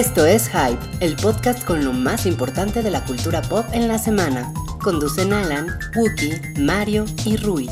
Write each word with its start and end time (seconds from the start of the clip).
Esto 0.00 0.24
es 0.24 0.48
Hype, 0.48 0.80
el 1.00 1.14
podcast 1.14 1.62
con 1.62 1.84
lo 1.84 1.92
más 1.92 2.24
importante 2.24 2.82
de 2.82 2.90
la 2.90 3.04
cultura 3.04 3.42
pop 3.42 3.66
en 3.72 3.86
la 3.86 3.98
semana. 3.98 4.50
Conducen 4.82 5.34
Alan, 5.34 5.78
Wookie, 5.94 6.40
Mario 6.58 7.04
y 7.26 7.36
Ruiz. 7.36 7.70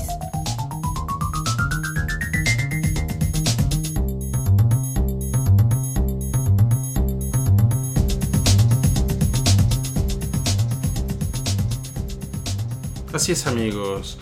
Así 13.15 13.33
es 13.33 13.47
amigos, 13.47 14.19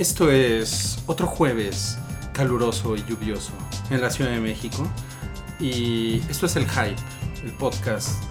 esto 0.00 0.28
es 0.32 0.98
otro 1.06 1.28
jueves 1.28 1.98
caluroso 2.32 2.96
y 2.96 3.04
lluvioso 3.04 3.52
en 3.90 4.00
la 4.00 4.10
Ciudad 4.10 4.32
de 4.32 4.40
México 4.40 4.90
y 5.60 6.20
esto 6.28 6.46
es 6.46 6.56
el 6.56 6.68
Hype, 6.68 7.00
el 7.44 7.52
podcast 7.52 8.22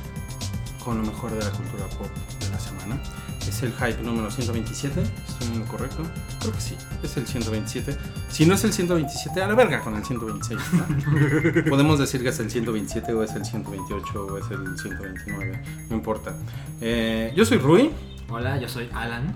con 0.84 0.98
lo 0.98 1.04
mejor 1.04 1.32
de 1.32 1.40
la 1.40 1.52
cultura 1.52 1.86
pop 1.98 2.10
de 2.40 2.50
la 2.50 2.60
semana. 2.60 3.00
Es 3.48 3.62
el 3.62 3.72
Hype 3.74 4.02
número 4.02 4.32
127, 4.32 5.02
¿estoy 5.02 5.48
en 5.48 5.60
lo 5.60 5.66
correcto? 5.66 6.04
Creo 6.40 6.54
que 6.54 6.62
sí, 6.62 6.76
es 7.04 7.18
el 7.18 7.28
127. 7.28 7.96
Si 8.30 8.46
no 8.46 8.56
es 8.56 8.64
el 8.64 8.74
127, 8.74 9.42
a 9.42 9.48
la 9.48 9.56
verga 9.56 9.82
con 9.82 9.96
el 9.96 10.04
126. 10.04 10.60
¿no? 10.74 11.64
Podemos 11.70 12.00
decir 12.00 12.24
que 12.24 12.30
es 12.30 12.40
el 12.40 12.50
127 12.50 13.14
o 13.14 13.24
es 13.24 13.34
el 13.34 13.46
128 13.46 14.26
o 14.26 14.38
es 14.38 14.46
el 14.50 14.78
129, 14.78 15.64
no 15.90 15.96
importa. 15.96 16.36
Eh, 16.82 17.34
yo 17.36 17.46
soy 17.46 17.58
Rui. 17.60 17.92
Hola, 18.30 18.58
yo 18.58 18.68
soy 18.68 18.90
Alan. 18.94 19.36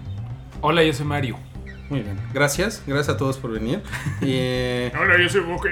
Hola, 0.61 0.83
yo 0.83 0.93
soy 0.93 1.05
Mario. 1.05 1.37
Muy 1.89 2.01
bien, 2.01 2.19
gracias, 2.33 2.83
gracias 2.87 3.15
a 3.15 3.17
todos 3.17 3.37
por 3.37 3.51
venir. 3.51 3.83
Eh, 4.21 4.91
Hola, 4.99 5.21
yo 5.21 5.29
soy 5.29 5.41
Wookie. 5.41 5.69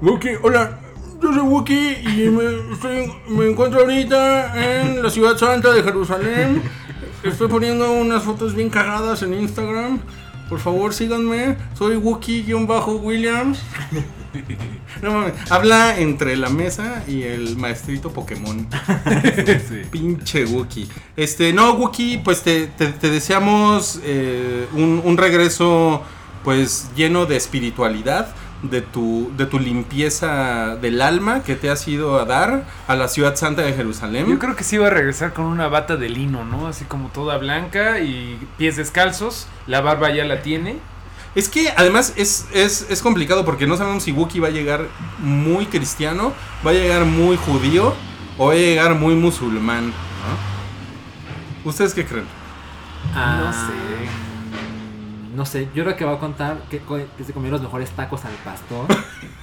Wookie, 0.00 0.36
hola, 0.42 0.78
yo 1.22 1.32
soy 1.32 1.42
Wookie 1.42 1.98
y 2.02 2.28
me, 2.30 2.44
estoy- 2.72 3.12
me 3.28 3.50
encuentro 3.50 3.80
ahorita 3.80 4.82
en 4.84 5.02
la 5.02 5.10
ciudad 5.10 5.36
santa 5.36 5.72
de 5.72 5.82
Jerusalén. 5.82 6.62
Estoy 7.22 7.48
poniendo 7.48 7.90
unas 7.92 8.22
fotos 8.22 8.54
bien 8.54 8.70
cagadas 8.70 9.22
en 9.22 9.34
Instagram. 9.34 10.00
Por 10.48 10.60
favor, 10.60 10.94
síganme. 10.94 11.56
Soy 11.76 11.96
Wookie-Williams. 11.96 13.58
No 15.02 15.12
mames, 15.12 15.34
habla 15.50 15.98
entre 15.98 16.36
la 16.36 16.48
mesa 16.48 17.02
y 17.06 17.22
el 17.22 17.56
maestrito 17.56 18.12
Pokémon. 18.12 18.66
Pinche 19.90 20.44
Wookie. 20.46 20.88
Este, 21.16 21.52
no, 21.52 21.72
Wookie, 21.74 22.18
pues 22.18 22.42
te, 22.42 22.66
te- 22.68 22.88
te 22.92 23.10
deseamos 23.10 24.00
eh, 24.04 24.66
un, 24.74 25.02
un 25.04 25.16
regreso 25.16 26.02
pues 26.44 26.90
lleno 26.96 27.26
de 27.26 27.36
espiritualidad, 27.36 28.34
de 28.62 28.80
tu, 28.82 29.30
de 29.36 29.46
tu 29.46 29.58
limpieza 29.58 30.76
del 30.76 31.00
alma 31.00 31.42
que 31.42 31.54
te 31.54 31.70
has 31.70 31.86
ido 31.86 32.18
a 32.18 32.24
dar 32.24 32.64
a 32.86 32.96
la 32.96 33.08
ciudad 33.08 33.36
santa 33.36 33.62
de 33.62 33.72
Jerusalén. 33.72 34.26
Yo 34.28 34.38
creo 34.38 34.56
que 34.56 34.64
sí 34.64 34.76
iba 34.76 34.88
a 34.88 34.90
regresar 34.90 35.32
con 35.32 35.44
una 35.44 35.68
bata 35.68 35.96
de 35.96 36.08
lino, 36.08 36.44
¿no? 36.44 36.66
Así 36.66 36.84
como 36.84 37.08
toda 37.08 37.38
blanca 37.38 38.00
y 38.00 38.38
pies 38.56 38.76
descalzos. 38.76 39.46
La 39.66 39.80
barba 39.80 40.10
ya 40.12 40.24
la 40.24 40.42
tiene. 40.42 40.78
Es 41.34 41.48
que 41.48 41.72
además 41.76 42.14
es, 42.16 42.48
es, 42.52 42.86
es 42.90 43.00
complicado 43.02 43.44
porque 43.44 43.66
no 43.66 43.76
sabemos 43.76 44.02
si 44.02 44.12
Wookie 44.12 44.40
va 44.40 44.48
a 44.48 44.50
llegar 44.50 44.86
muy 45.18 45.66
cristiano, 45.66 46.32
va 46.66 46.70
a 46.72 46.74
llegar 46.74 47.04
muy 47.04 47.36
judío 47.36 47.94
o 48.38 48.46
va 48.48 48.52
a 48.54 48.56
llegar 48.56 48.94
muy 48.94 49.14
musulmán. 49.14 49.88
¿no? 49.88 51.70
¿Ustedes 51.70 51.94
qué 51.94 52.04
creen? 52.04 52.26
Ah, 53.14 53.40
No 53.44 53.52
sé. 53.52 53.97
No 55.38 55.46
sé, 55.46 55.68
yo 55.72 55.84
creo 55.84 55.94
que 55.96 56.04
va 56.04 56.14
a 56.14 56.18
contar 56.18 56.56
que, 56.68 56.80
se 57.24 57.32
comió 57.32 57.48
los 57.52 57.62
mejores 57.62 57.90
tacos 57.92 58.24
al 58.24 58.32
pastor 58.44 58.86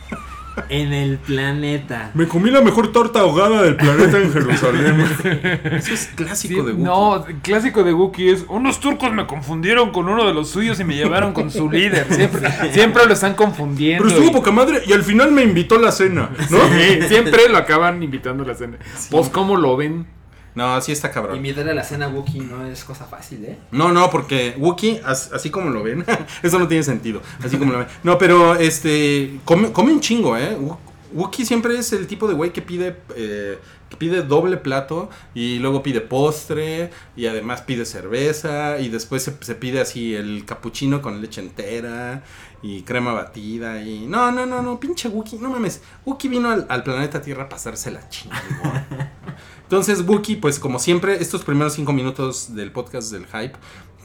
en 0.69 0.91
el 0.91 1.17
planeta. 1.19 2.11
Me 2.13 2.27
comí 2.27 2.49
la 2.51 2.59
mejor 2.59 2.91
torta 2.91 3.21
ahogada 3.21 3.61
del 3.61 3.77
planeta 3.77 4.17
en 4.17 4.33
Jerusalén. 4.33 4.99
Eso 5.71 5.93
es 5.93 6.07
clásico 6.13 6.59
Sí, 6.61 6.65
de 6.67 6.73
Wookie. 6.73 6.83
no, 6.83 7.25
clásico 7.41 7.81
de 7.85 7.93
Wookiee 7.93 8.33
es 8.33 8.45
unos 8.49 8.81
turcos 8.81 9.13
me 9.13 9.25
confundieron 9.25 9.91
con 9.91 10.09
uno 10.09 10.25
de 10.27 10.33
los 10.33 10.49
suyos 10.49 10.77
y 10.81 10.83
me 10.83 10.97
llevaron 10.97 11.31
con 11.31 11.49
su 11.49 11.71
líder. 11.71 12.07
Siempre, 12.13 12.51
siempre 12.73 13.05
lo 13.05 13.13
están 13.13 13.35
confundiendo. 13.35 14.03
Pero 14.03 14.15
estuvo 14.17 14.31
y- 14.31 14.33
poca 14.37 14.51
madre 14.51 14.81
y 14.85 14.91
al 14.91 15.03
final 15.03 15.31
me 15.31 15.43
invitó 15.43 15.75
a 15.75 15.79
la 15.79 15.93
cena, 15.93 16.29
¿no? 16.49 16.57
Sí, 16.77 17.03
siempre 17.07 17.47
lo 17.47 17.57
acaban 17.57 18.03
invitando 18.03 18.43
a 18.43 18.47
la 18.47 18.55
cena. 18.55 18.77
Pues, 19.09 19.29
¿cómo 19.29 19.55
lo 19.55 19.77
ven? 19.77 20.07
No, 20.55 20.73
así 20.75 20.91
está 20.93 21.11
cabrón. 21.11 21.35
Invitar 21.35 21.67
a 21.69 21.73
la 21.73 21.83
cena 21.83 22.07
Wookiee 22.07 22.41
no 22.41 22.65
es 22.65 22.83
cosa 22.85 23.05
fácil, 23.05 23.43
¿eh? 23.45 23.57
No, 23.71 23.91
no, 23.91 24.09
porque 24.09 24.55
Wookie, 24.57 25.01
as- 25.03 25.31
así 25.33 25.49
como 25.49 25.69
lo 25.69 25.83
ven, 25.83 26.05
eso 26.43 26.57
no 26.59 26.67
tiene 26.67 26.83
sentido. 26.83 27.21
Así 27.43 27.57
como 27.57 27.73
lo 27.73 27.79
ven. 27.79 27.87
No, 28.03 28.17
pero 28.17 28.55
este, 28.55 29.39
come, 29.43 29.71
come 29.73 29.91
un 29.91 29.99
chingo, 29.99 30.37
¿eh? 30.37 30.55
Wo- 30.57 30.79
Wookie 31.13 31.45
siempre 31.45 31.77
es 31.77 31.93
el 31.93 32.07
tipo 32.07 32.27
de 32.27 32.33
güey 32.33 32.51
que 32.51 32.61
pide, 32.61 32.95
eh, 33.15 33.57
que 33.89 33.95
pide 33.97 34.21
doble 34.23 34.57
plato 34.57 35.09
y 35.33 35.59
luego 35.59 35.81
pide 35.83 36.01
postre 36.01 36.89
y 37.15 37.27
además 37.27 37.61
pide 37.61 37.85
cerveza 37.85 38.79
y 38.79 38.89
después 38.89 39.23
se, 39.23 39.33
se 39.41 39.55
pide 39.55 39.79
así 39.79 40.13
el 40.15 40.43
capuchino 40.45 41.01
con 41.01 41.21
leche 41.21 41.39
entera 41.41 42.23
y 42.61 42.81
crema 42.81 43.13
batida 43.13 43.81
y... 43.81 44.07
No, 44.07 44.31
no, 44.31 44.45
no, 44.45 44.61
no, 44.61 44.77
pinche 44.79 45.07
Wookie, 45.07 45.37
no 45.37 45.49
mames. 45.49 45.81
Wookie 46.05 46.27
vino 46.27 46.49
al, 46.49 46.65
al 46.67 46.83
planeta 46.83 47.21
Tierra 47.21 47.43
a 47.43 47.49
pasarse 47.49 47.91
la 47.91 48.09
chingada. 48.09 48.87
Entonces, 49.65 50.01
Wookie, 50.07 50.37
pues 50.37 50.59
como 50.59 50.79
siempre, 50.79 51.21
estos 51.21 51.43
primeros 51.43 51.73
cinco 51.73 51.91
minutos 51.93 52.55
del 52.55 52.71
podcast 52.71 53.11
del 53.11 53.25
hype, 53.25 53.53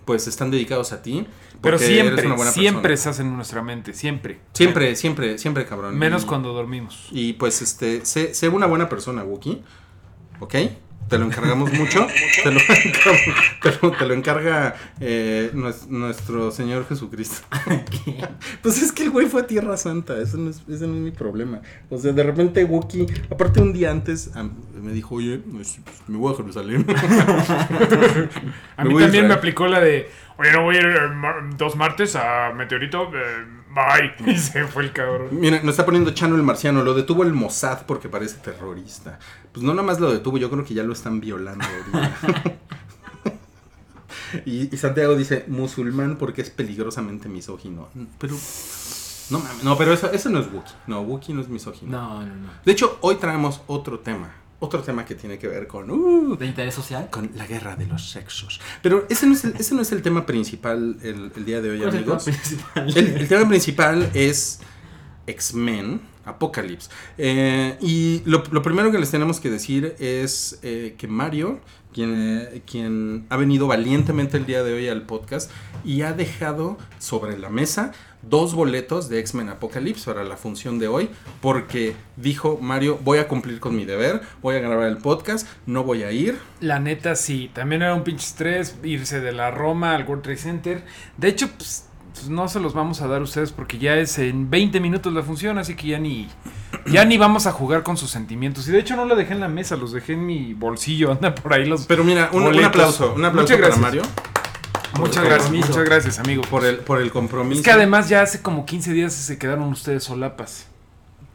pues 0.05 0.27
están 0.27 0.51
dedicados 0.51 0.93
a 0.93 1.03
ti. 1.03 1.27
Pero 1.63 1.77
porque 1.77 1.85
eres 1.85 2.03
siempre, 2.07 2.27
una 2.27 2.37
buena 2.37 2.51
siempre 2.53 2.83
persona. 2.83 2.95
estás 3.13 3.21
en 3.21 3.37
nuestra 3.37 3.63
mente, 3.63 3.93
siempre. 3.93 4.41
Siempre, 4.55 4.97
siempre, 4.97 5.37
siempre, 5.39 5.67
cabrón. 5.67 5.99
Menos 5.99 6.23
Y- 6.23 6.27
cuando 6.27 6.53
dormimos. 6.55 7.09
Y 7.11 7.35
pues, 7.35 7.61
este, 7.61 8.05
sé, 8.07 8.33
sé 8.35 8.49
una 8.49 8.67
buena 8.67 8.89
persona, 8.89 9.23
Wookie. 9.23 9.63
¿Ok? 10.41 10.55
Te 11.11 11.19
lo 11.19 11.27
encargamos 11.27 11.73
mucho. 11.73 12.07
Te 12.43 12.51
lo, 12.53 12.61
te 13.63 13.73
lo- 13.83 13.91
te 13.93 14.07
lo 14.07 14.15
encarga 14.15 14.77
eh, 15.01 15.51
nues- 15.53 15.89
nuestro 15.89 16.51
Señor 16.53 16.87
Jesucristo. 16.89 17.47
Pues 18.63 18.81
es 18.83 18.93
que 18.93 19.03
el 19.05 19.11
güey 19.11 19.27
fue 19.27 19.43
a 19.43 19.47
Tierra 19.47 19.77
Santa. 19.77 20.17
Eso 20.19 20.37
no, 20.37 20.51
es, 20.51 20.63
ese 20.69 20.87
no 20.87 20.95
es 20.95 21.01
mi 21.01 21.11
problema. 21.11 21.61
O 21.89 21.99
sea, 21.99 22.13
de 22.13 22.23
repente 22.23 22.63
Wookie, 22.65 23.07
aparte 23.31 23.61
un 23.61 23.73
día 23.73 23.91
antes, 23.91 24.31
me 24.81 24.93
dijo, 24.93 25.17
oye, 25.17 25.41
me 26.07 26.17
voy 26.19 26.33
a 26.33 26.37
Jerusalén. 26.37 26.87
A 28.77 28.85
mí 28.85 28.97
a 28.97 29.01
también 29.01 29.29
me 29.29 29.35
aplicó 29.35 29.67
la 29.67 29.81
de, 29.81 30.09
oye, 30.39 30.53
no 30.53 30.63
voy 30.63 30.77
a 30.77 30.81
ir 30.81 30.87
eh, 30.87 31.09
mar- 31.15 31.57
dos 31.57 31.77
martes 31.77 32.17
a 32.17 32.53
Meteorito, 32.55 33.11
eh, 33.15 33.47
bye. 33.75 34.15
Y 34.33 34.37
se 34.39 34.67
fue 34.67 34.85
el 34.85 34.93
cabrón. 34.93 35.29
Mira, 35.33 35.61
nos 35.61 35.71
está 35.71 35.85
poniendo 35.85 36.11
Chano 36.13 36.37
el 36.37 36.43
marciano. 36.43 36.83
Lo 36.83 36.95
detuvo 36.95 37.23
el 37.23 37.33
Mossad 37.33 37.87
porque 37.87 38.09
parece 38.09 38.39
terrorista. 38.39 39.19
Pues 39.53 39.65
no 39.65 39.73
nada 39.73 39.87
más 39.87 40.01
lo 40.01 40.13
detuvo, 40.13 40.39
yo 40.39 40.51
creo 40.51 40.65
que 40.65 40.75
ya 40.75 40.83
lo 40.83 40.93
están 40.93 41.21
violando 41.21 41.65
ahorita. 41.65 42.53
y, 44.45 44.75
y 44.75 44.77
Santiago 44.77 45.17
dice 45.17 45.45
musulmán 45.49 46.17
porque 46.17 46.43
es 46.43 46.51
peligrosamente 46.51 47.29
misógino. 47.29 47.89
Pero. 48.19 48.37
No 49.31 49.39
mames, 49.39 49.63
no, 49.63 49.79
pero 49.79 49.93
eso, 49.93 50.11
eso 50.11 50.29
no 50.29 50.41
es 50.41 50.53
Wookie. 50.53 50.75
No, 50.89 51.03
Wookie 51.03 51.33
no 51.33 51.41
es 51.41 51.49
misógino. 51.49 51.93
No, 51.93 52.21
no, 52.27 52.35
no. 52.35 52.49
De 52.65 52.73
hecho, 52.73 52.99
hoy 53.01 53.15
traemos 53.15 53.61
otro 53.69 54.01
tema. 54.01 54.33
Otro 54.63 54.83
tema 54.83 55.05
que 55.07 55.15
tiene 55.15 55.39
que 55.39 55.49
ver 55.49 55.67
con. 55.67 55.91
uh, 55.91 56.37
¿De 56.37 56.47
interés 56.47 56.75
social? 56.75 57.09
con 57.11 57.31
la 57.35 57.47
guerra 57.47 57.77
de 57.77 57.87
los 57.87 58.11
sexos. 58.11 58.61
Pero 58.83 59.07
ese 59.09 59.27
no 59.27 59.33
es 59.33 59.45
el, 59.45 59.55
ese 59.59 59.75
no 59.75 59.81
es 59.83 59.91
el 59.91 60.03
tema 60.03 60.27
principal 60.27 60.99
el, 61.03 61.33
el 61.35 61.45
día 61.47 61.61
de 61.63 61.71
hoy, 61.71 61.79
¿Cuál 61.79 61.89
es 61.89 61.95
el 61.95 62.01
amigos. 62.03 62.25
tema 62.25 62.37
principal? 62.37 62.89
El, 62.99 63.07
el 63.23 63.29
tema 63.29 63.49
principal 63.49 64.11
es 64.13 64.61
X-Men, 65.27 66.03
Apocalypse. 66.25 66.91
Eh, 67.17 67.77
y 67.81 68.23
lo, 68.27 68.43
lo 68.51 68.63
primero 68.63 68.91
que 68.93 68.99
les 68.99 69.11
tenemos 69.11 69.41
que 69.41 69.51
decir 69.51 69.97
es 69.99 70.59
eh, 70.63 70.95
que 70.99 71.09
Mario, 71.09 71.61
quien, 71.93 72.63
quien 72.67 73.27
ha 73.29 73.37
venido 73.37 73.67
valientemente 73.67 74.37
el 74.37 74.47
día 74.47 74.63
de 74.63 74.73
hoy 74.73 74.89
al 74.89 75.03
podcast 75.03 75.51
y 75.85 76.03
ha 76.03 76.13
dejado 76.13 76.79
sobre 76.99 77.39
la 77.39 77.49
mesa 77.49 77.93
dos 78.23 78.55
boletos 78.55 79.09
de 79.09 79.19
X-Men 79.21 79.49
Apocalypse 79.49 80.05
para 80.05 80.25
la 80.25 80.37
función 80.37 80.79
de 80.79 80.89
hoy, 80.89 81.11
porque 81.41 81.95
dijo 82.17 82.59
Mario, 82.61 82.99
voy 83.03 83.19
a 83.19 83.29
cumplir 83.29 83.61
con 83.61 83.75
mi 83.75 83.85
deber, 83.85 84.21
voy 84.43 84.57
a 84.57 84.61
grabar 84.61 84.89
el 84.89 84.99
podcast, 84.99 85.47
no 85.67 85.85
voy 85.85 86.03
a 86.03 86.13
ir. 86.13 86.39
La 86.61 86.79
neta, 86.79 87.17
sí. 87.17 87.51
También 87.55 87.83
era 87.83 87.95
un 87.95 88.05
pinche 88.05 88.27
estrés 88.27 88.77
irse 88.83 89.21
de 89.21 89.33
la 89.33 89.51
Roma 89.51 89.95
al 89.95 90.05
World 90.07 90.23
Trade 90.23 90.39
Center. 90.39 90.85
De 91.17 91.29
hecho, 91.29 91.49
pues, 91.57 91.87
pues, 92.21 92.31
no 92.31 92.49
se 92.49 92.61
los 92.61 92.75
vamos 92.75 93.01
a 93.03 93.09
dar 93.09 93.21
a 93.21 93.25
ustedes 93.25 93.53
porque 93.53 93.79
ya 93.79 93.97
es 93.97 94.19
en 94.19 94.51
20 94.51 94.81
minutos 94.81 95.13
la 95.13 95.23
función, 95.23 95.59
así 95.59 95.75
que 95.75 95.89
ya 95.89 95.99
ni, 95.99 96.29
ya 96.87 97.05
ni 97.05 97.19
vamos 97.19 97.47
a 97.47 97.53
jugar 97.53 97.83
con 97.83 97.97
sus 97.97 98.11
sentimientos. 98.11 98.69
Y 98.69 98.73
de 98.73 98.79
hecho 98.79 98.97
no 98.97 99.05
lo 99.05 99.17
dejé 99.17 99.33
en 99.33 99.41
la 99.41 99.49
mesa, 99.49 99.77
los 99.77 99.93
dejé 99.93 100.13
en 100.13 100.27
mi 100.27 100.55
bolsillo. 100.55 101.13
Anda 101.13 101.35
por 101.35 101.55
ahí 101.55 101.67
los... 101.67 101.87
Pero 101.87 102.05
mira, 102.05 102.31
un, 102.33 102.43
un 102.43 102.65
aplauso, 102.65 103.15
un 103.15 103.25
aplauso 103.25 103.55
Muchas 103.55 103.57
para 103.57 103.69
gracias. 103.69 103.81
Mario 103.81 104.03
muchas 104.99 105.25
gracias, 105.25 105.51
muchas 105.51 105.85
gracias, 105.85 106.19
amigo. 106.19 106.43
por 106.43 106.65
el, 106.65 106.77
por 106.79 107.01
el 107.01 107.11
compromiso. 107.11 107.61
Es 107.61 107.65
que 107.65 107.71
además 107.71 108.09
ya 108.09 108.23
hace 108.23 108.43
como 108.43 108.67
15 108.67 108.93
días 108.93 109.13
se 109.13 109.39
quedaron 109.39 109.65
ustedes 109.71 110.05
solapas. 110.05 110.67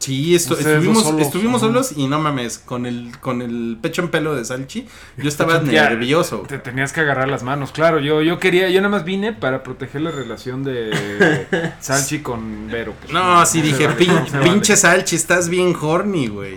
Sí, 0.06 0.36
estu- 0.36 0.52
Ustedes 0.52 0.68
estuvimos, 0.78 1.04
solos, 1.04 1.22
estuvimos 1.22 1.62
solos 1.62 1.94
y 1.98 2.08
no 2.08 2.20
mames, 2.20 2.60
con 2.60 2.86
el, 2.86 3.12
con 3.22 3.42
el 3.42 3.78
pecho 3.82 4.04
en 4.04 4.10
pelo 4.10 4.36
de 4.36 4.46
Salchi, 4.46 4.88
yo 5.18 5.28
estaba 5.28 5.60
nervioso. 5.60 6.44
Te 6.48 6.60
tenías 6.60 6.94
que 6.94 7.02
agarrar 7.02 7.28
las 7.28 7.42
manos, 7.42 7.72
claro. 7.72 8.00
Yo, 8.00 8.22
yo 8.22 8.38
quería, 8.40 8.70
yo 8.70 8.82
nada 8.82 8.90
más 8.92 9.04
vine 9.04 9.34
para 9.34 9.64
proteger 9.64 10.02
la 10.02 10.12
relación 10.12 10.64
de 10.64 11.48
Salchi 11.80 12.20
con 12.20 12.68
Vero. 12.68 12.94
pues, 13.02 13.12
No, 13.12 13.44
sí 13.48 13.62
dije, 13.62 13.88
vale, 13.88 13.98
"Pin- 14.00 14.14
no 14.14 14.28
se 14.30 14.38
vale". 14.38 14.52
pinche 14.52 14.78
Salchi, 14.78 15.16
estás 15.16 15.50
bien 15.50 15.76
horny, 15.82 16.28
güey. 16.28 16.54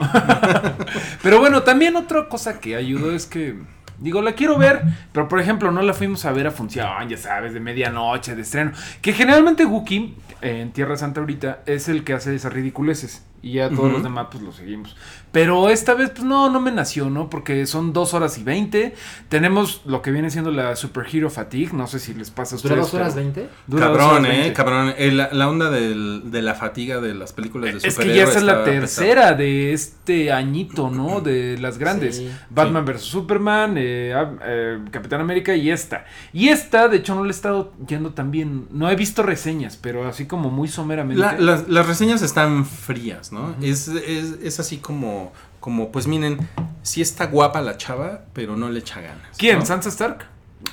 Pero 1.22 1.38
bueno, 1.40 1.62
también 1.62 1.96
otra 1.96 2.28
cosa 2.28 2.60
que 2.60 2.76
ayudó 2.76 3.12
es 3.14 3.26
que, 3.26 3.54
digo, 3.98 4.22
la 4.22 4.32
quiero 4.32 4.58
ver, 4.58 4.82
pero 5.12 5.28
por 5.28 5.40
ejemplo, 5.40 5.70
no 5.72 5.82
la 5.82 5.94
fuimos 5.94 6.24
a 6.24 6.32
ver 6.32 6.46
a 6.46 6.50
función, 6.50 7.08
ya 7.08 7.16
sabes, 7.16 7.54
de 7.54 7.60
medianoche, 7.60 8.34
de 8.34 8.42
estreno. 8.42 8.72
Que 9.02 9.12
generalmente 9.12 9.64
Wookie, 9.64 10.14
eh, 10.42 10.60
en 10.62 10.72
Tierra 10.72 10.96
Santa 10.96 11.20
ahorita, 11.20 11.62
es 11.66 11.88
el 11.88 12.04
que 12.04 12.12
hace 12.12 12.34
esas 12.34 12.52
ridiculeces. 12.52 13.22
Y 13.42 13.52
ya 13.54 13.70
todos 13.70 13.92
los 13.92 14.02
demás, 14.02 14.28
pues 14.30 14.42
lo 14.42 14.52
seguimos. 14.52 14.96
Pero 15.32 15.68
esta 15.68 15.94
vez, 15.94 16.10
pues 16.10 16.24
no, 16.24 16.48
no 16.50 16.60
me 16.60 16.70
nació, 16.72 17.10
¿no? 17.10 17.28
Porque 17.30 17.66
son 17.66 17.92
dos 17.92 18.14
horas 18.14 18.38
y 18.38 18.44
veinte. 18.44 18.94
Tenemos 19.28 19.82
lo 19.84 20.00
que 20.02 20.10
viene 20.10 20.30
siendo 20.30 20.50
la 20.50 20.74
Superhero 20.76 21.28
Fatigue. 21.30 21.70
No 21.72 21.86
sé 21.86 21.98
si 21.98 22.14
les 22.14 22.30
pasa 22.30 22.56
a 22.56 22.58
¿Dura 22.58 22.74
ustedes. 22.76 22.92
dos 22.92 22.94
horas 22.94 23.14
pero- 23.14 23.24
veinte? 23.24 23.48
dura 23.66 23.86
dos 23.88 23.98
cabrón, 23.98 24.24
horas 24.24 24.34
eh, 24.34 24.38
20. 24.40 24.52
cabrón. 24.54 24.94
Eh, 24.96 25.12
la, 25.12 25.28
la 25.32 25.48
onda 25.48 25.70
del- 25.70 26.30
de 26.30 26.42
la 26.42 26.54
fatiga 26.54 27.00
de 27.00 27.14
las 27.14 27.32
películas 27.32 27.72
de 27.72 27.76
Es 27.78 27.82
que 27.84 27.90
superhéroes 27.90 28.32
ya 28.32 28.38
es 28.38 28.44
la 28.44 28.64
tercera 28.64 29.32
de 29.34 29.72
este 29.72 30.32
añito, 30.32 30.90
¿no? 30.90 31.20
De 31.20 31.58
las 31.58 31.78
grandes. 31.78 32.16
Sí. 32.16 32.30
Batman 32.50 32.84
vs. 32.84 33.02
Superman, 33.02 33.74
eh, 33.76 34.14
eh, 34.44 34.78
Capitán 34.90 35.20
América 35.20 35.54
y 35.54 35.70
esta. 35.70 36.04
Y 36.32 36.48
esta, 36.48 36.88
de 36.88 36.98
hecho, 36.98 37.14
no 37.14 37.22
le 37.24 37.28
he 37.28 37.32
estado 37.32 37.72
yendo 37.86 38.14
tan 38.14 38.30
bien. 38.30 38.66
No 38.70 38.90
he 38.90 38.96
visto 38.96 39.22
reseñas, 39.22 39.76
pero 39.76 40.06
así 40.08 40.26
como 40.26 40.50
muy 40.50 40.68
someramente. 40.68 41.20
La- 41.20 41.38
las, 41.38 41.68
las 41.68 41.86
reseñas 41.86 42.22
están 42.22 42.64
frías, 42.64 43.32
¿no? 43.32 43.54
es, 43.60 43.88
es, 43.88 44.36
es 44.42 44.60
así 44.60 44.78
como, 44.78 45.17
como, 45.60 45.90
pues 45.92 46.06
miren, 46.06 46.38
sí 46.82 47.00
está 47.02 47.26
guapa 47.26 47.60
la 47.62 47.76
chava, 47.76 48.22
pero 48.32 48.56
no 48.56 48.68
le 48.70 48.80
echa 48.80 49.00
ganas. 49.00 49.36
¿Quién? 49.36 49.58
¿no? 49.60 49.66
¿Sansa 49.66 49.88
Stark? 49.88 50.26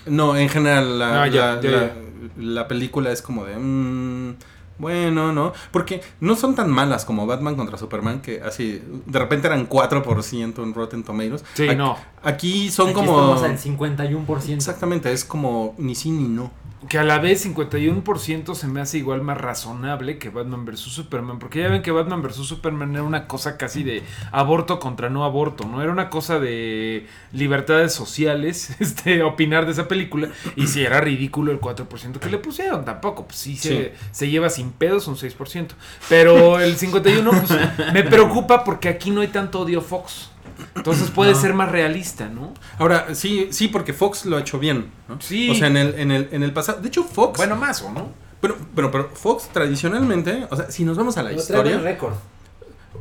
No, 0.05 0.35
en 0.35 0.49
general 0.49 0.99
la, 0.99 1.23
Ah, 1.23 1.27
ya, 1.27 1.55
la, 1.55 1.61
ya, 1.61 1.69
la- 1.71 1.85
ya. 1.87 1.93
la 2.37 2.67
película 2.67 3.11
es 3.11 3.21
como 3.21 3.45
de... 3.45 3.55
mm, 3.57 4.35
bueno, 4.77 5.31
¿no? 5.31 5.53
Porque 5.71 6.01
no 6.19 6.35
son 6.35 6.53
tan 6.53 6.69
malas 6.69 7.05
como 7.05 7.25
Batman 7.25 7.55
contra 7.55 7.77
Superman, 7.77 8.19
que 8.21 8.41
así, 8.41 8.81
de 9.05 9.19
repente 9.19 9.47
eran 9.47 9.69
4% 9.69 10.61
en 10.63 10.73
Rotten 10.73 11.03
Tomatoes. 11.03 11.45
Sí, 11.53 11.67
Aquí- 11.69 11.75
no. 11.77 11.97
Aquí 12.23 12.69
son 12.71 12.87
Aquí 12.87 12.95
como... 12.95 13.35
Estamos 13.35 13.43
al 13.43 13.57
51%. 13.57 14.53
Exactamente, 14.53 15.11
es 15.13 15.23
como 15.23 15.75
ni 15.77 15.95
sí 15.95 16.11
ni 16.11 16.27
no. 16.27 16.51
Que 16.89 16.99
a 16.99 17.03
la 17.03 17.17
vez 17.17 17.43
51% 17.45 18.53
se 18.53 18.67
me 18.67 18.79
hace 18.79 18.99
igual 18.99 19.21
más 19.21 19.39
razonable 19.39 20.19
que 20.19 20.29
Batman 20.29 20.65
vs. 20.65 20.81
Superman. 20.81 21.39
Porque 21.39 21.61
ya 21.61 21.69
ven 21.69 21.81
que 21.81 21.91
Batman 21.91 22.21
vs. 22.21 22.45
Superman 22.45 22.93
era 22.93 23.03
una 23.03 23.27
cosa 23.27 23.57
casi 23.57 23.83
de 23.83 24.03
aborto 24.31 24.79
contra 24.79 25.09
no 25.09 25.25
aborto, 25.25 25.65
¿no? 25.65 25.81
Era 25.81 25.91
una 25.91 26.09
cosa 26.11 26.39
de 26.39 27.07
libertades 27.31 27.91
sociales, 27.93 28.75
este, 28.79 29.23
opinar 29.23 29.65
de 29.65 29.71
esa 29.71 29.87
película. 29.87 30.29
Y 30.55 30.67
si 30.67 30.83
era 30.83 31.01
ridículo 31.01 31.51
el 31.51 31.59
4% 31.59 32.19
que 32.19 32.29
le 32.29 32.37
pusieron, 32.37 32.85
tampoco. 32.85 33.25
Pues 33.25 33.39
sí, 33.39 33.55
Sí. 33.55 33.69
Se, 33.69 33.93
se 34.11 34.29
lleva 34.29 34.49
sin 34.49 34.71
pedos 34.71 35.07
un 35.07 35.15
6%. 35.15 35.69
Pero 36.09 36.59
el 36.59 36.77
51% 36.77 37.23
pues, 37.31 37.93
me 37.93 38.03
preocupa 38.03 38.63
porque 38.63 38.89
aquí 38.89 39.09
no 39.11 39.21
hay 39.21 39.29
tanto 39.29 39.61
odio 39.61 39.81
Fox. 39.81 40.29
Entonces 40.75 41.09
puede 41.11 41.31
No. 41.33 41.39
ser 41.41 41.53
más 41.53 41.71
realista, 41.71 42.27
¿no? 42.29 42.53
Ahora, 42.77 43.13
sí, 43.15 43.47
sí, 43.51 43.67
porque 43.67 43.93
Fox 43.93 44.25
lo 44.25 44.37
ha 44.37 44.41
hecho 44.41 44.59
bien, 44.59 44.91
¿no? 45.07 45.19
Sí. 45.21 45.49
O 45.49 45.55
sea, 45.55 45.67
en 45.67 45.77
el, 45.77 45.95
en 45.99 46.11
el, 46.11 46.29
en 46.31 46.43
el 46.43 46.53
pasado. 46.53 46.81
De 46.81 46.87
hecho, 46.87 47.03
Fox. 47.03 47.37
Bueno, 47.37 47.55
más 47.55 47.81
o 47.81 47.91
no. 47.91 48.09
Pero, 48.41 48.57
pero, 48.75 48.91
pero 48.91 49.09
Fox 49.13 49.49
tradicionalmente, 49.51 50.47
o 50.51 50.55
sea, 50.55 50.69
si 50.69 50.83
nos 50.85 50.97
vamos 50.97 51.17
a 51.17 51.23
la 51.23 51.29
buen 51.29 51.39
historia. 51.39 51.77
récord. 51.79 52.13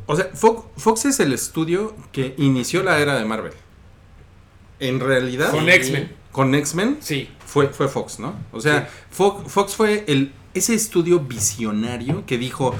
O 0.06 0.16
sea, 0.16 0.28
Fox, 0.34 0.64
Fox 0.76 1.04
es 1.06 1.20
el 1.20 1.32
estudio 1.32 1.94
que 2.12 2.34
inició 2.38 2.82
la 2.82 2.98
era 2.98 3.16
de 3.18 3.24
Marvel. 3.24 3.52
En 4.80 5.00
realidad, 5.00 5.50
Con. 5.50 5.68
X-Men. 5.68 6.12
con 6.32 6.54
X-Men 6.54 6.98
Sí. 7.00 7.30
fue, 7.46 7.68
fue 7.68 7.88
Fox, 7.88 8.18
¿no? 8.18 8.34
O 8.52 8.60
sea, 8.60 8.88
Fox, 9.10 9.50
Fox 9.52 9.74
fue 9.76 10.04
el, 10.08 10.32
ese 10.52 10.74
estudio 10.74 11.20
visionario 11.20 12.24
que 12.26 12.38
dijo, 12.38 12.74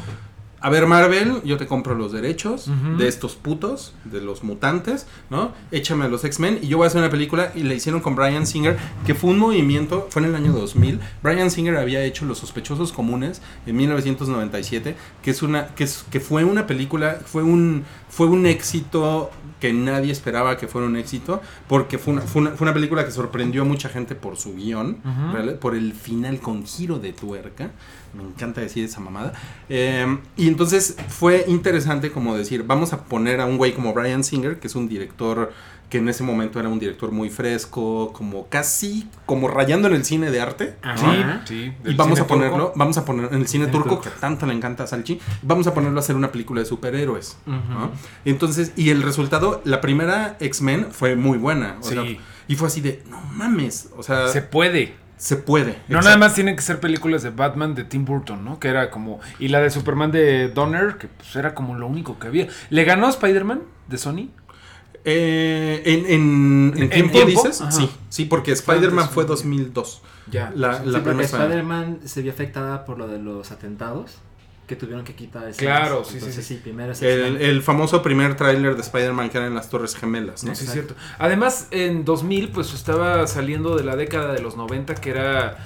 a 0.64 0.70
ver 0.70 0.87
Marvel, 0.87 1.43
yo 1.44 1.58
te 1.58 1.66
compro 1.66 1.94
los 1.94 2.11
derechos 2.11 2.70
de 2.96 3.06
estos 3.06 3.34
putos, 3.34 3.93
de 4.05 4.22
los 4.22 4.43
mutantes, 4.43 5.06
¿no? 5.28 5.52
Échame 5.70 6.06
a 6.06 6.08
los 6.08 6.25
X-Men 6.25 6.61
y 6.62 6.69
yo 6.69 6.78
voy 6.78 6.84
a 6.84 6.87
hacer 6.87 7.02
una 7.02 7.11
película 7.11 7.52
y 7.55 7.64
la 7.64 7.75
hicieron 7.75 8.00
con 8.00 8.16
Brian 8.16 8.46
Singer, 8.46 8.78
que 9.05 9.14
fue 9.14 9.28
un 9.28 9.38
movimiento, 9.38 10.06
fue 10.08 10.22
en 10.22 10.28
el 10.28 10.34
año 10.34 10.52
2000. 10.52 11.00
Brian 11.22 11.50
Singer 11.50 11.76
había 11.76 12.02
hecho 12.02 12.25
Los 12.25 12.38
sospechosos 12.38 12.93
comunes 12.93 13.43
en 13.66 13.76
1997, 13.76 14.96
que 15.22 15.31
es 15.31 15.43
una 15.43 15.66
que 15.75 15.84
es 15.84 16.06
que 16.11 16.19
fue 16.19 16.44
una 16.44 16.67
película, 16.67 17.20
fue 17.26 17.43
un 17.43 17.84
fue 18.14 18.28
un 18.28 18.46
éxito 18.46 19.28
que 19.58 19.72
nadie 19.72 20.12
esperaba 20.12 20.56
que 20.56 20.69
fuera 20.69 20.87
un 20.87 20.94
éxito, 20.94 21.43
porque 21.66 21.99
fue 21.99 22.12
una, 22.12 22.22
fue 22.22 22.43
una, 22.43 22.52
fue 22.52 22.66
una 22.66 22.72
película 22.72 23.05
que 23.05 23.11
sorprendió 23.11 23.62
a 23.62 23.64
mucha 23.64 23.88
gente 23.88 24.14
por 24.14 24.37
su 24.37 24.55
guion, 24.55 24.99
por 25.61 25.75
el 25.75 25.94
final 25.94 26.38
con 26.38 26.64
giro 26.64 27.00
de 27.00 27.12
tuerca. 27.12 27.72
Me 28.16 28.22
encanta 28.22 28.61
decir 28.61 28.84
esa 28.84 29.00
mamada. 29.00 29.32
Eh, 29.69 30.06
y 30.37 30.46
entonces 30.46 30.96
fue 31.08 31.44
interesante 31.49 32.12
como 32.12 32.37
decir, 32.37 32.62
vamos 32.62 32.93
a 32.93 33.05
poner 33.05 33.40
a 33.40 33.46
un 33.46 33.56
güey 33.56 33.75
como 33.75 33.93
Brian 33.93 34.22
Singer, 34.22 34.60
que 34.60 34.69
es 34.69 34.76
un 34.76 34.88
director 34.88 35.52
que 35.90 35.98
en 35.98 36.08
ese 36.08 36.25
momento 36.25 36.58
era 36.58 36.69
un 36.69 36.78
director 36.81 37.12
muy 37.12 37.31
fresco, 37.31 38.12
como 38.12 38.48
casi 38.48 39.08
como 39.26 39.46
rayando 39.48 39.86
en 39.88 39.94
el 39.94 40.04
cine 40.04 40.31
de 40.31 40.40
arte. 40.40 40.76
Ajá. 40.82 41.42
Sí, 41.44 41.72
Y 41.84 41.94
vamos 41.94 42.19
a 42.20 42.26
ponerlo, 42.26 42.56
turco. 42.56 42.72
vamos 42.76 42.98
a 42.98 43.04
poner 43.04 43.32
en 43.32 43.40
el 43.40 43.46
cine 43.48 43.66
turco, 43.69 43.90
turco. 43.90 44.02
que 44.02 44.10
tanto 44.10 44.44
le 44.46 44.54
encanta 44.54 44.84
a 44.84 44.86
Salchi, 44.86 45.20
vamos 45.42 45.66
a 45.66 45.75
ponerlo 45.75 45.98
a 45.98 46.00
hacer 46.00 46.16
una 46.16 46.32
película 46.32 46.60
de 46.60 46.66
superhéroes. 46.66 47.36
Entonces, 48.25 48.72
y 48.76 48.90
el 48.90 49.02
resultado, 49.02 49.60
la 49.64 49.81
primera 49.81 50.36
X-Men 50.40 50.88
fue 50.90 51.16
muy 51.16 51.38
buena. 51.38 51.76
o 51.81 51.84
Sí. 51.84 51.94
sea, 51.94 52.04
y 52.48 52.56
fue 52.56 52.69
así 52.69 52.81
de, 52.81 53.02
no 53.08 53.20
mames, 53.32 53.90
o 53.96 54.02
sea, 54.02 54.26
Se 54.28 54.34
se, 54.34 54.42
puede. 54.42 54.94
puede. 55.46 55.70
No 55.88 55.98
Exacto. 55.98 56.04
nada 56.04 56.16
más 56.19 56.34
tienen 56.34 56.56
que 56.56 56.62
ser 56.62 56.81
películas 56.81 57.22
de 57.22 57.31
Batman 57.31 57.75
de 57.75 57.84
Tim 57.84 58.04
Burton, 58.04 58.44
¿no? 58.44 58.58
Que 58.58 58.69
era 58.69 58.90
como... 58.90 59.20
Y 59.38 59.48
la 59.48 59.60
de 59.60 59.70
Superman 59.70 60.10
de 60.12 60.48
Donner, 60.48 60.96
que 60.98 61.08
pues 61.08 61.34
era 61.36 61.54
como 61.54 61.75
lo 61.76 61.86
único 61.86 62.19
que 62.19 62.26
había. 62.26 62.48
¿Le 62.70 62.84
ganó 62.84 63.06
a 63.06 63.10
Spider-Man 63.10 63.62
de 63.88 63.98
Sony? 63.98 64.28
Eh, 65.04 65.82
en, 65.84 66.06
en, 66.06 66.72
en 66.76 66.82
¿En 66.92 67.10
tiempo, 67.10 67.24
dices? 67.24 67.60
Ajá. 67.60 67.70
Sí, 67.70 67.90
sí, 68.08 68.24
porque 68.24 68.52
Spider-Man 68.52 69.10
fue 69.10 69.24
¿no? 69.24 69.28
2002. 69.28 70.02
Ya. 70.30 70.52
La, 70.56 70.82
Sí, 70.82 70.86
la 70.86 71.02
primera 71.02 71.24
Spider-Man. 71.24 72.00
Se 72.04 72.22
vio 72.22 72.32
afectada 72.32 72.84
por 72.84 72.98
lo 72.98 73.06
de 73.06 73.19
los 73.19 73.50
atentados 73.50 74.19
que 74.67 74.76
tuvieron 74.76 75.05
que 75.05 75.14
quitar. 75.14 75.46
escenas. 75.48 75.79
Claro, 75.79 76.05
sí, 76.05 76.20
sí, 76.20 76.32
sí. 76.32 76.43
sí, 76.43 76.55
primero 76.62 76.93
El, 77.00 77.36
el 77.36 77.62
famoso 77.62 78.02
primer 78.02 78.34
tráiler 78.34 78.74
de 78.76 78.81
Spider-Man 78.81 79.29
que 79.29 79.38
era 79.38 79.46
en 79.46 79.55
las 79.55 79.69
Torres 79.69 79.94
Gemelas, 79.94 80.43
¿no? 80.44 80.55
Sí, 80.55 80.64
es 80.64 80.72
cierto. 80.72 80.94
Además, 81.19 81.69
en 81.70 82.05
2000, 82.05 82.48
pues 82.48 82.72
estaba 82.72 83.26
saliendo 83.26 83.76
de 83.76 83.84
la 83.84 83.96
década 83.96 84.32
de 84.32 84.40
los 84.40 84.56
90, 84.56 84.94
que 84.94 85.10
era 85.10 85.58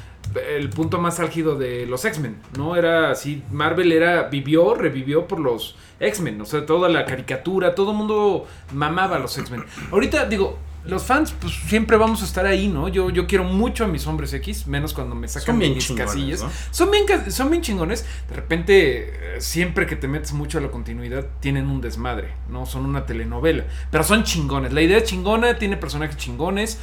el 0.56 0.70
punto 0.70 0.98
más 0.98 1.20
álgido 1.20 1.56
de 1.56 1.86
los 1.86 2.04
X-Men, 2.04 2.36
¿no? 2.56 2.76
Era 2.76 3.10
así, 3.10 3.42
Marvel 3.50 3.92
era, 3.92 4.24
vivió, 4.24 4.74
revivió 4.74 5.26
por 5.26 5.40
los 5.40 5.76
X-Men, 6.00 6.40
o 6.40 6.44
sea, 6.44 6.66
toda 6.66 6.88
la 6.88 7.04
caricatura, 7.04 7.74
todo 7.74 7.92
el 7.92 7.96
mundo 7.96 8.46
mamaba 8.72 9.16
a 9.16 9.18
los 9.18 9.36
X-Men. 9.38 9.64
Ahorita, 9.90 10.26
digo, 10.26 10.58
los 10.88 11.02
fans, 11.02 11.34
pues 11.38 11.52
siempre 11.52 11.96
vamos 11.96 12.22
a 12.22 12.24
estar 12.24 12.46
ahí, 12.46 12.68
¿no? 12.68 12.88
Yo, 12.88 13.10
yo 13.10 13.26
quiero 13.26 13.44
mucho 13.44 13.84
a 13.84 13.88
mis 13.88 14.06
hombres 14.06 14.32
X, 14.32 14.66
menos 14.66 14.94
cuando 14.94 15.14
me 15.14 15.28
sacan 15.28 15.58
mis 15.58 15.90
casillas. 15.92 16.42
¿no? 16.42 16.50
Son 16.70 16.90
bien, 16.90 17.04
son 17.30 17.50
bien 17.50 17.62
chingones. 17.62 18.06
De 18.28 18.34
repente, 18.34 19.36
eh, 19.36 19.40
siempre 19.40 19.86
que 19.86 19.96
te 19.96 20.08
metes 20.08 20.32
mucho 20.32 20.58
a 20.58 20.60
la 20.60 20.70
continuidad, 20.70 21.26
tienen 21.40 21.68
un 21.68 21.80
desmadre, 21.80 22.32
¿no? 22.48 22.64
Son 22.64 22.86
una 22.86 23.04
telenovela. 23.04 23.64
Pero 23.90 24.02
son 24.02 24.24
chingones. 24.24 24.72
La 24.72 24.80
idea 24.80 24.98
es 24.98 25.04
chingona, 25.04 25.58
tiene 25.58 25.76
personajes 25.76 26.16
chingones. 26.16 26.78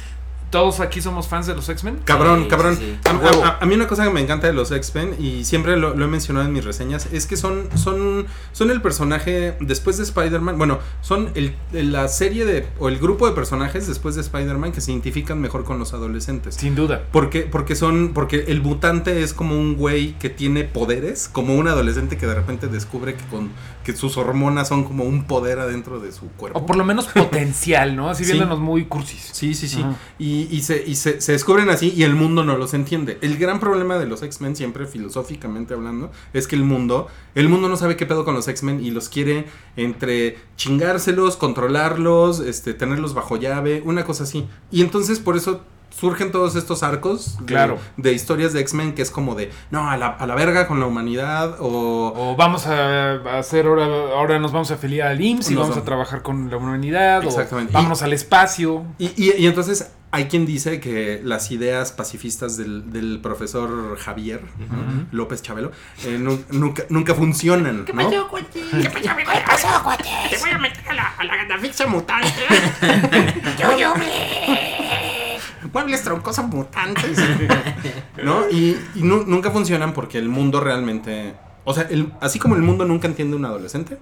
Todos 0.50 0.78
aquí 0.80 1.00
somos 1.00 1.26
fans 1.28 1.46
de 1.46 1.54
los 1.54 1.68
X-Men. 1.68 2.00
Cabrón, 2.04 2.44
Sí, 2.44 2.48
cabrón. 2.48 2.76
sí, 2.76 2.96
sí. 3.02 3.08
A, 3.08 3.14
Huevo. 3.16 3.44
a- 3.44 3.58
a 3.60 3.66
mí 3.66 3.74
una 3.74 3.88
cosa 3.88 4.04
que 4.04 4.10
me 4.10 4.20
encanta 4.20 4.46
de 4.46 4.52
los 4.52 4.70
X-Men, 4.70 5.16
y 5.18 5.44
siempre 5.44 5.76
lo, 5.76 5.94
lo 5.96 6.04
he 6.04 6.08
mencionado 6.08 6.46
en 6.46 6.52
mis 6.52 6.64
reseñas, 6.64 7.08
es 7.12 7.26
que 7.26 7.36
son, 7.36 7.68
son, 7.74 8.26
son 8.52 8.70
el 8.70 8.80
personaje 8.80 9.56
después 9.60 9.96
de 9.98 10.04
Spider-Man, 10.04 10.56
bueno, 10.56 10.78
son 11.02 11.30
el, 11.34 11.54
la 11.72 12.06
serie 12.08 12.44
de, 12.46 12.66
o 12.78 12.88
el 12.88 12.98
grupo 12.98 13.26
de 13.26 13.32
personajes 13.34 13.86
después 13.88 14.14
de 14.14 14.20
Spider-Man 14.20 14.70
que 14.72 14.80
se 14.80 14.92
identifican 14.92 15.40
mejor 15.40 15.64
con 15.64 15.78
los 15.80 15.92
adolescentes. 15.94 16.54
Sin 16.54 16.74
duda. 16.76 17.02
Porque, 17.12 17.40
porque 17.42 17.74
son, 17.74 18.12
porque 18.14 18.44
el 18.48 18.62
mutante 18.62 19.22
es 19.22 19.32
como 19.34 19.58
un 19.58 19.76
güey 19.76 20.12
que 20.18 20.30
tiene 20.30 20.62
poderes, 20.64 21.28
como 21.30 21.56
un 21.56 21.66
adolescente 21.68 22.16
que 22.16 22.26
de 22.26 22.34
repente 22.34 22.68
descubre 22.68 23.14
que 23.14 23.24
con 23.26 23.50
que 23.86 23.94
sus 23.96 24.16
hormonas 24.16 24.66
son 24.66 24.82
como 24.82 25.04
un 25.04 25.28
poder 25.28 25.60
adentro 25.60 26.00
de 26.00 26.10
su 26.10 26.26
cuerpo. 26.30 26.58
O 26.58 26.66
por 26.66 26.74
lo 26.76 26.84
menos 26.84 27.06
potencial, 27.06 27.94
¿no? 27.94 28.10
Así 28.10 28.24
Sí. 28.24 28.32
viéndonos 28.32 28.58
muy 28.58 28.86
cursis. 28.86 29.30
Sí, 29.32 29.54
sí, 29.54 29.68
sí. 29.68 29.80
Ajá. 29.80 29.94
Y, 30.18 30.48
y, 30.50 30.62
se, 30.62 30.82
y 30.84 30.96
se, 30.96 31.20
se 31.20 31.30
descubren 31.30 31.70
así 31.70 31.92
y 31.96 32.02
el 32.02 32.16
mundo 32.16 32.42
no 32.42 32.56
los 32.56 32.74
entiende. 32.74 33.16
El 33.22 33.38
gran 33.38 33.60
problema 33.60 33.96
de 33.96 34.06
los 34.06 34.24
X-Men, 34.24 34.56
siempre 34.56 34.86
filosóficamente 34.86 35.74
hablando, 35.74 36.10
es 36.32 36.48
que 36.48 36.56
el 36.56 36.64
mundo, 36.64 37.06
el 37.36 37.48
mundo 37.48 37.68
no 37.68 37.76
sabe 37.76 37.96
qué 37.96 38.06
pedo 38.06 38.24
con 38.24 38.34
los 38.34 38.48
X-Men 38.48 38.84
y 38.84 38.90
los 38.90 39.08
quiere 39.08 39.46
entre 39.76 40.36
chingárselos, 40.56 41.36
controlarlos, 41.36 42.40
este, 42.40 42.74
tenerlos 42.74 43.14
bajo 43.14 43.36
llave, 43.36 43.82
una 43.84 44.04
cosa 44.04 44.24
así. 44.24 44.46
Y 44.72 44.80
entonces 44.80 45.20
por 45.20 45.36
eso 45.36 45.60
surgen 45.98 46.30
todos 46.32 46.56
estos 46.56 46.82
arcos 46.82 47.38
de, 47.38 47.44
Claro. 47.46 47.78
de 47.96 48.12
historias 48.12 48.52
de 48.52 48.60
X-Men 48.60 48.94
que 48.94 49.02
es 49.02 49.10
como 49.10 49.34
de, 49.34 49.50
no, 49.70 49.88
a 49.90 49.96
la, 49.96 50.08
a 50.08 50.26
la 50.26 50.34
verga 50.34 50.66
con 50.66 50.78
la 50.80 50.86
humanidad 50.86 51.56
o... 51.60 52.12
O 52.14 52.36
vamos 52.36 52.66
a, 52.66 53.14
hacer 53.38 53.66
ahora, 53.66 53.84
ahora 53.86 54.38
nos 54.38 54.52
vamos 54.52 54.70
a 54.70 54.74
afiliar 54.74 55.08
al 55.08 55.20
IMSS 55.20 55.50
y 55.50 55.54
vamos 55.54 55.76
a 55.76 55.84
trabajar 55.84 56.22
con 56.22 56.50
la 56.50 56.56
humanidad. 56.58 57.24
Exactamente. 57.24 57.70
O 57.72 57.74
vámonos 57.74 58.02
al 58.02 58.12
espacio. 58.12 58.84
Y, 58.98 59.06
y- 59.16 59.34
y 59.38 59.46
entonces 59.46 59.90
hay 60.12 60.26
quien 60.26 60.46
dice 60.46 60.80
que 60.80 61.20
las 61.24 61.50
ideas 61.50 61.92
pacifistas 61.92 62.56
del, 62.56 62.90
del 62.92 63.20
profesor 63.20 63.98
Javier 63.98 64.40
¿no? 64.70 65.06
López 65.12 65.42
Chabelo 65.42 65.72
eh, 66.04 66.16
nu- 66.18 66.42
nunca, 66.52 66.84
nunca 66.88 67.14
funcionan, 67.14 67.78
¿no? 67.78 67.84
Te 67.84 67.92
voy 67.92 68.04
a 70.52 70.58
meter 70.58 70.88
a 70.88 70.94
la, 70.94 71.02
a 71.18 71.24
la 71.24 71.86
mutante. 71.88 72.28
Muebles 76.10 76.34
troncosos 76.36 76.44
mutantes. 76.46 77.18
¿No? 78.22 78.48
Y, 78.50 78.76
y 78.94 79.02
nu- 79.02 79.24
nunca 79.26 79.50
funcionan 79.50 79.92
porque 79.92 80.18
el 80.18 80.28
mundo 80.28 80.60
realmente... 80.60 81.34
O 81.64 81.74
sea, 81.74 81.86
el- 81.90 82.12
así 82.20 82.38
como 82.38 82.54
el 82.54 82.62
mundo 82.62 82.84
nunca 82.84 83.08
entiende 83.08 83.36
un 83.36 83.44
adolescente, 83.44 83.98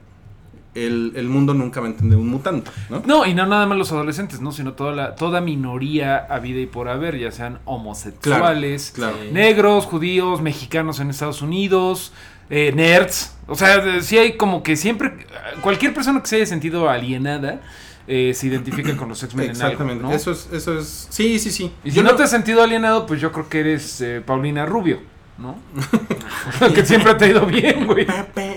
el, 0.75 1.13
el 1.17 1.29
mundo 1.29 1.55
nunca 1.55 1.81
va 1.81 1.87
a 1.87 1.91
entender 1.91 2.19
un 2.19 2.29
mutante, 2.29 2.71
¿no? 2.91 3.03
No, 3.07 3.25
y 3.27 3.33
no 3.33 3.47
nada 3.47 3.65
más 3.67 3.79
los 3.79 3.91
adolescentes, 3.93 4.41
¿no? 4.41 4.53
Sino 4.53 4.73
toda 4.75 4.93
la, 4.93 5.15
toda 5.15 5.41
minoría 5.41 6.17
a 6.17 6.41
vida 6.41 6.61
y 6.61 6.67
por 6.67 6.89
haber, 6.89 7.17
ya 7.19 7.31
sean 7.31 7.61
homosexuales, 7.65 8.93
Claro. 8.95 9.17
negros, 9.33 9.87
judíos, 9.87 10.43
mexicanos 10.43 11.01
en 11.01 11.11
Estados 11.11 11.43
Unidos, 11.43 12.13
eh, 12.51 12.73
nerds. 12.75 13.35
O 13.47 13.55
sea, 13.55 14.03
sí 14.03 14.19
hay 14.19 14.37
como 14.37 14.63
que 14.63 14.77
siempre, 14.77 15.27
cualquier 15.63 15.95
persona 15.95 16.21
que 16.21 16.27
se 16.27 16.37
haya 16.37 16.47
sentido 16.47 16.89
alienada 16.91 17.61
eh, 18.07 18.33
se 18.35 18.47
identifica 18.47 18.97
con 18.97 19.09
los 19.09 19.23
X-Men 19.23 19.51
en 19.51 19.57
algo, 19.57 19.63
Exactamente. 19.67 20.03
¿no? 20.05 20.13
Eso 20.13 20.31
es, 20.33 20.49
eso 20.53 20.79
es. 20.79 21.07
Sí, 21.11 21.39
sí, 21.39 21.51
sí. 21.51 21.71
Y 21.85 21.91
si 21.91 21.97
Yo 21.97 22.03
no 22.03 22.11
no- 22.11 22.17
te 22.17 22.23
has 22.25 22.31
sentido 22.31 22.63
alienado, 22.63 23.07
pues 23.07 23.21
yo 23.21 23.33
creo 23.33 23.49
que 23.49 23.61
eres 23.61 24.01
eh, 24.01 24.23
Paulina 24.25 24.67
Rubio, 24.67 25.01
¿no? 25.39 25.57
que 26.75 26.85
siempre 26.85 27.15
te 27.15 27.25
ha 27.25 27.29
ido 27.29 27.47
bien, 27.47 27.87
güey. 27.87 28.07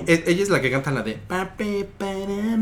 E- 0.06 0.24
Ella 0.28 0.44
es 0.44 0.50
la 0.50 0.62
que 0.62 0.70
canta 0.72 0.92
la 0.92 1.02
de 1.04 1.14
Pape 1.14 1.88
para 1.98 2.58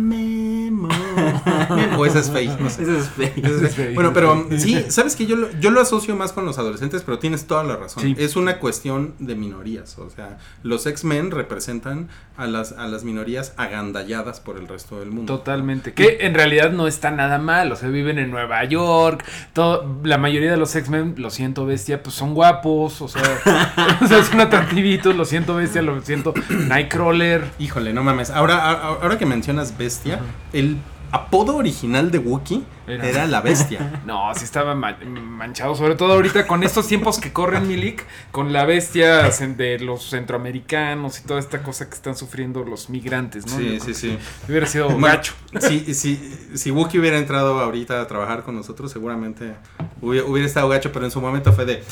O 1.97 2.05
esa 2.05 2.19
es 2.19 2.31
Faye. 2.31 2.55
no 2.59 2.69
sé. 2.69 2.83
Ese 2.83 2.97
es 2.97 3.09
fake. 3.09 3.45
Esa 3.45 3.65
es. 3.65 3.95
Bueno, 3.95 4.11
pero 4.13 4.47
sí, 4.57 4.85
sabes 4.89 5.15
que 5.15 5.25
yo 5.25 5.35
lo, 5.35 5.51
yo 5.59 5.71
lo 5.71 5.81
asocio 5.81 6.15
más 6.15 6.33
con 6.33 6.45
los 6.45 6.57
adolescentes, 6.57 7.03
pero 7.03 7.19
tienes 7.19 7.45
toda 7.45 7.63
la 7.63 7.75
razón. 7.75 8.03
Sí. 8.03 8.15
Es 8.17 8.35
una 8.35 8.59
cuestión 8.59 9.13
de 9.19 9.35
minorías. 9.35 9.97
O 9.99 10.09
sea, 10.09 10.37
los 10.63 10.85
X-Men 10.85 11.31
representan 11.31 12.09
a 12.37 12.47
las, 12.47 12.73
a 12.73 12.87
las 12.87 13.03
minorías 13.03 13.53
agandalladas 13.57 14.39
por 14.39 14.57
el 14.57 14.67
resto 14.67 14.99
del 14.99 15.11
mundo. 15.11 15.37
Totalmente. 15.37 15.93
Que 15.93 16.17
en 16.21 16.33
realidad 16.33 16.71
no 16.71 16.87
está 16.87 17.11
nada 17.11 17.37
mal. 17.37 17.71
O 17.71 17.75
sea, 17.75 17.89
viven 17.89 18.19
en 18.19 18.31
Nueva 18.31 18.63
York. 18.65 19.23
Todo, 19.53 19.99
la 20.03 20.17
mayoría 20.17 20.51
de 20.51 20.57
los 20.57 20.75
X-Men, 20.75 21.15
lo 21.17 21.29
siento, 21.29 21.65
bestia, 21.65 22.03
pues 22.03 22.15
son 22.15 22.33
guapos. 22.33 23.01
O 23.01 23.07
sea, 23.07 23.21
o 24.01 24.07
sea, 24.07 24.23
son 24.23 24.41
atractivitos. 24.41 25.15
Lo 25.15 25.25
siento, 25.25 25.55
bestia, 25.55 25.81
lo 25.81 26.01
siento. 26.01 26.33
Nightcrawler. 26.49 27.43
Híjole, 27.59 27.93
no 27.93 28.03
mames. 28.03 28.29
Ahora, 28.29 28.71
ahora 28.71 29.17
que 29.17 29.25
mencionas 29.25 29.77
bestia, 29.77 30.19
el 30.53 30.64
apodo 31.11 31.55
original 31.55 32.11
de 32.11 32.17
Wookiee 32.19 32.63
Era- 32.87 33.07
era, 33.07 33.25
la 33.27 33.39
bestia. 33.41 34.01
No, 34.05 34.33
sí 34.35 34.43
estaba 34.43 34.75
ma- 34.75 34.97
manchado. 35.05 35.73
Sobre 35.75 35.95
todo 35.95 36.13
ahorita 36.13 36.45
con 36.45 36.63
estos 36.63 36.87
tiempos 36.87 37.19
que 37.19 37.31
corren 37.31 37.67
Milik. 37.67 38.03
Con 38.31 38.51
la 38.53 38.65
bestia 38.65 39.29
de 39.29 39.79
los 39.79 40.09
centroamericanos 40.09 41.19
y 41.19 41.23
toda 41.23 41.39
esta 41.39 41.63
cosa 41.63 41.87
que 41.89 41.95
están 41.95 42.15
sufriendo 42.15 42.63
los 42.63 42.89
migrantes, 42.89 43.45
¿no? 43.47 43.57
Sí, 43.57 43.79
sí, 43.79 43.93
sí. 43.93 44.17
Hubiera 44.47 44.67
sido 44.67 44.85
Bueno, 44.89 45.07
gacho. 45.07 45.33
Si, 45.61 45.93
si, 45.93 46.17
si 46.53 46.71
Wookiee 46.71 46.99
hubiera 46.99 47.17
entrado 47.17 47.59
ahorita 47.59 48.01
a 48.01 48.07
trabajar 48.07 48.43
con 48.43 48.55
nosotros, 48.55 48.91
seguramente 48.91 49.53
hubiera, 50.01 50.27
hubiera 50.27 50.47
estado 50.47 50.67
gacho, 50.69 50.91
pero 50.91 51.05
en 51.05 51.11
su 51.11 51.21
momento 51.21 51.53
fue 51.53 51.65
de, 51.65 51.83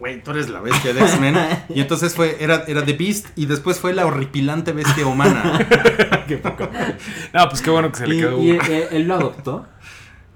güey, 0.00 0.20
tú 0.22 0.32
eres 0.32 0.48
la 0.48 0.60
bestia 0.60 0.92
de 0.92 1.00
X-Men. 1.02 1.36
Y 1.74 1.80
entonces 1.80 2.14
fue, 2.14 2.36
era, 2.40 2.64
era 2.66 2.84
The 2.84 2.94
Beast 2.94 3.26
y 3.36 3.46
después 3.46 3.78
fue 3.78 3.92
la 3.94 4.04
horripilante 4.06 4.72
bestia 4.72 5.06
humana. 5.06 5.58
No, 7.32 7.48
pues 7.48 7.60
qué 7.62 7.70
bueno 7.70 7.90
que 7.90 7.98
se 7.98 8.06
le 8.06 8.14
Y, 8.16 8.18
quedó. 8.20 8.40
y, 8.40 8.50
eh, 8.52 8.88
él 8.92 9.08
lo 9.08 9.14
adoptó. 9.14 9.66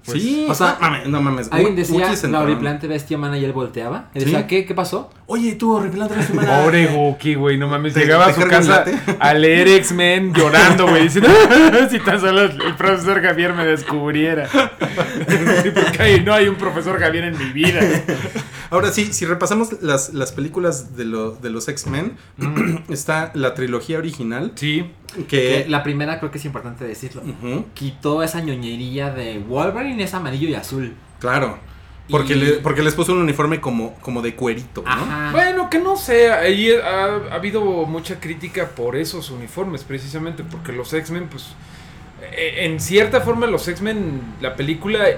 Sí, 0.05 0.45
o 0.49 0.53
sea, 0.55 0.77
no 0.79 0.89
mames, 0.89 1.07
no 1.07 1.21
mames. 1.21 1.47
Alguien 1.51 1.75
decía 1.75 2.07
la 2.07 2.13
entrón. 2.13 2.35
horripilante 2.35 2.87
bestia 2.87 3.17
humana 3.17 3.37
y 3.37 3.45
él 3.45 3.53
volteaba. 3.53 4.09
Y 4.13 4.19
Sí. 4.19 4.25
decía, 4.25 4.47
¿qué, 4.47 4.65
¿qué 4.65 4.73
pasó? 4.75 5.09
Oye, 5.27 5.55
tú, 5.55 5.73
horripilante 5.75 6.15
bestia 6.15 6.33
humana. 6.33 6.61
Pobre 6.63 6.87
Wookie, 6.87 7.35
güey, 7.35 7.57
no 7.57 7.67
mames. 7.67 7.95
Llegaba 7.95 8.27
a 8.27 8.33
su 8.33 8.41
casa 8.41 8.85
a 9.19 9.33
leer 9.33 9.67
X-Men 9.67 10.33
llorando, 10.33 10.87
güey. 10.87 11.03
Diciendo, 11.03 11.29
si 11.89 11.99
tan 11.99 12.19
solo 12.19 12.41
el 12.43 12.75
profesor 12.77 13.21
Javier 13.21 13.53
me 13.53 13.65
descubriera. 13.65 14.47
Sí, 14.47 15.69
porque 15.73 15.97
hay- 16.01 16.21
no 16.23 16.33
hay 16.33 16.47
un 16.47 16.55
profesor 16.55 16.99
Javier 16.99 17.25
en 17.25 17.37
mi 17.37 17.51
vida. 17.51 17.79
Ahora 18.71 18.91
sí, 18.91 19.13
si 19.13 19.25
repasamos 19.25 19.81
las, 19.81 20.13
las 20.13 20.31
películas 20.31 20.95
de, 20.97 21.05
lo- 21.05 21.31
de 21.31 21.49
los 21.49 21.67
X-Men, 21.67 22.17
está 22.89 23.31
la 23.33 23.53
trilogía 23.53 23.97
original 23.97 24.51
Sí. 24.55 24.85
Que 25.15 25.25
que... 25.27 25.65
la 25.69 25.81
primera 25.81 26.19
creo 26.19 26.29
que 26.29 26.39
es 26.39 26.45
importante 26.45 26.83
decirlo. 26.83 27.21
Ujú, 27.21 27.65
Quitó 27.73 28.21
esa 28.21 28.41
ñoñería 28.41 29.11
de 29.11 29.39
Wolverine 29.39 29.94
es 29.99 30.13
amarillo 30.13 30.47
y 30.49 30.55
azul. 30.55 30.93
claro. 31.19 31.59
Porque, 32.07 32.33
Y- 32.33 32.35
le- 32.35 32.51
porque 32.59 32.83
les 32.83 32.93
puso 32.93 33.13
un 33.13 33.17
uniforme 33.17 33.59
como, 33.59 33.95
como 33.95 34.21
de 34.21 34.35
cuerito, 34.35 34.83
¿no? 34.83 34.91
Ajá. 34.91 35.31
Bueno, 35.31 35.71
que 35.71 35.79
no 35.79 35.97
sé, 35.97 36.31
ahí 36.31 36.71
ha, 36.71 37.05
ha 37.31 37.33
habido 37.33 37.61
mucha 37.87 38.19
crítica 38.19 38.67
por 38.75 38.95
esos 38.95 39.31
uniformes, 39.31 39.83
precisamente, 39.83 40.43
porque 40.43 40.71
los 40.71 40.93
X-Men, 40.93 41.27
pues, 41.31 41.55
eh, 42.31 42.65
en 42.65 42.79
cierta 42.79 43.21
forma 43.21 43.47
los 43.47 43.67
X-Men, 43.67 44.21
la 44.39 44.55
película, 44.55 45.09
eh, 45.09 45.17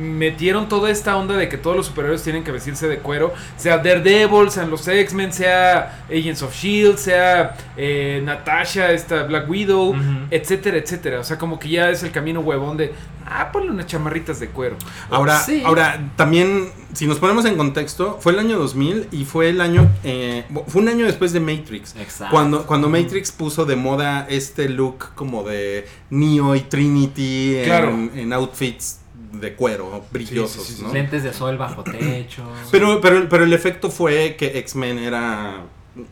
metieron 0.00 0.66
toda 0.66 0.90
esta 0.90 1.14
onda 1.16 1.36
de 1.36 1.48
que 1.50 1.58
todos 1.58 1.76
los 1.76 1.86
superhéroes 1.86 2.22
tienen 2.22 2.42
que 2.42 2.52
vestirse 2.52 2.88
de 2.88 2.98
cuero, 3.00 3.34
sea 3.58 3.76
Daredevil, 3.76 4.50
sean 4.50 4.70
los 4.70 4.88
X-Men, 4.88 5.30
sea 5.30 6.04
Agents 6.08 6.42
of 6.42 6.54
Shield, 6.54 6.94
E 6.94 6.98
sea 6.98 7.56
eh, 7.76 8.22
Natasha, 8.24 8.92
esta 8.92 9.24
Black 9.24 9.46
Widow, 9.48 9.94
etcétera, 10.30 10.78
etcétera. 10.78 11.20
O 11.20 11.24
sea, 11.24 11.36
como 11.36 11.58
que 11.58 11.68
ya 11.68 11.90
es 11.90 12.02
el 12.02 12.12
camino 12.12 12.40
huevón 12.40 12.78
de, 12.78 12.94
ah, 13.26 13.50
ponle 13.52 13.70
unas 13.70 13.86
chamarritas 13.86 14.40
de 14.40 14.48
cuero. 14.48 14.76
Ahora, 15.10 15.38
Sí. 15.40 15.62
ahora, 15.64 16.12
también, 16.16 16.68
si 16.92 17.06
nos 17.06 17.18
ponemos 17.18 17.44
en 17.44 17.56
contexto, 17.56 18.18
fue 18.20 18.32
el 18.32 18.38
año 18.38 18.58
2000 18.58 19.08
y 19.12 19.24
fue 19.24 19.48
el 19.50 19.60
año, 19.60 19.90
eh, 20.04 20.44
fue 20.68 20.82
un 20.82 20.88
año 20.88 21.06
después 21.06 21.32
de 21.32 21.40
Matrix. 21.40 21.94
Exacto. 21.96 22.32
Cuando, 22.34 22.66
cuando 22.66 22.88
Matrix 22.88 23.32
puso 23.32 23.64
de 23.64 23.76
moda 23.76 24.26
este 24.28 24.68
look 24.68 25.14
como 25.14 25.42
de 25.42 25.86
Neo 26.10 26.54
y 26.54 26.60
Trinity 26.60 27.56
en, 27.58 27.64
Claro. 27.64 27.88
en 28.14 28.32
outfits 28.32 29.00
de 29.32 29.54
cuero, 29.54 30.04
brillosos, 30.12 30.62
Sí, 30.64 30.72
sí, 30.74 30.78
sí, 30.78 30.82
¿no? 30.84 30.92
Lentes 30.92 31.22
de 31.24 31.32
sol 31.32 31.58
bajo 31.58 31.82
techo. 31.82 32.44
Pero, 32.70 33.00
pero, 33.00 33.28
pero 33.28 33.44
el 33.44 33.52
efecto 33.52 33.90
fue 33.90 34.36
que 34.38 34.58
X-Men 34.60 34.98
era 34.98 35.62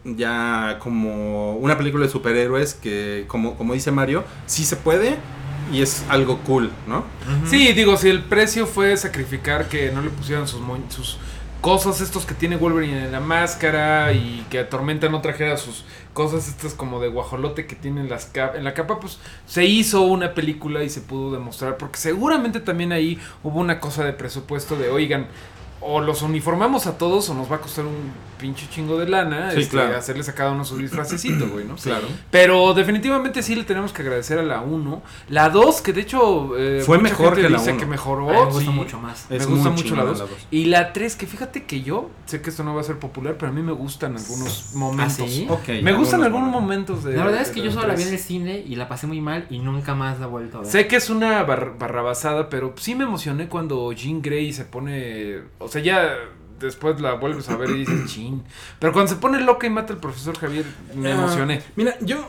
ya 0.04 0.78
como 0.80 1.54
una 1.56 1.76
película 1.78 2.04
de 2.06 2.10
superhéroes 2.12 2.74
que, 2.74 3.24
como, 3.28 3.56
como 3.56 3.74
dice 3.74 3.90
Mario, 3.90 4.24
sí 4.46 4.64
se 4.64 4.76
puede 4.76 5.16
y 5.72 5.82
es 5.82 6.04
algo 6.08 6.38
cool, 6.40 6.70
¿no? 6.86 7.04
Sí, 7.48 7.72
digo, 7.72 7.96
si 7.96 8.08
el 8.10 8.22
precio 8.22 8.66
fue 8.66 8.96
sacrificar 8.96 9.68
que 9.68 9.90
no 9.90 10.02
le 10.02 10.10
pusieran 10.10 10.46
sus, 10.46 10.60
sus 10.90 11.18
cosas 11.60 12.00
estos 12.00 12.26
que 12.26 12.34
tiene 12.34 12.56
Wolverine 12.56 13.04
en 13.06 13.12
la 13.12 13.20
máscara 13.20 14.12
y 14.12 14.44
que 14.50 14.62
Tormenta 14.64 15.08
no 15.08 15.20
trajera 15.20 15.56
sus 15.56 15.84
cosas 16.12 16.48
estas 16.48 16.74
como 16.74 17.00
de 17.00 17.08
guajolote 17.08 17.66
que 17.66 17.76
tiene 17.76 18.00
en, 18.02 18.10
las 18.10 18.26
cap- 18.26 18.56
en 18.56 18.64
la 18.64 18.74
capa, 18.74 19.00
pues 19.00 19.18
se 19.46 19.64
hizo 19.64 20.02
una 20.02 20.34
película 20.34 20.82
y 20.84 20.90
se 20.90 21.00
pudo 21.00 21.32
demostrar, 21.32 21.76
porque 21.78 21.98
seguramente 21.98 22.60
también 22.60 22.92
ahí 22.92 23.18
hubo 23.42 23.60
una 23.60 23.80
cosa 23.80 24.04
de 24.04 24.12
presupuesto 24.12 24.76
de, 24.76 24.90
oigan, 24.90 25.28
o 25.84 26.00
los 26.00 26.22
uniformamos 26.22 26.86
a 26.86 26.96
todos 26.98 27.28
o 27.30 27.34
nos 27.34 27.50
va 27.50 27.56
a 27.56 27.60
costar 27.60 27.84
un 27.86 28.32
pinche 28.38 28.68
chingo 28.68 28.98
de 28.98 29.08
lana 29.08 29.52
Sí, 29.52 29.60
este, 29.60 29.70
claro. 29.76 29.96
hacerles 29.96 30.28
a 30.28 30.34
cada 30.34 30.50
uno 30.50 30.64
su 30.64 30.76
disfracecito, 30.76 31.46
güey, 31.48 31.64
¿no? 31.64 31.76
Claro. 31.76 32.06
Pero 32.30 32.74
definitivamente 32.74 33.40
sí 33.42 33.54
le 33.54 33.62
tenemos 33.62 33.92
que 33.92 34.02
agradecer 34.02 34.38
a 34.38 34.42
la 34.42 34.60
1. 34.62 35.02
La 35.28 35.48
2, 35.48 35.80
que 35.80 35.92
de 35.92 36.00
hecho 36.00 36.56
eh, 36.58 36.82
Fue 36.84 36.98
mucha 36.98 37.10
mejor 37.10 37.26
gente 37.36 37.42
que 37.42 37.48
la 37.50 37.58
dice 37.58 37.70
uno. 37.70 37.80
que 37.80 37.86
mejoró. 37.86 38.26
Me 38.26 38.44
gusta 38.46 38.60
sí. 38.62 38.68
mucho 38.70 38.98
más. 38.98 39.26
Me 39.30 39.38
gusta 39.38 39.70
mucho 39.70 39.82
la 39.82 40.02
chingona 40.02 40.04
2. 40.04 40.18
la 40.18 40.24
dos. 40.26 40.34
Y 40.50 40.64
la 40.64 40.92
3, 40.92 41.14
que 41.16 41.26
fíjate 41.28 41.64
que 41.64 41.82
yo 41.82 42.10
sé 42.26 42.42
que 42.42 42.50
esto 42.50 42.64
no 42.64 42.74
va 42.74 42.80
a 42.80 42.84
ser 42.84 42.98
popular, 42.98 43.36
pero 43.38 43.52
a 43.52 43.54
mí 43.54 43.62
me 43.62 43.72
gustan 43.72 44.16
algunos 44.16 44.70
momentos. 44.74 45.30
sí? 45.30 45.46
Ok, 45.48 45.68
Me 45.82 45.92
gustan 45.92 46.22
algunos 46.24 46.48
momentos. 46.50 46.96
momentos 46.98 47.04
de. 47.04 47.16
La 47.16 47.24
verdad 47.24 47.42
es 47.42 47.50
que 47.50 47.60
yo 47.62 47.70
solo 47.70 47.86
la 47.88 47.94
vi 47.94 48.02
en 48.02 48.08
el 48.08 48.18
cine 48.18 48.58
y 48.66 48.74
la 48.76 48.88
pasé 48.88 49.06
muy 49.06 49.20
mal 49.20 49.46
y 49.50 49.58
nunca 49.60 49.94
más 49.94 50.18
la 50.18 50.26
he 50.26 50.28
vuelto 50.28 50.58
a 50.58 50.60
ver. 50.62 50.70
Sé 50.70 50.86
que 50.88 50.96
es 50.96 51.10
una 51.10 51.42
bar- 51.44 51.76
barrabasada, 51.78 52.48
pero 52.48 52.72
sí 52.76 52.94
me 52.94 53.04
emocioné 53.04 53.48
cuando 53.48 53.92
Jean 53.92 54.20
Grey 54.22 54.52
se 54.52 54.64
pone. 54.64 55.42
O 55.60 55.68
sea, 55.72 55.82
ya 55.82 56.14
después 56.60 57.00
la 57.00 57.14
vuelves 57.14 57.48
a 57.48 57.56
ver 57.56 57.70
y 57.70 57.80
dices, 57.80 58.06
chin. 58.06 58.42
Pero 58.78 58.92
cuando 58.92 59.10
se 59.12 59.16
pone 59.16 59.40
loca 59.40 59.66
y 59.66 59.70
mata 59.70 59.92
al 59.92 59.98
profesor 60.00 60.38
Javier, 60.38 60.64
me 60.94 61.10
Ah, 61.10 61.14
emocioné. 61.14 61.62
Mira, 61.74 61.96
yo, 62.00 62.24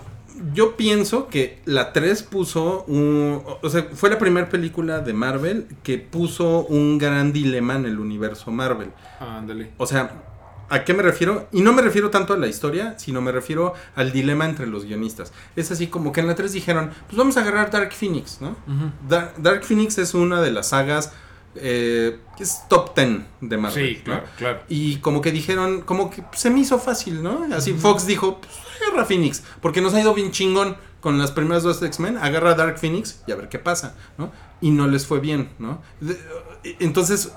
yo 0.53 0.75
pienso 0.75 1.27
que 1.27 1.61
la 1.65 1.93
3 1.93 2.23
puso 2.23 2.83
un... 2.87 3.43
O 3.61 3.69
sea, 3.69 3.87
fue 3.93 4.09
la 4.09 4.17
primera 4.17 4.49
película 4.49 4.99
de 5.01 5.13
Marvel 5.13 5.67
que 5.83 5.99
puso 5.99 6.65
un 6.65 6.97
gran 6.97 7.31
dilema 7.31 7.75
en 7.75 7.85
el 7.85 7.99
universo 7.99 8.49
Marvel. 8.49 8.89
Ándale. 9.19 9.69
O 9.77 9.85
sea, 9.85 10.11
¿a 10.69 10.83
qué 10.83 10.95
me 10.95 11.03
refiero? 11.03 11.47
Y 11.51 11.61
no 11.61 11.71
me 11.71 11.83
refiero 11.83 12.09
tanto 12.09 12.33
a 12.33 12.37
la 12.37 12.47
historia, 12.47 12.95
sino 12.97 13.21
me 13.21 13.31
refiero 13.31 13.75
al 13.95 14.11
dilema 14.11 14.45
entre 14.45 14.65
los 14.65 14.85
guionistas. 14.85 15.31
Es 15.55 15.69
así 15.71 15.85
como 15.87 16.11
que 16.11 16.21
en 16.21 16.27
la 16.27 16.33
3 16.33 16.51
dijeron, 16.51 16.89
pues 17.05 17.15
vamos 17.17 17.37
a 17.37 17.41
agarrar 17.41 17.69
Dark 17.69 17.91
Phoenix, 17.93 18.39
¿no? 18.41 18.55
Dar- 19.07 19.35
Dark 19.37 19.63
Phoenix 19.63 19.99
es 19.99 20.15
una 20.15 20.41
de 20.41 20.49
las 20.49 20.69
sagas 20.69 21.13
eh, 21.55 22.19
es 22.39 22.61
top 22.69 22.95
10 22.95 23.21
de 23.41 23.57
Marvel. 23.57 23.87
Sí, 23.87 23.97
¿no? 23.99 24.03
claro, 24.03 24.25
claro. 24.37 24.59
Y 24.69 24.97
como 24.97 25.21
que 25.21 25.31
dijeron, 25.31 25.81
como 25.81 26.09
que 26.09 26.23
se 26.33 26.49
me 26.49 26.59
hizo 26.59 26.79
fácil, 26.79 27.21
¿no? 27.23 27.45
Así 27.55 27.73
Fox 27.73 28.05
dijo, 28.05 28.39
pues 28.41 28.51
agarra 28.87 29.05
Phoenix, 29.05 29.43
porque 29.61 29.81
nos 29.81 29.93
ha 29.93 30.01
ido 30.01 30.13
bien 30.13 30.31
chingón 30.31 30.75
con 30.99 31.17
las 31.17 31.31
primeras 31.31 31.63
dos 31.63 31.81
X-Men, 31.81 32.17
agarra 32.17 32.55
Dark 32.55 32.77
Phoenix 32.79 33.21
y 33.27 33.31
a 33.31 33.35
ver 33.35 33.49
qué 33.49 33.59
pasa, 33.59 33.95
¿no? 34.17 34.31
Y 34.61 34.71
no 34.71 34.87
les 34.87 35.05
fue 35.05 35.19
bien, 35.19 35.49
¿no? 35.59 35.81
De- 35.99 36.17
entonces, 36.79 37.31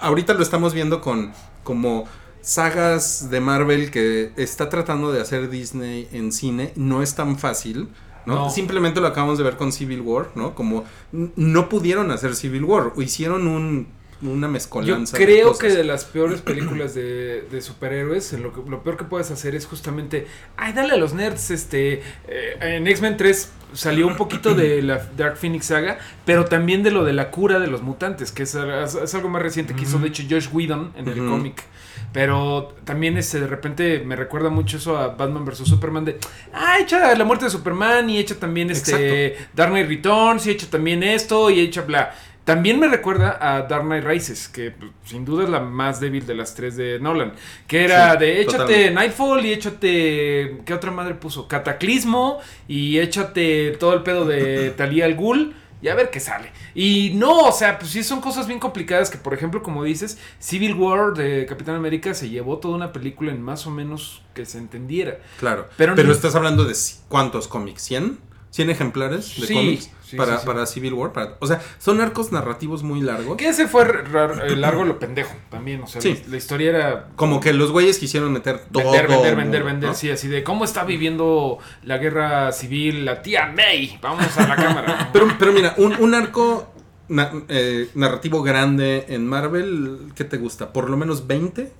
ahorita 0.00 0.34
lo 0.34 0.42
estamos 0.42 0.72
viendo 0.74 1.00
con 1.00 1.32
como 1.64 2.04
sagas 2.42 3.28
de 3.28 3.40
Marvel 3.40 3.90
que 3.90 4.32
está 4.36 4.68
tratando 4.68 5.12
de 5.12 5.20
hacer 5.20 5.50
Disney 5.50 6.08
en 6.12 6.30
cine, 6.32 6.72
no 6.76 7.02
es 7.02 7.14
tan 7.16 7.38
fácil. 7.38 7.88
¿No? 8.26 8.34
No. 8.34 8.50
Simplemente 8.50 9.00
lo 9.00 9.06
acabamos 9.06 9.38
de 9.38 9.44
ver 9.44 9.56
con 9.56 9.72
Civil 9.72 10.00
War, 10.00 10.28
¿no? 10.34 10.54
Como 10.54 10.84
no 11.12 11.68
pudieron 11.68 12.10
hacer 12.10 12.34
Civil 12.34 12.64
War, 12.64 12.92
o 12.96 13.02
hicieron 13.02 13.46
un, 13.46 13.86
una 14.22 14.46
Yo 14.46 14.52
mezcolanza. 14.52 15.16
de 15.18 15.24
creo 15.24 15.56
que 15.56 15.68
de 15.68 15.84
las 15.84 16.04
peores 16.04 16.40
películas 16.40 16.94
de, 16.94 17.42
de 17.50 17.60
superhéroes, 17.60 18.32
lo, 18.34 18.52
que, 18.52 18.68
lo 18.68 18.82
peor 18.82 18.96
que 18.96 19.04
puedes 19.04 19.30
hacer 19.30 19.54
es 19.54 19.66
justamente, 19.66 20.26
ay, 20.56 20.72
dale 20.72 20.94
a 20.94 20.96
los 20.96 21.12
nerds, 21.12 21.50
este, 21.50 22.02
eh, 22.28 22.56
en 22.60 22.86
X-Men 22.86 23.16
3 23.16 23.52
salió 23.72 24.06
un 24.06 24.16
poquito 24.16 24.54
de 24.54 24.80
la 24.82 25.06
Dark 25.16 25.36
Phoenix 25.36 25.66
saga, 25.66 25.98
pero 26.24 26.46
también 26.46 26.82
de 26.82 26.90
lo 26.90 27.04
de 27.04 27.12
la 27.12 27.30
cura 27.30 27.58
de 27.58 27.66
los 27.66 27.82
mutantes, 27.82 28.32
que 28.32 28.44
es, 28.44 28.54
es 28.54 29.14
algo 29.14 29.28
más 29.28 29.42
reciente 29.42 29.74
que 29.74 29.82
hizo 29.82 29.98
de 29.98 30.08
hecho 30.08 30.22
Josh 30.28 30.48
Whedon 30.52 30.92
en 30.96 31.08
el 31.08 31.18
cómic. 31.18 31.62
Pero 32.12 32.74
también 32.84 33.18
este, 33.18 33.40
de 33.40 33.46
repente 33.46 34.02
me 34.04 34.16
recuerda 34.16 34.48
mucho 34.48 34.78
eso 34.78 34.96
a 34.96 35.08
Batman 35.08 35.44
vs. 35.44 35.68
Superman 35.68 36.04
de, 36.04 36.18
ah, 36.52 36.78
echa 36.80 37.14
la 37.14 37.24
muerte 37.24 37.44
de 37.44 37.50
Superman 37.50 38.08
y 38.08 38.18
echa 38.18 38.36
también 38.36 38.70
este 38.70 39.36
Dark 39.54 39.70
Knight 39.70 39.88
Returns 39.88 40.46
y 40.46 40.50
echa 40.50 40.66
también 40.68 41.02
esto 41.02 41.50
y 41.50 41.60
echa 41.60 41.82
bla. 41.82 42.14
También 42.44 42.78
me 42.78 42.86
recuerda 42.86 43.36
a 43.40 43.62
Dark 43.62 43.82
Knight 43.82 44.04
Rises, 44.04 44.48
que 44.48 44.70
pues, 44.70 44.92
sin 45.04 45.24
duda 45.24 45.42
es 45.42 45.50
la 45.50 45.58
más 45.58 45.98
débil 45.98 46.24
de 46.26 46.34
las 46.36 46.54
tres 46.54 46.76
de 46.76 47.00
Nolan. 47.00 47.32
Que 47.66 47.82
era 47.82 48.12
Sí, 48.12 48.18
de 48.20 48.40
échate 48.40 48.58
totalmente. 48.58 48.90
Nightfall 48.92 49.44
y 49.46 49.52
échate. 49.52 50.58
¿Qué 50.64 50.72
otra 50.72 50.92
madre 50.92 51.14
puso? 51.14 51.48
Cataclismo 51.48 52.38
y 52.68 52.98
échate 52.98 53.72
todo 53.80 53.94
el 53.94 54.04
pedo 54.04 54.24
de 54.24 54.70
Talia 54.70 55.06
al 55.06 55.16
Ghul. 55.16 55.56
Y 55.82 55.88
a 55.88 55.94
ver 55.94 56.10
qué 56.10 56.20
sale. 56.20 56.52
Y 56.74 57.12
no, 57.14 57.48
o 57.48 57.52
sea, 57.52 57.78
pues 57.78 57.90
sí 57.90 58.02
son 58.02 58.20
cosas 58.20 58.46
bien 58.46 58.58
complicadas 58.58 59.10
que, 59.10 59.18
por 59.18 59.34
ejemplo, 59.34 59.62
como 59.62 59.84
dices, 59.84 60.18
Civil 60.38 60.74
War 60.74 61.12
de 61.14 61.46
Capitán 61.46 61.74
América 61.74 62.14
se 62.14 62.30
llevó 62.30 62.58
toda 62.58 62.76
una 62.76 62.92
película 62.92 63.30
en 63.30 63.42
más 63.42 63.66
o 63.66 63.70
menos 63.70 64.22
que 64.34 64.46
se 64.46 64.58
entendiera. 64.58 65.18
Claro. 65.38 65.68
Pero 65.76 65.94
Pero, 65.94 66.12
estás 66.12 66.34
hablando 66.34 66.64
de 66.64 66.74
cuántos 67.08 67.46
cómics, 67.46 67.90
¿100? 67.90 68.16
¿100 68.56 68.70
ejemplares 68.70 69.40
de 69.40 69.46
Sí, 69.46 69.54
cómics 69.54 69.90
sí, 70.04 70.16
para, 70.16 70.34
sí, 70.34 70.40
sí. 70.40 70.46
para 70.46 70.66
Civil 70.66 70.94
War? 70.94 71.12
Para- 71.12 71.36
o 71.40 71.46
sea, 71.46 71.60
son 71.78 72.00
arcos 72.00 72.32
narrativos 72.32 72.82
muy 72.82 73.00
largos. 73.00 73.36
Que 73.36 73.48
ese 73.48 73.68
fue 73.68 73.82
eh, 73.84 74.56
largo 74.56 74.84
lo 74.84 74.98
pendejo 74.98 75.34
también. 75.50 75.82
O 75.82 75.86
sea, 75.86 76.00
Sí. 76.00 76.22
la, 76.28 76.36
historia 76.36 76.70
era 76.70 77.08
Como 77.16 77.40
que 77.40 77.52
los 77.52 77.70
güeyes 77.72 77.98
quisieron 77.98 78.32
meter 78.32 78.60
todo. 78.72 78.84
Vender, 78.84 79.08
vender, 79.08 79.36
vender, 79.36 79.60
¿no? 79.60 79.66
vender, 79.66 79.94
sí, 79.94 80.10
así 80.10 80.28
de 80.28 80.42
cómo 80.42 80.64
está 80.64 80.84
viviendo 80.84 81.58
la 81.82 81.98
guerra 81.98 82.52
civil 82.52 83.04
la 83.04 83.22
tía 83.22 83.52
May. 83.54 83.98
Vamos 84.00 84.36
a 84.38 84.46
la 84.48 84.56
cámara. 84.56 85.10
Pero, 85.12 85.28
pero 85.38 85.52
mira, 85.52 85.74
un, 85.76 85.94
un 86.00 86.14
arco 86.14 86.72
na- 87.08 87.32
eh, 87.48 87.88
narrativo 87.94 88.42
grande 88.42 89.04
en 89.08 89.26
Marvel, 89.26 90.12
¿qué 90.14 90.24
te 90.24 90.36
gusta? 90.38 90.72
¿Por 90.72 90.88
lo 90.90 90.96
menos 90.96 91.26
20? 91.26 91.72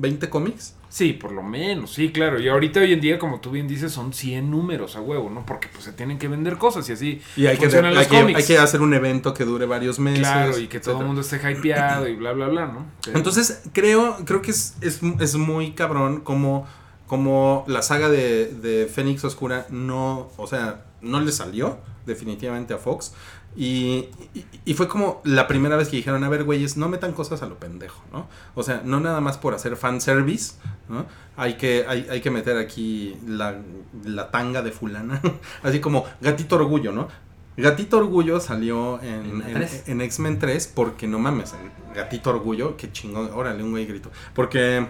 ¿20 0.00 0.28
cómics? 0.28 0.74
Sí, 0.88 1.12
por 1.12 1.30
lo 1.30 1.42
menos, 1.44 1.92
sí, 1.92 2.10
claro. 2.10 2.40
Y 2.40 2.48
ahorita 2.48 2.80
hoy 2.80 2.92
en 2.92 3.00
día, 3.00 3.18
como 3.18 3.40
tú 3.40 3.52
bien 3.52 3.68
dices, 3.68 3.92
son 3.92 4.12
100 4.12 4.50
números 4.50 4.96
a 4.96 5.00
huevo, 5.00 5.30
¿no? 5.30 5.46
Porque 5.46 5.68
pues 5.72 5.84
se 5.84 5.92
tienen 5.92 6.18
que 6.18 6.26
vender 6.26 6.58
cosas 6.58 6.88
y 6.88 6.92
así 6.92 7.22
Y 7.36 7.46
hay 7.46 7.56
que, 7.56 7.62
funcionan 7.62 7.92
hay, 7.92 7.98
los 7.98 8.06
que, 8.08 8.18
cómics. 8.20 8.38
hay 8.40 8.44
que 8.44 8.58
hacer 8.58 8.80
un 8.80 8.92
evento 8.94 9.32
que 9.32 9.44
dure 9.44 9.66
varios 9.66 10.00
meses. 10.00 10.20
claro, 10.20 10.58
y 10.58 10.66
que 10.66 10.80
todo 10.80 11.00
el 11.00 11.06
mundo 11.06 11.20
esté 11.20 11.36
hypeado 11.36 12.08
y 12.08 12.16
bla, 12.16 12.32
bla, 12.32 12.48
bla, 12.48 12.66
¿no? 12.66 12.86
Pero- 13.04 13.16
Entonces, 13.18 13.62
creo, 13.72 14.16
creo 14.24 14.42
que 14.42 14.50
es, 14.50 14.74
es, 14.80 15.00
es 15.20 15.36
muy 15.36 15.72
cabrón 15.72 16.22
como, 16.22 16.66
como 17.06 17.64
la 17.68 17.82
saga 17.82 18.08
de, 18.08 18.46
de 18.46 18.86
Fénix 18.92 19.24
Oscura 19.24 19.66
no, 19.70 20.28
o 20.36 20.46
sea, 20.48 20.86
no 21.02 21.20
le 21.20 21.30
salió 21.30 21.78
definitivamente 22.06 22.74
a 22.74 22.78
Fox. 22.78 23.12
Y, 23.56 24.08
y, 24.32 24.44
y 24.64 24.74
fue 24.74 24.86
como 24.86 25.20
la 25.24 25.48
primera 25.48 25.76
vez 25.76 25.88
que 25.88 25.96
dijeron, 25.96 26.22
a 26.22 26.28
ver, 26.28 26.44
güeyes, 26.44 26.76
no 26.76 26.88
metan 26.88 27.12
cosas 27.12 27.42
a 27.42 27.46
lo 27.46 27.58
pendejo, 27.58 28.02
¿no? 28.12 28.28
O 28.54 28.62
sea, 28.62 28.82
no 28.84 29.00
nada 29.00 29.20
más 29.20 29.38
por 29.38 29.54
hacer 29.54 29.76
fanservice, 29.76 30.54
¿no? 30.88 31.06
Hay 31.36 31.54
que, 31.54 31.84
hay, 31.88 32.06
hay 32.10 32.20
que 32.20 32.30
meter 32.30 32.56
aquí 32.56 33.16
la, 33.26 33.56
la 34.04 34.30
tanga 34.30 34.62
de 34.62 34.70
fulana, 34.70 35.20
así 35.62 35.80
como 35.80 36.04
Gatito 36.20 36.56
Orgullo, 36.56 36.92
¿no? 36.92 37.08
Gatito 37.56 37.98
Orgullo 37.98 38.40
salió 38.40 39.02
en, 39.02 39.42
En 39.42 39.68
en 39.86 40.00
X-Men 40.00 40.38
3 40.38 40.72
porque 40.74 41.06
no 41.06 41.18
mames, 41.18 41.54
Gatito 41.94 42.30
Orgullo, 42.30 42.76
qué 42.76 42.92
chingón, 42.92 43.30
órale, 43.34 43.62
un 43.62 43.72
güey 43.72 43.86
grito. 43.86 44.10
Porque, 44.34 44.86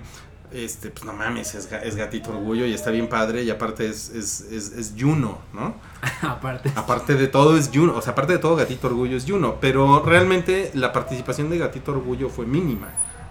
este, 0.53 0.91
pues 0.91 1.05
no 1.05 1.13
mames, 1.13 1.55
es, 1.55 1.69
es 1.73 1.97
Gatito 1.97 2.31
Orgullo 2.31 2.67
y 2.67 2.75
está 2.75 2.91
bien 2.91 3.09
padre 3.09 3.43
y 3.43 3.51
aparte 3.51 3.89
es, 3.89 4.09
es, 4.11 4.41
es, 4.51 4.73
es 4.73 4.95
Juno, 4.99 5.39
¿no? 5.53 5.75
Aparte. 6.29 6.71
Aparte 6.75 7.15
de 7.15 7.27
todo 7.29 7.57
es 7.57 7.71
Juno, 7.73 7.95
o 7.97 8.03
sea, 8.03 8.13
aparte 8.13 8.33
de 8.35 8.39
todo 8.39 8.57
Gatito 8.57 8.89
Orgullo 8.89 9.17
es 9.17 9.25
Juno, 9.27 9.57
pero 9.61 10.03
realmente 10.05 10.71
la 10.75 10.93
participación 10.93 11.51
de 11.51 11.59
Gatito 11.59 11.93
Orgullo 11.93 12.29
fue 12.29 12.47
mínima, 12.47 12.89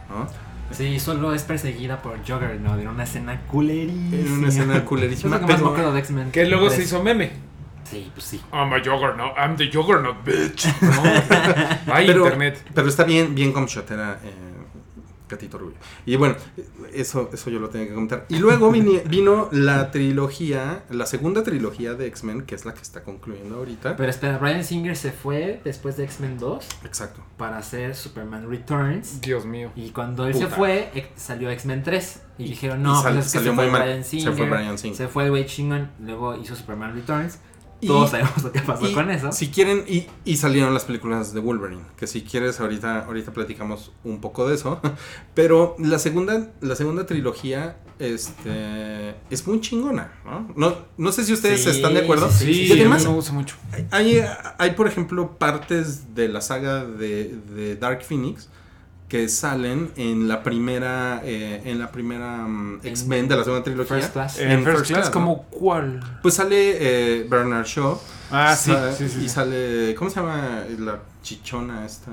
¿no? 0.09 0.27
Sí, 0.71 0.99
solo 0.99 1.33
es 1.33 1.41
perseguida 1.43 1.99
por 2.01 2.17
Juggernaut 2.19 2.79
en 2.79 2.87
una 2.89 3.03
escena 3.03 3.41
culerísima. 3.47 4.15
En 4.17 4.31
una 4.33 4.47
escena 4.49 4.75
Es 4.77 4.83
culerísima, 4.83 5.39
pero- 5.45 5.57
me 5.65 5.69
acuerdo 5.71 5.93
de 5.93 5.99
X-Men. 5.99 6.31
que 6.31 6.45
luego 6.45 6.69
se 6.69 6.75
3. 6.75 6.87
hizo 6.87 7.03
meme. 7.03 7.31
Sí, 7.89 8.11
pues 8.13 8.23
sí. 8.27 8.39
I'm 8.53 8.71
a 8.71 8.77
Juggernaut, 8.77 9.35
I'm 9.35 9.55
the 9.57 9.67
Juggernaut, 9.73 10.23
bitch. 10.23 10.67
¿no? 10.79 10.91
Ay, 11.91 12.05
pero, 12.05 12.25
internet. 12.25 12.63
pero 12.75 12.87
está 12.87 13.03
bien, 13.03 13.33
bien 13.33 13.51
como 13.51 13.65
shotera 13.65 14.19
eh, 14.23 14.31
Gatito 15.29 15.57
Orgullo. 15.57 15.77
Y 16.05 16.15
bueno, 16.15 16.35
eso, 16.93 17.29
eso 17.31 17.49
yo 17.49 17.59
lo 17.59 17.69
tenía 17.69 17.87
que 17.87 17.93
comentar. 17.93 18.25
Y 18.29 18.37
luego 18.37 18.71
vino 19.05 19.47
la 19.51 19.91
trilogía, 19.91 20.83
la 20.89 21.05
segunda 21.05 21.43
trilogía 21.43 21.93
de 21.93 22.07
X-Men, 22.07 22.43
que 22.43 22.55
es 22.55 22.65
la 22.65 22.73
que 22.73 22.81
está 22.81 23.03
concluyendo 23.03 23.57
ahorita. 23.57 23.95
Pero 23.95 24.09
espera, 24.09 24.37
Brian 24.37 24.63
Singer 24.63 24.95
se 24.97 25.11
fue 25.11 25.61
después 25.63 25.97
de 25.97 26.03
X-Men 26.05 26.37
2 26.39 26.65
Exacto. 26.85 27.21
para 27.37 27.57
hacer 27.57 27.95
Superman 27.95 28.49
Returns. 28.49 29.21
Dios 29.21 29.45
mío. 29.45 29.71
Y 29.75 29.89
cuando 29.91 30.27
él 30.27 30.33
se 30.33 30.47
fue, 30.47 30.89
salió 31.15 31.49
X-Men 31.51 31.83
3. 31.83 32.21
Y 32.39 32.43
dijeron, 32.45 32.81
no, 32.81 32.97
y 32.97 33.03
sal- 33.03 33.13
pues 33.15 33.25
es 33.27 33.31
que 33.33 33.37
salió 33.39 33.51
se 33.51 33.55
fue 33.55 33.63
muy 33.65 33.71
mal. 33.73 33.81
Brian 33.83 34.03
Se 34.03 34.09
Singer. 34.11 34.33
fue 34.33 34.49
Bryan 34.49 34.77
Singer. 34.77 34.97
Se 34.97 35.07
fue 35.09 35.23
el 35.25 35.29
güey 35.29 35.45
chingón. 35.45 35.89
Luego 35.99 36.35
hizo 36.37 36.55
Superman 36.55 36.95
Returns. 36.95 37.39
Y- 37.81 37.87
Todos 37.87 38.09
sabemos 38.11 38.43
lo 38.43 38.51
que 38.51 38.59
pasó 38.59 38.87
Y 38.89 38.93
con 38.93 39.09
eso. 39.09 39.31
Si 39.31 39.47
quieren, 39.49 39.85
y, 39.87 40.05
y 40.25 40.35
salieron 40.37 40.73
las 40.73 40.83
películas 40.83 41.33
de 41.33 41.39
Wolverine, 41.39 41.81
que 41.97 42.07
si 42.07 42.23
quieres 42.23 42.59
ahorita, 42.59 43.05
ahorita 43.05 43.31
platicamos 43.31 43.91
un 44.03 44.19
poco 44.19 44.47
de 44.47 44.55
eso. 44.55 44.81
Pero 45.33 45.75
la 45.79 45.97
segunda, 45.99 46.51
la 46.61 46.75
segunda 46.75 47.05
trilogía, 47.05 47.77
este 47.99 49.15
es 49.29 49.47
muy 49.47 49.61
chingona, 49.61 50.11
¿no? 50.25 50.51
No, 50.55 50.75
no 50.97 51.11
sé 51.11 51.23
si 51.23 51.33
ustedes 51.33 51.63
Sí, 51.63 51.69
están 51.69 51.93
de 51.93 52.01
acuerdo. 52.01 52.29
sí, 52.31 52.53
Sí, 52.53 52.63
y 52.67 52.71
además, 52.73 53.05
me 53.05 53.11
gusta 53.13 53.31
mucho. 53.33 53.55
hay, 53.91 54.21
hay, 54.57 54.71
por 54.71 54.87
ejemplo, 54.87 55.37
partes 55.37 56.13
de 56.15 56.27
la 56.27 56.41
saga 56.41 56.83
de, 56.85 57.35
de 57.55 57.75
Dark 57.75 58.03
Phoenix 58.03 58.49
que 59.09 59.27
salen 59.27 59.91
en 59.97 60.27
la 60.27 60.43
primera 60.43 61.21
eh, 61.25 61.61
en 61.65 61.79
la 61.79 61.91
primera 61.91 62.47
mm, 62.47 62.81
X-Men 62.83 63.27
de 63.27 63.35
la 63.37 63.43
segunda 63.43 63.63
trilogía. 63.63 63.97
First 63.97 64.13
Class. 64.13 64.39
En 64.39 64.51
En 64.51 64.63
First, 64.63 64.77
First 64.77 64.91
Class, 64.91 64.99
Class, 65.01 65.09
como 65.09 65.43
cuál? 65.45 65.99
Pues 66.21 66.35
sale 66.35 66.77
eh, 66.79 67.27
Bernard 67.27 67.65
Shaw. 67.65 67.99
Ah, 68.31 68.55
sí, 68.55 68.71
Sa- 68.71 68.93
sí, 68.93 69.09
sí, 69.09 69.17
Y 69.17 69.21
sí. 69.23 69.29
sale. 69.29 69.95
¿Cómo 69.95 70.09
se 70.11 70.17
llama 70.19 70.63
la 70.77 70.99
chichona 71.21 71.85
esta? 71.85 72.11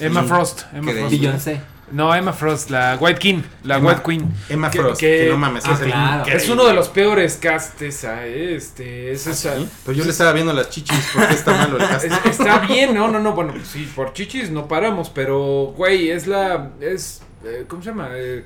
Emma 0.00 0.22
Sí. 0.22 0.28
Frost. 0.28 0.62
Emma. 0.72 0.92
Frost. 0.92 1.10
Beyoncé. 1.10 1.60
No, 1.92 2.14
Emma 2.14 2.32
Frost, 2.32 2.70
la 2.70 2.96
White 2.98 3.18
King, 3.20 3.42
la 3.62 3.76
Emma- 3.76 3.90
White 3.90 4.02
Queen. 4.04 4.34
Emma 4.48 4.70
Que- 4.70 4.78
Frost. 4.80 5.00
que- 5.00 5.18
Que, 5.24 5.30
no 5.30 5.36
mames, 5.38 5.64
Ah, 5.66 5.72
es 5.74 5.80
el 5.80 5.86
claro. 5.90 6.24
Es 6.32 6.48
uno 6.48 6.64
de 6.64 6.72
los 6.74 6.88
peores 6.88 7.36
castes, 7.36 8.04
eh, 8.04 8.54
este, 8.56 9.12
es 9.12 9.26
esa- 9.26 9.56
¿Sí? 9.56 9.68
Pero 9.84 9.98
yo 9.98 10.04
le 10.04 10.10
estaba 10.10 10.32
viendo 10.32 10.52
las 10.52 10.70
chichis 10.70 11.10
porque 11.12 11.34
está 11.34 11.52
malo 11.52 11.76
el 11.76 11.86
cast. 11.88 12.04
Es- 12.06 12.26
está 12.26 12.58
bien, 12.60 12.94
no, 12.94 13.08
no, 13.08 13.20
no, 13.20 13.32
bueno, 13.32 13.52
pues 13.52 13.68
sí, 13.68 13.90
por 13.94 14.12
chichis 14.14 14.50
no 14.50 14.66
paramos, 14.66 15.10
pero, 15.10 15.74
güey, 15.76 16.10
es 16.10 16.26
la, 16.26 16.70
es, 16.80 17.20
eh, 17.44 17.64
¿cómo 17.68 17.82
se 17.82 17.90
llama? 17.90 18.08
Eh, 18.12 18.44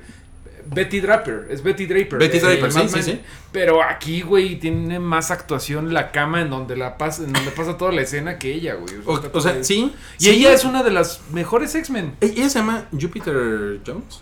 Betty 0.71 0.99
Draper, 0.99 1.47
es 1.49 1.63
Betty 1.63 1.85
Draper. 1.85 2.19
Betty 2.19 2.37
eh, 2.37 2.41
Draper, 2.41 2.71
sí, 2.71 2.89
sí, 2.89 3.03
sí. 3.03 3.21
Pero 3.51 3.81
aquí, 3.83 4.21
güey, 4.21 4.59
tiene 4.59 4.99
más 4.99 5.31
actuación 5.31 5.93
la 5.93 6.11
cama 6.11 6.41
en 6.41 6.49
donde 6.49 6.75
la 6.77 6.97
pasa, 6.97 7.23
en 7.23 7.33
donde 7.33 7.51
pasa 7.51 7.77
toda 7.77 7.91
la 7.91 8.01
escena 8.01 8.37
que 8.37 8.53
ella, 8.53 8.75
güey. 8.75 8.93
O, 9.05 9.41
sea, 9.41 9.63
sí. 9.63 9.93
Y 10.19 10.23
sí. 10.25 10.29
ella 10.29 10.53
es 10.53 10.65
una 10.65 10.83
de 10.83 10.91
las 10.91 11.21
mejores 11.31 11.73
X-Men. 11.73 12.15
E- 12.21 12.27
Ella 12.27 12.49
se 12.49 12.59
llama 12.59 12.85
Jupiter 12.91 13.79
Jones. 13.85 14.21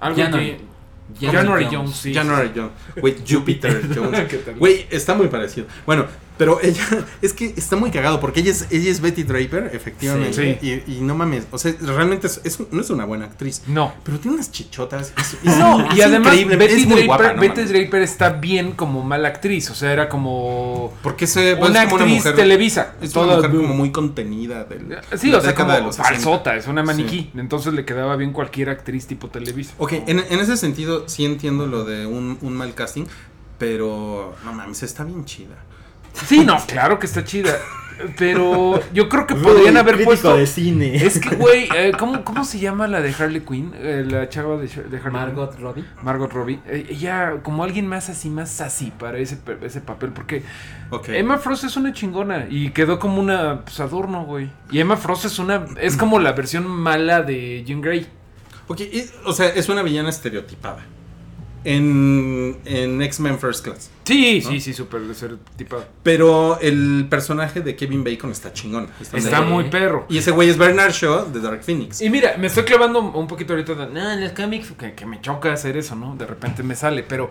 Algo 0.00 0.22
January. 0.22 0.56
que- 0.56 1.26
January 1.26 1.68
Jones, 1.70 1.96
sí. 1.96 2.14
January 2.14 2.50
Jones. 2.54 2.72
Güey, 3.00 3.16
Jupiter 3.28 3.82
Jones. 3.94 4.24
¿Qué 4.28 4.38
tal? 4.38 4.54
Güey, 4.56 4.86
está 4.90 5.14
muy 5.14 5.28
parecido. 5.28 5.66
Bueno, 5.84 6.06
Pero 6.38 6.60
ella, 6.62 6.82
es 7.22 7.32
que 7.32 7.54
está 7.56 7.76
muy 7.76 7.90
cagado 7.90 8.20
porque 8.20 8.40
ella 8.40 8.50
es, 8.50 8.66
ella 8.70 8.90
es 8.90 9.00
Betty 9.00 9.22
Draper, 9.22 9.70
efectivamente. 9.72 10.58
Sí. 10.60 10.82
Y, 10.86 10.98
y 10.98 11.00
no 11.00 11.14
mames, 11.14 11.46
o 11.50 11.58
sea, 11.58 11.74
realmente 11.80 12.26
es, 12.26 12.40
es- 12.44 12.60
no 12.70 12.80
es 12.80 12.90
una 12.90 13.04
buena 13.04 13.24
actriz. 13.26 13.62
No. 13.66 13.94
Pero 14.04 14.18
tiene 14.18 14.34
unas 14.36 14.50
chichotas. 14.52 15.12
es- 15.16 15.56
No, 15.58 15.86
y 15.94 16.00
además 16.02 16.34
increíble, 16.34 16.56
Betty, 16.56 16.72
es 16.74 16.86
muy 16.86 16.88
Draper, 17.02 17.06
guapa, 17.06 17.32
¿no 17.34 17.40
Betty? 17.40 17.62
Draper 17.62 18.02
está 18.02 18.30
bien 18.30 18.72
como 18.72 19.02
mala 19.02 19.28
actriz, 19.28 19.70
o 19.70 19.74
sea, 19.74 19.92
era 19.92 20.08
como 20.08 20.92
Porque 21.02 21.26
se 21.26 21.56
pues, 21.56 21.70
una 21.70 21.82
actriz 21.82 22.16
mujer, 22.16 22.34
Televisa. 22.36 22.94
Es 23.00 23.12
toda- 23.12 23.38
una 23.38 23.48
mujer 23.48 23.50
como 23.62 23.74
muy 23.74 23.90
contenida. 23.92 24.64
Del, 24.64 24.98
Sí, 25.16 25.32
o 25.32 25.40
sea, 25.40 25.54
como 25.54 25.70
década 25.70 25.76
de 25.76 25.82
los 25.82 25.96
60. 25.96 26.14
falsota, 26.14 26.56
es 26.56 26.66
una 26.66 26.82
maniquí. 26.82 27.30
Entonces 27.36 27.72
le 27.72 27.84
quedaba 27.84 28.16
bien 28.16 28.32
cualquier 28.32 28.68
actriz 28.70 29.06
tipo 29.06 29.28
Televisa. 29.28 29.72
Ok, 29.78 29.92
en, 30.06 30.18
en 30.18 30.40
ese 30.40 30.56
sentido 30.56 31.08
sí 31.08 31.24
entiendo 31.24 31.66
lo 31.66 31.84
de 31.84 32.06
un, 32.06 32.38
un 32.42 32.52
mal 32.54 32.74
casting, 32.74 33.04
pero 33.58 34.34
no 34.44 34.52
mames, 34.52 34.82
está 34.82 35.04
bien 35.04 35.24
chida. 35.24 35.56
Sí, 36.26 36.44
no, 36.44 36.58
claro 36.66 36.98
que 36.98 37.06
está 37.06 37.24
chida. 37.24 37.56
Pero 38.18 38.78
yo 38.92 39.08
creo 39.08 39.26
que 39.26 39.34
podrían 39.34 39.76
haber 39.78 40.04
puesto. 40.04 40.36
de 40.36 40.46
cine. 40.46 40.96
Es 40.96 41.18
que, 41.18 41.34
güey, 41.34 41.68
eh, 41.74 41.92
¿cómo, 41.98 42.24
¿cómo 42.24 42.44
se 42.44 42.58
llama 42.58 42.86
la 42.86 43.00
de 43.00 43.14
Harley 43.18 43.40
Quinn? 43.40 43.72
Eh, 43.74 44.04
la 44.06 44.28
chava 44.28 44.58
de, 44.58 44.66
de 44.68 44.96
Harley 44.98 45.12
Margot 45.12 45.58
Robbie. 45.58 45.82
Quinn. 45.82 46.04
Margot 46.04 46.30
Robbie. 46.30 46.60
Eh, 46.66 46.88
ella, 46.90 47.36
como 47.42 47.64
alguien 47.64 47.86
más 47.86 48.10
así, 48.10 48.28
más 48.28 48.50
sassy 48.50 48.92
para 48.98 49.16
ese, 49.18 49.38
ese 49.62 49.80
papel. 49.80 50.10
Porque. 50.12 50.42
Emma 51.08 51.38
Frost 51.38 51.64
es 51.64 51.76
una 51.78 51.92
chingona 51.92 52.46
y 52.50 52.70
quedó 52.70 52.98
como 52.98 53.18
una 53.18 53.62
pues, 53.62 53.80
adorno, 53.80 54.24
güey. 54.24 54.50
Y 54.70 54.78
Emma 54.80 54.96
Frost 54.96 55.24
es 55.24 55.38
una. 55.38 55.64
Es 55.80 55.96
como 55.96 56.18
la 56.18 56.32
versión 56.32 56.66
mala 56.66 57.22
de 57.22 57.64
Jean 57.66 57.80
Grey. 57.80 58.06
Ok, 58.68 58.80
y- 58.80 59.10
o 59.24 59.32
sea, 59.32 59.48
es 59.48 59.68
una 59.68 59.82
villana 59.82 60.10
estereotipada. 60.10 60.84
En, 61.68 62.56
en 62.64 63.02
X-Men 63.02 63.40
First 63.40 63.64
Class. 63.64 63.90
Sí, 64.04 64.40
¿No? 64.44 64.50
sí, 64.50 64.60
sí, 64.60 64.72
súper 64.72 65.00
tipo. 65.56 65.82
Pero 66.04 66.60
el 66.60 67.08
personaje 67.10 67.60
de 67.60 67.74
Kevin 67.74 68.04
Bacon 68.04 68.30
está 68.30 68.52
chingón. 68.52 68.88
Está, 69.12 69.42
muy 69.42 69.64
perro. 69.64 70.06
Y 70.08 70.18
ese 70.18 70.30
güey 70.30 70.48
es 70.48 70.56
Bernard 70.56 70.92
Shaw 70.92 71.32
de 71.32 71.40
Dark 71.40 71.64
Phoenix. 71.64 72.00
Y 72.00 72.08
mira, 72.08 72.36
me 72.38 72.46
estoy 72.46 72.62
clavando 72.62 73.00
un 73.00 73.26
poquito 73.26 73.52
ahorita 73.52 73.74
de, 73.74 73.86
"Nah, 73.88 74.14
en 74.14 74.22
el 74.22 74.32
cómics, 74.32 74.72
que, 74.78 74.94
que 74.94 75.06
me 75.06 75.20
choca 75.20 75.52
hacer 75.52 75.76
eso, 75.76 75.96
¿no? 75.96 76.14
De 76.14 76.24
repente 76.24 76.62
me 76.62 76.76
sale, 76.76 77.02
pero 77.02 77.30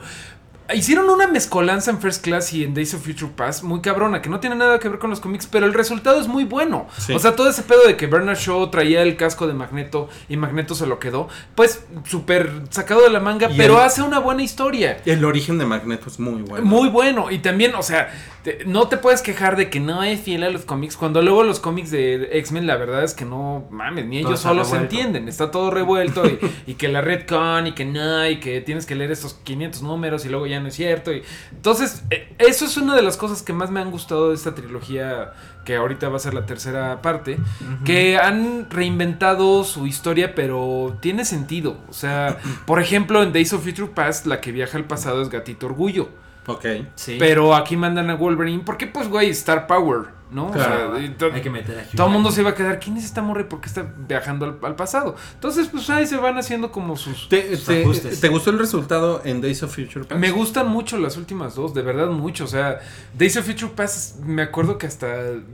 hicieron 0.73 1.09
una 1.09 1.27
mezcolanza 1.27 1.91
en 1.91 1.99
First 1.99 2.23
Class 2.23 2.53
y 2.53 2.63
en 2.63 2.73
Days 2.73 2.93
of 2.93 3.05
Future 3.05 3.31
Past 3.35 3.63
muy 3.63 3.81
cabrona, 3.81 4.21
que 4.21 4.29
no 4.29 4.39
tiene 4.39 4.55
nada 4.55 4.79
que 4.79 4.89
ver 4.89 4.99
con 4.99 5.09
los 5.09 5.19
cómics, 5.19 5.47
pero 5.51 5.65
el 5.65 5.73
resultado 5.73 6.19
es 6.19 6.27
muy 6.27 6.43
bueno. 6.43 6.87
Sí. 6.97 7.13
O 7.13 7.19
sea, 7.19 7.35
todo 7.35 7.49
ese 7.49 7.61
pedo 7.63 7.85
de 7.85 7.95
que 7.97 8.07
Bernard 8.07 8.37
Shaw 8.37 8.69
traía 8.71 9.01
el 9.03 9.15
casco 9.17 9.47
de 9.47 9.53
Magneto 9.53 10.09
y 10.29 10.37
Magneto 10.37 10.73
se 10.75 10.87
lo 10.87 10.99
quedó, 10.99 11.27
pues 11.55 11.85
súper 12.05 12.51
sacado 12.69 13.01
de 13.03 13.09
la 13.09 13.19
manga, 13.19 13.49
Y 13.51 13.57
pero 13.57 13.75
el- 13.79 13.85
hace 13.85 14.01
una 14.01 14.19
buena 14.19 14.43
historia. 14.43 14.97
El 15.05 15.23
origen 15.25 15.57
de 15.57 15.65
Magneto 15.65 16.09
es 16.09 16.19
muy 16.19 16.41
bueno. 16.41 16.65
Muy 16.65 16.89
bueno. 16.89 17.29
Y 17.31 17.39
también, 17.39 17.75
o 17.75 17.83
sea, 17.83 18.11
te- 18.43 18.63
no 18.65 18.87
te 18.87 18.97
puedes 18.97 19.21
quejar 19.21 19.55
de 19.57 19.69
que 19.69 19.79
no 19.79 20.03
es 20.03 20.19
fiel 20.21 20.43
a 20.43 20.49
los 20.49 20.63
cómics. 20.63 20.97
Cuando 20.97 21.21
luego 21.21 21.43
los 21.43 21.59
cómics 21.59 21.91
de 21.91 22.29
X-Men, 22.39 22.65
la 22.67 22.75
verdad 22.77 23.03
es 23.03 23.13
que 23.13 23.25
no 23.25 23.65
mames, 23.69 24.05
ni 24.05 24.21
Todo 24.21 24.31
ellos 24.31 24.39
solos 24.41 24.69
se 24.69 24.77
entienden. 24.77 25.27
Está 25.27 25.51
todo 25.51 25.69
revuelto. 25.71 26.25
y, 26.25 26.39
y 26.67 26.73
que 26.75 26.87
la 26.87 27.01
Redcon 27.01 27.67
y 27.67 27.73
que 27.73 27.85
no, 27.85 28.27
y 28.27 28.39
que 28.39 28.61
tienes 28.61 28.85
que 28.85 28.95
leer 28.95 29.11
estos 29.11 29.35
500 29.43 29.81
números 29.81 30.25
y 30.25 30.29
luego 30.29 30.47
ya 30.47 30.54
no 30.59 30.67
es 30.67 30.75
cierto. 30.75 31.11
Y, 31.13 31.23
entonces, 31.51 32.03
eh, 32.09 32.33
eso 32.37 32.65
es 32.65 32.77
una 32.77 32.95
de 32.95 33.01
las 33.01 33.17
cosas 33.17 33.41
que 33.43 33.53
más 33.53 33.71
me 33.71 33.79
han 33.79 33.91
gustado 33.91 34.29
de 34.29 34.35
esta 34.35 34.55
trilogía. 34.55 35.33
Que 35.65 35.77
ahorita 35.77 36.09
va 36.09 36.17
a 36.17 36.19
ser 36.19 36.35
la 36.35 36.45
tercera 36.45 37.01
parte. 37.01 37.37
Que 37.85 38.17
han 38.17 38.69
reinventado 38.69 39.63
su 39.63 39.87
historia, 39.87 40.35
pero 40.35 40.97
tiene 41.01 41.25
sentido. 41.25 41.77
O 41.89 41.93
sea, 41.93 42.37
por 42.65 42.81
ejemplo, 42.81 43.23
en 43.23 43.33
Days 43.33 43.53
of 43.53 43.63
Future 43.63 43.91
Past, 43.93 44.27
la 44.27 44.41
que 44.41 44.51
viaja 44.51 44.77
al 44.77 44.85
pasado 44.85 45.21
es 45.21 45.29
Gatito 45.29 45.65
Orgullo. 45.65 46.09
Ok. 46.47 46.65
Sí. 46.95 47.17
Pero 47.19 47.55
aquí 47.55 47.75
mandan 47.75 48.09
a 48.09 48.15
Wolverine 48.15 48.63
porque, 48.63 48.85
pues, 48.85 49.07
güey, 49.07 49.29
Star 49.31 49.65
Power, 49.65 50.09
¿no? 50.35 50.51
Claro. 50.51 50.91
O 50.93 50.97
sea, 50.99 51.17
to- 51.17 51.31
Hay 51.33 51.41
que 51.41 51.49
meter 51.49 51.79
a 51.79 51.81
Hugh 51.83 51.95
todo 51.95 52.07
el 52.07 52.13
mundo 52.13 52.29
se 52.31 52.41
iba 52.41 52.51
a 52.51 52.55
quedar, 52.55 52.79
¿quién 52.79 52.97
es 52.97 53.05
esta 53.05 53.21
morra 53.21 53.41
y 53.41 53.45
por 53.45 53.61
qué 53.61 53.67
está 53.67 53.85
viajando 54.07 54.45
al, 54.45 54.59
al 54.61 54.75
pasado? 54.75 55.15
Entonces, 55.33 55.67
pues 55.69 55.89
ahí 55.89 56.05
se 56.05 56.17
van 56.17 56.37
haciendo 56.37 56.71
como 56.71 56.95
sus... 56.97 57.29
¿Te, 57.29 57.55
Sus 57.55 57.65
te- 57.65 57.81
ajustes. 57.81 58.19
te 58.21 58.27
gustó 58.29 58.49
el 58.51 58.59
resultado 58.59 59.21
en 59.25 59.41
Days 59.41 59.63
of 59.63 59.73
Future 59.73 60.05
Past? 60.05 60.19
Me 60.19 60.31
gustan 60.31 60.67
mucho 60.67 60.97
las 60.97 61.17
últimas 61.17 61.55
dos, 61.55 61.73
de 61.73 61.81
verdad 61.81 62.09
mucho. 62.09 62.43
O 62.43 62.47
sea, 62.47 62.79
Days 63.17 63.37
of 63.37 63.45
Future 63.45 63.71
Past, 63.75 64.19
me 64.19 64.41
acuerdo 64.41 64.77
que 64.77 64.85
hasta 64.87 65.07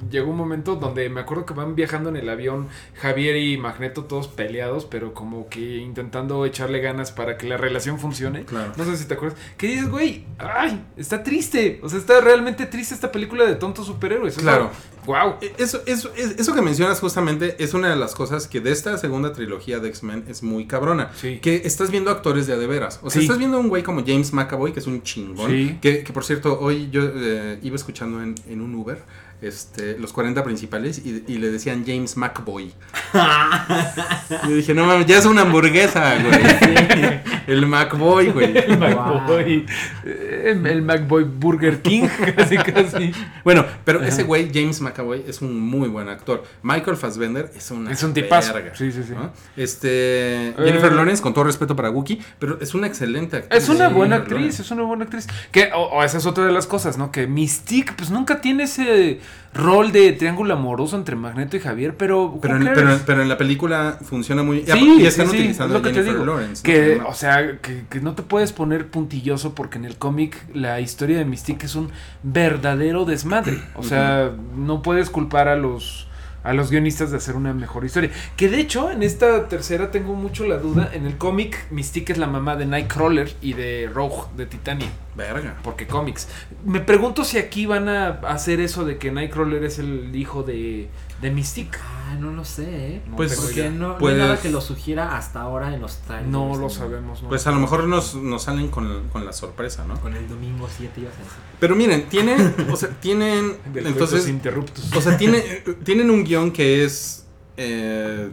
llegó 0.10 0.32
un 0.32 0.38
momento 0.38 0.76
donde 0.76 1.08
me 1.10 1.22
acuerdo 1.22 1.46
que 1.46 1.54
van 1.54 1.76
viajando 1.76 2.10
en 2.10 2.15
el 2.15 2.28
avión 2.28 2.67
Javier 3.02 3.38
y 3.38 3.58
Magneto 3.58 4.06
todos 4.06 4.28
peleados, 4.28 4.86
pero 4.86 5.13
como 5.13 5.48
que 5.48 5.78
intentando 5.78 6.44
echarle 6.46 6.80
ganas 6.82 7.12
para 7.12 7.38
que 7.38 7.48
la 7.48 7.58
relación 7.58 8.00
funcione. 8.00 8.46
Claro. 8.46 8.72
No 8.78 8.86
sé 8.86 8.98
si 8.98 9.06
te 9.06 9.13
acuerdas. 9.13 9.38
Que 9.58 9.67
dices, 9.67 9.89
güey, 9.89 10.26
ay, 10.39 10.84
está 10.98 11.22
triste. 11.22 11.80
O 11.84 11.89
sea, 11.89 12.00
está 12.00 12.20
realmente 12.22 12.65
triste 12.65 12.96
esta 12.96 13.12
película 13.12 13.46
de 13.46 13.56
tontos 13.56 13.86
superhéroes. 13.86 14.38
Claro. 14.38 14.70
Wow. 15.05 15.36
Eh, 15.41 15.53
Eso, 15.57 15.81
eso, 15.88 16.12
es- 16.15 16.39
eso 16.39 16.53
que 16.53 16.62
mencionas 16.62 16.99
justamente 16.99 17.55
es 17.63 17.73
una 17.73 17.89
de 17.89 17.95
las 17.95 18.13
cosas 18.13 18.47
que 18.47 18.62
de 18.62 18.71
esta 18.71 18.97
segunda 18.97 19.34
trilogía 19.34 19.79
de 19.79 19.89
X-Men 19.89 20.25
es 20.27 20.43
muy 20.43 20.67
cabrona. 20.67 21.12
Sí. 21.19 21.39
Que 21.41 21.62
estás 21.65 21.89
viendo 21.91 22.12
actores 22.12 22.45
de 22.47 22.53
a 22.53 22.57
de 22.57 22.67
veras. 22.67 22.99
O 23.01 23.10
sea, 23.10 23.19
Sí. 23.19 23.25
estás 23.25 23.38
viendo 23.39 23.60
un 23.60 23.69
güey 23.69 23.81
como 23.84 24.01
James 24.05 24.31
McAvoy, 24.34 24.73
que 24.73 24.79
es 24.79 24.88
un 24.88 25.01
chingón. 25.03 25.49
Sí. 25.49 25.77
Que, 25.81 26.03
que, 26.03 26.13
por 26.13 26.23
cierto, 26.23 26.60
hoy 26.60 26.89
yo 26.91 27.01
eh, 27.15 27.60
iba 27.63 27.75
escuchando 27.75 28.21
en, 28.21 28.36
en 28.47 28.62
un 28.62 28.75
Uber 28.75 29.01
este, 29.41 29.97
los 29.97 30.13
40 30.13 30.43
principales 30.43 31.01
y, 31.04 31.23
y 31.27 31.38
le 31.38 31.49
decían 31.51 31.84
James 31.86 32.15
McBoy. 32.17 32.73
yo 34.47 34.56
dije, 34.56 34.73
no 34.73 34.86
mames, 34.86 35.06
ya 35.08 35.17
es 35.17 35.25
una 35.25 35.41
hamburguesa, 35.41 36.15
güey. 36.21 37.21
El 37.47 37.65
McBoy, 37.65 38.30
güey. 38.30 38.56
El 38.58 38.77
McBoy. 38.77 39.65
El 40.06 40.82
McBoy 40.84 41.23
Burger 41.23 41.82
King, 41.82 42.08
casi, 42.38 42.58
casi. 42.58 43.12
Bueno, 43.43 43.65
pero 43.84 44.01
ese 44.04 44.23
güey, 44.23 44.49
James 44.54 44.80
McAvoy, 44.80 45.23
es 45.27 45.41
un 45.41 45.60
muy 45.60 45.89
buen 45.89 46.08
actor. 46.08 46.43
Michael 46.62 46.95
Fassbender 46.97 47.51
es 47.56 47.71
una 47.71 47.91
Es 47.91 48.04
un 48.04 48.13
tipazo. 48.13 48.54
verga, 48.54 48.75
Sí, 48.75 48.91
sí, 48.91 49.04
sí. 49.04 49.13
¿no? 49.13 49.32
Este, 49.58 50.54
Jennifer 50.58 50.91
Eh. 50.91 50.95
Lawrence, 50.95 51.21
con 51.21 51.34
todo 51.34 51.43
respeto 51.45 51.75
para 51.75 51.89
Wookiee, 51.89 52.21
pero 52.39 52.60
es 52.62 52.73
una 52.73 52.88
excelente 52.88 53.38
actriz. 53.38 53.63
Es 53.63 53.69
una 53.69 53.88
Sí, 53.89 53.93
buena 53.95 54.15
Jennifer 54.17 54.21
actriz, 54.21 54.32
Lawrence. 54.39 54.62
es 54.62 54.71
una 54.71 54.84
buena 54.84 55.04
actriz. 55.06 55.27
Que, 55.51 55.71
o, 55.73 55.82
o 55.88 56.04
esa 56.04 56.17
es 56.19 56.25
otra 56.25 56.45
de 56.45 56.51
las 56.51 56.67
cosas, 56.67 56.97
¿no? 56.97 57.12
Que 57.12 57.27
Mystique, 57.27 57.93
pues 57.97 58.12
nunca 58.12 58.39
tiene 58.39 58.63
ese 58.63 59.19
rol 59.54 59.91
de 59.91 60.13
triángulo 60.13 60.54
amoroso 60.54 60.96
entre 60.96 61.15
Magneto 61.15 61.58
y 61.58 61.60
Javier, 61.60 61.96
pero. 61.98 62.39
Pero 62.41 62.58
en, 62.58 62.63
pero, 62.63 63.00
pero 63.06 63.22
en 63.22 63.30
la 63.30 63.38
película 63.38 63.98
funciona 64.02 64.44
muy 64.44 64.62
bien. 64.62 64.78
Sí, 64.78 64.98
y 65.00 65.06
están 65.06 65.28
sí, 65.28 65.38
utilizando 65.38 65.76
es 65.76 65.82
lo 65.82 65.88
que 65.88 65.89
te 65.89 65.96
Jennifer 65.96 66.22
digo. 66.22 66.26
Lawrence. 66.26 66.63
Que, 66.63 66.98
¿no? 67.02 67.10
o 67.10 67.13
sea, 67.13 67.58
que, 67.60 67.84
que 67.89 68.00
no 68.00 68.13
te 68.13 68.24
puedes 68.24 68.54
poner 68.54 68.88
puntilloso 68.88 69.54
porque 69.54 69.78
en 69.78 69.86
el 69.86 69.98
cómic 69.98 70.46
la 70.54 70.80
historia 70.80 71.17
de 71.17 71.26
Mystique 71.26 71.65
es 71.65 71.76
un 71.76 71.91
verdadero 72.24 73.06
desmadre. 73.06 73.62
O 73.76 73.84
sea, 73.84 74.32
no 74.56 74.82
puedes 74.82 75.10
culpar 75.10 75.48
a 75.48 75.56
los 75.56 76.08
a 76.43 76.54
los 76.54 76.71
guionistas 76.71 77.12
de 77.12 77.17
hacer 77.17 77.36
una 77.36 77.54
mejor 77.54 77.86
historia. 77.86 78.10
Que 78.36 78.49
de 78.49 78.60
hecho, 78.60 78.91
en 78.91 79.04
esta 79.04 79.47
tercera 79.47 79.91
tengo 79.91 80.13
mucho 80.13 80.45
la 80.45 80.58
duda. 80.58 80.89
En 80.93 81.06
el 81.06 81.17
cómic, 81.17 81.67
Mystique 81.71 82.12
es 82.12 82.17
la 82.17 82.27
mamá 82.27 82.56
de 82.56 82.65
Nightcrawler 82.65 83.32
y 83.41 83.54
de 83.54 83.89
Rogue 83.93 84.23
de 84.36 84.45
Titania. 84.45 84.89
Verga. 85.15 85.58
Porque 85.63 85.88
cómics. 85.88 86.27
Me 86.65 86.80
pregunto 86.80 87.23
si 87.23 87.38
aquí 87.38 87.65
van 87.65 87.89
a 87.89 88.08
hacer 88.27 88.60
eso 88.60 88.86
de 88.86 88.97
que 88.97 89.12
Nightcrawler 89.12 89.63
es 89.63 89.80
el 89.80 90.15
hijo 90.15 90.43
de, 90.43 90.89
de 91.21 91.31
Mystique. 91.31 91.77
Ah, 91.79 92.15
no 92.19 92.31
lo 92.31 92.43
sé, 92.43 92.95
¿eh? 92.95 93.01
No 93.07 93.15
Pues, 93.15 93.36
Porque 93.39 93.69
no, 93.69 93.97
no 93.99 94.07
hay 94.07 94.15
nada 94.17 94.41
que 94.41 94.49
lo 94.49 94.60
sugiera 94.60 95.15
hasta 95.17 95.41
ahora 95.41 95.73
en 95.73 95.81
los 95.81 95.97
trailers. 95.99 96.29
No 96.29 96.55
lo 96.55 96.62
¿no? 96.62 96.69
sabemos. 96.69 97.21
¿no? 97.23 97.29
Pues 97.29 97.47
a 97.47 97.51
lo 97.51 97.60
mejor 97.60 97.86
nos, 97.88 98.15
nos 98.15 98.43
salen 98.43 98.67
con, 98.69 99.07
con 99.10 99.23
la 99.25 99.31
sorpresa, 99.31 99.86
¿no? 99.86 99.99
Con 100.01 100.15
el 100.15 100.27
domingo 100.27 100.67
7 100.75 100.99
ibas 100.99 101.13
a 101.13 101.17
decir. 101.19 101.34
Pero 101.60 101.75
miren, 101.75 102.10
tienen, 102.10 102.55
o 102.71 102.75
sea, 102.75 102.89
tienen, 102.99 103.57
Del 103.73 103.88
entonces, 103.88 104.27
interruptos. 104.27 104.91
O 104.95 105.01
sea, 105.01 105.17
tiene, 105.17 105.41
tienen 105.84 106.10
un 106.10 106.23
guion 106.23 106.51
que 106.51 106.84
es. 106.84 107.25
eh, 107.57 108.31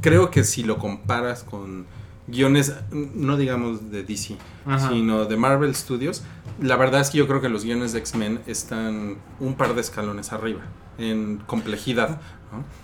creo 0.00 0.30
que 0.30 0.44
si 0.44 0.62
lo 0.62 0.78
comparas 0.78 1.42
con 1.44 1.86
guiones, 2.26 2.74
no 2.90 3.36
digamos 3.36 3.90
de 3.90 4.02
DC, 4.02 4.36
Ajá. 4.66 4.90
sino 4.90 5.24
de 5.24 5.36
Marvel 5.36 5.74
Studios, 5.74 6.22
la 6.60 6.76
verdad 6.76 7.00
es 7.00 7.10
que 7.10 7.18
yo 7.18 7.26
creo 7.26 7.40
que 7.40 7.48
los 7.48 7.64
guiones 7.64 7.92
de 7.92 8.00
X-Men 8.00 8.40
están 8.46 9.16
un 9.40 9.54
par 9.54 9.74
de 9.74 9.80
escalones 9.80 10.32
arriba 10.32 10.60
en 10.98 11.38
complejidad. 11.46 12.20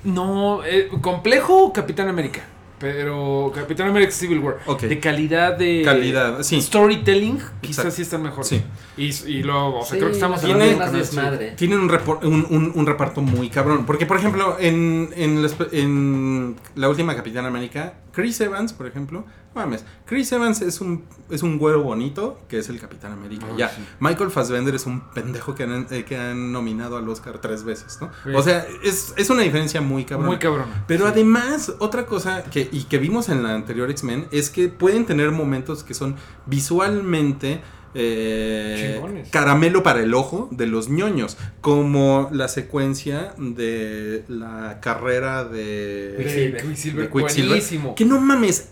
¿no? 0.04 0.14
No, 0.58 0.64
eh, 0.64 0.88
complejo 1.00 1.72
Capitán 1.72 2.08
América. 2.08 2.42
Pero 2.78 3.50
Capitán 3.54 3.88
América 3.88 4.10
Civil 4.12 4.40
War. 4.40 4.58
De 4.80 4.98
calidad 5.00 5.56
de. 5.56 5.82
Calidad, 5.84 6.42
sí. 6.42 6.60
Storytelling, 6.60 7.38
quizás 7.60 7.78
Exacto. 7.86 7.90
sí 7.92 8.02
están 8.02 8.22
mejor. 8.22 8.44
Sí. 8.44 8.62
Y, 8.96 9.04
y 9.26 9.42
luego, 9.42 9.78
o 9.78 9.84
sea, 9.84 9.92
Sí, 9.92 9.96
creo 9.98 10.08
que 10.08 10.14
estamos 10.14 10.42
las 10.42 10.44
Tiene- 10.58 10.76
más 10.76 10.90
con 10.90 11.00
eso. 11.00 11.16
desmadre. 11.16 11.50
Tienen 11.52 11.78
un, 11.78 11.88
repor- 11.88 12.22
un, 12.24 12.46
un- 12.50 12.72
un 12.74 12.86
reparto 12.86 13.22
muy 13.22 13.48
cabrón. 13.48 13.86
Porque, 13.86 14.04
por 14.06 14.18
ejemplo, 14.18 14.56
en, 14.60 15.08
en 15.16 16.56
la 16.74 16.88
última 16.88 17.14
Capitán 17.16 17.46
América, 17.46 17.94
Chris 18.14 18.40
Evans, 18.40 18.72
por 18.72 18.86
ejemplo, 18.86 19.24
no 19.54 19.60
mames, 19.60 19.84
Chris 20.06 20.30
Evans 20.32 20.62
es 20.62 20.80
un, 20.80 21.04
es 21.30 21.42
un 21.42 21.58
güero 21.58 21.82
bonito 21.82 22.40
que 22.48 22.58
es 22.58 22.68
el 22.68 22.78
Capitán 22.78 23.12
América. 23.12 23.46
Ah, 23.50 23.54
ya, 23.56 23.68
sí. 23.70 23.82
Michael 24.00 24.30
Fassbender 24.30 24.74
es 24.74 24.86
un 24.86 25.00
pendejo 25.12 25.54
que 25.54 25.64
han, 25.64 25.86
eh, 25.90 26.04
que 26.04 26.16
han 26.16 26.52
nominado 26.52 26.96
al 26.96 27.08
Oscar 27.08 27.38
tres 27.40 27.64
veces, 27.64 27.98
¿no? 28.00 28.10
Sí. 28.24 28.30
O 28.34 28.42
sea, 28.42 28.66
es, 28.82 29.14
es 29.16 29.30
una 29.30 29.42
diferencia 29.42 29.80
muy 29.80 30.04
cabrón. 30.04 30.26
Muy 30.26 30.38
cabrón. 30.38 30.66
Pero 30.86 31.06
además, 31.06 31.72
otra 31.78 32.06
cosa 32.06 32.44
que, 32.44 32.68
y 32.70 32.84
que 32.84 32.98
vimos 32.98 33.28
en 33.28 33.42
la 33.42 33.54
anterior 33.54 33.90
X-Men 33.90 34.28
es 34.30 34.50
que 34.50 34.68
pueden 34.68 35.06
tener 35.06 35.30
momentos 35.30 35.82
que 35.82 35.94
son 35.94 36.16
visualmente 36.46 37.62
eh, 37.94 39.24
caramelo 39.30 39.82
para 39.82 40.02
el 40.02 40.14
ojo 40.14 40.48
de 40.50 40.66
los 40.66 40.88
ñoños, 40.88 41.36
como 41.60 42.28
la 42.32 42.48
secuencia 42.48 43.34
de 43.38 44.24
la 44.28 44.78
carrera 44.80 45.44
de, 45.44 46.14
Quicksilver. 46.18 46.62
Quicksilver, 46.62 47.04
de 47.04 47.10
Quicksilver. 47.10 47.48
buenísimo. 47.48 47.94
Que 47.94 48.04
no 48.04 48.20
mames, 48.20 48.68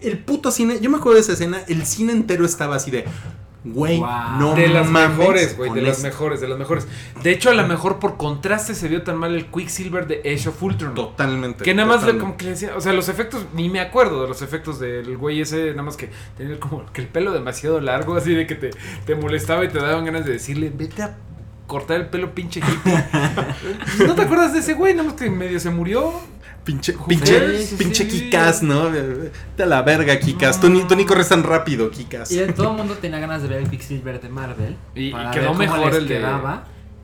el 0.00 0.18
puto 0.18 0.50
cine, 0.50 0.78
yo 0.80 0.90
me 0.90 0.98
acuerdo 0.98 1.16
de 1.16 1.22
esa 1.22 1.32
escena, 1.32 1.62
el 1.68 1.84
cine 1.84 2.12
entero 2.12 2.44
estaba 2.44 2.76
así 2.76 2.90
de, 2.90 3.04
güey, 3.62 3.98
Wow. 3.98 4.08
no 4.38 4.54
de 4.54 4.68
las 4.68 4.88
mames 4.88 5.18
mejores, 5.18 5.56
güey, 5.56 5.70
de 5.72 5.82
las 5.82 5.96
esto". 5.98 6.08
mejores, 6.08 6.40
de 6.40 6.48
las 6.48 6.58
mejores. 6.58 6.88
De 7.22 7.30
hecho, 7.30 7.50
a 7.50 7.54
lo 7.54 7.66
mejor 7.66 7.98
por 7.98 8.16
contraste 8.16 8.74
se 8.74 8.88
vio 8.88 9.02
tan 9.02 9.16
mal 9.18 9.34
el 9.34 9.46
Quicksilver 9.46 10.06
de 10.06 10.20
Age 10.20 10.48
of 10.48 10.62
Ultron. 10.62 10.94
Totalmente. 10.94 11.62
Que 11.64 11.74
nada 11.74 11.86
más 11.86 11.96
le- 11.96 12.12
totalmente. 12.12 12.22
como 12.24 12.36
que 12.38 12.44
le 12.44 12.50
decía, 12.52 12.72
o 12.76 12.80
sea, 12.80 12.92
los 12.94 13.08
efectos, 13.10 13.44
ni 13.54 13.68
me 13.68 13.80
acuerdo 13.80 14.22
de 14.22 14.28
los 14.28 14.40
efectos 14.42 14.80
del 14.80 15.16
güey 15.18 15.40
ese, 15.42 15.70
nada 15.72 15.82
más 15.82 15.96
que 15.96 16.10
tenía 16.38 16.58
como 16.58 16.86
que 16.92 17.02
el 17.02 17.08
pelo 17.08 17.32
demasiado 17.32 17.80
largo, 17.80 18.16
así 18.16 18.34
de 18.34 18.46
que 18.46 18.54
te, 18.54 18.70
te 19.04 19.14
molestaba 19.14 19.64
y 19.64 19.68
te 19.68 19.78
daban 19.78 20.04
ganas 20.06 20.24
de 20.24 20.32
decirle, 20.32 20.72
vete 20.74 21.02
a 21.02 21.16
cortar 21.66 22.00
el 22.00 22.06
pelo 22.06 22.34
pinche 22.34 22.60
hippie. 22.60 23.04
¿No 24.06 24.14
te 24.14 24.22
acuerdas 24.22 24.52
de 24.52 24.60
ese 24.60 24.74
güey? 24.74 24.94
Nada 24.94 25.08
más 25.10 25.20
que 25.20 25.28
medio 25.30 25.60
se 25.60 25.70
murió. 25.70 26.12
Pinche, 26.64 26.94
pinche, 27.08 27.56
Sí, 27.58 27.66
sí, 27.68 27.76
pinche 27.76 28.04
sí. 28.04 28.10
Kikas, 28.24 28.62
¿no? 28.62 28.90
Te 29.56 29.62
a 29.62 29.66
la 29.66 29.82
verga, 29.82 30.18
Kikas. 30.20 30.60
Tú, 30.60 30.68
ni, 30.68 30.86
tú 30.86 30.94
ni 30.94 31.04
corres 31.06 31.28
tan 31.28 31.42
rápido, 31.42 31.90
Kikas. 31.90 32.30
Y 32.30 32.36
de 32.36 32.52
todo 32.52 32.70
el 32.72 32.76
mundo 32.76 32.94
tenía 32.94 33.18
ganas 33.18 33.42
de 33.42 33.48
ver 33.48 33.58
el 33.62 33.70
Quicksilver 33.70 34.20
de 34.20 34.28
Marvel. 34.28 34.76
Y- 34.94 35.10
quedó 35.32 35.40
ver 35.40 35.46
cómo 35.46 35.58
mejor 35.58 35.86
les 35.92 35.96
el 35.96 36.08
de- 36.08 36.14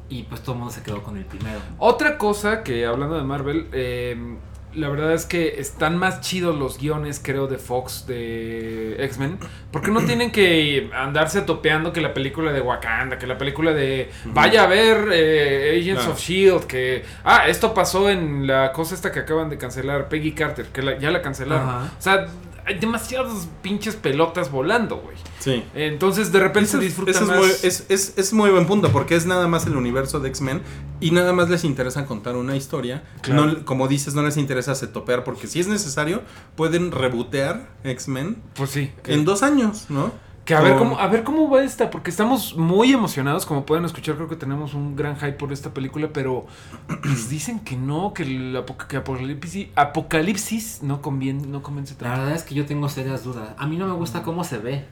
Y 0.08 0.22
pues 0.24 0.40
todo 0.42 0.52
el 0.52 0.58
mundo 0.60 0.72
se 0.74 0.82
quedó 0.82 1.02
con 1.02 1.16
el 1.16 1.24
primero. 1.24 1.58
Otra 1.78 2.16
cosa 2.18 2.62
que 2.62 2.86
hablando 2.86 3.16
de 3.16 3.24
Marvel, 3.24 3.66
eh, 3.72 4.36
la 4.76 4.88
verdad 4.88 5.12
es 5.14 5.24
que 5.26 5.58
están 5.60 5.96
más 5.98 6.20
chidos 6.20 6.56
los 6.56 6.78
guiones, 6.78 7.20
creo, 7.22 7.46
de 7.46 7.58
Fox 7.58 8.06
de 8.06 8.96
X-Men. 9.04 9.38
Porque 9.72 9.90
no 9.90 10.04
tienen 10.04 10.30
que 10.30 10.90
andarse 10.94 11.42
topeando 11.42 11.92
que 11.92 12.00
la 12.00 12.14
película 12.14 12.52
de 12.52 12.60
Wakanda, 12.60 13.18
que 13.18 13.26
la 13.26 13.36
película 13.38 13.72
de 13.72 14.10
vaya 14.26 14.62
a 14.64 14.66
ver 14.66 15.08
eh, 15.12 15.78
Agents 15.80 16.04
of 16.12 16.18
Shield, 16.20 16.64
que 16.64 17.04
ah, 17.24 17.48
esto 17.48 17.74
pasó 17.74 18.08
en 18.08 18.46
la 18.46 18.72
cosa 18.72 18.94
esta 18.94 19.10
que 19.12 19.20
acaban 19.20 19.50
de 19.50 19.58
cancelar, 19.58 20.08
Peggy 20.08 20.32
Carter, 20.32 20.66
que 20.66 20.82
la- 20.82 20.98
ya 20.98 21.10
la 21.10 21.20
cancelaron. 21.22 21.68
O 21.98 22.02
sea, 22.02 22.26
hay 22.66 22.78
demasiadas 22.78 23.48
pinches 23.62 23.94
pelotas 23.96 24.50
volando, 24.50 24.96
güey. 24.96 25.16
Sí. 25.38 25.62
Entonces 25.74 26.32
de 26.32 26.40
repente 26.40 26.68
Eso 26.70 26.78
se 26.78 26.84
disfruta 26.84 27.10
eso 27.12 27.20
es 27.22 27.26
más. 27.28 27.38
muy, 27.38 27.48
es, 27.62 27.86
es- 27.88 28.14
es 28.16 28.32
muy 28.32 28.50
buen 28.50 28.66
punto, 28.66 28.90
porque 28.90 29.14
es 29.14 29.24
nada 29.26 29.46
más 29.46 29.66
el 29.66 29.76
universo 29.76 30.18
de 30.20 30.28
X-Men 30.30 30.62
y 31.00 31.12
nada 31.12 31.32
más 31.32 31.48
les 31.48 31.62
interesa 31.64 32.04
contar 32.06 32.34
una 32.36 32.56
historia. 32.56 33.04
Claro. 33.22 33.46
No, 33.46 33.64
como 33.64 33.86
dices, 33.86 34.14
no 34.14 34.22
les 34.22 34.36
interesa 34.36 34.74
setopear, 34.74 35.22
porque 35.22 35.46
si 35.46 35.60
es 35.60 35.68
necesario, 35.68 36.22
pueden 36.56 36.90
rebotear 36.90 37.68
X-Men 37.84 38.42
Pues 38.54 38.70
sí. 38.70 38.90
en 39.06 39.24
dos 39.24 39.42
años, 39.44 39.86
¿no? 39.88 40.12
Que 40.46 40.54
a 40.54 40.60
ver 40.60 40.76
cómo, 40.76 40.98
a 40.98 41.08
ver 41.08 41.24
cómo 41.24 41.50
va 41.50 41.62
esta, 41.64 41.90
porque 41.90 42.08
estamos 42.08 42.56
muy 42.56 42.92
emocionados, 42.92 43.44
como 43.44 43.66
pueden 43.66 43.84
escuchar, 43.84 44.14
creo 44.14 44.28
que 44.28 44.36
tenemos 44.36 44.74
un 44.74 44.94
gran 44.96 45.16
hype 45.16 45.32
por 45.32 45.52
esta 45.52 45.74
película, 45.74 46.08
pero 46.12 46.46
pues 47.02 47.28
dicen 47.28 47.58
que 47.60 47.76
no, 47.76 48.14
que 48.14 48.22
el 48.22 48.64
que 48.88 48.96
apocalipsis, 48.96 49.66
apocalipsis 49.74 50.82
no 50.82 51.02
conviene, 51.02 51.46
no 51.48 51.62
convence 51.62 51.94
La 51.94 51.98
tanto. 51.98 52.20
verdad 52.20 52.36
es 52.36 52.44
que 52.44 52.54
yo 52.54 52.64
tengo 52.64 52.88
serias 52.88 53.24
dudas. 53.24 53.50
A 53.58 53.66
mí 53.66 53.76
no 53.76 53.86
me 53.88 53.94
gusta 53.94 54.22
cómo 54.22 54.44
se 54.44 54.58
ve. 54.58 54.84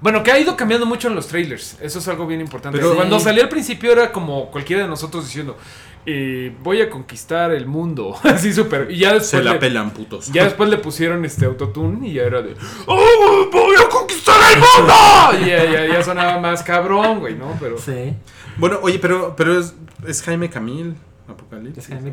Bueno, 0.00 0.22
que 0.22 0.30
ha 0.32 0.38
ido 0.38 0.56
cambiando 0.56 0.84
mucho 0.84 1.08
en 1.08 1.14
los 1.14 1.26
trailers, 1.28 1.78
eso 1.80 2.00
es 2.00 2.08
algo 2.08 2.26
bien 2.26 2.40
importante. 2.40 2.76
Pero- 2.78 2.96
Cuando 2.96 3.18
salió 3.20 3.42
al 3.44 3.48
principio 3.48 3.92
era 3.92 4.10
como 4.12 4.50
cualquiera 4.50 4.82
de 4.82 4.88
nosotros 4.88 5.24
diciendo, 5.24 5.56
eh, 6.04 6.54
voy 6.62 6.82
a 6.82 6.90
conquistar 6.90 7.50
el 7.52 7.66
mundo, 7.66 8.14
así 8.24 8.52
súper, 8.52 8.88
y 8.90 8.98
ya 8.98 9.12
después 9.14 9.28
Se 9.30 9.42
la 9.42 9.52
le- 9.54 9.58
pelan, 9.58 9.92
putos. 9.92 10.30
Ya 10.32 10.44
después 10.44 10.68
le 10.68 10.76
pusieron 10.78 11.24
este 11.24 11.46
autotune 11.46 12.08
y 12.08 12.12
ya 12.14 12.22
era 12.24 12.42
de 12.42 12.54
¡Oh, 12.86 13.48
voy 13.50 13.74
a 13.82 13.88
conquistar 13.88 14.25
el 14.52 14.58
mundo! 14.58 15.44
Y 15.44 15.48
ya, 15.50 15.64
ya, 15.64 15.86
ya 15.86 16.02
sonaba 16.02 16.38
más 16.40 16.62
cabrón, 16.62 17.20
güey, 17.20 17.34
¿no? 17.34 17.56
Pero 17.60 17.78
Sí. 17.78 18.14
Bueno, 18.56 18.78
oye, 18.82 18.98
pero, 18.98 19.34
pero 19.36 19.58
es, 19.58 19.74
es 20.06 20.22
Jaime 20.22 20.48
Camil, 20.48 20.96
Apocalipsis. 21.28 21.84
Es 21.84 21.88
Jaime 21.90 22.12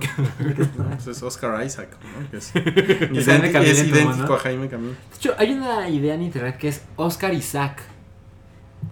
No, 0.77 0.89
pues 0.89 1.07
es 1.07 1.23
Oscar 1.23 1.63
Isaac, 1.65 1.89
¿no? 2.03 2.29
Que 2.29 2.37
es, 2.37 2.51
Camil 3.51 3.69
es 3.69 3.83
idéntico 3.83 4.33
a 4.33 4.39
Jaime 4.39 4.67
Camil. 4.67 4.89
De 4.91 5.15
hecho, 5.15 5.35
hay 5.37 5.53
una 5.53 5.87
idea 5.89 6.15
en 6.15 6.23
internet 6.23 6.57
que 6.57 6.69
es 6.69 6.83
Oscar 6.95 7.33
Isaac. 7.33 7.81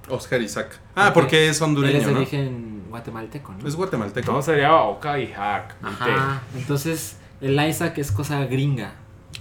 Oscar 0.08 0.42
Isaac. 0.42 0.80
Ah, 0.96 1.12
porque 1.14 1.50
es 1.50 1.58
Él 1.58 1.64
hondureño, 1.66 1.98
es 1.98 2.06
de 2.06 2.12
¿no? 2.12 2.18
origen 2.20 2.84
guatemalteco, 2.90 3.54
¿no? 3.54 3.68
Es 3.68 3.76
guatemalteco. 3.76 4.32
no 4.32 4.42
sería 4.42 4.76
Oka 4.76 5.20
y 5.20 5.28
Hack. 5.28 5.76
Ajá. 5.82 6.42
Entonces, 6.56 7.18
el 7.42 7.60
Isaac 7.68 7.98
es 7.98 8.12
cosa 8.12 8.46
gringa. 8.46 8.94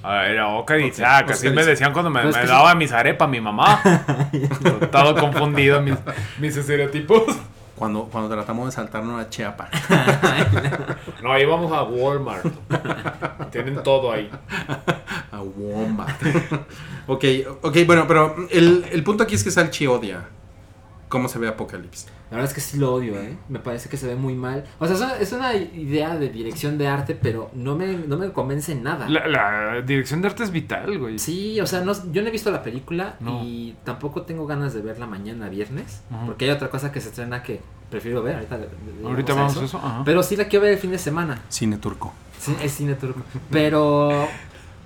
Era 0.02 0.48
Oka 0.48 0.78
y 0.78 0.84
Ok, 0.84 0.88
Isaac, 0.92 1.20
Oscar 1.30 1.34
así 1.34 1.46
me 1.48 1.52
Isaac. 1.54 1.66
decían 1.66 1.92
cuando 1.92 2.10
me, 2.10 2.28
es 2.28 2.34
me 2.34 2.46
daba 2.46 2.74
mis 2.74 2.92
arepas 2.92 3.28
mi 3.28 3.40
mamá. 3.40 3.80
Todo 4.92 5.14
confundido 5.14 5.80
mis, 5.82 5.96
mis 6.38 6.56
estereotipos. 6.56 7.22
Cuando, 7.76 8.04
cuando 8.04 8.28
tratamos 8.34 8.66
de 8.66 8.72
saltarnos 8.72 9.20
a 9.20 9.28
Chiapa. 9.28 9.68
No, 11.22 11.38
íbamos 11.38 11.72
a 11.72 11.82
Walmart. 11.82 12.44
Tienen 13.50 13.82
todo 13.82 14.12
ahí. 14.12 14.30
A 15.32 15.40
Wombat. 15.40 16.10
ok, 17.06 17.24
ok, 17.62 17.76
bueno, 17.86 18.06
pero 18.06 18.36
el, 18.50 18.86
el 18.90 19.02
punto 19.02 19.24
aquí 19.24 19.34
es 19.34 19.44
que 19.44 19.50
Salchi 19.50 19.86
odia 19.86 20.24
cómo 21.10 21.28
se 21.28 21.38
ve 21.38 21.48
Apocalipsis. 21.48 22.06
La 22.30 22.36
verdad 22.36 22.48
es 22.50 22.54
que 22.54 22.60
sí 22.62 22.78
lo 22.78 22.94
odio, 22.94 23.20
¿eh? 23.20 23.36
Me 23.48 23.58
parece 23.58 23.88
que 23.90 23.96
se 23.98 24.06
ve 24.06 24.14
muy 24.14 24.34
mal. 24.34 24.64
O 24.78 24.86
sea, 24.86 24.94
es 24.94 25.02
una, 25.02 25.16
es 25.16 25.32
una 25.32 25.54
idea 25.56 26.16
de 26.16 26.30
dirección 26.30 26.78
de 26.78 26.86
arte, 26.86 27.14
pero 27.20 27.50
no 27.52 27.76
me, 27.76 27.88
no 27.98 28.16
me 28.16 28.30
convence 28.32 28.70
en 28.72 28.82
nada. 28.84 29.08
La, 29.08 29.26
la 29.26 29.82
dirección 29.82 30.22
de 30.22 30.28
arte 30.28 30.44
es 30.44 30.50
vital, 30.52 30.96
güey. 30.98 31.18
Sí, 31.18 31.60
o 31.60 31.66
sea, 31.66 31.80
no, 31.80 31.92
yo 32.12 32.22
no 32.22 32.28
he 32.28 32.30
visto 32.30 32.50
la 32.50 32.62
película 32.62 33.16
No. 33.20 33.42
y 33.44 33.74
tampoco 33.84 34.22
tengo 34.22 34.46
ganas 34.46 34.72
de 34.72 34.80
verla 34.80 35.06
mañana 35.06 35.48
viernes, 35.48 36.00
porque 36.24 36.44
hay 36.46 36.52
otra 36.52 36.70
cosa 36.70 36.92
que 36.92 37.00
se 37.00 37.08
estrena 37.08 37.42
que 37.42 37.60
prefiero 37.90 38.22
ver. 38.22 38.36
Ahorita, 38.36 38.58
Ahorita 39.04 39.34
vamos 39.34 39.56
a 39.58 39.64
eso. 39.64 39.78
Ajá. 39.78 40.02
Pero 40.04 40.22
sí 40.22 40.36
la 40.36 40.44
quiero 40.46 40.62
ver 40.64 40.74
el 40.74 40.78
fin 40.78 40.92
de 40.92 40.98
semana. 40.98 41.42
Cine 41.48 41.76
turco. 41.78 42.12
Sí, 42.38 42.54
es 42.62 42.72
cine 42.72 42.94
turco. 42.94 43.20
Pero, 43.50 44.28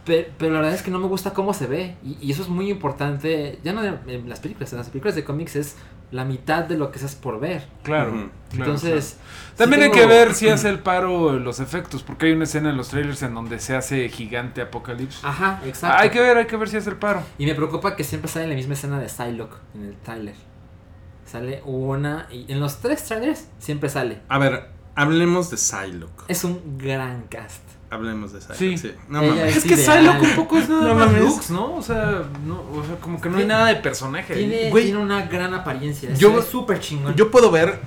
pe- 0.05 0.31
pero, 0.39 0.55
la 0.55 0.61
verdad 0.61 0.75
es 0.75 0.83
que 0.83 0.91
no 0.91 0.99
me 0.99 1.07
gusta 1.07 1.33
cómo 1.35 1.55
se 1.55 1.67
ve. 1.67 1.97
Y, 2.03 2.17
y 2.21 2.33
eso 2.33 2.43
es 2.43 2.49
muy 2.49 2.71
importante. 2.71 3.59
Ya 3.63 3.73
no 3.73 3.83
en 3.85 4.29
las 4.29 4.41
películas, 4.41 4.73
en 4.73 4.79
las 4.79 4.89
películas 4.89 5.15
de 5.15 5.25
cómics 5.25 5.57
es 5.57 5.77
la 6.11 6.25
mitad 6.25 6.65
de 6.65 6.77
lo 6.77 6.91
que 6.91 6.97
estás 6.97 7.15
por 7.15 7.41
ver. 7.41 7.67
Claro. 7.83 8.31
Entonces. 8.53 9.17
claro. 9.17 9.57
También 9.57 9.83
hay 9.83 9.91
que 9.91 10.07
ver 10.07 10.35
si 10.35 10.49
hace 10.49 10.69
el 10.69 10.79
paro 10.79 11.39
los 11.39 11.61
efectos, 11.61 12.03
porque 12.03 12.27
hay 12.27 12.33
una 12.33 12.45
escena 12.45 12.71
en 12.71 12.77
los 12.77 12.89
trailers 12.89 13.23
en 13.23 13.35
donde 13.35 13.59
se 13.59 13.75
hace 13.75 14.09
gigante 14.09 14.61
apocalipsis. 14.63 15.25
Ajá, 15.25 15.61
exacto. 15.65 16.03
hay 16.03 16.11
que 16.11 16.21
ver, 16.21 16.37
hay 16.37 16.47
que 16.47 16.57
ver 16.57 16.69
si 16.69 16.77
hace 16.77 16.91
el 16.91 16.97
paro. 16.97 17.23
Y 17.39 17.47
me 17.47 17.55
preocupa 17.55 17.97
que 17.97 18.05
siempre 18.05 18.31
sale 18.31 18.45
en 18.45 18.51
la 18.51 18.57
misma 18.57 18.75
escena 18.75 19.01
de 19.01 19.09
Psylocke 19.09 19.57
en 19.75 19.85
el 19.85 19.97
trailer. 19.97 20.35
Sale 21.27 21.63
una. 21.65 22.29
Y 22.31 22.51
en 22.53 22.61
los 22.61 22.79
tres 22.79 23.05
trailers 23.05 23.49
siempre 23.59 23.89
sale. 23.89 24.21
A 24.29 24.39
ver, 24.39 24.69
hablemos 24.95 25.51
de 25.51 25.57
Psylocke. 25.57 26.25
Es 26.29 26.45
un 26.45 26.79
gran 26.79 27.23
cast. 27.23 27.64
Hablemos 27.95 28.33
de 28.33 28.41
Psylocke. 28.41 28.79
Sí. 28.79 28.93
No 29.09 29.23
Ella 29.23 29.35
mames. 29.35 29.57
Es 29.57 29.65
que. 29.65 29.77
Psylocke 29.77 30.23
un 30.23 30.35
poco 30.37 30.59
es 30.59 30.69
nada 30.69 30.89
No 30.89 30.95
más 30.95 31.07
mames. 31.07 31.23
looks, 31.23 31.51
¿no? 31.51 31.75
O 31.77 31.83
sea, 31.83 32.23
no, 32.47 32.55
o 32.73 32.85
sea, 32.87 32.97
como 33.01 33.21
que 33.21 33.29
no 33.31 33.39
hay 33.39 33.47
nada 33.47 33.67
de 33.67 33.77
personaje. 33.77 34.35
Tiene, 34.35 34.71
Güey. 34.71 34.85
tiene 34.85 34.99
una 34.99 35.27
gran 35.27 35.55
apariencia. 35.55 36.11
Es 36.11 36.19
Yo- 36.19 36.43
súper 36.43 36.81
chingón. 36.81 37.15
Yo 37.15 37.31
puedo 37.31 37.51
ver 37.51 37.79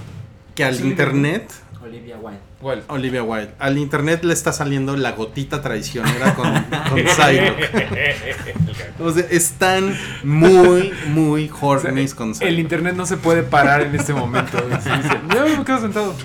que 0.56 0.64
al 0.64 0.76
Sí, 0.76 0.84
internet, 0.88 1.52
Olivia 1.84 2.18
Wilde. 2.18 2.84
Olivia 2.88 3.22
Wilde, 3.24 3.54
al 3.60 3.78
internet 3.78 4.24
le 4.24 4.34
está 4.34 4.52
saliendo 4.52 4.98
la 4.98 5.12
gotita 5.12 5.62
traicionera 5.62 6.34
con, 6.34 6.52
con 6.90 7.00
Psylocke. 7.08 7.70
O 9.00 9.12
sea, 9.12 9.26
están 9.30 9.96
muy, 10.24 10.92
muy 11.10 11.52
hornies 11.62 12.16
con 12.16 12.30
El 12.30 12.36
Psylocke. 12.36 12.60
internet 12.60 12.96
no 12.96 13.06
se 13.06 13.18
puede 13.18 13.44
parar 13.44 13.82
en 13.82 13.94
este 13.96 14.14
momento. 14.14 14.58
Sí, 14.82 14.90
Yo 15.36 15.58
me 15.58 15.64
quedo 15.64 15.80
sentado. 15.82 16.16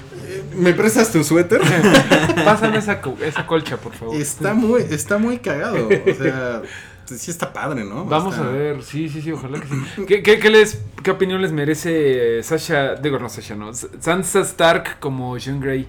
¿Me 0.57 0.73
prestas 0.75 1.11
tu 1.13 1.23
suéter? 1.25 1.61
Pásame 2.45 2.79
esa, 2.79 3.01
esa 3.25 3.47
colcha, 3.47 3.77
por 3.77 3.93
favor. 3.95 4.17
Está 4.17 4.55
muy, 4.55 4.83
está 4.83 5.19
muy 5.19 5.39
cagado. 5.39 5.89
O 5.89 6.15
sea, 6.15 6.63
sí 7.07 7.31
está 7.31 7.53
padre, 7.53 7.85
¿no? 7.85 8.05
Vamos 8.05 8.35
Está- 8.35 8.47
a 8.49 8.51
ver, 8.53 8.83
sí, 8.83 9.09
sí, 9.09 9.23
sí, 9.23 9.33
ojalá 9.33 9.61
que 9.61 9.67
sí. 9.67 10.05
¿Qué, 10.07 10.23
qué, 10.23 10.39
qué 10.39 10.51
les, 10.51 10.81
¿Qué 11.03 11.11
opinión 11.11 11.43
les 11.43 11.53
merece 11.53 12.43
Sasha, 12.43 12.95
digo 12.95 13.19
no 13.19 13.29
Sasha, 13.29 13.55
no, 13.57 13.73
Sansa 13.75 14.41
Stark 14.41 14.99
como 15.01 15.37
Jean 15.39 15.61
Grey? 15.61 15.87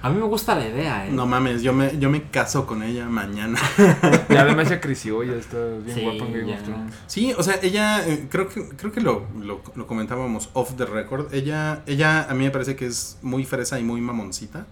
A 0.00 0.10
mí 0.10 0.16
me 0.16 0.26
gusta 0.26 0.54
la 0.54 0.68
idea, 0.68 1.06
¿eh? 1.06 1.10
No 1.10 1.26
mames, 1.26 1.62
yo 1.62 1.72
me, 1.72 1.98
yo 1.98 2.08
me 2.08 2.22
caso 2.30 2.66
con 2.66 2.82
ella 2.84 3.06
mañana. 3.08 3.58
Y 4.28 4.36
además 4.36 4.68
ya 4.68 4.80
creció, 4.80 5.24
ya 5.24 5.32
está 5.34 5.58
bien 5.84 5.96
Sí, 5.96 6.02
guapa 6.02 6.24
en 6.24 6.32
Game 6.32 6.54
of 6.54 6.62
Thrones. 6.62 6.94
Sí, 7.08 7.34
o 7.36 7.42
sea, 7.42 7.58
ella, 7.62 8.06
eh, 8.06 8.28
creo 8.30 8.48
que, 8.48 8.68
creo 8.76 8.92
que 8.92 9.00
lo, 9.00 9.26
lo, 9.40 9.60
lo 9.74 9.86
comentábamos 9.88 10.50
off 10.52 10.74
the 10.76 10.86
record. 10.86 11.34
Ella, 11.34 11.82
ella 11.86 12.28
a 12.30 12.34
mí 12.34 12.44
me 12.44 12.50
parece 12.52 12.76
que 12.76 12.86
es 12.86 13.18
muy 13.22 13.44
fresa 13.44 13.80
y 13.80 13.82
muy 13.84 14.00
mamoncita. 14.00 14.66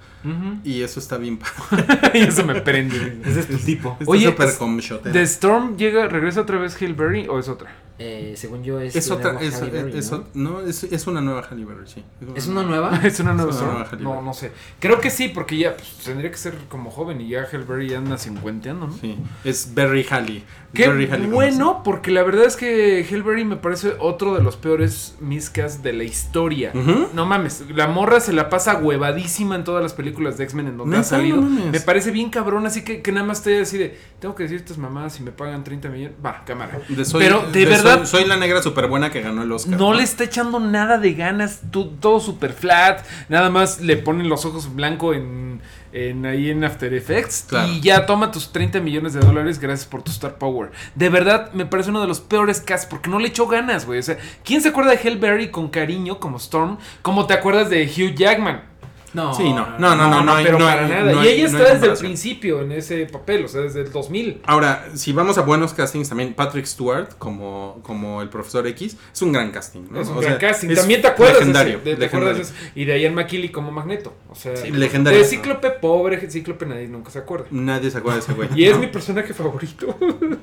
Y 0.65 0.83
eso 0.83 0.99
está 1.01 1.17
bien 1.19 1.39
y 2.15 2.19
eso 2.19 2.45
me 2.45 2.61
prende. 2.61 3.21
Ese 3.25 3.41
es 3.41 3.49
tu 3.49 3.59
tipo. 3.59 3.97
Está 4.01 4.11
Oye, 4.11 4.27
súper 4.27 4.49
es-. 4.49 5.13
¿The 5.13 5.23
Storm 5.23 5.77
llega, 5.77 6.09
regresa 6.09 6.41
otra 6.43 6.59
vez 6.59 6.81
Hillberry 6.81 7.27
o 7.29 7.39
es 7.39 7.49
otra? 7.49 7.71
eh, 7.99 8.35
según 8.37 8.63
yo 8.63 8.79
es, 8.79 8.95
Es 8.95 9.11
otra, 9.11 9.41
es, 9.41 9.59
Berry, 9.59 9.97
es- 9.97 10.11
¿no? 10.13 10.25
no, 10.35 10.61
es, 10.61 10.85
es 10.85 11.07
una 11.07 11.23
nueva 11.23 11.41
Halle 11.49 11.65
Berry, 11.65 11.87
sí. 11.87 12.05
¿Es 12.35 12.47
una 12.47 12.63
nueva? 12.63 13.01
¿Es 13.03 13.21
una 13.21 13.33
nueva 13.33 13.51
Es 13.51 13.57
una 13.63 13.73
nueva 13.73 13.89
No, 14.01 14.21
no 14.21 14.35
sé. 14.35 14.53
Creo 14.81 15.01
que 15.01 15.09
sí, 15.17 15.29
porque 15.29 15.57
ya 15.57 15.77
pues, 15.77 15.89
tendría 16.05 16.31
que 16.31 16.37
ser 16.37 16.55
como 16.69 16.91
joven 16.91 17.21
y 17.21 17.29
ya 17.29 17.45
Hellberry 17.51 17.89
ya 17.91 17.99
anda 17.99 18.19
cincuenteando, 18.19 18.89
¿no? 18.89 18.93
Sí, 18.93 19.17
es 19.45 19.75
Berry 19.75 20.07
Halle. 20.11 20.43
Qué 20.75 20.89
Berry 20.89 21.07
Halle, 21.11 21.25
¿cómo 21.25 21.35
bueno, 21.37 21.81
porque 21.83 22.11
la 22.11 22.23
verdad 22.23 22.45
es 22.45 22.55
que 22.57 23.01
Hellberry 23.01 23.45
me 23.45 23.57
parece 23.57 23.95
otro 23.99 24.35
de 24.35 24.43
los 24.43 24.57
peores 24.57 25.15
miscas 25.21 25.83
de 25.83 25.93
la 25.95 26.05
historia. 26.05 26.73
No 27.15 27.25
mames, 27.27 27.65
la 27.75 27.87
morra 27.87 28.21
se 28.21 28.33
la 28.33 28.49
pasa 28.51 28.77
huevadísima 28.77 29.55
en 29.57 29.65
todas 29.65 29.83
las 29.83 29.95
películas 29.95 30.37
de 30.39 30.45
X-Men 30.45 30.69
en 30.69 30.77
donde 30.77 30.99
ha 30.99 31.03
salido. 31.03 31.41
No 31.41 31.71
me 31.73 31.81
parece 31.81 32.11
bien 32.11 32.31
cabrón, 32.31 32.67
así 32.67 32.83
que, 32.85 33.01
que 33.03 33.11
nada 33.13 33.27
más 33.27 33.39
estoy 33.39 33.55
así 33.55 33.79
de, 33.79 33.99
tengo 34.21 34.35
que 34.35 34.43
decir 34.43 34.59
estas 34.59 34.77
mamadas 34.79 35.19
y 35.19 35.23
me 35.23 35.31
pagan 35.33 35.65
30 35.65 35.89
millones. 35.89 36.17
Va, 36.25 36.43
cámara. 36.45 36.79
De 36.89 37.05
soy- 37.05 37.23
Pero 37.25 37.43
de, 37.51 37.61
de 37.61 37.67
verdad, 37.67 37.99
Soy, 38.05 38.21
soy 38.23 38.29
la 38.29 38.37
negra 38.37 38.61
súper 38.63 38.87
buena 38.89 39.11
que 39.11 39.23
ganó 39.23 39.43
el 39.43 39.53
Oscar. 39.53 39.79
no 39.79 39.95
le 39.95 40.03
está 40.03 40.25
echando 40.25 40.61
nada 40.61 40.99
de 40.99 41.15
ganas, 41.15 41.61
todo 41.71 42.21
super 42.21 42.53
flat, 42.53 43.05
nada 43.29 43.49
más 43.51 43.81
le 43.81 43.97
ponen 43.97 44.29
los 44.29 44.45
ojos 44.45 44.75
en, 45.15 45.61
en 45.93 46.27
ahí 46.27 46.51
en 46.51 46.65
After 46.65 46.93
Effects 46.95 47.47
Claro. 47.49 47.69
y 47.73 47.81
ya 47.81 48.07
toma 48.07 48.31
tus 48.31 48.53
30 48.53 48.81
millones 48.81 49.13
de 49.15 49.21
dólares 49.21 49.59
gracias 49.59 49.87
por 49.89 50.03
tu 50.03 50.11
Star 50.11 50.37
Power. 50.39 50.71
De 50.95 51.09
verdad, 51.09 51.53
me 51.53 51.67
parece 51.67 51.91
uno 51.91 52.01
de 52.01 52.07
los 52.09 52.21
peores 52.21 52.61
casts 52.61 52.87
porque 52.87 53.11
no 53.11 53.19
le 53.19 53.29
echó 53.29 53.47
ganas, 53.47 53.87
güey. 53.87 53.99
O 53.99 54.03
sea, 54.03 54.17
¿quién 54.45 54.61
se 54.63 54.69
acuerda 54.69 54.91
de 54.93 54.99
Hellberry 55.03 55.51
con 55.51 55.69
cariño 55.69 56.19
como 56.21 56.37
Storm? 56.39 56.79
¿Cómo 57.03 57.27
te 57.27 57.35
acuerdas 57.35 57.71
de 57.71 57.85
Hugh 57.85 58.15
Jackman? 58.15 58.63
No, 59.15 59.33
Sí, 59.35 59.45
no, 59.45 59.79
no, 59.79 59.95
no, 59.97 60.09
no, 60.11 60.23
no, 60.23 60.35
hay- 60.35 60.45
pero 60.45 60.59
no 60.59 60.65
para 60.67 60.87
nada. 60.89 61.13
no 61.13 61.25
y 61.25 61.29
ella 61.29 61.49
no 61.51 61.59
está 61.59 61.75
desde 61.75 61.87
el 61.93 61.99
principio 61.99 62.61
en 62.63 62.73
ese 62.73 63.07
papel, 63.07 63.45
o 63.45 63.49
sea, 63.49 63.63
desde 63.63 63.81
el 63.83 63.93
2000. 63.93 64.43
Ahora, 64.45 64.89
si 64.95 65.13
vamos 65.13 65.39
a 65.39 65.43
buenos 65.43 65.73
castings 65.75 66.09
también, 66.09 66.35
Patrick 66.35 66.67
Stewart 66.67 67.09
como, 67.19 67.81
como 67.83 68.21
el 68.23 68.29
profesor 68.29 68.67
X 68.67 68.97
es 69.15 69.23
un 69.23 69.33
gran 69.33 69.51
casting. 69.53 69.83
¿no? 69.91 70.01
Es 70.01 70.09
un 70.09 70.19
O 70.19 70.21
gran 70.21 70.39
sea, 70.39 70.51
casting. 70.51 70.75
También 70.75 71.01
te 71.01 71.09
acuerdas 71.09 71.39
legendario, 71.39 71.73
de 71.75 71.79
ese- 71.79 71.91
de- 71.91 71.95
te 71.97 72.01
legendario. 72.01 72.29
acuerdas 72.31 72.53
de 72.53 72.59
ese- 72.69 72.73
y 72.75 72.85
de 72.85 73.01
Ian 73.01 73.15
McKinley 73.15 73.49
como 73.51 73.71
Magneto. 73.71 74.13
O 74.31 74.35
sea, 74.35 74.57
Sí, 74.57 74.71
legendario. 74.71 75.19
De 75.21 75.25
Cíclope 75.25 75.71
pobre, 75.71 76.31
Cíclope 76.31 76.67
nadie 76.67 76.89
nunca 76.89 77.11
se 77.11 77.19
acuerda. 77.21 77.47
Nadie 77.51 77.91
se 77.91 77.99
acuerda 77.99 78.19
de 78.19 78.25
ese 78.25 78.33
güey. 78.35 78.49
Y 78.55 78.65
es 78.67 78.77
mi 78.79 78.89
personaje 78.89 79.33
favorito. 79.33 79.97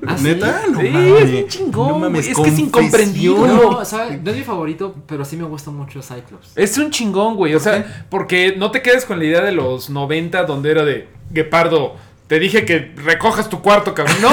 ¿Ah, 0.06 0.16
sí? 0.18 0.24
¿Neta? 0.24 0.62
No 0.70 0.80
Sí, 0.80 0.88
mames. 0.88 1.22
es 1.22 1.30
bien 1.30 1.48
chingón, 1.48 1.88
No 1.88 1.98
mames, 1.98 2.20
güey. 2.26 2.30
Es 2.32 2.38
que 2.38 2.54
es 2.54 2.58
incomprendido. 2.58 3.46
No, 3.46 3.84
¿sabe? 3.84 4.18
no 4.22 4.30
es 4.30 4.36
mi 4.36 4.42
favorito, 4.42 4.94
pero 5.06 5.24
sí 5.24 5.36
me 5.36 5.44
gusta 5.44 5.70
mucho 5.70 6.02
Cyclops. 6.02 6.52
Es 6.56 6.76
un 6.78 6.90
chingón, 6.90 7.36
güey. 7.36 7.54
O 7.54 7.60
sea, 7.60 8.06
porque 8.10 8.54
no 8.64 8.70
te 8.70 8.80
quedes 8.80 9.04
con 9.04 9.18
la 9.18 9.26
idea 9.26 9.42
de 9.42 9.52
los 9.52 9.90
90 9.90 10.44
donde 10.44 10.70
era 10.70 10.86
de 10.86 11.06
Guepardo. 11.30 11.96
Te 12.28 12.38
dije 12.38 12.64
que 12.64 12.94
recojas 12.96 13.50
tu 13.50 13.60
cuarto, 13.60 13.92
cabrón. 13.92 14.16
No, 14.22 14.30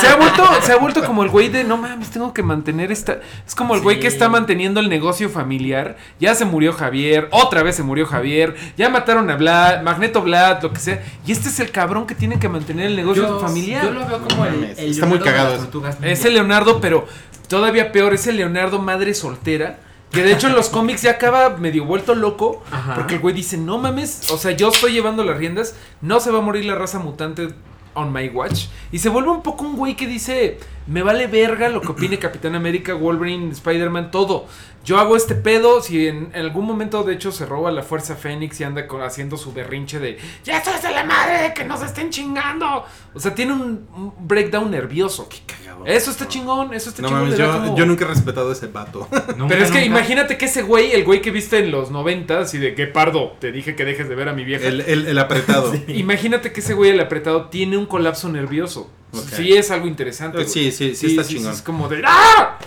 se 0.00 0.06
ha 0.06 0.14
vuelto, 0.14 0.48
se 0.62 0.70
ha 0.70 0.76
vuelto 0.76 1.04
como 1.04 1.24
el 1.24 1.28
güey 1.28 1.48
de 1.48 1.64
no 1.64 1.76
mames, 1.76 2.10
tengo 2.10 2.32
que 2.32 2.44
mantener 2.44 2.92
esta. 2.92 3.18
Es 3.44 3.56
como 3.56 3.74
el 3.74 3.80
güey 3.80 3.98
que 3.98 4.06
está 4.06 4.28
manteniendo 4.28 4.78
el 4.78 4.88
negocio 4.88 5.28
familiar. 5.28 5.96
Ya 6.20 6.36
se 6.36 6.44
murió 6.44 6.72
Javier, 6.72 7.26
otra 7.32 7.64
vez 7.64 7.74
se 7.74 7.82
murió 7.82 8.06
Javier, 8.06 8.54
ya 8.76 8.88
mataron 8.90 9.28
a 9.28 9.34
Vlad, 9.34 9.82
Magneto 9.82 10.22
Vlad, 10.22 10.62
lo 10.62 10.72
que 10.72 10.78
sea. 10.78 11.02
Y 11.26 11.32
este 11.32 11.48
es 11.48 11.58
el 11.58 11.72
cabrón 11.72 12.06
que 12.06 12.14
tiene 12.14 12.38
que 12.38 12.48
mantener 12.48 12.86
el 12.86 12.94
negocio 12.94 13.40
familiar. 13.40 13.86
Yo 13.86 13.90
lo 13.90 14.06
veo 14.06 14.22
como 14.22 14.46
el, 14.46 14.62
está 14.78 15.06
muy 15.06 15.18
Leonardo 15.18 15.72
cagado. 15.72 16.02
Es 16.02 16.24
el 16.24 16.34
Leonardo, 16.34 16.80
pero 16.80 17.08
todavía 17.48 17.90
peor, 17.90 18.14
es 18.14 18.28
el 18.28 18.36
Leonardo 18.36 18.78
madre 18.78 19.14
soltera. 19.14 19.80
Que 20.14 20.22
de 20.22 20.32
hecho 20.32 20.46
en 20.46 20.54
los 20.54 20.68
cómics 20.68 21.02
ya 21.02 21.12
acaba 21.12 21.50
medio 21.56 21.84
vuelto 21.84 22.14
loco. 22.14 22.62
Ajá. 22.70 22.94
Porque 22.94 23.16
el 23.16 23.20
güey 23.20 23.34
dice, 23.34 23.56
no 23.58 23.78
mames, 23.78 24.30
o 24.30 24.38
sea, 24.38 24.52
yo 24.52 24.68
estoy 24.68 24.92
llevando 24.92 25.24
las 25.24 25.36
riendas, 25.36 25.74
no 26.00 26.20
se 26.20 26.30
va 26.30 26.38
a 26.38 26.42
morir 26.42 26.64
la 26.64 26.76
raza 26.76 27.00
mutante 27.00 27.48
on 27.94 28.12
my 28.12 28.28
watch. 28.28 28.66
Y 28.92 28.98
se 28.98 29.08
vuelve 29.08 29.30
un 29.30 29.42
poco 29.42 29.64
un 29.64 29.76
güey 29.76 29.96
que 29.96 30.06
dice, 30.06 30.58
me 30.86 31.02
vale 31.02 31.26
verga 31.26 31.68
lo 31.68 31.80
que 31.80 31.88
opine 31.88 32.18
Capitán 32.18 32.54
América, 32.54 32.94
Wolverine, 32.94 33.50
Spider-Man, 33.52 34.10
todo. 34.10 34.46
Yo 34.84 34.98
hago 34.98 35.16
este 35.16 35.34
pedo, 35.34 35.80
si 35.80 36.08
en, 36.08 36.28
en 36.34 36.40
algún 36.42 36.66
momento 36.66 37.04
de 37.04 37.14
hecho 37.14 37.32
se 37.32 37.46
roba 37.46 37.72
la 37.72 37.82
Fuerza 37.82 38.16
Fénix 38.16 38.60
y 38.60 38.64
anda 38.64 38.86
haciendo 39.02 39.38
su 39.38 39.54
berrinche 39.54 39.98
de, 39.98 40.18
ya 40.44 40.58
estoy 40.58 40.74
hasta 40.74 40.90
la 40.90 41.04
madre 41.04 41.40
de 41.42 41.54
que 41.54 41.64
nos 41.64 41.82
estén 41.82 42.10
chingando. 42.10 42.84
O 43.14 43.18
sea, 43.18 43.34
tiene 43.34 43.54
un, 43.54 43.88
un 43.96 44.12
breakdown 44.28 44.70
nervioso. 44.70 45.26
Cagado. 45.46 45.86
Eso 45.86 46.10
está 46.10 46.28
chingón, 46.28 46.74
eso 46.74 46.90
está 46.90 47.00
No 47.00 47.08
chingón. 47.08 47.34
yo, 47.34 47.50
como- 47.52 47.76
yo 47.78 47.86
nunca 47.86 48.04
he 48.04 48.08
respetado 48.08 48.50
a 48.50 48.52
ese 48.52 48.66
vato. 48.66 49.08
Nunca, 49.38 49.48
Pero 49.54 49.64
es 49.64 49.70
que 49.70 49.78
nunca. 49.78 49.84
imagínate 49.86 50.36
que 50.36 50.44
ese 50.44 50.60
güey, 50.60 50.92
el 50.92 51.04
güey 51.04 51.22
que 51.22 51.30
viste 51.30 51.58
en 51.60 51.70
los 51.70 51.90
90 51.90 52.42
y 52.52 52.58
de 52.58 52.74
que 52.74 52.86
pardo, 52.86 53.32
te 53.40 53.52
dije 53.52 53.74
que 53.74 53.86
dejes 53.86 54.06
de 54.10 54.14
ver 54.14 54.28
a 54.28 54.34
mi 54.34 54.44
vieja. 54.44 54.66
el, 54.66 54.82
el, 54.82 55.06
el 55.06 55.18
apretado. 55.18 55.72
Imagínate 55.88 56.52
que 56.52 56.60
ese 56.60 56.74
güey, 56.74 56.90
el 56.90 57.00
apretado, 57.00 57.46
tiene 57.48 57.78
un 57.78 57.86
colapso 57.86 58.28
nervioso. 58.28 58.90
Ok. 59.18 59.28
Sí 59.36 59.52
es 59.52 59.70
algo 59.70 59.86
interesante. 59.86 60.38
güey. 60.38 60.48
Sí, 60.48 60.70
sí, 60.72 60.94
sí 60.94 61.06
está 61.16 61.24
chingón. 61.24 61.52
es 61.52 61.62
como 61.62 61.88
de 61.88 62.02
¡Ah! 62.06 62.58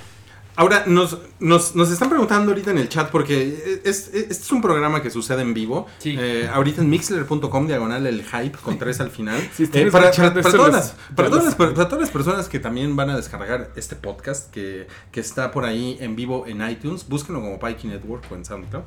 Ahora, 0.60 0.86
nos, 0.88 1.20
nos, 1.40 1.76
nos 1.76 1.92
están 1.92 2.10
preguntando 2.10 2.50
ahorita 2.52 2.72
en 2.72 2.80
el 2.80 2.90
chat, 2.90 3.12
porque 3.12 3.80
es, 3.84 4.08
es- 4.08 4.14
este 4.16 4.34
es 4.44 4.52
un 4.52 4.60
programa 4.60 5.04
que 5.04 5.12
sucede 5.12 5.44
en 5.44 5.54
vivo. 5.54 5.86
Sí. 6.00 6.16
Eh, 6.20 6.50
ahorita 6.52 6.82
en 6.82 6.90
mixler.com, 6.90 7.68
diagonal 7.68 8.08
el 8.08 8.24
hype, 8.24 8.58
con 8.58 8.80
tres 8.80 9.00
al 9.00 9.12
final. 9.12 9.38
Eh, 9.60 9.92
para, 9.92 10.10
todas 10.10 10.36
las, 10.74 10.96
para, 11.16 11.30
todas 11.30 11.46
las, 11.46 11.54
para 11.54 11.74
todas 11.88 12.00
las 12.02 12.10
personas 12.10 12.50
que 12.50 12.60
también 12.60 12.96
van 12.96 13.12
a 13.12 13.16
descargar 13.16 13.70
este 13.76 13.96
podcast, 13.96 14.50
que, 14.50 14.88
que 15.12 15.20
está 15.20 15.52
por 15.52 15.64
ahí 15.64 15.96
en 16.02 16.16
vivo 16.16 16.46
en 16.48 16.68
iTunes, 16.68 17.08
búsquenlo 17.08 17.40
como 17.40 17.60
Pikey 17.60 17.92
Network 17.92 18.24
o 18.32 18.36
en 18.36 18.44
SoundCloud. 18.44 18.82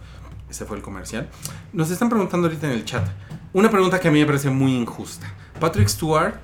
Ese 0.51 0.65
fue 0.65 0.77
el 0.77 0.83
comercial. 0.83 1.29
Nos 1.73 1.93
están 1.93 2.09
preguntando 2.09 2.49
ahorita 2.49 2.67
en 2.67 2.73
el 2.73 2.85
chat. 2.85 3.07
Una 3.53 3.71
pregunta 3.71 4.01
que 4.01 4.09
a 4.09 4.11
mí 4.11 4.19
me 4.19 4.27
parece 4.27 4.51
muy 4.51 4.75
injusta. 4.75 5.33
¿Patrick 5.61 5.87
Stewart 5.87 6.35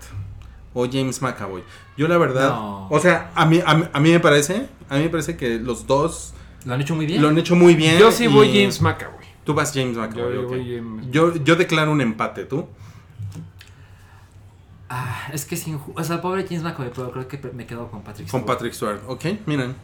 o 0.79 0.87
James 0.87 1.23
McAvoy? 1.23 1.63
Yo 1.97 2.07
la 2.07 2.19
verdad... 2.19 2.51
No. 2.51 2.89
O 2.91 3.01
sea, 3.01 3.31
a 3.35 3.47
mí, 3.47 3.63
a, 3.65 3.75
mí, 3.75 3.85
a 3.93 3.99
mí 4.01 4.11
me 4.13 4.21
parece... 4.21 4.69
A 4.91 4.97
mí 4.97 5.05
me 5.05 5.09
parece 5.09 5.37
que 5.37 5.59
los 5.59 5.87
dos 5.87 6.35
Lo 6.67 6.75
han 6.75 6.81
hecho 6.83 6.95
muy 6.95 7.07
bien. 7.07 7.23
lo 7.23 7.29
han 7.29 7.39
hecho 7.39 7.57
muy 7.57 7.75
bien. 7.75 7.99
Yo 7.99 8.13
sí 8.13 8.27
voy 8.27 8.49
James 8.53 8.81
McAvoy. 8.83 9.25
Tú 9.45 9.55
vas 9.55 9.73
James 9.75 9.97
McAvoy. 9.97 10.17
Yo- 10.23 10.33
yo 10.35 10.43
ok. 10.43 10.49
voy 10.49 10.77
James- 10.77 11.07
yo, 11.11 11.35
yo 11.37 11.57
declaro 11.57 11.91
un 11.93 12.01
empate, 12.03 12.45
¿tú? 12.45 12.67
Ah, 14.89 15.29
es 15.33 15.45
que 15.45 15.57
sin. 15.57 15.81
O 15.95 16.05
sea, 16.05 16.21
pobre 16.23 16.45
James 16.47 16.63
McAvoy, 16.63 16.91
pero 16.95 17.11
creo 17.11 17.27
que 17.29 17.41
me 17.53 17.67
quedo 17.67 17.89
con 17.91 18.03
Patrick. 18.03 18.31
Con 18.31 18.41
Stewart. 18.43 18.47
Patrick 18.57 18.73
Stewart. 18.75 19.01
Ok, 19.09 19.25
miren. 19.47 19.75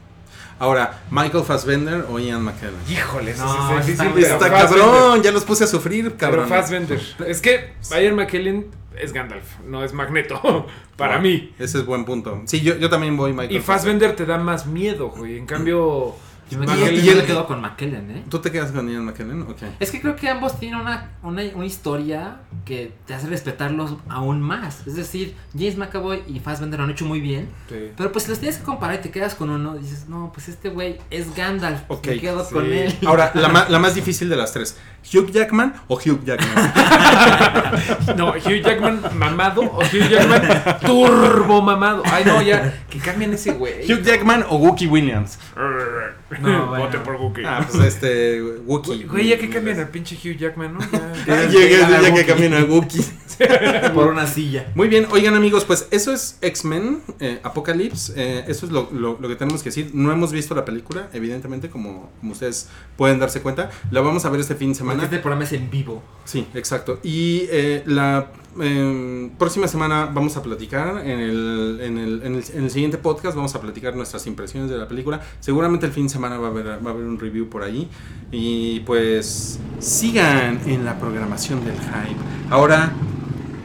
Ahora, 0.59 1.03
Michael 1.11 1.43
Fassbender 1.45 2.07
o 2.09 2.19
Ian 2.21 2.43
McKellen. 2.43 2.79
Híjole, 2.89 3.33
eso 3.33 3.45
No, 3.45 3.53
sí 3.69 3.75
es 3.81 3.89
está 3.89 4.05
difícil. 4.05 4.23
pero 4.31 4.35
Está 4.35 4.51
cabrón, 4.51 5.23
ya 5.23 5.33
los 5.33 5.45
puse 5.45 5.65
a 5.65 5.67
sufrir, 5.67 6.05
Pero 6.05 6.17
cabrón. 6.19 6.49
Fassbender. 6.49 7.01
Es 7.27 7.41
que 7.41 7.73
Ian 7.91 8.15
McKellen 8.15 8.67
es 9.01 9.13
Gandalf, 9.13 9.61
no 9.67 9.85
es 9.85 9.93
Magneto. 9.93 10.67
Para 10.97 11.19
mí. 11.19 11.53
Ese 11.59 11.79
es 11.79 11.87
buen 11.87 12.05
punto. 12.05 12.43
Sí, 12.47 12.61
yo, 12.61 12.77
yo 12.77 12.89
también 12.91 13.17
voy 13.17 13.33
Michael 13.33 13.57
Y 13.57 13.61
Fassbender 13.61 14.15
te 14.15 14.27
da 14.27 14.39
más 14.39 14.67
miedo, 14.67 15.11
güey. 15.11 15.39
En 15.39 15.47
cambio. 15.47 16.15
Yo 16.53 16.59
me, 16.59 16.67
Y- 16.67 16.69
quedo, 16.69 16.91
y 16.93 17.03
yo 17.03 17.17
me 17.17 17.25
quedo 17.25 17.47
con 17.47 17.61
McKellen, 17.63 18.11
¿eh? 18.11 18.25
¿Tú 18.29 18.39
te 18.41 18.51
quedas 18.51 18.71
con 18.73 18.89
Ian 18.91 19.05
McKellen? 19.07 19.43
Ok. 19.43 19.63
Es 19.81 19.91
que 19.91 20.01
creo 20.03 20.15
que 20.17 20.29
ambos 20.29 20.59
tienen 20.61 20.79
una, 20.81 21.11
una, 21.23 21.43
una 21.55 21.65
historia 21.65 22.37
que 22.67 22.93
te 23.07 23.15
hace 23.15 23.27
respetarlos 23.27 23.97
aún 24.09 24.43
más. 24.43 24.87
Es 24.87 24.95
decir, 24.97 25.35
James 25.57 25.77
McAvoy 25.79 26.23
y 26.29 26.41
Fassbender 26.41 26.79
lo 26.79 26.85
han 26.85 26.91
hecho 26.91 27.07
muy 27.07 27.21
bien. 27.21 27.49
Sí. 27.69 27.91
Pero 27.97 28.13
pues 28.13 28.25
si 28.25 28.31
los 28.31 28.39
tienes 28.39 28.59
que 28.59 28.65
comparar 28.65 28.97
y 28.97 29.03
te 29.03 29.11
quedas 29.11 29.35
con 29.35 29.49
uno, 29.51 29.77
dices, 29.77 30.09
no, 30.09 30.31
pues 30.35 30.49
este 30.49 30.69
güey 30.69 30.99
es 31.11 31.35
Gandalf. 31.35 31.81
Ok, 31.89 32.07
me 32.07 32.21
quedo 32.21 32.45
sí. 32.45 32.53
con 32.53 32.67
él. 32.71 32.95
Ahora, 33.07 33.31
la, 33.35 33.49
ma- 33.49 33.67
la 33.69 33.79
más 33.79 33.95
difícil 33.95 34.29
de 34.29 34.37
las 34.37 34.53
tres. 34.53 34.77
¿Hugh 35.13 35.31
Jackman 35.33 35.75
o 35.89 35.95
Hugh 35.97 36.23
Jackman? 36.25 36.73
No, 38.17 38.31
Hugh 38.33 38.63
Jackman 38.63 39.01
mamado 39.17 39.63
o 39.63 39.79
Hugh 39.81 40.09
Jackman 40.11 40.43
turbo 40.81 41.63
mamado. 41.63 42.03
Ay, 42.07 42.25
no, 42.25 42.41
ya, 42.43 42.85
que 42.91 42.99
cambien 42.99 43.33
ese 43.33 43.53
güey. 43.53 43.91
¿Hugh 43.91 44.03
Jackman 44.03 44.45
o 44.49 44.57
Wookie 44.57 44.87
Williams? 44.87 45.39
No, 46.43 46.67
bueno. 46.69 46.85
Vote 46.85 46.99
por 46.99 47.15
Wookiee. 47.17 47.47
Ah, 47.47 47.67
pues 47.71 47.85
este, 47.85 48.43
Wookie. 48.43 49.05
Güey, 49.05 49.29
ya 49.29 49.39
que 49.39 49.49
cambian 49.49 49.79
al 49.81 49.89
pinche 49.89 50.17
Hugh 50.17 50.37
Jackman, 50.37 50.75
¿no? 50.75 50.81
Ya. 51.27 51.45
Ya, 51.49 51.51
ya- 51.89 52.01
ya 52.03 52.15
que 52.15 52.27
camina 52.27 52.59
a 52.61 52.65
Wookie. 52.65 53.05
Por 53.95 54.09
una 54.09 54.27
silla. 54.27 54.71
Muy 54.75 54.89
bien, 54.89 55.07
oigan 55.11 55.35
amigos, 55.35 55.65
pues 55.65 55.89
eso 55.91 56.13
es 56.13 56.39
X-Men, 56.43 57.01
eh, 57.19 57.41
Apocalypse, 57.43 58.13
eh, 58.15 58.45
eso 58.47 58.67
es 58.67 58.73
lo, 58.73 58.89
lo- 58.93 59.19
lo 59.21 59.29
que 59.29 59.35
tenemos 59.37 59.63
que 59.63 59.71
decir. 59.71 59.91
No 59.95 60.13
hemos 60.13 60.33
visto 60.33 60.55
la 60.55 60.65
película, 60.65 61.09
evidentemente, 61.13 61.69
como, 61.71 62.11
como 62.21 62.33
ustedes 62.33 62.69
pueden 62.97 63.19
darse 63.19 63.41
cuenta. 63.41 63.71
La 63.91 64.01
vamos 64.01 64.25
a 64.27 64.31
ver 64.31 64.41
este 64.41 64.55
fin 64.55 64.69
de 64.71 64.75
semana. 64.77 65.01
Porque 65.01 65.17
este 65.17 65.23
programa 65.23 65.45
es 65.45 65.53
en 65.55 65.71
vivo. 65.71 66.03
Sí, 66.25 66.47
exacto. 66.55 67.01
Y 67.03 67.47
eh, 67.51 67.83
la 67.87 68.29
eh, 68.61 69.31
próxima 69.39 69.67
semana 69.69 70.07
vamos 70.07 70.37
a 70.37 70.43
platicar, 70.43 71.03
en 71.05 71.19
el, 71.21 71.79
en, 71.83 71.99
el, 71.99 72.23
en, 72.23 72.35
el, 72.37 72.45
en 72.55 72.65
el 72.65 72.71
siguiente 72.71 72.99
podcast 72.99 73.35
vamos 73.37 73.55
a 73.55 73.61
platicar 73.61 73.95
nuestras 73.97 74.27
impresiones 74.27 74.71
de 74.71 74.79
la 74.79 74.89
película. 74.89 75.21
Seguramente 75.41 75.87
el 75.87 75.93
fin 75.93 76.05
de 76.05 76.09
semana 76.11 76.39
va 76.39 76.49
a 76.49 76.51
haber, 76.51 76.67
va 76.67 76.91
a 76.91 76.93
haber 76.93 77.05
un 77.05 77.19
review 77.19 77.49
por 77.49 77.63
ahí. 77.63 77.89
Y 78.31 78.81
pues 78.81 79.59
sigan 79.79 80.61
en 80.67 80.85
la 80.85 80.99
programación 80.99 81.65
del 81.65 81.75
hype. 81.75 82.21
Ahora, 82.51 82.93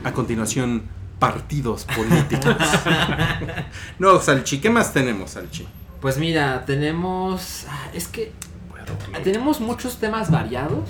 a 0.04 0.14
continuación, 0.14 0.84
partidos 1.20 1.86
políticos. 1.86 2.56
no, 4.00 4.20
Salchi, 4.20 4.60
¿qué 4.60 4.70
más 4.70 4.94
tenemos, 4.94 5.32
Salchi? 5.32 5.68
Pues 6.02 6.18
mira, 6.18 6.64
tenemos. 6.66 7.66
ah, 7.70 7.90
Es 7.94 8.08
que. 8.08 8.32
Tenemos 9.24 9.60
muchos 9.60 9.98
temas 9.98 10.32
variados. 10.32 10.88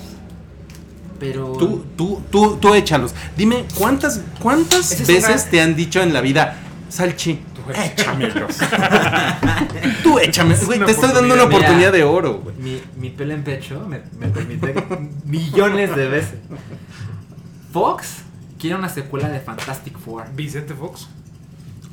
Pero. 1.18 1.52
Tú, 1.52 1.84
tú, 1.96 2.22
tú, 2.30 2.56
tú 2.60 2.74
échalos. 2.74 3.14
Dime, 3.36 3.64
¿cuántas, 3.76 4.20
cuántas 4.40 4.90
veces 5.06 5.42
una- 5.44 5.50
te 5.50 5.60
han 5.60 5.74
dicho 5.76 6.00
en 6.00 6.12
la 6.12 6.20
vida, 6.20 6.56
Salchi. 6.88 7.40
Échamelos. 7.74 8.56
Tú 10.02 10.18
échame. 10.18 10.56
Güey, 10.56 10.78
te 10.86 10.92
estoy 10.92 11.12
dando 11.12 11.34
una 11.34 11.44
oportunidad. 11.44 11.92
de 11.92 12.02
oro, 12.02 12.40
güey. 12.42 12.56
Mi, 12.56 12.80
mi 12.96 13.10
pelo 13.10 13.34
en 13.34 13.44
pecho 13.44 13.84
me, 13.86 14.00
me 14.18 14.28
permite 14.28 14.74
millones 15.26 15.94
de 15.94 16.08
veces. 16.08 16.34
Fox 17.74 18.22
quiere 18.58 18.74
una 18.76 18.88
secuela 18.88 19.28
de 19.28 19.40
Fantastic 19.40 19.98
Four. 19.98 20.24
Vicente 20.34 20.72
Fox. 20.72 21.08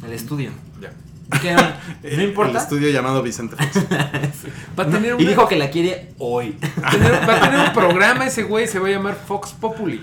El 0.05 0.13
estudio. 0.13 0.51
Ya. 0.81 0.93
Que 1.41 1.53
no 1.53 1.61
El 2.03 2.21
importa. 2.21 2.59
estudio 2.59 2.89
llamado 2.89 3.21
Vicente 3.23 3.55
Fox. 3.55 3.85
Va 4.79 4.83
a 4.83 4.87
tener 4.87 5.11
Y 5.11 5.13
una- 5.23 5.29
dijo 5.29 5.47
que 5.47 5.55
la 5.55 5.69
quiere 5.69 6.09
hoy. 6.19 6.57
tener- 6.91 7.27
va 7.27 7.35
a 7.35 7.41
tener 7.41 7.59
un 7.67 7.73
programa 7.73 8.25
ese 8.27 8.43
güey, 8.43 8.67
se 8.67 8.79
va 8.79 8.87
a 8.87 8.91
llamar 8.91 9.17
Fox 9.27 9.53
Populi. 9.59 10.01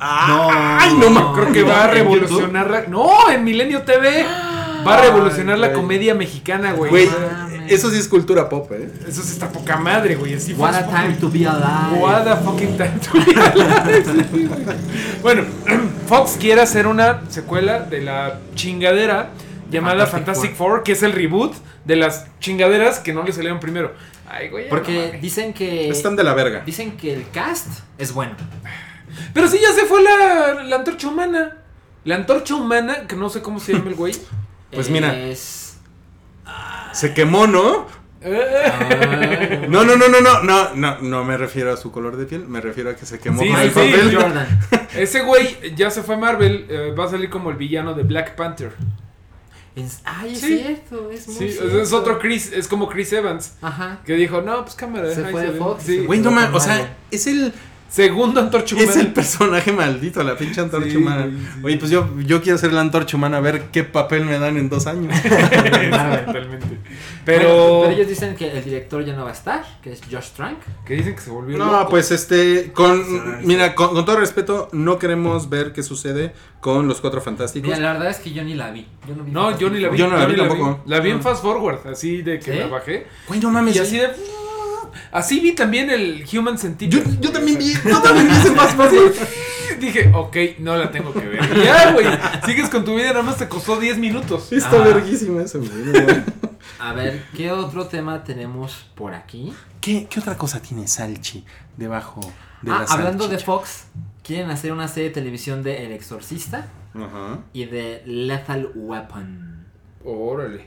No. 0.00 0.48
Ay, 0.52 0.94
no 0.98 1.08
me 1.10 1.20
Creo 1.40 1.52
que 1.52 1.62
va 1.62 1.84
a 1.84 1.88
¿En 1.88 1.94
revolucionar 1.94 2.70
la... 2.70 2.82
No, 2.88 3.30
en 3.30 3.44
Milenio 3.44 3.82
TV. 3.82 4.24
Va 4.86 4.98
a 4.98 5.00
revolucionar 5.02 5.58
la 5.58 5.72
comedia 5.72 6.14
mexicana, 6.14 6.72
güey. 6.72 6.90
Güey, 6.90 7.08
eso 7.68 7.88
sí 7.90 7.96
es 7.96 8.06
cultura 8.08 8.48
pop, 8.50 8.70
¿eh? 8.72 8.90
Eso 9.08 9.22
sí 9.22 9.30
está 9.32 9.48
poca 9.50 9.76
madre, 9.78 10.16
güey. 10.16 10.34
Así 10.34 10.52
What 10.52 10.74
a 10.74 10.86
time 10.86 11.14
to 11.14 11.30
be 11.30 11.46
alive. 11.46 11.98
What 12.02 12.28
a 12.28 12.36
fucking 12.36 12.76
time 12.76 12.92
to 13.00 13.12
be 13.14 13.40
alive. 13.40 14.04
Bueno, 15.22 15.44
Fox 16.06 16.36
quiere 16.38 16.60
hacer 16.60 16.86
una 16.86 17.22
secuela 17.30 17.78
de 17.80 18.02
la 18.02 18.40
chingadera 18.54 19.30
llamada 19.70 20.06
Fantastic 20.06 20.24
Fantastic 20.26 20.54
Four, 20.56 20.82
que 20.82 20.92
es 20.92 21.02
el 21.02 21.12
reboot 21.12 21.54
de 21.84 21.96
las 21.96 22.26
chingaderas 22.40 22.98
que 23.00 23.12
no 23.12 23.22
le 23.22 23.32
salieron 23.32 23.60
primero. 23.60 23.92
Ay, 24.28 24.48
güey. 24.48 24.64
no 24.64 24.70
Porque 24.70 25.18
dicen 25.20 25.52
que. 25.52 25.88
Están 25.88 26.16
de 26.16 26.24
la 26.24 26.34
verga. 26.34 26.62
Dicen 26.64 26.96
que 26.96 27.12
el 27.14 27.28
cast 27.30 27.80
es 27.98 28.12
bueno. 28.12 28.34
Pero 29.32 29.48
sí, 29.48 29.58
ya 29.60 29.72
se 29.72 29.86
fue 29.86 30.02
la, 30.02 30.62
la 30.64 30.76
antorcha 30.76 31.08
humana. 31.08 31.58
La 32.04 32.16
antorcha 32.16 32.54
humana, 32.54 33.06
que 33.06 33.16
no 33.16 33.28
sé 33.30 33.42
cómo 33.42 33.60
se 33.60 33.72
llama 33.74 33.88
el 33.90 33.94
güey. 33.94 34.14
Pues 34.72 34.90
mira. 34.90 35.16
Es. 35.16 35.76
Se 36.92 37.14
quemó, 37.14 37.46
¿no? 37.46 37.86
Ah, 38.24 39.66
No, 39.68 39.84
no, 39.84 39.96
no, 39.96 40.08
no, 40.08 40.20
no, 40.20 40.42
no, 40.42 40.74
no, 40.74 40.98
no 41.00 41.24
me 41.24 41.36
refiero 41.36 41.72
a 41.72 41.76
su 41.76 41.92
color 41.92 42.16
de 42.16 42.24
piel, 42.26 42.48
me 42.48 42.60
refiero 42.60 42.90
a 42.90 42.96
que 42.96 43.06
se 43.06 43.20
quemó 43.20 43.40
Sí, 43.42 43.48
con 43.48 43.56
sí, 43.58 43.62
el 43.62 43.68
sí, 43.70 43.74
papel. 43.74 44.16
Jordan. 44.16 44.60
Ese 44.96 45.20
güey 45.20 45.74
ya 45.76 45.90
se 45.90 46.02
fue 46.02 46.16
a 46.16 46.18
Marvel. 46.18 46.66
eh, 46.68 46.94
va 46.98 47.04
a 47.04 47.08
salir 47.08 47.30
como 47.30 47.50
el 47.50 47.56
villano 47.56 47.94
de 47.94 48.02
Black 48.02 48.34
Panther. 48.34 48.72
Es- 49.76 50.00
Ay, 50.04 50.32
es 50.34 50.40
Sí. 50.40 50.58
cierto, 50.58 51.10
es 51.10 51.26
muy 51.26 51.36
Sí, 51.36 51.50
cierto. 51.50 51.80
es 51.80 51.92
otro 51.92 52.18
Chris, 52.20 52.52
es 52.52 52.68
como 52.68 52.88
Chris 52.88 53.12
Evans. 53.12 53.54
Ajá. 53.60 54.00
Que 54.04 54.14
dijo, 54.14 54.40
no, 54.40 54.62
pues 54.62 54.76
cámara. 54.76 55.12
Se 55.12 55.24
fue 55.24 55.42
de 55.42 55.50
ve". 55.50 55.58
Fox, 55.58 55.82
Sí. 55.84 55.96
se 55.98 56.06
Güey, 56.06 56.20
no 56.20 56.30
o 56.56 56.60
sea, 56.60 56.96
es 57.10 57.26
el, 57.26 57.52
Segundo 57.88 58.40
antorcha 58.40 58.74
humana. 58.74 58.90
es 58.90 58.96
el 58.96 59.12
personaje 59.12 59.70
maldito, 59.72 60.22
la 60.24 60.36
pinche 60.36 60.60
antorcha 60.60 60.90
Sí, 60.90 60.96
humana. 60.96 61.26
sí. 61.30 61.60
Oye, 61.62 61.76
pues 61.78 61.90
yo, 61.92 62.08
yo 62.26 62.42
quiero 62.42 62.58
ser 62.58 62.72
la 62.72 62.80
antorcha 62.80 63.16
humana, 63.16 63.36
a 63.36 63.40
ver 63.40 63.66
qué 63.70 63.84
papel 63.84 64.24
me 64.24 64.38
dan 64.40 64.56
en 64.56 64.68
dos 64.68 64.86
años. 64.88 65.14
Totalmente. 65.22 66.78
Pero, 67.24 67.42
Pero. 67.42 67.80
pero 67.82 67.90
ellos 67.90 68.08
dicen 68.08 68.34
que 68.34 68.50
el 68.50 68.64
director 68.64 69.04
ya 69.04 69.14
no 69.14 69.24
va 69.24 69.30
a 69.30 69.32
estar, 69.32 69.64
que 69.82 69.92
es 69.92 70.00
Josh 70.10 70.30
Trank. 70.36 70.58
Que 70.84 70.94
dicen 70.94 71.14
que 71.14 71.20
se 71.20 71.30
volvió. 71.30 71.56
No, 71.56 71.70
loco. 71.70 71.90
pues 71.90 72.10
este, 72.10 72.72
con, 72.72 73.46
mira, 73.46 73.74
con, 73.74 73.94
con 73.94 74.04
todo 74.04 74.16
respeto, 74.16 74.68
no 74.72 74.98
queremos 74.98 75.48
ver 75.48 75.72
qué 75.72 75.82
sucede 75.82 76.32
con 76.60 76.88
los 76.88 77.00
cuatro 77.00 77.20
fantásticos. 77.20 77.68
Mira, 77.68 77.80
la 77.80 77.92
verdad 77.92 78.10
es 78.10 78.18
que 78.18 78.32
yo 78.32 78.42
ni 78.42 78.54
la 78.54 78.70
vi. 78.70 78.86
Yo 79.06 79.14
no, 79.14 79.24
vi 79.24 79.30
No, 79.30 79.56
yo 79.58 79.70
ni 79.70 79.78
la 79.80 79.88
vi. 79.88 79.98
Yo 79.98 80.08
no 80.08 80.16
la 80.16 80.26
vi 80.26 80.36
tampoco. 80.36 80.82
La 80.86 81.00
vi 81.00 81.10
en. 81.10 81.22
Fast 81.22 81.42
Forward, 81.42 81.86
así 81.90 82.22
de 82.22 82.38
que 82.38 82.52
¿Sí? 82.52 82.58
la 82.58 82.66
bajé. 82.66 83.06
Güey, 83.28 83.40
no 83.40 83.50
mames. 83.50 83.76
Y 83.76 83.78
así 83.78 83.98
de. 83.98 84.08
Así 85.14 85.38
vi 85.40 85.52
también 85.52 85.88
el 85.90 86.24
Human 86.36 86.58
Centipede. 86.58 87.04
yo, 87.04 87.10
yo 87.20 87.30
también 87.32 87.56
vi, 87.56 87.72
yo 87.72 88.02
también 88.02 88.26
vi 88.28 88.34
ese 88.34 88.50
Fast 88.54 88.76
Forward. 88.76 89.14
Dije, 89.80 90.10
ok, 90.14 90.36
no 90.58 90.76
la 90.76 90.90
tengo 90.90 91.12
que 91.12 91.20
ver. 91.26 91.40
Y 91.56 91.64
ya, 91.64 91.92
güey. 91.92 92.06
Sigues 92.44 92.68
con 92.68 92.84
tu 92.84 92.96
vida, 92.96 93.08
nada 93.10 93.22
más 93.22 93.36
te 93.38 93.48
costó 93.48 93.78
10 93.78 93.98
minutos. 93.98 94.52
Está 94.52 94.76
Ah. 94.82 94.84
verguísima 94.84 95.42
eso, 95.42 95.60
güey. 95.60 95.70
no 95.72 95.92
mames. 95.92 96.22
A 96.80 96.92
ver, 96.94 97.22
¿qué 97.36 97.52
otro 97.52 97.86
tema 97.86 98.24
tenemos 98.24 98.86
por 98.94 99.14
aquí? 99.14 99.52
¿Qué, 99.80 100.06
¿Qué 100.10 100.18
otra 100.20 100.36
cosa 100.36 100.60
tiene 100.60 100.88
Salchi 100.88 101.44
debajo 101.76 102.20
de 102.62 102.72
Ah, 102.72 102.84
la 102.86 102.92
hablando 102.94 103.24
de 103.28 103.38
salchicha? 103.38 103.46
Fox, 103.46 103.84
quieren 104.22 104.50
hacer 104.50 104.72
una 104.72 104.88
serie 104.88 105.10
de 105.10 105.14
televisión 105.14 105.62
de 105.62 105.84
El 105.86 105.92
Exorcista 105.92 106.66
Ajá. 106.94 107.38
y 107.52 107.66
de 107.66 108.02
Lethal 108.06 108.70
Weapon. 108.74 109.64
Órale. 110.04 110.66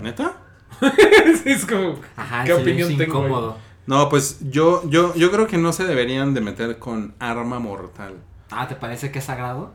¿Neta? 0.00 0.36
Es 1.44 1.66
como. 1.66 1.96
Ajá, 2.16 2.44
¿Qué 2.44 2.52
opinión 2.54 2.88
tengo? 2.96 3.18
incómodo. 3.18 3.58
No, 3.86 4.08
pues 4.08 4.38
yo, 4.50 4.88
yo, 4.88 5.14
yo 5.14 5.30
creo 5.32 5.46
que 5.46 5.58
no 5.58 5.72
se 5.72 5.84
deberían 5.84 6.34
de 6.34 6.40
meter 6.40 6.78
con 6.78 7.14
arma 7.18 7.58
mortal. 7.58 8.14
Ah, 8.50 8.68
¿te 8.68 8.76
parece 8.76 9.10
que 9.10 9.18
es 9.18 9.24
sagrado? 9.24 9.72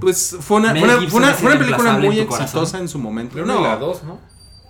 Pues 0.00 0.36
fue 0.40 0.58
una, 0.58 0.70
fue 0.70 0.82
una, 0.82 0.94
fue 1.08 1.20
una- 1.20 1.30
es 1.30 1.36
fue 1.36 1.50
una 1.50 1.58
película 1.58 1.92
muy 1.98 2.18
en 2.18 2.24
tu 2.24 2.30
corazón. 2.30 2.44
exitosa 2.44 2.78
en 2.78 2.88
su 2.88 2.98
momento. 2.98 3.34
Creo 3.34 3.46
No, 3.46 3.56
que 3.58 3.62
la 3.62 3.76
2, 3.76 4.04
¿no? 4.04 4.18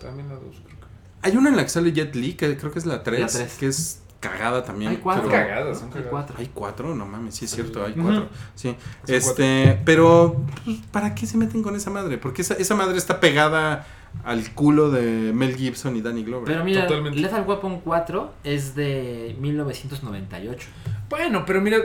También 0.01 0.29
la 0.29 0.35
2, 0.35 0.43
creo 0.65 0.79
que. 0.81 0.87
hay 1.23 1.37
una 1.37 1.49
en 1.49 1.57
la 1.57 1.63
que 1.63 1.69
sale 1.69 1.93
Jet 1.93 2.15
Li, 2.15 2.35
que 2.35 2.57
creo 2.57 2.71
que 2.73 2.79
es 2.79 2.87
la 2.87 3.03
3, 3.03 3.21
La 3.21 3.27
tres. 3.27 3.55
que 3.59 3.67
es 3.69 4.03
cagada 4.21 4.63
también. 4.65 4.91
Hay 4.93 4.97
cuatro. 4.99 5.29
Pero- 5.29 5.33
cagadas, 5.43 5.79
son 5.81 5.91
Hay 5.97 6.05
cuatro. 6.09 6.37
Hay 6.39 6.51
cuatro, 6.53 6.95
no 6.95 7.07
mames, 7.07 7.35
sí 7.37 7.45
es 7.47 7.51
cierto, 7.53 7.85
hay 7.85 7.93
cuatro. 7.95 8.29
Sí. 8.55 8.77
Son 9.07 9.15
Este, 9.15 9.81
pero 9.85 10.45
pues, 10.65 10.79
¿para 10.93 11.15
qué 11.15 11.27
se 11.27 11.37
meten 11.37 11.63
con 11.63 11.75
esa 11.77 11.91
madre? 11.91 12.19
Porque 12.19 12.43
esa, 12.43 12.55
esa 12.55 12.75
madre 12.75 12.99
está 12.99 13.19
pegada 13.21 13.87
al 14.25 14.53
culo 14.55 14.91
de 14.91 15.33
Mel 15.33 15.57
Gibson 15.57 15.97
y 15.97 16.01
Danny 16.01 16.25
Glover. 16.25 16.47
Pero 16.47 16.65
mira, 16.65 16.87
Totalmente. 16.87 17.19
Lethal 17.19 17.45
Weapon 17.47 17.81
4 17.81 18.33
es 18.45 18.75
de 18.75 19.37
1998. 19.41 20.69
Bueno, 21.09 21.45
pero 21.45 21.61
mira, 21.61 21.79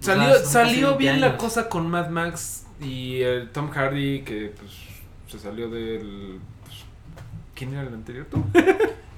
salió, 0.00 0.34
son 0.34 0.42
casi 0.42 0.52
salió 0.52 0.86
20 0.88 0.98
bien 0.98 1.20
la 1.20 1.36
cosa 1.36 1.68
con 1.68 1.88
Mad 1.90 2.08
Max 2.10 2.66
y 2.80 3.20
el 3.20 3.50
Tom 3.50 3.70
Hardy 3.70 4.22
que 4.22 4.52
pues 4.58 4.72
se 5.28 5.38
salió 5.38 5.68
del... 5.68 6.40
pues, 6.64 6.78
¿Quién 7.54 7.72
era 7.74 7.82
el 7.82 7.94
anterior? 7.94 8.26
¿Tú? 8.30 8.44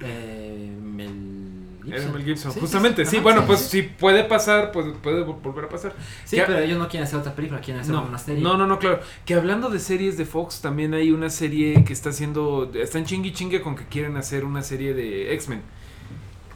Eh, 0.01 0.77
Mel 0.83 1.64
Gibson. 1.85 2.13
Mel 2.13 2.23
Gibson. 2.23 2.51
Sí, 2.51 2.59
Justamente, 2.59 3.05
sí, 3.05 3.17
Ajá, 3.17 3.23
bueno, 3.23 3.45
pues 3.45 3.59
si 3.61 3.81
puede 3.83 4.23
pasar, 4.23 4.71
pues 4.71 4.87
puede 5.01 5.25
vol- 5.25 5.41
volver 5.41 5.65
a 5.65 5.69
pasar. 5.69 5.93
Sí, 6.25 6.37
pero 6.45 6.59
ellos 6.59 6.77
no 6.77 6.87
quieren 6.89 7.07
hacer 7.07 7.19
otra 7.19 7.33
película, 7.35 7.61
quieren 7.61 7.81
hacer 7.81 7.93
No, 7.93 8.03
una 8.03 8.17
serie. 8.17 8.43
no, 8.43 8.57
no, 8.57 8.67
no, 8.67 8.79
claro. 8.79 8.99
Que 9.25 9.33
hablando 9.35 9.69
de 9.69 9.79
series 9.79 10.17
de 10.17 10.25
Fox, 10.25 10.61
también 10.61 10.93
hay 10.93 11.11
una 11.11 11.29
serie 11.29 11.83
que 11.85 11.93
está 11.93 12.09
haciendo. 12.09 12.71
Están 12.73 13.05
chingui 13.05 13.31
chingue 13.33 13.61
con 13.61 13.75
que 13.75 13.85
quieren 13.85 14.17
hacer 14.17 14.45
una 14.45 14.61
serie 14.63 14.93
de 14.93 15.33
X-Men. 15.35 15.61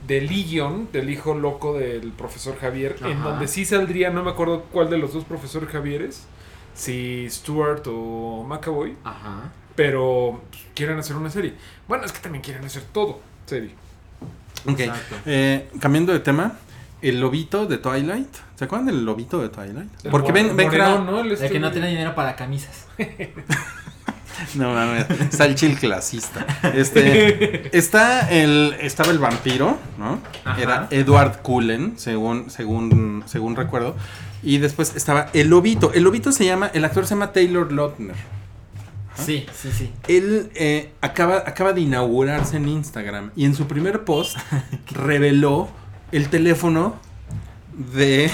De 0.08 0.22
Legion, 0.22 0.88
del 0.92 1.10
hijo 1.10 1.36
loco 1.36 1.78
del 1.78 2.12
profesor 2.14 2.58
Javier, 2.58 2.96
en 3.04 3.22
donde 3.22 3.48
sí 3.48 3.64
saldría, 3.64 4.10
no 4.10 4.24
me 4.24 4.32
acuerdo 4.32 4.64
cuál 4.72 4.90
de 4.90 4.98
los 4.98 5.14
dos 5.14 5.24
profesores 5.24 5.70
Javieres, 5.70 6.26
si 6.74 7.28
Stewart 7.30 7.84
o 7.88 8.44
McAvoy, 8.48 8.96
Ajá. 9.04 9.52
pero 9.76 10.42
quieren 10.74 10.98
hacer 10.98 11.16
una 11.16 11.30
serie. 11.30 11.54
Bueno, 11.88 12.06
es 12.06 12.12
que 12.12 12.20
también 12.22 12.42
quieren 12.42 12.66
hacer 12.66 12.84
todo 12.92 13.20
serie. 13.46 13.76
Ok, 14.66 14.80
eh, 15.26 15.70
cambiando 15.80 16.12
de 16.14 16.20
tema, 16.20 16.54
el 17.02 17.20
lobito 17.20 17.66
de 17.66 17.78
Twilight. 17.78 18.28
¿Se 18.56 18.66
acuerdan 18.66 18.88
del 18.88 19.06
lobito 19.06 19.42
de 19.42 19.50
Twilight? 19.50 19.90
El 20.04 20.12
Porque 20.12 20.32
ven, 20.32 20.56
ven 20.56 20.70
que 20.70 20.78
morenón, 20.78 21.02
era- 21.04 21.12
¿no? 21.12 21.20
El 21.22 21.32
El 21.32 21.38
que 21.38 21.46
este- 21.46 21.60
no 21.60 21.72
tiene 21.72 21.88
dinero 21.90 22.14
para 22.16 22.36
camisas. 22.36 22.88
No 24.56 24.74
mames, 24.74 25.06
Salchi 25.32 25.66
el 25.66 25.78
clasista. 25.78 26.46
Este, 26.74 27.78
está 27.78 28.30
el, 28.30 28.74
estaba 28.80 29.12
el 29.12 29.20
vampiro, 29.20 29.78
¿no? 29.98 30.22
Ajá. 30.46 30.62
Era 30.62 30.88
Edward 30.92 31.42
Cullen, 31.42 31.96
según, 31.98 32.50
según, 32.50 33.24
según 33.26 33.58
recuerdo. 33.58 33.98
Y 34.42 34.60
después 34.60 34.96
estaba 34.96 35.28
el 35.34 35.50
lobito. 35.50 35.92
El 35.94 36.04
lobito 36.04 36.32
se 36.32 36.46
llama, 36.46 36.72
el 36.74 36.86
actor 36.86 37.06
se 37.06 37.16
llama 37.16 37.34
Taylor 37.34 37.70
Lautner. 37.74 38.16
Sí, 39.20 39.46
sí, 39.54 39.72
sí. 39.72 39.92
Él 40.08 40.52
eh, 40.56 40.94
acaba, 41.02 41.38
acaba 41.38 41.74
de 41.74 41.82
inaugurarse 41.82 42.58
en 42.58 42.68
Instagram 42.68 43.32
y 43.36 43.46
en 43.46 43.56
su 43.56 43.68
primer 43.68 44.04
post 44.06 44.38
reveló 44.92 45.70
el 46.12 46.30
teléfono 46.30 46.96
de... 47.94 48.32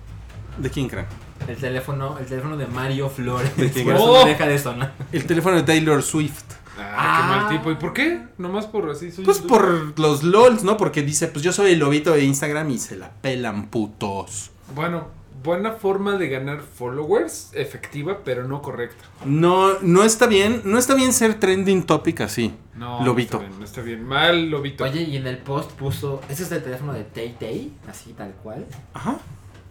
¿De 0.58 0.70
quién 0.70 0.88
creen? 0.88 1.06
El 1.46 1.56
teléfono, 1.56 2.18
el 2.18 2.26
teléfono 2.26 2.56
de 2.56 2.66
Mario 2.66 3.08
Flores. 3.08 3.56
¿De 3.56 3.64
Por 3.64 3.72
quién 3.72 3.90
eso 3.90 4.18
es? 4.18 4.24
no 4.24 4.28
deja 4.28 4.46
de 4.46 4.58
sonar. 4.58 4.94
El 5.12 5.24
teléfono 5.24 5.56
de 5.56 5.62
Taylor 5.62 6.02
Swift. 6.02 6.42
Ah, 6.76 6.94
Ah. 6.96 7.16
qué 7.20 7.26
mal 7.28 7.48
tipo. 7.58 7.70
¿Y 7.70 7.74
por 7.76 7.92
qué? 7.92 8.22
Nomás 8.38 8.66
por 8.66 8.90
así. 8.90 9.10
soy 9.12 9.24
Pues 9.24 9.38
por 9.38 9.98
los 9.98 10.22
LOLs, 10.24 10.64
¿no? 10.64 10.76
Porque 10.76 11.02
dice, 11.02 11.28
pues 11.28 11.44
yo 11.44 11.52
soy 11.52 11.72
el 11.72 11.78
lobito 11.78 12.12
de 12.12 12.24
Instagram 12.24 12.70
y 12.70 12.78
se 12.78 12.96
la 12.96 13.10
pelan 13.10 13.66
putos. 13.68 14.50
Bueno, 14.74 15.08
buena 15.42 15.72
forma 15.72 16.16
de 16.16 16.28
ganar 16.28 16.60
followers, 16.60 17.50
efectiva, 17.52 18.18
pero 18.24 18.46
no 18.46 18.62
correcta. 18.62 19.04
No, 19.24 19.78
no 19.80 20.02
está 20.02 20.26
bien, 20.26 20.62
no 20.64 20.78
está 20.78 20.94
bien 20.94 21.12
ser 21.12 21.38
trending 21.38 21.84
topic 21.84 22.20
así. 22.22 22.54
No, 22.74 23.04
Lobito. 23.04 23.38
No 23.38 23.44
está 23.44 23.48
bien, 23.48 23.58
no 23.58 23.64
está 23.64 23.80
bien. 23.82 24.04
Mal, 24.04 24.50
lobito. 24.50 24.84
Oye, 24.84 25.02
y 25.02 25.16
en 25.16 25.26
el 25.26 25.38
post 25.38 25.70
puso. 25.72 26.20
Ese 26.28 26.44
es 26.44 26.52
el 26.52 26.62
teléfono 26.62 26.92
de 26.92 27.04
Tay 27.04 27.36
Tay, 27.38 27.72
así 27.88 28.12
tal 28.12 28.32
cual. 28.42 28.64
Ajá. 28.94 29.18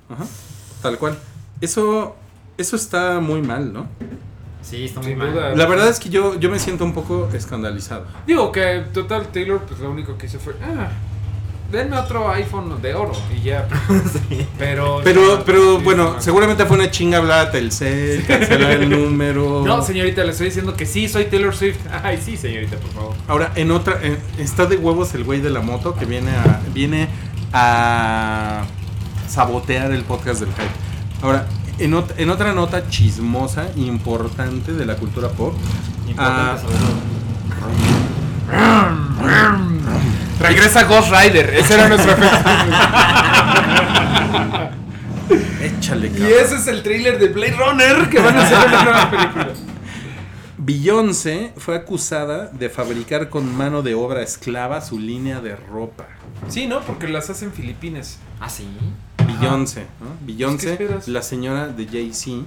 Ajá. 0.10 0.26
Tal 0.82 0.98
cual. 0.98 1.18
Eso, 1.62 2.16
eso 2.58 2.76
está 2.76 3.20
muy 3.20 3.42
mal, 3.42 3.72
¿no? 3.74 3.88
Sí, 4.62 4.86
está 4.86 5.00
muy 5.00 5.10
Sin 5.12 5.18
mal. 5.20 5.32
duda. 5.34 5.56
La 5.56 5.66
verdad 5.66 5.88
es 5.88 6.00
que 6.00 6.10
yo, 6.10 6.38
yo 6.40 6.50
me 6.50 6.60
siento 6.60 6.84
un 6.84 6.94
poco 6.94 7.30
escandalizado. 7.34 8.06
Digo 8.26 8.52
que 8.52 8.84
total 8.94 9.28
Taylor, 9.32 9.62
pues 9.62 9.80
lo 9.80 9.90
único 9.90 10.18
que 10.18 10.26
hizo 10.26 10.40
fue. 10.40 10.56
Ah, 10.62 10.90
denme 11.72 11.98
otro 11.98 12.30
iPhone 12.32 12.82
de 12.82 12.94
oro 12.96 13.12
y 13.36 13.42
ya. 13.42 13.68
Pero, 14.58 15.02
Pero, 15.04 15.44
pero 15.46 15.78
sí, 15.78 15.84
bueno, 15.84 16.14
no. 16.16 16.22
seguramente 16.22 16.66
fue 16.66 16.78
una 16.78 16.90
chinga 16.92 17.18
hablar 17.18 17.48
a 17.48 17.52
Telcel, 17.52 18.26
cancelar 18.26 18.72
el 18.72 18.90
número. 19.04 19.64
No, 19.66 19.82
señorita, 19.82 20.24
le 20.24 20.32
estoy 20.32 20.48
diciendo 20.48 20.76
que 20.76 20.86
sí, 20.86 21.08
soy 21.08 21.26
Taylor 21.26 21.56
Swift. 21.56 21.78
Ay, 22.04 22.20
sí, 22.24 22.38
señorita, 22.38 22.78
por 22.78 22.92
favor. 22.92 23.16
Ahora, 23.28 23.52
en 23.56 23.72
otra, 23.72 24.00
en- 24.02 24.18
está 24.38 24.66
de 24.66 24.78
huevos 24.78 25.14
el 25.14 25.24
güey 25.24 25.42
de 25.42 25.50
la 25.50 25.62
moto 25.62 25.94
que 25.96 26.06
viene 26.06 26.32
a, 26.32 26.62
viene 26.74 27.08
a 27.54 28.64
sabotear 29.28 29.92
el 29.92 30.04
podcast 30.04 30.40
del 30.42 30.50
hype. 30.50 31.22
Ahora, 31.22 31.48
en, 31.80 31.92
ot- 31.94 32.14
en 32.18 32.30
otra 32.30 32.54
nota 32.54 32.88
chismosa, 32.90 33.68
importante 33.76 34.74
de 34.74 34.86
la 34.86 34.96
cultura 34.96 35.30
pop, 35.30 35.54
ah, 36.18 36.56
Importante 36.58 36.62
sobre 36.62 36.76
todo. 36.78 36.98
Regresa 40.40 40.84
Ghost 40.84 41.12
Rider, 41.12 41.54
ese 41.56 41.74
era 41.74 41.90
nuestro 41.90 42.12
efecto. 42.12 42.50
échale 45.62 46.08
y 46.08 46.10
cabrón. 46.12 46.32
ese 46.44 46.56
es 46.56 46.68
el 46.68 46.84
trailer 46.84 47.20
de 47.20 47.30
Blade 47.30 47.56
Runner 47.58 48.10
que 48.10 48.20
van 48.20 48.38
a 48.38 48.44
hacer 48.44 48.58
una 48.68 48.84
nueva 48.84 49.12
película. 49.12 49.48
Beyoncé 50.60 51.54
fue 51.58 51.76
acusada 51.76 52.48
de 52.48 52.70
fabricar 52.70 53.30
con 53.30 53.56
mano 53.56 53.84
de 53.84 53.96
obra 53.96 54.22
esclava 54.22 54.82
su 54.82 55.00
línea 55.00 55.40
de 55.40 55.56
ropa. 55.56 56.08
Sí, 56.50 56.68
¿no? 56.68 56.82
Porque 56.82 57.08
las 57.08 57.30
hacen 57.30 57.54
Filipinas. 57.54 58.20
Ah, 58.40 58.50
sí. 58.50 58.68
Beyoncé, 59.26 59.86
¿no? 60.02 60.08
Beyoncé, 60.26 60.78
¿qué 60.78 60.84
esperas? 60.84 61.08
la 61.08 61.22
señora 61.22 61.68
de 61.68 61.88
Jay-Z. 61.88 62.46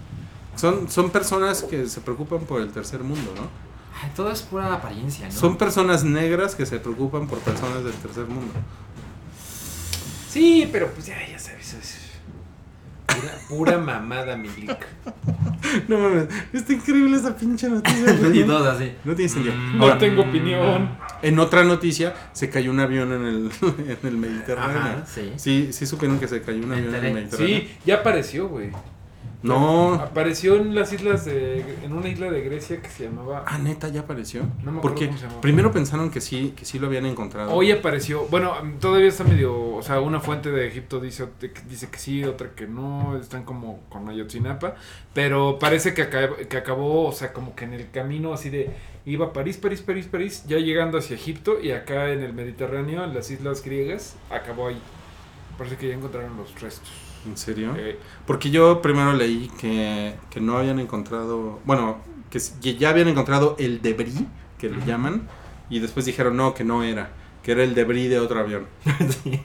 Son, 0.56 0.90
son 0.90 1.10
personas 1.10 1.62
que 1.62 1.86
se 1.86 2.00
preocupan 2.00 2.40
por 2.40 2.60
el 2.60 2.70
tercer 2.70 3.00
mundo, 3.00 3.32
¿no? 3.36 3.69
Ay, 4.02 4.10
todo 4.16 4.30
es 4.30 4.42
pura 4.42 4.72
apariencia, 4.72 5.26
¿no? 5.26 5.32
Son 5.32 5.56
personas 5.56 6.04
negras 6.04 6.54
que 6.54 6.64
se 6.66 6.78
preocupan 6.78 7.26
por 7.26 7.38
personas 7.40 7.84
del 7.84 7.92
tercer 7.94 8.26
mundo. 8.26 8.52
Sí, 10.28 10.68
pero 10.72 10.88
pues 10.92 11.06
ya, 11.06 11.16
ya 11.28 11.38
sabes. 11.38 11.74
es 11.74 12.00
Pura, 13.06 13.32
pura 13.48 13.78
mamada, 13.78 14.36
mi 14.36 14.48
Lick. 14.48 14.86
No 15.88 15.98
mames, 15.98 16.26
está 16.52 16.72
increíble 16.72 17.16
esa 17.16 17.36
pinche 17.36 17.68
noticia. 17.68 18.12
güey. 18.16 18.38
y 18.40 18.44
todos 18.44 18.66
así. 18.66 18.92
No 19.04 19.14
tiene 19.14 19.28
sentido. 19.28 19.54
Mm. 19.54 19.80
Ahora, 19.82 19.94
No 19.94 20.00
tengo 20.00 20.22
opinión. 20.22 20.88
en 21.22 21.38
otra 21.38 21.62
noticia, 21.64 22.14
se 22.32 22.48
cayó 22.48 22.70
un 22.70 22.80
avión 22.80 23.12
en 23.12 23.24
el, 23.26 23.50
en 23.88 23.98
el 24.08 24.16
Mediterráneo. 24.16 24.78
Ajá, 24.78 25.04
sí. 25.06 25.32
Sí, 25.36 25.72
sí 25.72 25.86
supieron 25.86 26.18
que 26.18 26.26
se 26.28 26.40
cayó 26.42 26.64
un 26.64 26.72
avión 26.72 26.94
en 26.94 27.04
el. 27.04 27.12
Mediterráneo. 27.14 27.58
Sí, 27.60 27.70
ya 27.84 27.96
apareció, 27.96 28.48
güey. 28.48 28.70
No. 29.42 29.94
Apareció 29.94 30.56
en 30.56 30.74
las 30.74 30.92
islas 30.92 31.24
de. 31.24 31.64
En 31.82 31.92
una 31.94 32.08
isla 32.08 32.30
de 32.30 32.42
Grecia 32.42 32.82
que 32.82 32.88
se 32.90 33.04
llamaba. 33.04 33.44
Ah, 33.46 33.56
neta, 33.58 33.88
ya 33.88 34.00
apareció. 34.00 34.42
No 34.42 34.70
me 34.72 34.78
acuerdo 34.78 34.82
Porque 34.82 35.06
cómo 35.06 35.16
se 35.16 35.22
llamaba. 35.24 35.40
primero 35.40 35.72
pensaron 35.72 36.10
que 36.10 36.20
sí, 36.20 36.52
que 36.54 36.66
sí 36.66 36.78
lo 36.78 36.88
habían 36.88 37.06
encontrado. 37.06 37.50
Hoy 37.52 37.70
apareció, 37.72 38.26
bueno, 38.26 38.52
todavía 38.80 39.08
está 39.08 39.24
medio, 39.24 39.76
o 39.76 39.82
sea, 39.82 40.00
una 40.00 40.20
fuente 40.20 40.50
de 40.50 40.68
Egipto 40.68 41.00
dice, 41.00 41.26
dice 41.68 41.88
que 41.90 41.98
sí, 41.98 42.22
otra 42.24 42.50
que 42.54 42.66
no, 42.66 43.16
están 43.16 43.44
como 43.44 43.80
con 43.88 44.08
Ayotzinapa, 44.10 44.74
pero 45.14 45.58
parece 45.58 45.94
que, 45.94 46.10
acab- 46.10 46.46
que 46.48 46.56
acabó, 46.58 47.06
o 47.08 47.12
sea, 47.12 47.32
como 47.32 47.54
que 47.54 47.64
en 47.64 47.72
el 47.72 47.90
camino 47.90 48.34
así 48.34 48.50
de, 48.50 48.70
iba 49.06 49.26
a 49.26 49.32
París, 49.32 49.56
París, 49.56 49.80
París, 49.80 50.06
París, 50.06 50.44
ya 50.46 50.58
llegando 50.58 50.98
hacia 50.98 51.16
Egipto 51.16 51.58
y 51.62 51.70
acá 51.70 52.10
en 52.10 52.22
el 52.22 52.34
Mediterráneo, 52.34 53.04
en 53.04 53.14
las 53.14 53.30
islas 53.30 53.64
griegas, 53.64 54.16
acabó 54.30 54.68
ahí. 54.68 54.80
Parece 55.56 55.76
que 55.76 55.88
ya 55.88 55.94
encontraron 55.94 56.36
los 56.36 56.60
restos. 56.60 56.90
¿En 57.26 57.36
serio? 57.36 57.74
Eh, 57.76 57.98
Porque 58.26 58.50
yo 58.50 58.80
primero 58.82 59.12
leí 59.12 59.50
que, 59.60 60.14
que 60.30 60.40
no 60.40 60.56
habían 60.58 60.78
encontrado, 60.80 61.60
bueno, 61.64 61.98
que, 62.30 62.38
ya 62.78 62.90
habían 62.90 63.08
encontrado 63.08 63.56
el 63.58 63.82
debris, 63.82 64.22
que 64.58 64.70
le 64.70 64.84
llaman, 64.86 65.28
y 65.68 65.80
después 65.80 66.06
dijeron 66.06 66.36
no, 66.36 66.54
que 66.54 66.64
no 66.64 66.82
era, 66.82 67.10
que 67.42 67.52
era 67.52 67.62
el 67.62 67.74
debris 67.74 68.08
de 68.10 68.18
otro 68.20 68.40
avión. 68.40 68.66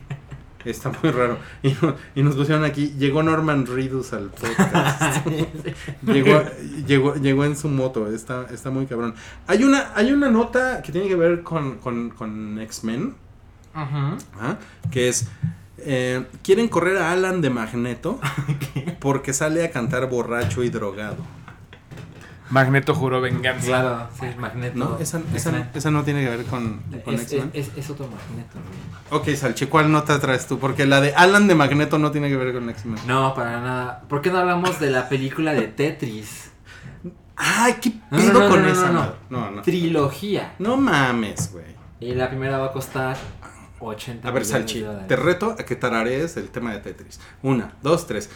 Está 0.66 0.92
muy 1.04 1.12
raro. 1.12 1.38
Y, 1.62 1.76
no- 1.80 1.96
y 2.16 2.24
nos 2.24 2.36
pusieron 2.36 2.64
aquí, 2.64 2.96
llegó 2.98 3.22
Norman 3.22 3.68
Reedus 3.68 4.14
al 4.14 4.30
podcast. 4.32 5.28
llegó, 6.02 6.42
llegó, 6.88 7.16
llegó 7.16 7.46
en 7.46 7.56
su 7.56 7.70
moto, 7.70 8.12
está, 8.12 8.48
está 8.52 8.72
muy 8.72 8.88
cabrón. 8.88 9.14
Hay 9.46 9.64
una, 9.64 9.92
hay 9.96 10.12
una 10.12 10.28
nota 10.30 10.82
que 10.82 10.92
tiene 10.92 11.08
que 11.08 11.16
ver 11.16 11.44
con, 11.44 11.78
con, 11.78 12.10
con 12.10 12.60
X-Men. 12.62 13.14
Ajá, 13.76 14.18
que 14.90 15.08
es 15.10 15.28
eh, 15.80 16.26
quieren 16.44 16.68
correr 16.68 16.98
a 16.98 17.12
Alan 17.12 17.42
de 17.42 17.50
Magneto 17.50 18.20
porque 19.00 19.34
sale 19.34 19.64
a 19.66 19.72
cantar 19.72 20.10
borracho 20.10 20.64
y 20.64 20.70
drogado. 20.70 21.18
Magneto 22.50 22.94
juró 22.94 23.22
venganza. 23.22 23.66
Claro, 23.66 24.08
sí, 24.20 24.28
Magneto. 24.38 24.78
No, 24.78 24.98
esa, 25.00 25.20
esa, 25.34 25.92
no 25.92 26.04
tiene 26.04 26.24
que 26.24 26.30
ver 26.30 26.46
con, 26.46 26.80
con 27.04 27.16
Es, 27.16 27.22
es, 27.22 27.34
X-Men. 27.34 27.52
es, 27.54 27.72
es 27.76 27.90
otro 27.90 28.08
Magneto. 28.08 28.58
Ok, 29.10 29.30
Salche, 29.36 29.68
¿cuál 29.68 29.92
nota 29.92 30.20
traes 30.20 30.46
tú? 30.48 30.60
Porque 30.60 30.86
la 30.86 31.02
de 31.02 31.14
Alan 31.16 31.48
de 31.48 31.56
Magneto 31.56 31.98
no 31.98 32.12
tiene 32.12 32.30
que 32.30 32.38
ver 32.38 32.54
con 32.54 32.70
X-Men. 32.70 33.00
No, 33.08 33.34
para 33.34 33.62
nada. 33.62 34.02
¿Por 34.08 34.22
qué 34.22 34.30
no 34.32 34.38
hablamos 34.38 34.80
de 34.80 34.92
la 34.92 35.10
película 35.10 35.54
de 35.54 35.64
Tetris? 35.64 36.52
Ay, 37.36 37.76
¿qué 37.82 37.92
pedo 38.12 38.34
no, 38.34 38.40
no, 38.42 38.50
con 38.50 38.62
no, 38.62 38.70
esa? 38.70 38.88
no, 38.88 38.94
no. 38.94 39.00
madre? 39.00 39.16
No, 39.30 39.52
no. 39.52 39.62
Trilogía. 39.64 40.54
No 40.60 40.78
mames, 40.78 41.52
güey. 41.52 41.66
Y 42.00 42.14
la 42.14 42.30
primera 42.30 42.60
va 42.60 42.68
a 42.68 42.72
costar 42.72 43.18
80 43.80 44.28
A 44.28 44.32
ver, 44.32 44.46
Salchi, 44.46 44.82
de 44.82 45.04
te 45.08 45.16
reto 45.16 45.52
a 45.52 45.58
que 45.58 45.76
tararees 45.76 46.38
el 46.38 46.50
tema 46.50 46.72
de 46.74 46.80
Tetris. 46.80 47.20
Una, 47.44 47.76
dos, 47.84 48.08
tres. 48.08 48.30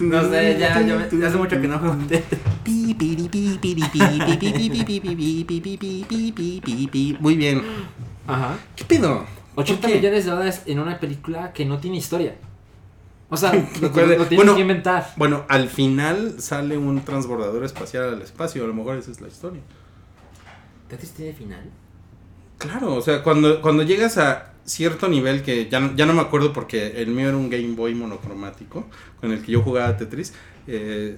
No 0.00 0.28
sé, 0.30 0.56
ya, 0.58 0.80
me- 0.80 1.26
hace 1.26 1.36
mucho 1.36 1.60
que 1.60 1.68
no 1.68 1.78
juego. 1.78 1.96
Muy 7.20 7.36
bien. 7.36 7.62
Ajá. 8.26 8.58
¿Qué 8.76 8.84
pedo? 8.84 9.24
80 9.56 9.80
¿Por 9.80 9.90
qué? 9.90 9.96
millones 9.96 10.24
de 10.24 10.30
dólares 10.30 10.62
en 10.66 10.78
una 10.78 10.98
película 10.98 11.52
que 11.52 11.64
no 11.64 11.78
tiene 11.78 11.96
historia. 11.98 12.34
O 13.30 13.36
sea, 13.36 13.52
lo, 13.80 13.80
lo 13.80 13.92
Puede- 13.92 14.16
tienes 14.16 14.36
bueno, 14.36 14.54
que 14.56 14.60
inventar. 14.60 15.12
Bueno, 15.16 15.44
al 15.48 15.68
final 15.68 16.34
sale 16.40 16.76
un 16.76 17.04
transbordador 17.04 17.64
espacial 17.64 18.12
al 18.14 18.22
espacio. 18.22 18.64
A 18.64 18.66
lo 18.66 18.74
mejor 18.74 18.96
esa 18.98 19.10
es 19.10 19.20
la 19.20 19.28
historia. 19.28 19.60
¿Tetris 20.88 21.12
tiene 21.12 21.32
final? 21.32 21.70
Claro, 22.58 22.94
o 22.94 23.00
sea, 23.00 23.22
cuando, 23.22 23.62
cuando 23.62 23.82
llegas 23.84 24.18
a 24.18 24.52
cierto 24.64 25.08
nivel 25.08 25.42
que 25.42 25.68
ya, 25.70 25.80
no- 25.80 25.94
ya 25.96 26.04
no 26.06 26.12
me 26.12 26.20
acuerdo 26.20 26.52
porque 26.52 27.00
el 27.00 27.08
mío 27.08 27.28
era 27.28 27.36
un 27.36 27.48
Game 27.48 27.74
Boy 27.74 27.94
monocromático 27.94 28.86
con 29.20 29.32
el 29.32 29.42
que 29.42 29.52
yo 29.52 29.62
jugaba 29.62 29.96
Tetris, 29.96 30.34
eh, 30.66 31.16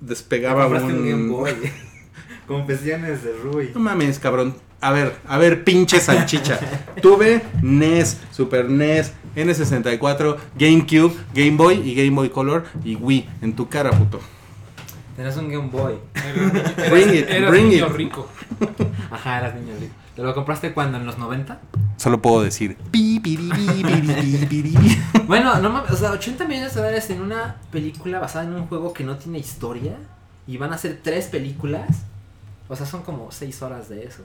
despegaba 0.00 0.66
un... 0.66 0.76
un 0.76 1.08
Game 1.10 1.28
Boy. 1.28 1.52
Confesiones 2.46 3.24
de 3.24 3.32
Rui. 3.42 3.70
No 3.74 3.80
mames, 3.80 4.18
cabrón. 4.18 4.54
A 4.80 4.92
ver, 4.92 5.16
a 5.26 5.38
ver, 5.38 5.64
pinche 5.64 6.00
salchicha. 6.00 6.58
Tuve 7.02 7.42
NES, 7.62 8.18
Super 8.30 8.68
NES, 8.68 9.12
N64, 9.34 10.36
GameCube, 10.58 11.14
Game 11.34 11.56
Boy 11.56 11.80
y 11.88 11.94
Game 11.94 12.10
Boy 12.14 12.28
Color 12.30 12.64
y 12.84 12.94
Wii 12.94 13.28
en 13.42 13.54
tu 13.56 13.68
cara, 13.68 13.90
puto. 13.90 14.20
Tenés 15.16 15.36
un 15.38 15.48
Game 15.48 15.68
Boy. 15.70 15.94
Eras- 16.14 16.90
Bring 16.90 17.14
it, 17.14 17.28
eras 17.30 17.50
bring 17.50 17.68
niño 17.70 17.86
it. 17.86 17.92
rico. 17.94 18.28
Ajá, 19.10 19.38
eras 19.38 19.54
niño 19.54 19.72
rico. 19.80 19.94
¿Te 20.14 20.22
lo 20.22 20.34
compraste 20.34 20.72
cuando? 20.72 20.98
¿En 20.98 21.06
los 21.06 21.18
90? 21.18 21.58
Solo 21.96 22.20
puedo 22.20 22.42
decir. 22.42 22.76
pi, 22.90 23.18
piri, 23.20 23.48
pi, 23.50 23.82
piri, 23.82 24.12
pi, 24.14 24.46
piri, 24.46 24.70
pi. 24.76 24.98
Bueno, 25.26 25.58
no 25.60 25.70
mames, 25.70 25.90
o 25.90 25.96
sea, 25.96 26.12
80 26.12 26.46
millones 26.46 26.74
de 26.74 26.80
dólares 26.80 27.08
en 27.10 27.20
una 27.22 27.56
película 27.70 28.18
basada 28.18 28.44
en 28.44 28.54
un 28.54 28.66
juego 28.66 28.92
que 28.92 29.04
no 29.04 29.16
tiene 29.16 29.38
historia 29.38 29.92
y 30.46 30.56
van 30.58 30.72
a 30.72 30.78
ser 30.78 31.00
tres 31.02 31.26
películas. 31.26 31.86
O 32.68 32.76
sea, 32.76 32.84
son 32.86 33.02
como 33.02 33.30
6 33.30 33.62
horas 33.62 33.88
de 33.88 34.04
eso. 34.04 34.22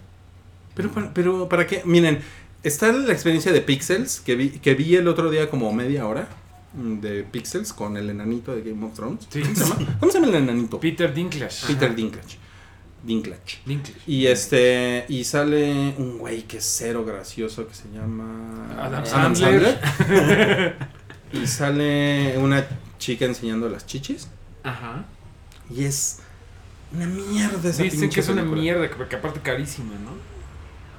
Pero, 0.76 0.90
para- 0.92 1.14
pero, 1.14 1.48
¿para 1.50 1.68
qué? 1.68 1.82
Miren, 1.86 2.20
está 2.64 2.92
la 2.92 3.12
experiencia 3.14 3.52
de 3.52 3.62
Pixels 3.62 4.20
que 4.22 4.36
vi, 4.36 4.50
que 4.50 4.74
vi 4.76 4.96
el 4.96 5.08
otro 5.08 5.30
día 5.30 5.50
como 5.50 5.72
media 5.74 6.06
hora 6.08 6.28
mm, 6.74 7.00
de 7.00 7.24
Pixels 7.24 7.74
con 7.74 7.98
el 7.98 8.10
enanito 8.10 8.56
de 8.56 8.62
Game 8.62 8.86
of 8.86 8.94
Thrones. 8.94 9.28
Sí. 9.30 9.42
¿Cómo 9.42 9.56
se 9.56 9.64
llama? 9.64 9.98
¿Cómo 10.00 10.12
se 10.12 10.20
llama 10.20 10.32
el 10.38 10.44
enanito? 10.44 10.80
Peter 10.80 11.14
Dinklage. 11.14 11.68
Peter 11.68 11.94
Dinklage. 11.96 12.38
Dinklage. 13.04 13.58
Dinklage. 13.66 14.00
Y 14.06 14.28
este, 14.28 15.06
y 15.10 15.24
sale 15.24 15.96
un 15.98 16.20
güey 16.20 16.44
que 16.44 16.58
es 16.58 16.66
cero 16.66 17.04
gracioso 17.04 17.68
que 17.68 17.74
se 17.74 17.90
llama 17.92 18.68
Adam 18.80 19.06
Sandler. 19.06 19.80
y 21.34 21.48
sale 21.48 22.38
una 22.38 22.66
chica 23.00 23.26
enseñando 23.26 23.68
las 23.70 23.86
chichis. 23.88 24.28
Ajá. 24.64 25.06
Y 25.76 25.84
es 25.86 26.20
una 26.94 27.08
mierda 27.08 27.70
esa 27.70 27.82
Dicen 27.84 28.10
que 28.10 28.20
es 28.20 28.30
una 28.30 28.44
mierda, 28.44 28.88
que- 28.90 28.96
porque 28.96 29.16
aparte 29.16 29.40
carísima, 29.40 29.94
¿no? 29.96 30.12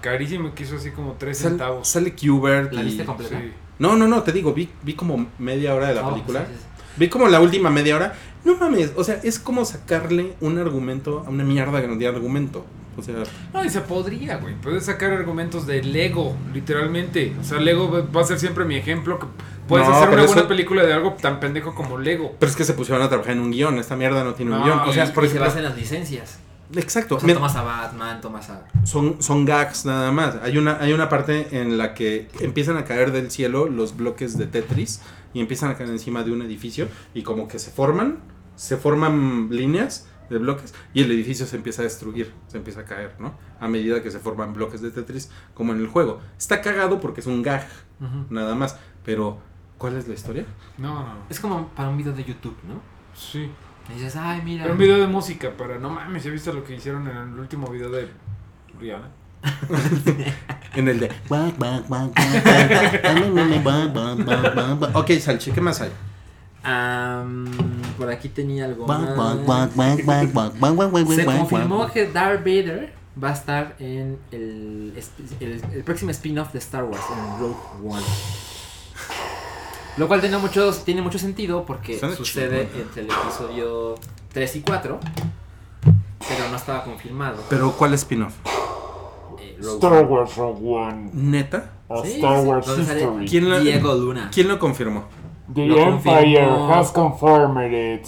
Carísima 0.03 0.55
que 0.55 0.65
hizo 0.65 0.77
así 0.77 0.91
como 0.91 1.15
3 1.19 1.39
Sal- 1.39 1.51
centavos. 1.53 1.89
sale 1.89 2.15
Qbert. 2.15 2.73
¿La 2.75 2.83
y- 2.83 2.85
viste 2.85 3.05
completa? 3.07 3.41
Sí. 3.41 3.53
No, 3.79 3.97
no, 3.97 4.07
no, 4.07 4.23
te 4.23 4.33
digo, 4.33 4.53
vi, 4.53 4.69
vi 4.83 4.93
como 4.93 5.27
media 5.39 5.75
hora 5.75 5.89
de 5.89 5.95
la 5.95 6.07
Oh, 6.07 6.11
película. 6.11 6.41
sí, 6.41 6.47
sí, 6.53 6.59
sí. 6.61 6.83
Vi 6.97 7.09
como 7.09 7.27
la 7.29 7.41
última 7.41 7.71
media 7.71 7.97
hora. 7.97 8.15
No 8.45 8.57
mames, 8.57 8.93
o 8.97 9.03
sea, 9.05 9.19
es 9.23 9.39
como 9.39 9.65
sacarle 9.65 10.35
un 10.41 10.59
argumento 10.59 11.25
a 11.27 11.31
una 11.31 11.45
mierda 11.45 11.81
que 11.81 11.89
no 11.89 11.97
tiene 11.97 12.15
argumento. 12.15 12.67
O 12.97 13.03
sea, 13.03 13.15
No, 13.55 13.65
y 13.65 13.71
se 13.71 13.81
podría, 13.81 14.37
güey. 14.37 14.55
Puedes 14.61 14.85
sacar 14.85 15.13
argumentos 15.13 15.67
de 15.67 15.83
Lego, 15.83 16.37
literalmente. 16.53 17.35
O 17.41 17.45
sea, 17.45 17.59
Lego 17.59 18.05
va- 18.13 18.21
a 18.21 18.25
ser 18.25 18.39
siempre 18.39 18.65
mi 18.67 18.77
ejemplo. 18.77 19.19
Que 19.19 19.27
puedes 19.67 19.89
No, 19.89 19.95
hacer 19.95 20.09
una 20.11 20.25
buena 20.25 20.41
eso- 20.41 20.49
película 20.49 20.83
de 20.85 20.93
algo 20.93 21.15
tan 21.15 21.41
pendejo 21.41 21.75
como 21.75 21.97
Lego. 21.99 22.35
pero 22.39 22.51
es 22.51 22.57
que 22.57 22.65
se 22.65 22.75
pusieron 22.75 23.03
a 23.03 23.09
trabajar 23.09 23.33
en 23.33 23.41
un 23.41 23.51
guion. 23.51 23.79
Esta 23.79 23.97
mierda 23.97 24.23
no 24.25 24.35
tiene 24.35 24.55
un 24.55 24.63
guion. 24.65 24.81
O 24.81 24.91
Y- 24.91 24.93
sea, 24.95 25.05
por 25.15 25.25
y 25.25 25.29
se 25.29 25.37
ejemplo, 25.37 25.47
basa 25.47 25.59
en 25.61 25.65
las 25.65 25.77
licencias. 25.77 26.39
Exacto. 26.77 27.17
O 27.17 27.21
sea, 27.21 27.27
Mira, 27.27 27.39
tomas 27.39 27.57
a 27.57 27.63
Batman, 27.63 28.21
tomas 28.21 28.51
a... 28.51 28.67
son, 28.85 29.23
son 29.23 29.45
gags 29.45 29.85
nada 29.85 30.13
más. 30.13 30.37
Hay 30.43 30.59
una, 30.59 30.79
hay 30.81 30.93
una 30.93 31.09
parte 31.09 31.61
en 31.61 31.79
la 31.79 31.95
que 31.95 32.29
empiezan 32.41 32.77
a 32.77 32.85
caer 32.85 33.13
del 33.13 33.31
cielo 33.31 33.69
los 33.69 33.97
bloques 33.97 34.39
de 34.39 34.47
Tetris 34.47 35.01
y 35.35 35.41
empiezan 35.41 35.71
a 35.71 35.77
caer 35.77 35.91
encima 35.91 36.23
de 36.23 36.33
un 36.33 36.43
edificio 36.43 36.89
y 37.15 37.23
como 37.23 37.49
que 37.49 37.59
se 37.59 37.71
forman, 37.71 38.19
se 38.57 38.77
forman 38.77 39.49
líneas 39.51 40.09
de 40.31 40.39
bloques 40.39 40.75
y 40.95 41.03
el 41.03 41.11
edificio 41.11 41.47
se 41.47 41.57
empieza 41.57 41.83
a 41.83 41.85
destruir, 41.85 42.33
se 42.49 42.57
empieza 42.57 42.81
a 42.81 42.85
caer, 42.85 43.15
¿no? 43.19 43.35
A 43.61 43.69
medida 43.69 44.03
que 44.03 44.11
se 44.11 44.19
forman 44.19 44.55
bloques 44.55 44.81
de 44.81 44.91
Tetris 44.91 45.31
como 45.55 45.73
en 45.73 45.81
el 45.81 45.87
juego. 45.87 46.21
Está 46.39 46.61
cagado 46.61 47.01
porque 47.01 47.21
es 47.21 47.27
un 47.27 47.43
gag, 47.43 47.67
nada 48.31 48.55
más. 48.55 48.79
Pero, 49.05 49.39
¿cuál 49.79 49.97
es 49.97 50.09
la 50.09 50.15
historia? 50.15 50.47
No, 50.79 51.03
no. 51.03 51.15
Es 51.29 51.39
como 51.41 51.69
para 51.69 51.89
un 51.89 51.97
video 51.97 52.13
de 52.13 52.25
YouTube, 52.25 52.57
¿no? 52.67 52.81
Sí. 53.15 53.51
Y 53.91 53.95
dices, 53.95 54.17
ay, 54.17 54.43
mira. 54.45 54.65
Era 54.65 54.73
un 54.73 54.79
video 54.79 54.99
de 54.99 55.07
música 55.07 55.57
para. 55.57 55.79
No 55.79 55.91
mames, 55.91 56.25
¿ya 56.25 56.31
viste 56.31 56.53
lo 56.53 56.65
que 56.65 56.75
hicieron 56.77 57.09
en 57.09 57.17
el 57.17 57.39
último 57.39 57.69
video 57.69 57.91
de 57.91 58.09
Rihanna? 58.79 59.09
En 60.75 60.89
el 60.89 61.01
de... 61.01 61.11
ok, 64.95 65.11
Salchi, 65.21 65.51
¿qué 65.51 65.61
más 65.61 65.81
hay? 65.81 65.91
Am, 66.63 67.51
por 67.99 68.09
aquí 68.09 68.29
tenía 68.29 68.67
algo. 68.67 68.87
Se 68.87 68.93
confirmó 71.25 71.91
que 71.91 72.07
Darth 72.07 72.39
Vader 72.41 72.95
va 73.23 73.31
a 73.31 73.33
estar 73.33 73.75
en 73.81 74.19
el, 74.31 74.95
el 75.41 75.83
próximo 75.85 76.13
spin-off 76.13 76.53
de 76.53 76.61
Star 76.61 76.85
Wars, 76.85 77.03
en 77.11 77.41
Rogue 77.41 77.57
One. 77.85 78.05
Lo 79.97 80.09
cual 80.09 80.21
tiene 80.21 80.39
mucho, 80.39 80.73
tiene 80.85 81.03
mucho 81.03 81.19
sentido 81.19 81.65
porque 81.65 81.99
Suena 81.99 82.17
sucede 82.17 82.67
chingón. 82.69 82.83
entre 82.83 83.03
el 83.03 83.09
episodio 83.11 83.95
3 84.33 84.57
y 84.57 84.61
4, 84.63 84.99
pero 86.29 86.49
no 86.51 86.57
estaba 86.57 86.85
confirmado. 86.85 87.43
Pero, 87.51 87.73
¿cuál 87.73 87.93
spin-off? 87.95 88.35
Eh, 89.39 89.59
Star. 89.61 90.05
Wars 90.07 90.37
Rogue 90.37 90.61
One. 90.67 91.11
¿Neta? 91.13 91.73
Sí, 92.03 92.13
Star 92.15 92.41
Wars 92.41 92.67
History. 92.67 93.29
¿Quién 93.29 93.51
lo, 93.51 93.61
Diego 93.61 93.95
Luna. 93.95 94.31
¿Quién 94.33 94.49
lo 94.49 94.59
confirmó? 94.59 95.05
The 95.53 95.67
Lo 95.67 95.77
Empire 95.77 96.47
confirmó. 96.47 96.75
has 96.75 96.91
confirmed 96.93 97.73
it. 97.75 98.07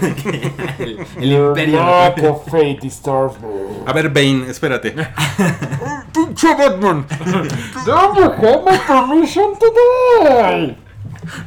el, 0.80 1.06
el 1.18 1.32
imperio. 1.32 2.32
of 2.32 2.52
disturbs 2.80 3.40
me. 3.40 3.48
A 3.86 3.92
ver, 3.92 4.08
Bane, 4.08 4.50
espérate. 4.50 4.92
¡Pinche 6.12 6.54
Batman! 6.56 7.06
Don't 7.86 8.16
you 8.16 8.24
have 8.24 8.64
my 8.64 8.78
permission 8.78 9.52
today? 9.60 10.76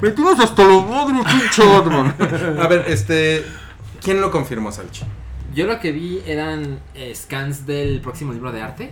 Me 0.02 0.10
tienes 0.12 0.40
hasta 0.40 0.64
los 0.64 0.88
madres, 0.90 1.26
pinche 1.34 1.64
Batman. 1.66 2.16
A 2.62 2.68
ver, 2.68 2.86
este. 2.88 3.46
¿Quién 4.02 4.20
lo 4.22 4.30
confirmó, 4.32 4.72
Salchi? 4.72 5.04
Yo 5.56 5.66
lo 5.68 5.80
que 5.80 5.92
vi 5.92 6.22
eran 6.26 6.80
eh, 6.96 7.14
scans 7.16 7.66
del 7.66 8.02
próximo 8.02 8.34
libro 8.34 8.52
de 8.52 8.62
arte 8.62 8.92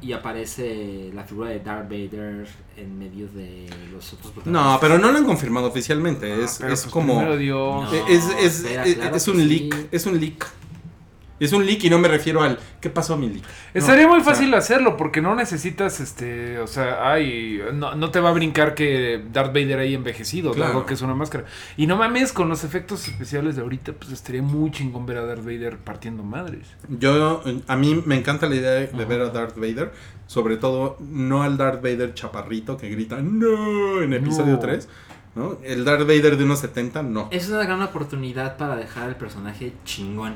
y 0.00 0.12
aparece 0.12 1.10
la 1.14 1.24
figura 1.24 1.50
de 1.50 1.60
Darth 1.60 1.88
Vader 1.88 2.46
en 2.76 2.98
medio 2.98 3.26
de 3.28 3.68
los 3.92 4.12
otros 4.12 4.32
protagonistas. 4.32 4.72
No, 4.74 4.78
pero 4.80 4.98
no 4.98 5.10
lo 5.10 5.18
han 5.18 5.24
confirmado 5.24 5.66
oficialmente. 5.68 6.44
Es, 6.44 6.58
Pero, 6.60 6.72
es 6.72 6.82
pues, 6.82 6.92
como. 6.92 7.36
Dios. 7.36 7.90
No. 7.90 8.06
es, 8.08 8.24
es, 8.40 8.60
espera, 8.60 8.84
es- 8.84 8.94
claro 8.96 9.16
es 9.16 9.28
un 9.28 9.36
sí. 9.36 9.44
leak. 9.44 9.88
Es 9.92 10.06
un 10.06 10.20
leak. 10.20 10.46
Es 11.40 11.52
un 11.52 11.64
leak 11.64 11.84
y 11.84 11.90
no 11.90 11.98
me 11.98 12.08
refiero 12.08 12.42
al. 12.42 12.58
¿Qué 12.80 12.90
pasó, 12.90 13.16
mi 13.16 13.28
leak? 13.28 13.44
Estaría 13.74 14.04
No, 14.04 14.10
muy 14.10 14.20
o 14.20 14.24
sea, 14.24 14.34
fácil 14.34 14.52
hacerlo 14.54 14.96
porque 14.96 15.20
no 15.22 15.34
necesitas, 15.34 16.00
este, 16.00 16.58
o 16.58 16.66
sea, 16.66 17.10
ay, 17.12 17.60
no, 17.74 17.94
no 17.94 18.10
te 18.10 18.20
va 18.20 18.30
a 18.30 18.32
brincar 18.32 18.74
que 18.74 19.22
Darth 19.32 19.48
Vader 19.54 19.78
haya 19.80 19.94
envejecido, 19.96 20.52
Claro. 20.52 20.72
algo 20.72 20.86
que 20.86 20.94
es 20.94 21.02
una 21.02 21.14
máscara. 21.14 21.44
Y 21.76 21.86
no 21.86 21.96
mames, 21.96 22.32
con 22.32 22.48
los 22.48 22.64
efectos 22.64 23.06
especiales 23.08 23.56
de 23.56 23.62
ahorita, 23.62 23.92
pues 23.92 24.10
estaría 24.12 24.42
muy 24.42 24.70
chingón 24.70 25.06
ver 25.06 25.18
a 25.18 25.26
Darth 25.26 25.44
Vader 25.44 25.78
partiendo 25.78 26.22
madres. 26.22 26.66
Yo, 26.88 27.42
a 27.66 27.76
mí 27.76 28.02
me 28.04 28.16
encanta 28.16 28.48
la 28.48 28.56
idea 28.56 28.70
de 28.72 29.04
ver 29.04 29.20
a 29.20 29.28
Darth 29.30 29.56
Vader, 29.56 29.92
sobre 30.26 30.56
todo 30.56 30.96
no 31.00 31.42
al 31.42 31.56
Darth 31.56 31.82
Vader 31.82 32.14
chaparrito 32.14 32.76
que 32.76 32.88
grita 32.90 33.18
no 33.22 34.02
en 34.02 34.12
episodio 34.12 34.54
No. 34.54 34.58
3, 34.58 34.88
¿no? 35.36 35.58
El 35.62 35.84
Darth 35.84 36.02
Vader 36.06 36.36
de 36.36 36.44
unos 36.44 36.58
70, 36.58 37.02
no. 37.02 37.28
Es 37.30 37.48
una 37.48 37.62
gran 37.62 37.80
oportunidad 37.80 38.56
para 38.56 38.74
dejar 38.76 39.04
al 39.04 39.16
personaje 39.16 39.72
chingón. 39.84 40.34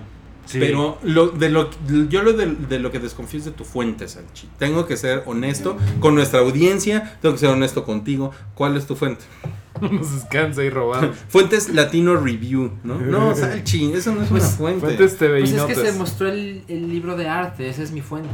Pero 0.53 0.99
lo, 1.03 1.29
de 1.29 1.49
lo, 1.51 1.71
yo 2.09 2.23
lo 2.23 2.33
de, 2.33 2.47
de 2.47 2.79
lo 2.79 2.91
que 2.91 2.99
desconfío 2.99 3.39
es 3.39 3.45
de 3.45 3.53
tu 3.53 3.65
fuente, 3.65 4.09
Salchi. 4.09 4.49
Tengo 4.59 4.87
que 4.87 4.97
ser 4.97 5.23
honesto 5.27 5.77
con 6.01 6.15
nuestra 6.15 6.41
audiencia, 6.41 7.19
tengo 7.23 7.35
que 7.35 7.41
ser 7.41 7.51
honesto 7.51 7.85
contigo. 7.85 8.33
¿Cuál 8.55 8.77
es 8.77 8.87
tu 8.87 8.97
fuente? 8.97 9.23
nos 9.81 10.15
descansa 10.15 10.63
y 10.63 10.71
robado. 10.71 11.13
Fuentes 11.29 11.69
Latino 11.71 12.17
Review, 12.17 12.73
¿no? 12.85 12.99
No, 12.99 13.35
Salchi, 13.37 13.93
eso 13.93 14.13
no 14.15 14.23
es 14.23 14.31
una 14.31 14.41
Pues, 14.41 14.53
fuente. 14.55 14.81
Fuentes 14.81 15.17
TV 15.17 15.41
Pues 15.41 15.53
es 15.53 15.63
que 15.65 15.75
se 15.75 15.93
mostró 15.93 16.29
el, 16.29 16.65
el 16.69 16.89
libro 16.91 17.17
de 17.17 17.29
arte, 17.29 17.69
esa 17.69 17.83
es 17.83 17.91
mi 17.93 18.01
fuente. 18.01 18.29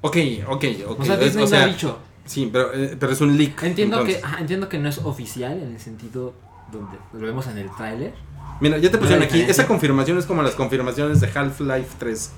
Ok, 0.00 0.16
ok, 0.48 0.64
ok. 0.88 1.00
O 1.00 1.04
sea, 1.04 1.14
es- 1.14 1.20
Disney 1.20 1.44
o 1.44 1.48
me 1.48 1.56
ha 1.56 1.60
sea, 1.60 1.66
dicho. 1.68 1.98
Sí, 2.24 2.48
pero, 2.52 2.72
eh, 2.72 2.96
pero 2.98 3.12
es 3.12 3.20
un 3.20 3.36
leak. 3.36 3.62
Entiendo 3.62 4.04
que, 4.04 4.20
entiendo 4.38 4.68
que 4.68 4.78
no 4.78 4.88
es 4.88 4.98
oficial 4.98 5.52
en 5.60 5.72
el 5.72 5.80
sentido 5.80 6.34
donde 6.72 6.96
lo 7.12 7.20
vemos 7.26 7.46
en 7.48 7.58
el 7.58 7.70
tráiler. 7.70 8.14
Mira, 8.62 8.78
ya 8.78 8.90
te 8.90 8.96
pusieron 8.98 9.22
aquí. 9.24 9.40
Esa 9.42 9.66
confirmación 9.66 10.16
es 10.18 10.24
como 10.24 10.40
las 10.42 10.54
confirmaciones 10.54 11.20
de 11.20 11.26
Half-Life 11.34 11.96
3. 11.98 12.30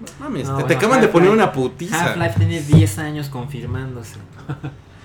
No 0.00 0.06
mames, 0.20 0.46
No, 0.46 0.58
te, 0.58 0.64
te 0.64 0.74
acaban 0.76 1.00
de 1.00 1.08
poner 1.08 1.30
una 1.30 1.50
putiza. 1.50 2.12
Half-Life 2.12 2.34
tiene 2.38 2.60
10 2.60 2.98
años 2.98 3.28
confirmándose. 3.28 4.16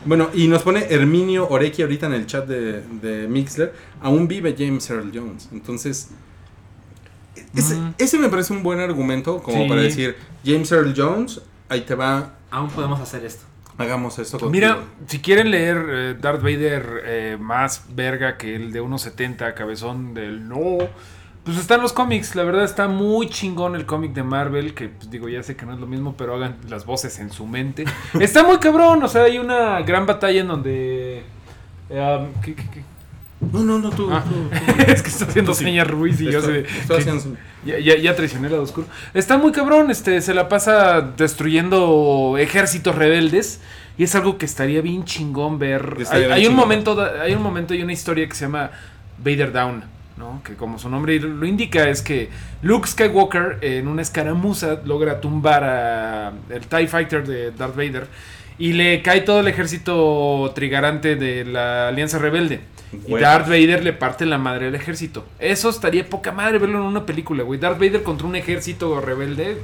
Bueno, 0.05 0.29
y 0.33 0.47
nos 0.49 0.61
pone 0.63 0.85
Herminio 0.89 1.47
Orequi 1.49 1.81
ahorita 1.81 2.07
en 2.07 2.13
el 2.13 2.25
chat 2.27 2.45
de, 2.45 2.81
de 3.01 3.27
Mixler. 3.29 3.73
Aún 4.01 4.27
vive 4.27 4.53
James 4.57 4.87
Earl 4.89 5.09
Jones. 5.13 5.47
Entonces, 5.53 6.09
ese, 7.55 7.75
Mm. 7.75 7.93
ese 7.97 8.19
me 8.19 8.27
parece 8.29 8.51
un 8.51 8.61
buen 8.61 8.79
argumento 8.81 9.41
como 9.41 9.63
Sí. 9.63 9.69
para 9.69 9.81
decir, 9.81 10.17
James 10.45 10.69
Earl 10.71 10.93
Jones, 10.95 11.41
ahí 11.69 11.81
te 11.81 11.95
va, 11.95 12.33
Aún 12.51 12.69
podemos 12.69 12.99
hacer 12.99 13.23
esto. 13.25 13.45
Hagamos 13.77 14.19
esto 14.19 14.39
contigo. 14.39 14.51
Mira, 14.51 14.77
si 15.07 15.19
quieren 15.19 15.51
leer 15.51 15.85
eh, 15.89 16.15
Darth 16.19 16.41
Vader 16.41 17.01
eh, 17.05 17.37
más 17.39 17.85
verga 17.95 18.37
que 18.37 18.55
el 18.55 18.71
de 18.71 18.81
1.70, 18.81 19.53
cabezón 19.53 20.13
del 20.13 20.47
no, 20.47 20.77
pues 21.43 21.57
están 21.57 21.81
los 21.81 21.91
cómics. 21.93 22.35
La 22.35 22.43
verdad 22.43 22.63
está 22.63 22.87
muy 22.87 23.27
chingón 23.29 23.75
el 23.75 23.85
cómic 23.85 24.13
de 24.13 24.23
Marvel, 24.23 24.73
que 24.73 24.89
pues 24.89 25.09
digo, 25.09 25.27
ya 25.29 25.43
sé 25.43 25.55
que 25.55 25.65
no 25.65 25.73
es 25.73 25.79
lo 25.79 25.87
mismo, 25.87 26.15
pero 26.17 26.35
hagan 26.35 26.57
las 26.69 26.85
voces 26.85 27.19
en 27.19 27.31
su 27.31 27.45
mente. 27.47 27.85
está 28.19 28.43
muy 28.43 28.57
cabrón, 28.59 29.03
o 29.03 29.07
sea, 29.07 29.23
hay 29.23 29.37
una 29.39 29.81
gran 29.81 30.05
batalla 30.05 30.41
en 30.41 30.47
donde... 30.47 31.23
eh, 31.89 32.17
um, 32.35 32.41
¿qué- 32.41 32.55
qué- 32.55 32.69
qué? 32.69 32.83
No, 33.51 33.63
no, 33.63 33.79
no, 33.79 33.89
tú. 33.89 34.09
Ah. 34.11 34.23
tú. 34.23 34.49
es 34.91 35.01
que 35.01 35.09
está 35.09 35.25
haciendo 35.25 35.53
señas 35.53 35.87
Ruiz 35.87 36.19
y 36.21 36.25
yo 36.31 36.39
Estoy- 36.39 36.63
sé... 36.65 36.79
estoy 36.79 36.95
que- 36.97 37.01
haciendo 37.01 37.21
su- 37.21 37.35
ya, 37.65 37.79
ya, 37.79 37.97
ya 37.97 38.15
traicioné 38.15 38.49
lado 38.49 38.63
oscuro. 38.63 38.87
Está 39.13 39.37
muy 39.37 39.51
cabrón, 39.51 39.89
este, 39.89 40.21
se 40.21 40.33
la 40.33 40.49
pasa 40.49 41.01
destruyendo 41.01 42.35
ejércitos 42.37 42.95
rebeldes. 42.95 43.59
Y 43.97 44.03
es 44.05 44.15
algo 44.15 44.37
que 44.39 44.45
estaría 44.45 44.81
bien 44.81 45.05
chingón 45.05 45.59
ver. 45.59 45.93
Hay, 45.97 46.01
Estaría 46.03 46.27
bien 46.27 46.39
hay 46.39 46.47
un 46.47 46.55
momento, 46.55 46.99
hay 47.21 47.33
un 47.35 47.43
momento 47.43 47.75
y 47.75 47.83
una 47.83 47.93
historia 47.93 48.27
que 48.27 48.33
se 48.33 48.45
llama 48.45 48.71
Vader 49.19 49.51
Down, 49.51 49.83
¿no? 50.17 50.41
Que 50.43 50.55
como 50.55 50.79
su 50.79 50.89
nombre 50.89 51.19
lo 51.19 51.45
indica 51.45 51.87
es 51.87 52.01
que 52.01 52.29
Luke 52.63 52.87
Skywalker 52.87 53.59
en 53.61 53.87
una 53.87 54.01
escaramuza 54.01 54.79
logra 54.85 55.21
tumbar 55.21 55.63
a 55.63 56.33
el 56.49 56.61
TIE 56.65 56.87
Fighter 56.87 57.25
de 57.27 57.51
Darth 57.51 57.75
Vader 57.75 58.07
y 58.57 58.73
le 58.73 59.03
cae 59.03 59.21
todo 59.21 59.41
el 59.41 59.47
ejército 59.47 60.51
trigarante 60.55 61.15
de 61.15 61.45
la 61.45 61.87
Alianza 61.89 62.17
Rebelde. 62.17 62.61
Y. 63.07 63.13
Darth 63.19 63.47
Vader 63.47 63.83
le 63.83 63.93
parte 63.93 64.25
la 64.25 64.37
madre 64.37 64.67
al 64.67 64.75
ejército. 64.75 65.25
Eso 65.39 65.69
estaría 65.69 66.07
poca 66.09 66.31
madre 66.31 66.59
verlo 66.59 66.79
en 66.79 66.85
una 66.85 67.05
película, 67.05 67.43
güey. 67.43 67.59
Darth 67.59 67.79
Vader 67.79 68.03
contra 68.03 68.27
un 68.27 68.35
ejército 68.35 68.99
rebelde. 69.01 69.57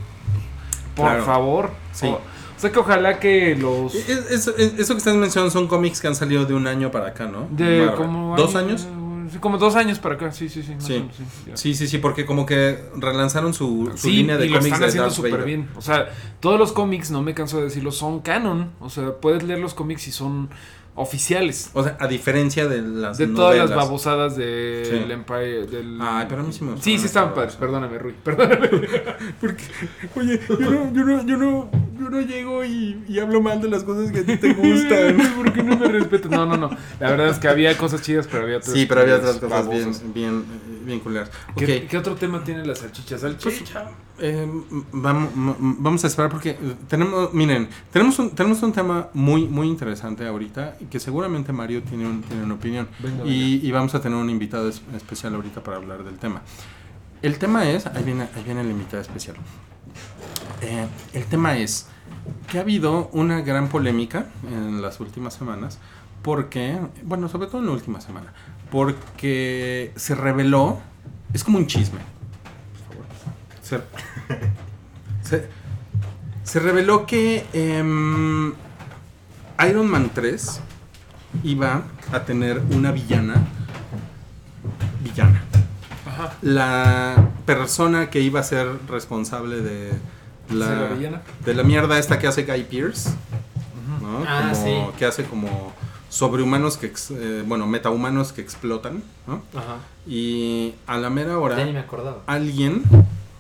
Por 0.96 1.06
Claro. 1.06 1.24
favor. 1.26 1.72
Sí. 1.94 2.08
O, 2.08 2.14
o 2.16 2.22
sea 2.62 2.72
que 2.72 2.80
ojalá 2.80 3.20
que 3.20 3.56
los... 3.56 3.96
Es- 3.96 4.48
eso 4.48 4.54
que 4.94 4.98
estás 4.98 5.16
mencionando 5.16 5.50
son 5.52 5.68
cómics 5.68 6.02
que 6.02 6.08
han 6.08 6.16
salido 6.16 6.46
de 6.46 6.54
un 6.54 6.68
año 6.68 6.92
para 6.92 7.08
acá, 7.08 7.26
¿no? 7.28 7.48
De 7.52 7.80
Marvel. 7.86 7.96
como 7.96 8.36
¿Dos 8.36 8.56
año- 8.56 8.70
años? 8.70 8.88
Sí, 9.32 9.38
como 9.38 9.60
dos 9.60 9.76
años 9.76 10.00
para 10.00 10.16
acá, 10.16 10.32
sí, 10.32 10.50
sí, 10.50 10.64
sí. 10.64 10.74
Sí. 10.80 10.94
menos, 10.94 11.16
sí. 11.16 11.24
Sí, 11.54 11.74
sí, 11.76 11.88
sí, 11.88 12.00
porque 12.00 12.26
como 12.26 12.48
que 12.48 12.80
relanzaron 12.98 13.54
su, 13.54 13.92
su 13.96 14.08
Sí, 14.10 14.12
línea 14.18 14.38
de 14.38 14.48
y 14.48 14.50
lo 14.50 14.56
cómics 14.58 14.66
están 14.74 14.82
de 14.82 14.88
haciendo 14.88 15.12
súper 15.12 15.44
bien. 15.44 15.70
O 15.76 15.82
sea, 15.82 16.10
todos 16.40 16.58
los 16.60 16.72
cómics, 16.72 17.12
no 17.12 17.22
me 17.22 17.36
canso 17.36 17.58
de 17.60 17.66
decirlo, 17.66 17.92
son 17.92 18.22
canon. 18.22 18.72
O 18.80 18.90
sea, 18.90 19.12
puedes 19.22 19.44
leer 19.44 19.60
los 19.60 19.76
cómics 19.76 20.08
y 20.08 20.12
son 20.12 20.50
oficiales. 20.96 21.70
O 21.74 21.84
sea, 21.84 21.96
a 22.00 22.08
diferencia 22.08 22.68
de 22.68 22.82
las 22.82 23.18
De 23.18 23.28
todas 23.28 23.58
las 23.58 23.74
babosadas 23.74 24.36
del 24.36 24.86
Sí. 24.86 25.12
Empire. 25.12 25.66
Del... 25.68 25.98
Ay, 26.02 26.26
pero 26.28 26.42
a 26.42 26.44
mí 26.44 26.52
sí 26.52 26.64
me 26.64 26.76
Sí, 26.82 26.98
sí 26.98 27.06
estaban 27.06 27.34
padres. 27.34 27.56
Perdóname, 27.56 27.98
Rui. 27.98 28.14
Perdóname. 28.24 28.70
Oye, 30.16 30.40
yo 30.50 30.58
no, 30.60 30.94
yo 30.94 31.04
no, 31.06 31.26
yo 31.26 31.38
no, 31.38 31.72
yo 32.00 32.10
no 32.10 32.22
llego 32.22 32.64
y, 32.66 33.04
y 33.08 33.20
hablo 33.20 33.42
mal 33.42 33.62
de 33.62 33.70
las 33.70 33.84
cosas 33.84 34.12
que 34.12 34.20
a 34.20 34.26
ti 34.26 34.38
te 34.38 34.54
gustan. 34.54 35.18
¿Por 35.38 35.54
qué 35.54 35.64
no 35.64 35.78
me 35.78 35.88
respetas? 35.88 36.32
No, 36.32 36.46
no, 36.46 36.58
no. 36.58 36.70
La 37.00 37.12
verdad 37.12 37.30
es 37.30 37.40
que 37.40 37.48
había 37.48 37.78
cosas 37.78 38.02
chidas, 38.02 38.28
pero 38.30 38.44
había 38.44 38.58
otras 38.58 38.74
Sí, 38.74 38.86
pero 38.86 39.02
había 39.02 39.16
otras 39.18 39.38
cosas 39.38 39.70
bien, 39.70 39.82
babosas. 39.84 40.14
bien, 40.14 40.44
bien 40.86 41.00
culeras. 41.00 41.30
¿Qué, 41.56 41.88
otro 41.98 42.16
tema 42.16 42.44
tiene 42.44 42.66
la 42.66 42.76
salchicha? 42.76 43.18
Salchicha. 43.18 43.86
Eh, 44.22 44.48
vamos, 44.92 45.30
vamos 45.60 46.04
a 46.04 46.08
esperar 46.08 46.30
porque 46.30 46.58
tenemos, 46.88 47.34
miren, 47.34 47.70
tenemos 47.92 48.20
un, 48.20 48.32
tenemos 48.32 48.62
un 48.64 48.72
tema 48.74 49.08
muy, 49.14 49.48
muy 49.48 49.68
interesante 49.68 50.28
ahorita 50.28 50.78
que 50.92 51.00
seguramente 51.00 51.54
Mario 51.54 51.82
tiene, 51.84 52.06
un, 52.06 52.22
tiene 52.24 52.44
una 52.44 52.56
opinión. 52.56 52.88
y, 53.26 53.66
y 53.68 53.72
vamos 53.72 53.96
a 53.96 54.02
tener 54.02 54.18
un 54.18 54.30
invitado 54.30 54.68
es- 54.70 54.82
especial 54.96 55.36
ahorita 55.36 55.64
para 55.64 55.78
hablar 55.78 56.04
del 56.04 56.18
tema. 56.18 56.42
El 57.22 57.38
tema 57.38 57.70
es, 57.70 57.86
ahí 57.88 58.04
viene, 58.04 58.24
ahí 58.36 58.44
viene 58.44 58.62
el 58.62 58.70
invitado 58.72 59.02
especial. 59.02 59.36
Eh, 60.62 60.88
el 61.14 61.26
tema 61.26 61.58
es 61.58 61.88
que 62.52 62.58
ha 62.58 62.62
habido 62.62 63.10
una 63.14 63.42
gran 63.42 63.70
polémica 63.70 64.28
en 64.50 64.82
las 64.82 65.00
últimas 65.00 65.34
semanas 65.34 65.80
porque, 66.22 66.78
bueno, 67.04 67.30
sobre 67.30 67.48
todo 67.48 67.60
en 67.62 67.68
la 67.68 67.74
última 67.74 68.02
semana, 68.02 68.34
porque 68.72 69.92
se 69.96 70.16
reveló, 70.16 70.80
es 71.34 71.44
como 71.44 71.58
un 71.58 71.68
chisme. 71.68 72.00
Se, 73.70 73.80
se, 75.24 75.48
se 76.44 76.60
reveló 76.60 77.06
que 77.06 77.46
em, 77.54 78.54
Iron 79.70 79.88
Man 79.88 80.10
3 80.14 80.60
iba 81.44 81.84
a 82.12 82.20
tener 82.26 82.60
una 82.72 82.92
villana. 82.92 83.36
Villana. 85.04 85.44
La 86.42 87.30
persona 87.46 88.10
que 88.10 88.20
iba 88.22 88.40
a 88.40 88.44
ser 88.44 88.68
responsable 88.90 89.62
de 89.62 89.92
la, 90.52 90.90
de 91.46 91.54
la 91.54 91.64
mierda 91.64 91.98
esta 92.00 92.20
que 92.20 92.28
hace 92.28 92.44
Guy 92.44 92.64
Pierce. 92.64 93.12
¿no? 94.02 94.24
Ah, 94.28 94.50
Como- 94.52 94.66
sí. 94.66 94.98
Que 94.98 95.06
hace 95.06 95.24
como 95.26 95.72
sobrehumanos 96.10 96.78
que, 96.78 96.88
ex- 96.88 97.12
eh, 97.12 97.44
bueno, 97.46 97.68
metahumanos 97.68 98.34
que 98.34 98.42
explotan. 98.42 99.04
¿no? 99.28 99.42
Ajá. 99.58 99.78
Y 100.08 100.74
a 100.88 100.98
la 100.98 101.10
mera 101.10 101.38
hora 101.38 101.58
Ya 101.58 101.66
ni 101.66 101.74
me 101.74 101.80
acordaba. 101.80 102.18
alguien, 102.26 102.84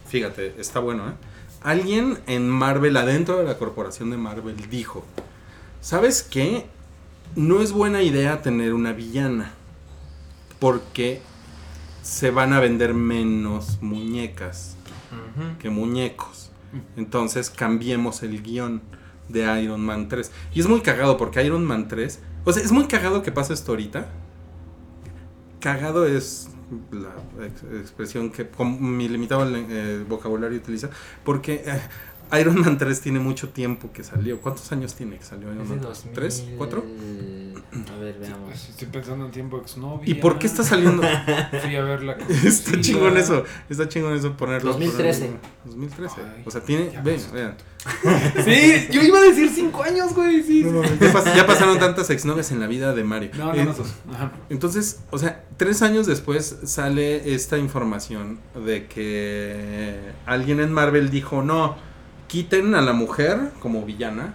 fíjate, 0.10 0.55
está 0.60 0.80
bueno, 0.80 1.07
¿eh? 1.07 1.14
Alguien 1.62 2.20
en 2.28 2.49
Marvel, 2.49 2.97
adentro 2.97 3.38
de 3.38 3.43
la 3.43 3.57
corporación 3.57 4.10
de 4.12 4.18
Marvel, 4.18 4.55
dijo, 4.70 5.05
¿sabes 5.82 6.24
qué? 6.24 6.66
No 7.36 7.62
es 7.62 7.72
buena 7.72 8.01
idea 8.01 8.41
tener 8.41 8.74
una 8.74 8.93
villana, 8.93 9.53
porque 10.60 11.22
se 12.01 12.32
van 12.32 12.53
a 12.53 12.60
vender 12.60 12.93
menos 12.93 13.82
muñecas 13.82 14.76
que 15.60 15.70
muñecos. 15.70 16.51
Entonces 16.95 17.49
cambiemos 17.49 18.24
el 18.24 18.41
guion 18.41 18.82
de 19.28 19.62
Iron 19.62 19.82
Man 19.82 20.07
3. 20.07 20.32
Y 20.53 20.60
es 20.60 20.68
muy 20.68 20.82
cagado 20.82 21.18
porque 21.18 21.43
Iron 21.43 21.66
Man 21.66 21.88
3, 21.88 22.20
o 22.45 22.53
sea, 22.53 22.64
es 22.64 22.72
muy 22.72 22.88
cagado 22.88 23.22
que 23.22 23.32
pase 23.32 23.53
esto 23.53 23.72
ahorita. 23.74 24.10
Cagado 25.60 26.05
es 26.05 26.49
la 26.91 27.45
ex- 27.45 27.63
expresión 27.82 28.32
que 28.32 28.45
mi 28.95 29.07
limitado 29.07 29.45
eh, 29.55 30.03
vocabulario 30.07 30.57
utiliza, 30.57 30.89
porque 31.24 31.63
eh, 31.65 31.82
Iron 32.40 32.60
Man 32.60 32.78
3 32.78 33.02
tiene 33.02 33.20
mucho 33.20 33.50
tiempo 33.50 33.92
que 33.92 34.04
salió. 34.04 34.40
¿Cuántos 34.42 34.72
años 34.72 34.94
tiene 34.96 35.18
que 35.18 35.24
salió 35.24 35.52
Iron 35.54 35.68
Man 35.68 35.80
3? 35.82 36.06
¿Tres? 36.14 36.38
2000, 36.40 36.58
¿Cuatro? 36.58 36.86
A 37.96 38.00
ver, 38.00 38.18
veamos. 38.20 38.70
Estoy 38.70 38.88
pensando 38.88 39.26
en 39.26 39.32
tiempo 39.32 39.58
exnovia. 39.58 40.10
¿Y 40.10 40.16
por 40.16 40.40
qué 40.40 40.48
está 40.48 40.64
saliendo? 40.64 41.04
Fui 41.62 41.76
a 41.76 41.82
ver 41.84 42.02
la 42.04 42.14
está 42.44 42.80
chingón 42.82 43.16
eso, 43.18 43.44
está 43.70 43.88
chingón 43.88 44.14
eso 44.16 44.36
ponerlo. 44.36 44.72
2013. 44.74 45.20
ponerlo. 45.26 45.40
2013. 45.66 46.16
Ay, 46.22 46.44
o 46.46 46.52
sea, 46.52 46.62
tiene, 46.62 46.92
ya 46.92 47.02
ve, 47.02 47.14
pasó. 47.16 47.32
vean. 47.34 47.56
Sí, 48.44 48.88
yo 48.92 49.02
iba 49.02 49.20
a 49.20 49.22
decir 49.22 49.50
cinco 49.54 49.84
años, 49.84 50.14
güey. 50.14 50.44
Sí, 50.44 50.64
sí. 50.64 50.70
Ya, 51.00 51.14
pas- 51.14 51.36
ya 51.36 51.46
pasaron 51.48 51.80
tantas 51.80 52.10
exnovias 52.10 52.52
en 52.52 52.60
la 52.60 52.68
vida 52.68 52.94
de 52.94 53.04
Mario. 53.04 53.32
No, 53.38 53.54
Eh, 53.54 53.64
no, 53.64 53.74
no. 53.74 54.14
Ajá. 54.14 54.32
Entonces, 54.50 55.00
o 55.12 55.18
sea, 55.18 55.46
tres 55.58 55.82
años 55.82 56.06
después 56.08 56.58
sale 56.64 57.34
esta 57.34 57.58
información 57.58 58.40
de 58.66 58.88
que 58.88 59.98
alguien 60.26 60.60
en 60.60 60.74
Marvel 60.74 61.10
dijo, 61.10 61.42
no, 61.44 61.76
quiten 62.30 62.76
a 62.76 62.82
la 62.82 62.94
mujer 62.94 63.52
como 63.60 63.84
villana 63.84 64.34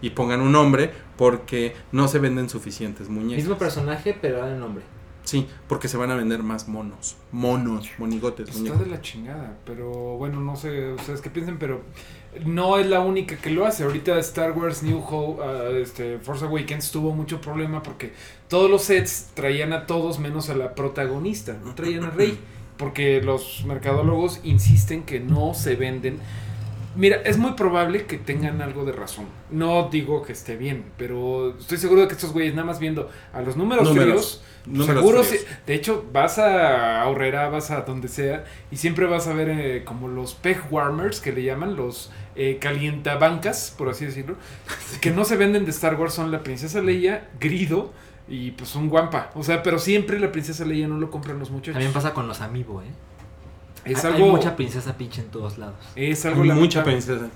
y 0.00 0.10
pongan 0.10 0.40
un 0.40 0.54
hombre 0.54 0.90
porque 1.18 1.74
no 1.92 2.08
se 2.08 2.18
venden 2.18 2.48
suficientes 2.48 3.10
muñecas. 3.10 3.44
Mismo 3.44 3.58
personaje, 3.58 4.16
pero 4.18 4.36
ahora 4.40 4.54
el 4.54 4.60
nombre. 4.60 4.84
Sí, 5.24 5.46
porque 5.68 5.88
se 5.88 5.96
van 5.96 6.10
a 6.10 6.16
vender 6.16 6.42
más 6.42 6.68
monos. 6.68 7.16
Monos, 7.32 7.88
monigotes, 7.98 8.48
Está 8.48 8.58
muñecos. 8.58 8.80
de 8.80 8.86
la 8.86 9.00
chingada, 9.00 9.56
pero 9.64 9.90
bueno, 10.18 10.40
no 10.40 10.54
sé 10.54 10.92
ustedes 10.92 11.22
qué 11.22 11.30
piensen, 11.30 11.58
pero 11.58 11.82
no 12.44 12.78
es 12.78 12.86
la 12.86 13.00
única 13.00 13.36
que 13.36 13.48
lo 13.50 13.64
hace. 13.64 13.84
Ahorita 13.84 14.18
Star 14.18 14.52
Wars 14.52 14.82
New 14.82 14.98
Hope, 14.98 15.42
ah, 15.42 15.70
este, 15.70 16.18
Force 16.18 16.44
Awakens 16.44 16.90
tuvo 16.90 17.12
mucho 17.14 17.40
problema 17.40 17.82
porque 17.82 18.12
todos 18.48 18.70
los 18.70 18.82
sets 18.82 19.30
traían 19.34 19.72
a 19.72 19.86
todos 19.86 20.18
menos 20.18 20.50
a 20.50 20.54
la 20.54 20.74
protagonista, 20.74 21.56
no 21.64 21.74
traían 21.74 22.04
a 22.04 22.10
Rey, 22.10 22.38
porque 22.76 23.22
los 23.22 23.64
mercadólogos 23.66 24.40
insisten 24.44 25.04
que 25.04 25.20
no 25.20 25.54
se 25.54 25.74
venden. 25.76 26.18
Mira, 26.96 27.16
es 27.24 27.38
muy 27.38 27.52
probable 27.52 28.06
que 28.06 28.18
tengan 28.18 28.62
algo 28.62 28.84
de 28.84 28.92
razón. 28.92 29.26
No 29.50 29.88
digo 29.90 30.22
que 30.22 30.32
esté 30.32 30.56
bien, 30.56 30.84
pero 30.96 31.56
estoy 31.58 31.78
seguro 31.78 32.02
de 32.02 32.08
que 32.08 32.14
estos 32.14 32.32
güeyes 32.32 32.54
nada 32.54 32.66
más 32.66 32.78
viendo 32.78 33.10
a 33.32 33.40
los 33.42 33.56
números, 33.56 33.88
Números. 33.88 34.04
fríos, 34.06 34.44
Números 34.66 35.02
seguro 35.02 35.22
fríos. 35.24 35.42
sí- 35.42 35.54
de 35.66 35.74
hecho, 35.74 36.04
vas 36.12 36.38
a 36.38 37.02
Aurrera, 37.02 37.48
vas 37.48 37.70
a 37.70 37.80
donde 37.82 38.08
sea, 38.08 38.44
y 38.70 38.76
siempre 38.76 39.06
vas 39.06 39.26
a 39.26 39.32
ver 39.34 39.48
eh, 39.50 39.82
como 39.84 40.08
los 40.08 40.34
peg 40.34 40.60
warmers, 40.70 41.20
que 41.20 41.32
le 41.32 41.42
llaman, 41.42 41.74
los 41.76 42.10
eh, 42.36 42.58
calientabancas, 42.60 43.74
por 43.76 43.88
así 43.88 44.04
decirlo, 44.06 44.36
que 45.00 45.10
no 45.10 45.24
se 45.24 45.36
venden 45.36 45.64
de 45.64 45.70
Star 45.72 45.94
Wars, 45.96 46.14
son 46.14 46.30
la 46.30 46.42
princesa 46.42 46.80
Leia, 46.80 47.28
Grido 47.40 47.92
y 48.28 48.52
pues 48.52 48.74
un 48.76 48.88
guampa. 48.88 49.30
O 49.34 49.42
sea, 49.42 49.62
pero 49.62 49.78
siempre 49.78 50.18
la 50.20 50.30
princesa 50.32 50.64
Leia 50.64 50.88
no 50.88 50.98
lo 50.98 51.10
compran 51.10 51.38
los 51.38 51.50
muchachos. 51.50 51.74
También 51.74 51.92
pasa 51.92 52.14
con 52.14 52.26
los 52.28 52.40
amiibo, 52.40 52.80
¿eh? 52.82 52.86
Es 53.84 54.04
Hay- 54.04 54.12
algo, 54.12 54.24
Hay 54.26 54.30
mucha 54.32 54.56
princesa 54.56 54.96
pinche 54.96 55.20
en 55.22 55.28
todos 55.28 55.58
lados. 55.58 55.76
es 55.96 56.24
algo 56.26 56.42
Hay 56.42 56.50
mucha 56.50 56.82
princesa. 56.84 57.26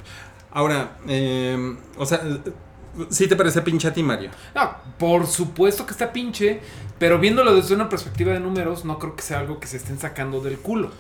Ahora, 0.51 0.97
eh, 1.07 1.77
o 1.97 2.07
sea, 2.07 2.21
¿sí 3.11 3.27
te 3.29 3.37
parece 3.37 3.61
pinche 3.63 3.87
a 3.89 3.93
ti, 3.93 4.03
Mario? 4.03 4.31
No, 4.55 4.71
por 4.99 5.27
supuesto 5.27 5.85
que 5.85 5.93
está 5.93 6.13
pinche, 6.13 6.61
pero 6.99 7.19
viéndolo 7.19 7.55
desde 7.55 7.75
una 7.75 7.89
perspectiva 7.89 8.33
de 8.33 8.41
números, 8.41 8.85
no 8.85 8.99
creo 8.99 9.15
que 9.15 9.23
sea 9.23 9.41
algo 9.41 9.61
que 9.61 9.67
se 9.67 9.77
estén 9.77 9.99
sacando 9.99 10.41
del 10.41 10.59
culo. 10.59 10.91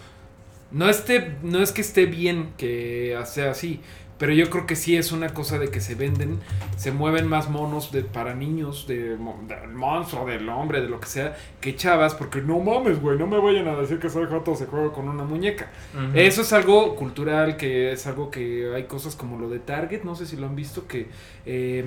No, 0.70 0.88
esté, 0.90 1.36
no 1.42 1.62
es 1.62 1.72
que 1.72 1.80
esté 1.80 2.04
bien 2.04 2.52
que 2.58 3.18
sea 3.24 3.52
así, 3.52 3.80
pero 4.18 4.32
yo 4.32 4.50
creo 4.50 4.66
que 4.66 4.74
sí 4.76 4.96
es 4.96 5.12
una 5.12 5.28
cosa 5.28 5.58
de 5.58 5.68
que 5.70 5.80
se 5.80 5.94
venden, 5.94 6.40
se 6.76 6.90
mueven 6.92 7.26
más 7.28 7.48
monos 7.48 7.92
de, 7.92 8.02
para 8.02 8.34
niños, 8.34 8.86
de, 8.88 9.16
del 9.16 9.68
monstruo, 9.72 10.26
del 10.26 10.48
hombre, 10.48 10.80
de 10.80 10.88
lo 10.88 10.98
que 11.00 11.06
sea, 11.06 11.36
que 11.60 11.76
chavas, 11.76 12.14
porque 12.14 12.40
no 12.42 12.58
mames, 12.58 13.00
güey, 13.00 13.16
no 13.16 13.26
me 13.28 13.38
vayan 13.38 13.68
a 13.68 13.76
decir 13.76 13.98
que 14.00 14.10
soy 14.10 14.26
joto 14.26 14.56
se 14.56 14.66
juega 14.66 14.92
con 14.92 15.08
una 15.08 15.24
muñeca. 15.24 15.70
Eso 16.14 16.42
es 16.42 16.52
algo 16.52 16.96
cultural, 16.96 17.56
que 17.56 17.92
es 17.92 18.06
algo 18.08 18.30
que 18.30 18.72
hay 18.74 18.84
cosas 18.84 19.14
como 19.14 19.38
lo 19.38 19.48
de 19.48 19.60
Target, 19.60 20.02
no 20.02 20.16
sé 20.16 20.26
si 20.26 20.36
lo 20.36 20.46
han 20.46 20.56
visto, 20.56 20.86
que 20.88 21.08
eh, 21.46 21.84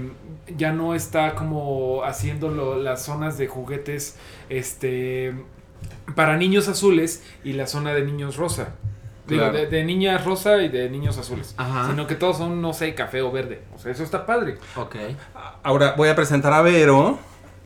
ya 0.57 0.71
no 0.71 0.95
está 0.95 1.35
como 1.35 2.03
haciendo 2.03 2.49
lo- 2.49 2.77
las 2.81 3.03
zonas 3.03 3.37
de 3.37 3.47
juguetes 3.47 4.17
este 4.49 5.33
para 6.15 6.37
niños 6.37 6.67
azules 6.67 7.23
y 7.43 7.53
la 7.53 7.67
zona 7.67 7.93
de 7.93 8.03
niños 8.05 8.37
rosa. 8.37 8.75
Digo, 9.31 9.43
Claro. 9.49 9.57
de, 9.57 9.67
de 9.67 9.83
niñas 9.83 10.23
rosa 10.25 10.57
y 10.61 10.69
de 10.69 10.89
niños 10.89 11.17
azules. 11.17 11.53
Ajá. 11.57 11.87
Sino 11.89 12.05
que 12.07 12.15
todos 12.15 12.37
son, 12.37 12.61
no 12.61 12.73
sé, 12.73 12.93
café 12.95 13.21
o 13.21 13.31
verde. 13.31 13.63
O 13.75 13.79
sea, 13.79 13.91
eso 13.91 14.03
está 14.03 14.25
padre. 14.25 14.57
Ok. 14.75 14.95
Ahora 15.63 15.93
voy 15.97 16.09
a 16.09 16.15
presentar 16.15 16.53
a 16.53 16.61
Vero. 16.61 17.19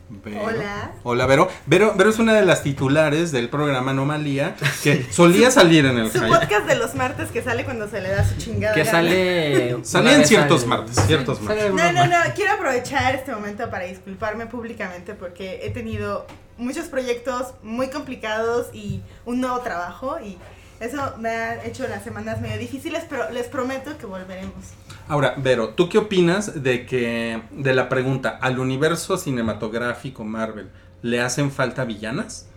Vero. 0.08 0.40
Hola. 0.44 0.92
Hola, 1.02 1.26
Vero. 1.26 1.48
Vero. 1.66 1.94
Vero 1.96 2.10
es 2.10 2.20
una 2.20 2.32
de 2.34 2.44
las 2.46 2.62
titulares 2.62 3.32
del 3.32 3.48
programa 3.48 3.90
Anomalía 3.90 4.54
que 4.84 5.04
solía 5.12 5.50
salir 5.50 5.84
en 5.84 5.98
el 5.98 6.12
Su 6.12 6.20
podcast 6.20 6.64
de 6.68 6.76
los 6.76 6.94
martes 6.94 7.32
que 7.32 7.42
sale 7.42 7.64
cuando 7.64 7.88
se 7.88 8.00
le 8.00 8.10
da 8.10 8.22
su 8.24 8.36
chingada. 8.36 8.72
Que 8.72 8.84
gana. 8.84 8.90
sale. 8.92 9.74
una 9.74 9.84
Salían 9.84 10.18
vez 10.20 10.28
ciertos 10.28 10.62
al- 10.62 10.68
martes, 10.68 10.94
ciertos 11.06 11.38
sale 11.38 11.70
martes. 11.72 11.94
No, 11.94 12.06
no, 12.06 12.24
no. 12.24 12.34
Quiero 12.36 12.52
aprovechar 12.52 13.16
este 13.16 13.32
momento 13.32 13.68
para 13.68 13.86
disculparme 13.86 14.46
públicamente 14.46 15.14
porque 15.14 15.58
he 15.64 15.70
tenido 15.70 16.24
muchos 16.56 16.86
proyectos 16.86 17.54
muy 17.64 17.90
complicados 17.90 18.68
y 18.72 19.02
un 19.24 19.40
nuevo 19.40 19.58
trabajo 19.58 20.18
y 20.24 20.38
eso 20.80 21.14
me 21.18 21.28
ha 21.28 21.64
hecho 21.64 21.86
las 21.88 22.04
semanas 22.04 22.40
medio 22.40 22.58
difíciles, 22.58 23.04
pero 23.08 23.30
les 23.30 23.46
prometo 23.46 23.96
que 23.96 24.06
volveremos. 24.06 24.72
Ahora, 25.08 25.34
Vero, 25.38 25.70
¿tú 25.70 25.88
qué 25.88 25.98
opinas 25.98 26.62
de 26.62 26.84
que 26.84 27.42
de 27.50 27.74
la 27.74 27.88
pregunta 27.88 28.38
al 28.40 28.58
universo 28.58 29.16
cinematográfico 29.16 30.24
Marvel 30.24 30.70
le 31.02 31.20
hacen 31.20 31.50
falta 31.50 31.84
villanas? 31.84 32.48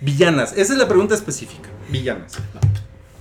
Villanas, 0.00 0.52
esa 0.52 0.72
es 0.72 0.78
la 0.78 0.88
pregunta 0.88 1.14
específica. 1.14 1.68
Villanas. 1.88 2.38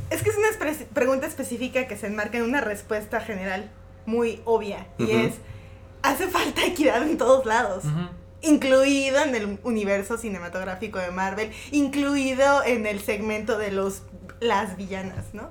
Es 0.10 0.24
que 0.24 0.30
es 0.30 0.38
una 0.38 0.48
pregunta 0.94 1.28
específica 1.28 1.88
que 1.88 1.98
se 1.98 2.08
enmarca 2.08 2.38
en 2.38 2.44
una 2.44 2.62
respuesta 2.62 3.20
general 3.20 3.70
muy 4.06 4.42
obvia 4.46 4.88
y 4.98 5.12
es, 5.12 5.34
hace 6.02 6.28
falta 6.28 6.66
equidad 6.66 7.04
en 7.04 7.18
todos 7.18 7.46
lados. 7.46 7.84
incluido 8.42 9.20
en 9.24 9.36
el 9.36 9.60
universo 9.64 10.18
cinematográfico 10.18 11.00
de 11.00 11.12
Marvel, 11.12 11.52
incluido 11.72 12.64
en 12.64 12.86
el 12.86 13.02
segmento 13.02 13.58
de 13.58 13.72
los 13.72 14.04
las 14.40 14.78
villanas, 14.78 15.26
¿no? 15.34 15.50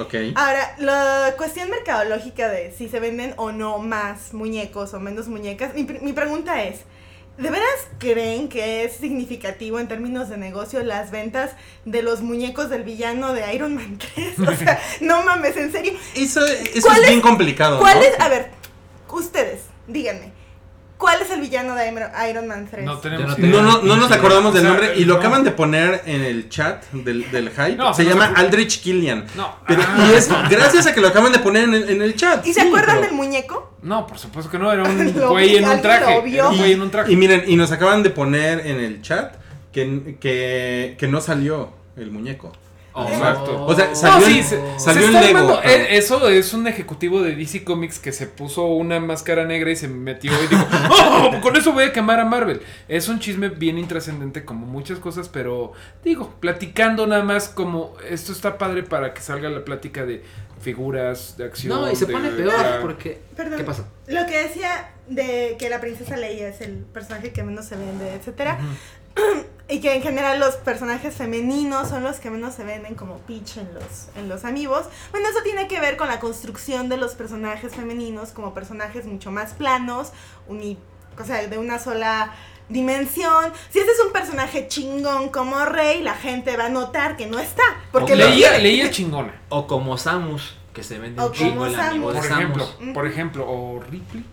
Ok. 0.00 0.14
Ahora, 0.34 0.74
la 0.78 1.34
cuestión 1.36 1.70
mercadológica 1.70 2.48
de 2.48 2.72
si 2.76 2.88
se 2.88 2.98
venden 3.00 3.34
o 3.36 3.52
no 3.52 3.78
más 3.78 4.32
muñecos 4.34 4.92
o 4.94 5.00
menos 5.00 5.28
muñecas, 5.28 5.74
mi, 5.74 5.84
mi 5.84 6.12
pregunta 6.12 6.62
es, 6.64 6.80
¿De 7.36 7.50
veras 7.50 7.68
creen 7.98 8.48
que 8.48 8.84
es 8.84 8.92
significativo 8.92 9.80
en 9.80 9.88
términos 9.88 10.28
de 10.28 10.36
negocio 10.36 10.80
las 10.84 11.10
ventas 11.10 11.50
de 11.84 12.00
los 12.00 12.20
muñecos 12.20 12.70
del 12.70 12.84
villano 12.84 13.32
de 13.32 13.52
Iron 13.52 13.74
Man 13.74 13.98
3? 14.14 14.38
O 14.38 14.54
sea, 14.54 14.80
no 15.00 15.24
mames, 15.24 15.56
en 15.56 15.72
serio. 15.72 15.94
Eso, 16.14 16.46
eso 16.46 16.80
¿Cuál 16.86 16.98
es 16.98 17.02
es- 17.02 17.08
bien 17.08 17.20
complicado. 17.20 17.80
¿Cuál 17.80 17.98
¿no? 17.98 18.04
es? 18.04 18.20
A 18.20 18.28
ver, 18.28 18.50
ustedes, 19.10 19.62
díganme. 19.88 20.30
¿Cuál 21.04 21.20
es 21.20 21.30
el 21.30 21.42
villano 21.42 21.74
de 21.74 21.86
Iron- 22.30 22.46
Man 22.46 22.66
3? 22.70 22.82
No 22.82 22.96
tenemos 22.96 23.38
no. 23.38 23.46
No, 23.46 23.62
no, 23.62 23.82
no 23.82 23.96
nos 23.96 24.10
acordamos 24.10 24.54
del 24.54 24.64
nombre 24.64 24.94
y 24.96 25.04
lo 25.04 25.16
acaban 25.16 25.44
de 25.44 25.50
poner 25.50 26.00
en 26.06 26.22
el 26.22 26.48
chat 26.48 26.82
del, 26.92 27.30
del 27.30 27.50
hype. 27.50 27.76
No, 27.76 27.92
se 27.92 28.04
no 28.04 28.10
llama 28.10 28.32
Aldrich 28.34 28.80
Killian. 28.80 29.26
No. 29.36 29.54
Pero, 29.66 29.82
Ah. 29.86 30.08
y 30.10 30.14
es 30.14 30.30
gracias 30.48 30.86
a 30.86 30.94
que 30.94 31.02
lo 31.02 31.08
acaban 31.08 31.30
de 31.30 31.40
poner 31.40 31.64
en 31.64 31.74
el, 31.74 31.88
en 31.90 32.00
el 32.00 32.16
chat. 32.16 32.46
¿Y 32.46 32.54
se 32.54 32.62
sí, 32.62 32.66
acuerdan 32.68 32.96
pero- 32.96 33.06
del 33.08 33.16
muñeco? 33.16 33.76
No, 33.82 34.06
por 34.06 34.18
supuesto 34.18 34.50
que 34.50 34.58
no, 34.58 34.72
era 34.72 34.82
un 34.84 35.12
güey 35.28 35.56
en 35.58 35.68
un 35.68 35.82
traje. 35.82 36.16
un 36.20 36.56
güey 36.56 36.72
en 36.72 36.80
un 36.80 36.90
traje. 36.90 37.12
y 37.12 37.16
miren, 37.16 37.44
y 37.46 37.56
nos 37.56 37.70
acaban 37.70 38.02
de 38.02 38.08
poner 38.08 38.66
en 38.66 38.80
el 38.80 39.02
chat 39.02 39.34
que, 39.72 40.16
que, 40.18 40.96
que 40.98 41.06
no 41.06 41.20
salió 41.20 41.68
el 41.98 42.10
muñeco. 42.10 42.50
Oh. 42.96 43.08
Exacto. 43.08 43.66
O 43.66 43.74
sea, 43.74 43.88
No, 43.88 43.94
salió 43.96 44.26
sí, 44.28 44.38
el- 44.38 44.44
se, 44.44 44.60
salió 44.78 45.02
se 45.02 45.06
el 45.08 45.12
Lego, 45.14 45.26
armando- 45.38 45.60
pero- 45.62 45.74
eh, 45.82 45.96
Eso 45.96 46.28
es 46.28 46.54
un 46.54 46.68
ejecutivo 46.68 47.22
de 47.22 47.34
DC 47.34 47.64
Comics 47.64 47.98
que 47.98 48.12
se 48.12 48.28
puso 48.28 48.66
una 48.66 49.00
máscara 49.00 49.44
negra 49.44 49.70
y 49.72 49.76
se 49.76 49.88
metió 49.88 50.30
y 50.32 50.46
dijo, 50.46 50.64
"Oh, 50.90 51.40
con 51.42 51.56
eso 51.56 51.72
voy 51.72 51.84
a 51.84 51.92
quemar 51.92 52.20
a 52.20 52.24
Marvel. 52.24 52.60
Es 52.86 53.08
un 53.08 53.18
chisme 53.18 53.48
bien 53.48 53.78
intrascendente 53.78 54.44
como 54.44 54.64
muchas 54.66 55.00
cosas, 55.00 55.28
pero 55.28 55.72
digo, 56.04 56.34
platicando 56.38 57.04
nada 57.08 57.24
más 57.24 57.48
como 57.48 57.94
esto 58.08 58.30
está 58.30 58.58
padre 58.58 58.84
para 58.84 59.12
que 59.12 59.20
salga 59.20 59.48
la 59.50 59.64
plática 59.64 60.06
de 60.06 60.22
figuras, 60.60 61.36
de 61.36 61.44
acción. 61.46 61.78
No, 61.80 61.90
y 61.90 61.96
se 61.96 62.06
de- 62.06 62.12
pone 62.12 62.30
peor 62.30 62.52
porque... 62.80 63.20
Perdón. 63.36 63.58
¿Qué 63.58 63.64
pasó? 63.64 63.86
Lo 64.06 64.24
que 64.26 64.38
decía 64.44 64.90
de 65.08 65.56
que 65.58 65.68
la 65.68 65.80
princesa 65.80 66.16
Leia 66.16 66.48
es 66.48 66.60
el 66.60 66.76
personaje 66.78 67.32
que 67.32 67.42
menos 67.42 67.66
se 67.66 67.76
vende, 67.76 68.14
etcétera. 68.14 68.58
Y 69.66 69.80
que 69.80 69.94
en 69.94 70.02
general 70.02 70.38
los 70.40 70.56
personajes 70.56 71.14
femeninos 71.14 71.88
son 71.88 72.02
los 72.02 72.16
que 72.16 72.30
menos 72.30 72.54
se 72.54 72.64
venden 72.64 72.94
como 72.94 73.16
Peach 73.20 73.56
en 73.56 73.72
los, 73.72 74.08
en 74.14 74.28
los 74.28 74.44
amigos. 74.44 74.84
Bueno, 75.10 75.26
eso 75.30 75.38
tiene 75.42 75.68
que 75.68 75.80
ver 75.80 75.96
con 75.96 76.06
la 76.08 76.20
construcción 76.20 76.90
de 76.90 76.98
los 76.98 77.14
personajes 77.14 77.74
femeninos 77.74 78.32
como 78.32 78.52
personajes 78.52 79.06
mucho 79.06 79.30
más 79.30 79.54
planos, 79.54 80.12
uni- 80.48 80.76
o 81.18 81.24
sea, 81.24 81.46
de 81.46 81.56
una 81.56 81.78
sola 81.78 82.34
dimensión. 82.68 83.52
Si 83.70 83.78
este 83.78 83.92
es 83.92 84.00
un 84.04 84.12
personaje 84.12 84.68
chingón 84.68 85.30
como 85.30 85.64
Rey, 85.64 86.02
la 86.02 86.14
gente 86.14 86.58
va 86.58 86.66
a 86.66 86.68
notar 86.68 87.16
que 87.16 87.26
no 87.26 87.38
está. 87.38 87.62
Porque 87.90 88.16
leía, 88.16 88.58
leía 88.58 88.90
chingona. 88.90 89.40
O 89.48 89.66
como 89.66 89.96
Samus, 89.96 90.56
que 90.74 90.82
se 90.82 90.98
vende 90.98 91.22
O 91.22 91.28
un 91.28 91.32
chingo 91.32 91.64
el 91.64 91.74
amigo 91.80 92.12
de 92.12 92.18
Por 92.18 92.28
Samus. 92.28 92.38
ejemplo, 92.42 92.66
Samus. 92.66 92.94
por 92.94 93.06
ejemplo, 93.06 93.46
o 93.50 93.80
Ripley. 93.80 94.24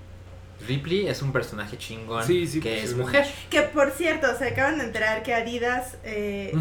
Ripley 0.68 1.08
es 1.08 1.22
un 1.22 1.32
personaje 1.32 1.78
chingón 1.78 2.26
Sí, 2.26 2.48
sí, 2.48 2.60
que 2.60 2.84
es 2.84 2.96
mujer. 2.96 3.26
Que 3.50 3.62
por 3.62 3.92
cierto, 3.92 4.28
se 4.38 4.48
acaban 4.50 4.78
de 4.78 4.86
enterar 4.86 5.24
que 5.24 5.34
Adidas 5.34 5.96
eh. 6.04 6.54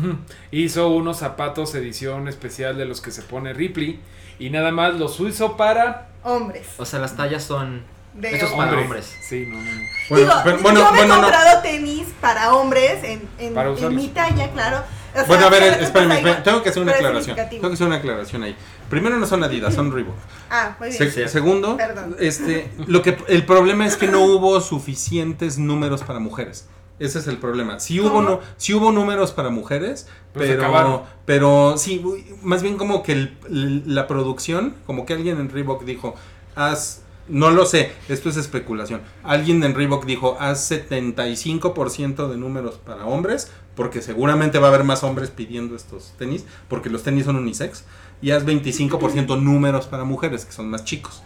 Hizo 0.51 0.89
unos 0.91 1.19
zapatos 1.19 1.75
edición 1.75 2.29
especial 2.29 2.77
de 2.79 2.85
los 2.87 3.01
que 3.01 3.11
se 3.11 3.23
pone 3.23 3.53
Ripley 3.53 4.01
y 4.39 4.51
nada 4.51 4.71
más 4.73 4.95
los 4.95 5.19
hizo 5.21 5.57
para 5.57 6.09
hombres. 6.23 6.67
O 6.79 6.85
sea, 6.87 6.99
las 6.99 7.17
tallas 7.17 7.45
son... 7.45 7.83
De 8.15 8.29
Esto 8.33 8.47
es 8.47 8.53
para 8.53 8.71
hombres. 8.73 8.85
hombres. 8.87 9.17
Sí, 9.29 9.47
no, 9.49 9.57
no, 9.57 9.63
no. 9.73 9.81
Bueno, 10.09 10.25
Digo, 10.27 10.41
pero- 10.43 10.59
bueno, 10.59 10.81
yo 10.81 10.91
me 10.93 10.99
bueno, 10.99 11.15
he 11.15 11.17
no. 11.19 11.23
comprado 11.23 11.63
tenis 11.63 12.09
para 12.21 12.55
hombres 12.55 13.05
en, 13.05 13.23
en, 13.39 13.55
Para 13.55 13.69
en 13.69 13.75
usarlos. 13.77 14.03
mi 14.03 14.09
talla, 14.09 14.51
claro. 14.51 14.83
Sea, 15.13 15.25
Bueno, 15.25 15.47
a 15.47 15.51
ver, 15.51 15.59
solamente 15.61 15.85
espérame, 15.85 16.13
espérame, 16.13 16.43
tengo 16.45 16.63
que 16.63 16.69
hacer 16.69 16.83
una 16.83 16.93
aclaración. 16.93 17.37
Tengo 17.37 17.69
que 17.69 17.75
hacer 17.75 17.87
una 17.87 17.97
aclaración 17.97 18.43
ahí. 18.45 18.57
Primero 18.89 19.17
no 19.19 19.27
son 19.27 19.43
Adidas, 19.45 19.75
son 19.75 19.93
Reebok. 19.93 20.15
Ah, 20.51 20.77
muy 20.79 20.89
bien. 20.91 20.99
Se- 20.99 21.11
Sí. 21.11 21.29
segundo, 21.29 21.77
Perdón. 21.77 22.17
este, 22.19 22.71
lo 22.87 23.03
que 23.03 23.17
el 23.29 23.45
problema 23.45 23.87
es 23.87 23.97
que 23.97 24.07
no 24.09 24.21
hubo 24.25 24.61
suficientes 24.61 25.59
números 25.59 26.03
para 26.03 26.19
mujeres. 26.19 26.69
Ese 26.99 27.19
es 27.21 27.27
el 27.29 27.39
problema. 27.39 27.81
Sí 27.81 27.99
hubo 27.99 28.21
no, 28.21 28.41
sí 28.59 28.75
hubo 28.75 28.93
números 28.93 29.33
para 29.33 29.49
mujeres, 29.49 30.07
Pero 30.35 30.45
se 30.47 30.57
pero 30.57 31.07
pero 31.25 31.75
sí, 31.79 32.01
uy, 32.05 32.27
más 32.43 32.63
bien 32.63 32.77
como 32.77 33.03
que 33.03 33.13
el- 33.13 33.83
la 33.87 34.07
producción, 34.07 34.75
como 34.87 35.07
que 35.07 35.15
alguien 35.15 35.41
en 35.41 35.49
Reebok 35.49 35.85
dijo, 35.85 36.15
haz 36.57 37.03
no 37.27 37.51
lo 37.51 37.65
sé, 37.65 37.93
esto 38.09 38.29
es 38.29 38.37
especulación. 38.37 39.03
Alguien 39.23 39.63
en 39.63 39.75
Reebok 39.75 40.05
dijo, 40.05 40.37
haz 40.41 40.69
75% 40.69 42.29
de 42.29 42.37
números 42.37 42.75
para 42.85 43.07
hombres, 43.07 43.51
porque 43.81 44.03
seguramente 44.03 44.59
va 44.59 44.67
a 44.67 44.69
haber 44.69 44.85
más 44.85 45.03
hombres 45.05 45.31
pidiendo 45.31 45.75
estos 45.75 46.13
tenis, 46.19 46.45
porque 46.69 46.91
los 46.91 47.03
tenis 47.03 47.25
son 47.25 47.37
unisex, 47.37 47.85
y 48.21 48.31
haz 48.33 48.45
25% 48.45 49.41
números 49.41 49.87
para 49.87 50.05
mujeres, 50.05 50.45
que 50.45 50.53
son 50.53 50.69
más 50.69 50.85
chicos, 50.85 51.23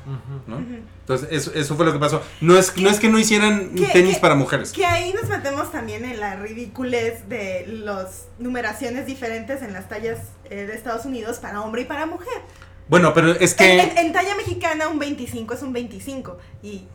¿no? 0.46 0.58
Entonces, 1.00 1.26
eso, 1.32 1.52
eso 1.52 1.74
fue 1.74 1.84
lo 1.84 1.92
que 1.92 1.98
pasó. 1.98 2.22
No 2.40 2.56
es, 2.56 2.76
no 2.76 2.88
es 2.88 3.00
que 3.00 3.08
no 3.08 3.18
hicieran 3.18 3.70
¿Qué- 3.74 3.86
tenis 3.88 4.18
para 4.18 4.36
mujeres. 4.36 4.70
Que 4.70 4.86
ahí 4.86 5.12
nos 5.12 5.28
metemos 5.28 5.72
también 5.72 6.04
en 6.04 6.20
la 6.20 6.36
ridiculez 6.36 7.28
de 7.28 7.66
las 7.66 8.28
numeraciones 8.38 9.04
diferentes 9.06 9.60
en 9.62 9.72
las 9.72 9.88
tallas 9.88 10.20
eh, 10.48 10.66
de 10.66 10.74
Estados 10.76 11.06
Unidos 11.06 11.38
para 11.38 11.60
hombre 11.60 11.82
y 11.82 11.84
para 11.86 12.06
mujer. 12.06 12.40
Bueno, 12.88 13.12
pero 13.14 13.32
es 13.32 13.50
En, 13.52 13.56
que... 13.58 13.82
en- 13.82 13.98
en 13.98 14.12
talla 14.12 14.36
mexicana 14.36 14.86
un 14.86 15.00
25 15.00 15.54
es 15.54 15.62
un 15.62 15.72
25 15.72 16.38
y 16.62 16.86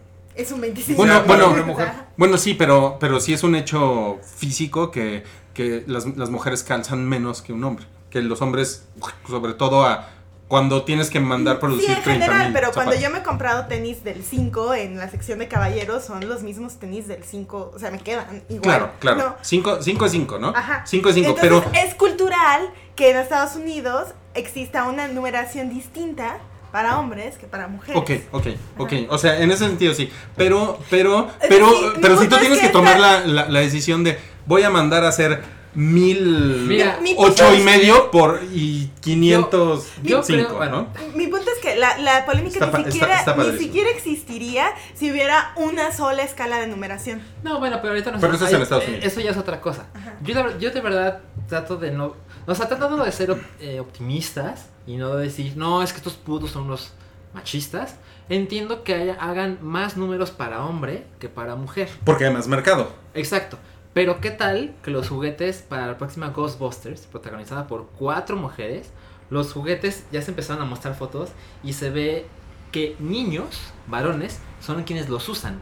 es 0.42 0.52
un 0.52 0.62
25. 0.62 0.98
Bueno, 0.98 1.14
para 1.16 1.26
bueno, 1.26 1.46
hombre, 1.48 1.64
mujer. 1.64 1.92
Bueno, 2.18 2.38
sí, 2.38 2.54
pero, 2.54 2.98
pero 3.00 3.20
sí 3.20 3.34
es 3.34 3.44
un 3.44 3.56
hecho 3.56 4.20
físico 4.38 4.92
que, 4.92 5.24
que 5.54 5.84
las, 5.88 6.06
las 6.18 6.30
mujeres 6.30 6.64
calzan 6.64 7.08
menos 7.08 7.42
que 7.42 7.54
un 7.54 7.64
hombre. 7.64 7.86
Que 8.10 8.22
los 8.22 8.42
hombres, 8.42 8.88
sobre 9.28 9.54
todo 9.54 9.86
a 9.86 10.10
cuando 10.50 10.84
tienes 10.84 11.12
que 11.12 11.20
mandar 11.20 11.60
producir 11.60 11.86
Sí, 11.86 11.96
en 11.96 12.02
30 12.02 12.26
general, 12.26 12.52
pero 12.52 12.72
cuando 12.72 12.96
yo 12.96 13.12
me 13.12 13.20
he 13.20 13.24
comprado 13.24 13.68
tenis 13.68 14.04
del 14.04 14.24
5 14.24 14.74
en 14.74 14.98
la 14.98 15.08
sección 15.08 15.38
de 15.38 15.48
caballeros, 15.48 16.04
son 16.04 16.28
los 16.28 16.42
mismos 16.42 16.80
tenis 16.80 17.08
del 17.08 17.24
5, 17.24 17.72
o 17.76 17.78
sea, 17.78 17.92
me 17.92 18.00
quedan 18.00 18.44
igual. 18.50 18.62
Claro, 18.62 18.92
claro. 19.00 19.18
¿no? 19.18 19.36
5 19.40 19.80
es 20.06 20.12
5, 20.12 20.40
¿no? 20.40 20.50
Ajá. 20.50 20.84
5 20.88 21.10
es 21.10 21.16
5, 21.16 21.30
Entonces, 21.30 21.70
pero... 21.72 21.88
es 21.88 21.94
cultural 21.94 22.74
que 22.96 23.12
en 23.12 23.18
Estados 23.18 23.56
Unidos 23.56 24.10
exista 24.34 24.86
una 24.86 25.08
numeración 25.08 25.70
distinta 25.70 26.40
para 26.72 27.00
hombres 27.00 27.38
que 27.38 27.48
para 27.48 27.68
mujeres. 27.68 28.02
Ok, 28.02 28.12
ok, 28.32 28.48
ok. 28.78 28.94
O 29.10 29.18
sea, 29.18 29.42
en 29.42 29.52
ese 29.52 29.68
sentido 29.68 29.94
sí. 29.94 30.10
Pero, 30.36 30.80
pero, 30.90 31.30
pero, 31.48 31.70
pero 32.02 32.20
si 32.20 32.28
tú 32.28 32.36
es 32.36 32.42
tienes 32.42 32.60
que 32.60 32.68
que 32.68 32.74
tomar 32.74 33.00
la, 33.00 33.26
la, 33.26 33.50
la 33.50 33.60
decisión 33.60 34.04
de 34.04 34.18
voy 34.46 34.64
a 34.64 34.70
mandar 34.70 35.04
a 35.04 35.10
hacer 35.10 35.44
mil 35.76 36.66
Mira, 36.68 37.00
Mi 37.02 37.14
punto 37.14 37.32
ocho 37.32 37.56
y 37.56 37.62
medio 37.62 38.10
por 38.12 38.42
y 38.52 38.92
505, 39.02 40.08
yo 40.08 40.22
creo, 40.24 40.50
¿no? 40.50 40.56
bueno, 40.56 40.88
Mi 41.16 41.28
punto 41.28 41.52
es 41.52 41.60
que 41.60 41.76
la, 41.76 41.98
la 42.00 42.26
polémica 42.26 42.66
Está 42.66 42.78
ni, 42.78 42.92
siquiera, 42.92 43.20
está 43.20 43.36
ni 43.36 43.58
siquiera 43.58 43.90
existiría 43.92 44.72
si 44.96 45.12
hubiera 45.12 45.54
una 45.56 45.92
sola 45.92 46.24
escala 46.24 46.60
de 46.60 46.68
numeración. 46.68 47.22
No, 47.44 47.60
bueno, 47.60 47.78
pero 47.82 47.94
ahorita 47.94 48.12
no 48.12 48.20
Pero 48.20 48.34
eso 48.34 48.48
es 48.48 48.54
en 48.54 48.62
Estados 48.62 48.84
eh, 48.86 48.88
Unidos. 48.88 49.06
Eso 49.06 49.22
ya 49.22 49.32
es 49.32 49.38
otra 49.38 49.62
cosa. 49.62 49.86
Yo, 50.24 50.58
yo 50.58 50.72
de 50.72 50.82
verdad 50.82 51.22
trato 51.48 51.78
de 51.78 51.92
no. 51.92 52.16
O 52.50 52.56
sea, 52.56 52.68
tratando 52.68 53.04
de 53.04 53.12
ser 53.12 53.36
eh, 53.60 53.80
optimistas 53.80 54.70
y 54.88 54.98
no 54.98 55.16
de 55.16 55.26
decir, 55.26 55.56
no, 55.56 55.84
es 55.84 55.92
que 55.92 55.98
estos 55.98 56.14
putos 56.14 56.52
son 56.52 56.64
unos 56.64 56.92
machistas. 57.34 57.96
Entiendo 58.28 58.84
que 58.84 58.94
haya- 58.96 59.18
hagan 59.20 59.60
más 59.62 59.98
números 59.98 60.32
para 60.32 60.66
hombre 60.66 61.06
que 61.20 61.30
para 61.30 61.56
mujer. 61.56 61.90
Porque 62.04 62.26
hay 62.26 62.34
más 62.34 62.48
mercado. 62.48 62.92
Exacto. 63.14 63.58
Pero 63.94 64.20
¿qué 64.20 64.32
tal 64.32 64.74
que 64.84 64.92
los 64.92 65.10
juguetes 65.10 65.58
para 65.68 65.86
la 65.88 65.98
próxima 65.98 66.30
Ghostbusters, 66.30 67.02
protagonizada 67.02 67.68
por 67.68 67.88
cuatro 67.98 68.36
mujeres, 68.36 68.90
los 69.30 69.54
juguetes 69.54 70.06
ya 70.12 70.22
se 70.22 70.32
empezaron 70.32 70.62
a 70.62 70.66
mostrar 70.66 70.96
fotos 70.96 71.30
y 71.64 71.74
se 71.74 71.90
ve 71.92 72.26
que 72.72 72.96
niños, 73.00 73.60
varones, 73.88 74.40
son 74.60 74.84
quienes 74.84 75.08
los 75.10 75.28
usan. 75.30 75.60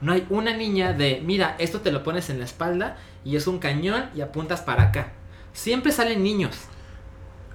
No 0.00 0.12
hay 0.12 0.26
una 0.30 0.56
niña 0.56 0.92
de, 0.92 1.22
mira, 1.24 1.56
esto 1.58 1.80
te 1.80 1.92
lo 1.92 2.02
pones 2.02 2.30
en 2.30 2.38
la 2.38 2.44
espalda 2.44 2.96
y 3.24 3.36
es 3.36 3.46
un 3.46 3.58
cañón 3.58 4.10
y 4.14 4.20
apuntas 4.20 4.60
para 4.62 4.84
acá. 4.84 5.12
Siempre 5.52 5.92
salen 5.92 6.22
niños, 6.22 6.56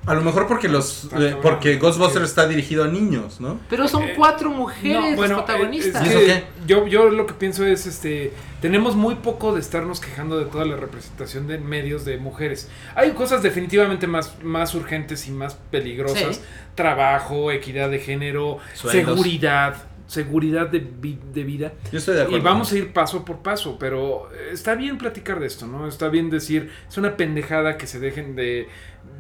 A 0.08 0.14
lo 0.14 0.22
mejor 0.22 0.48
porque 0.48 0.68
los 0.70 1.06
Está 1.06 1.20
eh, 1.20 1.38
porque 1.42 1.78
Ghostbusters 1.78 2.26
está 2.30 2.48
dirigido 2.48 2.84
a 2.84 2.88
niños, 2.88 3.42
¿no? 3.42 3.60
pero 3.70 3.88
son 3.88 4.04
Eh, 4.04 4.14
cuatro 4.16 4.52
mujeres 4.52 4.94
No, 5.02 5.08
las 5.08 5.16
bueno, 5.16 5.36
protagonistas. 5.38 6.04
eh, 6.04 6.06
es 6.06 6.12
¿Y 6.14 6.18
que 6.26 6.32
eso 6.32 6.42
qué? 6.42 6.68
yo, 6.68 6.88
yo 6.88 7.10
lo 7.10 7.26
que 7.26 7.34
pienso 7.34 7.66
es, 7.66 7.88
este, 7.88 8.32
tenemos 8.62 8.96
muy 8.96 9.16
poco 9.16 9.54
de 9.56 9.62
estarnos 9.62 10.00
quejando 10.00 10.38
de 10.38 10.46
toda 10.46 10.64
la 10.66 10.76
representación 10.76 11.48
de 11.48 11.58
medios 11.58 12.06
de 12.06 12.18
mujeres. 12.18 12.70
Hay 12.94 13.12
cosas 13.14 13.42
definitivamente 13.42 14.06
más, 14.06 14.36
más 14.44 14.76
urgentes 14.76 15.28
y 15.28 15.32
más 15.32 15.56
peligrosas. 15.72 16.36
Sí. 16.36 16.42
Trabajo, 16.76 17.50
equidad 17.52 17.90
de 17.90 17.98
género, 18.00 18.60
Sueldos. 18.76 19.16
seguridad, 19.16 19.76
seguridad 20.08 20.68
de, 20.70 20.80
vi- 20.80 21.20
de 21.34 21.44
vida. 21.44 21.74
Yo 21.92 21.98
estoy 21.98 22.16
de 22.16 22.22
acuerdo. 22.22 22.38
Y 22.40 22.42
vamos 22.42 22.72
a 22.72 22.78
ir 22.78 22.94
paso 22.94 23.26
por 23.26 23.40
paso, 23.40 23.78
pero 23.80 24.30
eh, 24.34 24.50
está 24.54 24.76
bien 24.76 24.98
platicar 24.98 25.40
de 25.40 25.48
esto, 25.48 25.66
¿no? 25.68 25.88
Está 25.88 26.10
bien 26.10 26.30
decir, 26.30 26.72
es 26.88 26.98
una 26.98 27.18
pendejada 27.18 27.78
que 27.78 27.88
se 27.88 28.00
dejen 28.00 28.36
de, 28.36 28.68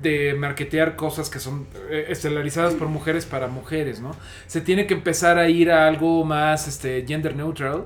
de 0.01 0.35
marketear 0.35 0.95
cosas 0.95 1.29
que 1.29 1.39
son 1.39 1.67
eh, 1.89 2.05
estelarizadas 2.09 2.75
por 2.75 2.87
mujeres 2.87 3.25
para 3.25 3.47
mujeres, 3.47 3.99
¿no? 3.99 4.15
Se 4.47 4.61
tiene 4.61 4.85
que 4.85 4.93
empezar 4.93 5.37
a 5.39 5.49
ir 5.49 5.71
a 5.71 5.87
algo 5.87 6.23
más 6.23 6.67
este, 6.67 7.03
gender 7.07 7.35
neutral, 7.35 7.85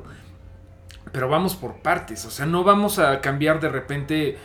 pero 1.12 1.30
vamos 1.30 1.56
por 1.56 1.78
partes, 1.82 2.26
o 2.26 2.30
sea, 2.32 2.46
no 2.46 2.64
vamos 2.64 3.00
a 3.00 3.22
cambiar 3.22 3.60
de 3.60 3.70
repente 3.70 4.38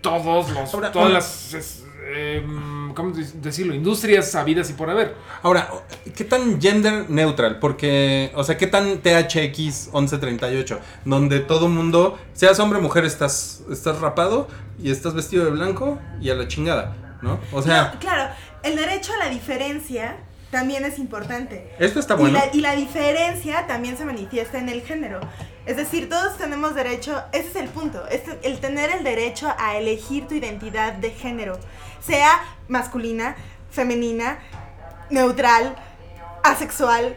todos 0.00 0.50
los, 0.50 0.72
Ahora, 0.74 0.90
todas 0.90 0.94
ahora- 1.06 1.08
las 1.14 1.54
es, 1.54 1.84
em, 2.16 2.79
¿cómo 2.94 3.12
decirlo? 3.12 3.74
Industrias 3.74 4.30
sabidas 4.30 4.70
y 4.70 4.74
por 4.74 4.90
haber. 4.90 5.14
Ahora, 5.42 5.70
¿qué 6.14 6.24
tan 6.24 6.60
gender 6.60 7.08
neutral? 7.08 7.58
Porque, 7.58 8.30
o 8.34 8.44
sea, 8.44 8.56
¿qué 8.56 8.66
tan 8.66 8.98
THX 8.98 9.92
1138? 9.92 10.78
Donde 11.04 11.40
todo 11.40 11.68
mundo, 11.68 12.18
seas 12.32 12.58
hombre 12.60 12.78
o 12.78 12.82
mujer, 12.82 13.04
estás, 13.04 13.62
estás 13.70 14.00
rapado 14.00 14.48
y 14.82 14.90
estás 14.90 15.14
vestido 15.14 15.44
de 15.44 15.50
blanco 15.50 15.98
y 16.20 16.30
a 16.30 16.34
la 16.34 16.48
chingada, 16.48 17.18
¿no? 17.22 17.38
O 17.52 17.62
sea... 17.62 17.92
No, 17.94 18.00
claro, 18.00 18.32
el 18.62 18.76
derecho 18.76 19.12
a 19.14 19.24
la 19.24 19.30
diferencia 19.30 20.16
también 20.50 20.84
es 20.84 20.98
importante. 20.98 21.70
Esto 21.78 22.00
está 22.00 22.16
bueno. 22.16 22.38
Y 22.38 22.40
la, 22.40 22.56
y 22.56 22.60
la 22.60 22.76
diferencia 22.76 23.66
también 23.66 23.96
se 23.96 24.04
manifiesta 24.04 24.58
en 24.58 24.68
el 24.68 24.82
género. 24.82 25.20
Es 25.66 25.76
decir, 25.76 26.08
todos 26.08 26.36
tenemos 26.36 26.74
derecho, 26.74 27.22
ese 27.32 27.48
es 27.48 27.56
el 27.56 27.68
punto, 27.68 28.04
es 28.08 28.22
el 28.42 28.58
tener 28.58 28.90
el 28.90 29.04
derecho 29.04 29.52
a 29.58 29.76
elegir 29.76 30.26
tu 30.26 30.34
identidad 30.34 30.94
de 30.94 31.10
género, 31.10 31.58
sea 32.06 32.40
masculina, 32.68 33.36
femenina, 33.70 34.38
neutral, 35.10 35.74
asexual, 36.42 37.14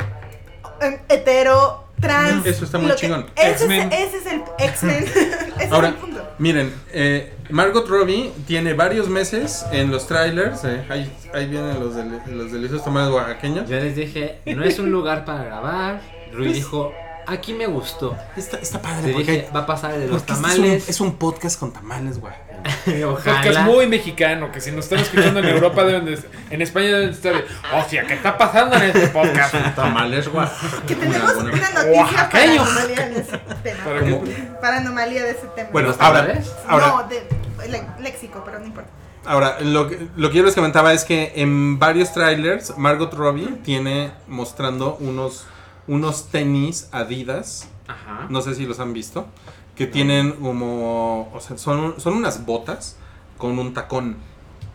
em, 0.82 0.98
hetero, 1.10 1.84
trans. 2.00 2.46
Eso 2.46 2.66
está 2.66 2.78
muy 2.78 2.90
que- 2.92 2.96
chingón. 2.98 3.26
Ese 3.36 3.50
es, 3.52 3.62
X-Men. 3.62 3.92
ese 3.94 4.18
es 4.18 4.26
el 4.26 4.44
X-Men. 4.60 5.06
es 5.60 5.72
Ahora, 5.72 5.90
el 5.90 5.94
punto. 5.96 6.28
miren, 6.38 6.74
eh, 6.92 7.34
Margot 7.50 7.88
Robbie 7.88 8.32
tiene 8.48 8.74
varios 8.74 9.08
meses 9.08 9.66
en 9.72 9.90
los 9.92 10.08
trailers. 10.08 10.64
eh, 10.66 10.86
ahí, 10.90 11.16
ahí 11.34 11.48
vienen 11.48 11.80
los, 11.80 11.96
del, 11.96 12.20
los 12.28 12.52
deliciosos 12.52 12.84
tamales 12.84 13.14
oaxaqueños. 13.14 13.70
Yo 13.70 13.78
les 13.80 13.96
dije, 13.96 14.40
no 14.46 14.64
es 14.64 14.80
un 14.80 14.92
lugar 14.92 15.24
para 15.24 15.44
grabar. 15.44 16.02
Rui 16.34 16.52
dijo, 16.52 16.92
aquí 17.28 17.54
me 17.54 17.66
gustó. 17.68 18.16
Está, 18.36 18.82
padre 18.82 19.14
porque, 19.14 19.50
va 19.56 19.62
a 19.62 19.66
pasar 19.66 19.94
de 19.98 20.08
los 20.08 20.18
este 20.18 20.34
tamales. 20.34 20.60
es, 20.60 20.84
un, 20.84 20.90
es 20.90 21.02
un 21.02 21.18
podcast 21.18 21.60
con 21.60 21.72
tamales, 21.72 22.20
güey. 22.20 22.34
Podcast 22.86 23.28
Ojalá. 23.46 23.62
muy 23.64 23.88
mexicano, 23.88 24.50
que 24.52 24.62
si 24.62 24.72
nos 24.72 24.86
están 24.86 25.00
escuchando 25.00 25.42
en 25.42 25.48
Europa, 25.48 25.84
deben 25.84 26.06
de- 26.06 26.20
en 26.50 26.62
España 26.62 26.88
deben 26.88 27.08
de 27.08 27.12
estar 27.16 27.34
de, 27.34 27.44
hostia, 27.78 28.06
¿qué 28.08 28.14
está 28.14 28.38
pasando 28.38 28.78
en 28.78 28.84
este 28.84 29.08
podcast? 29.08 29.54
Tamales, 29.76 30.30
güey. 30.30 30.48
Que 30.88 30.96
tenemos 30.96 31.34
una 31.36 31.52
noticia 31.52 32.30
para 32.32 32.44
anomalía 32.54 33.08
en 33.08 33.14
ese 33.18 33.38
tema. 33.64 33.84
Para 33.84 34.00
Como- 34.00 34.24
que- 34.24 34.32
Para 34.62 34.78
anomalía 34.78 35.24
de 35.24 35.32
ese 35.32 35.48
tema. 35.56 35.70
Bueno, 35.74 35.94
ahora, 36.00 36.34
No, 36.70 37.04
de 37.10 37.28
le- 37.70 37.84
léxico, 38.02 38.42
pero 38.46 38.60
no 38.60 38.66
importa. 38.68 38.90
ahora 39.26 39.58
lo, 39.60 39.90
que, 39.90 40.08
lo 40.16 40.30
que 40.32 40.38
yo 40.38 40.44
les 40.44 40.56
comentaba 40.56 40.94
es 40.94 41.04
que 41.04 41.34
en 41.36 41.80
varios 41.80 42.14
trailers 42.14 42.78
Margot 42.78 43.14
Robbie 43.14 43.48
tiene 43.64 44.12
mostrando 44.28 44.96
unos, 45.02 45.46
unos 45.88 46.30
tenis 46.30 46.88
Adidas 46.92 47.68
Ajá. 47.88 48.28
no 48.30 48.42
sé 48.42 48.56
si 48.56 48.66
los 48.66 48.80
han 48.80 48.94
visto, 48.94 49.28
que 49.76 49.88
tienen 49.88 50.34
como, 50.34 51.30
o 51.34 51.40
sea, 51.42 51.58
son, 51.58 52.00
son 52.00 52.14
unas 52.14 52.46
botas 52.46 52.98
con 53.38 53.58
un 53.60 53.74
tacón. 53.74 54.18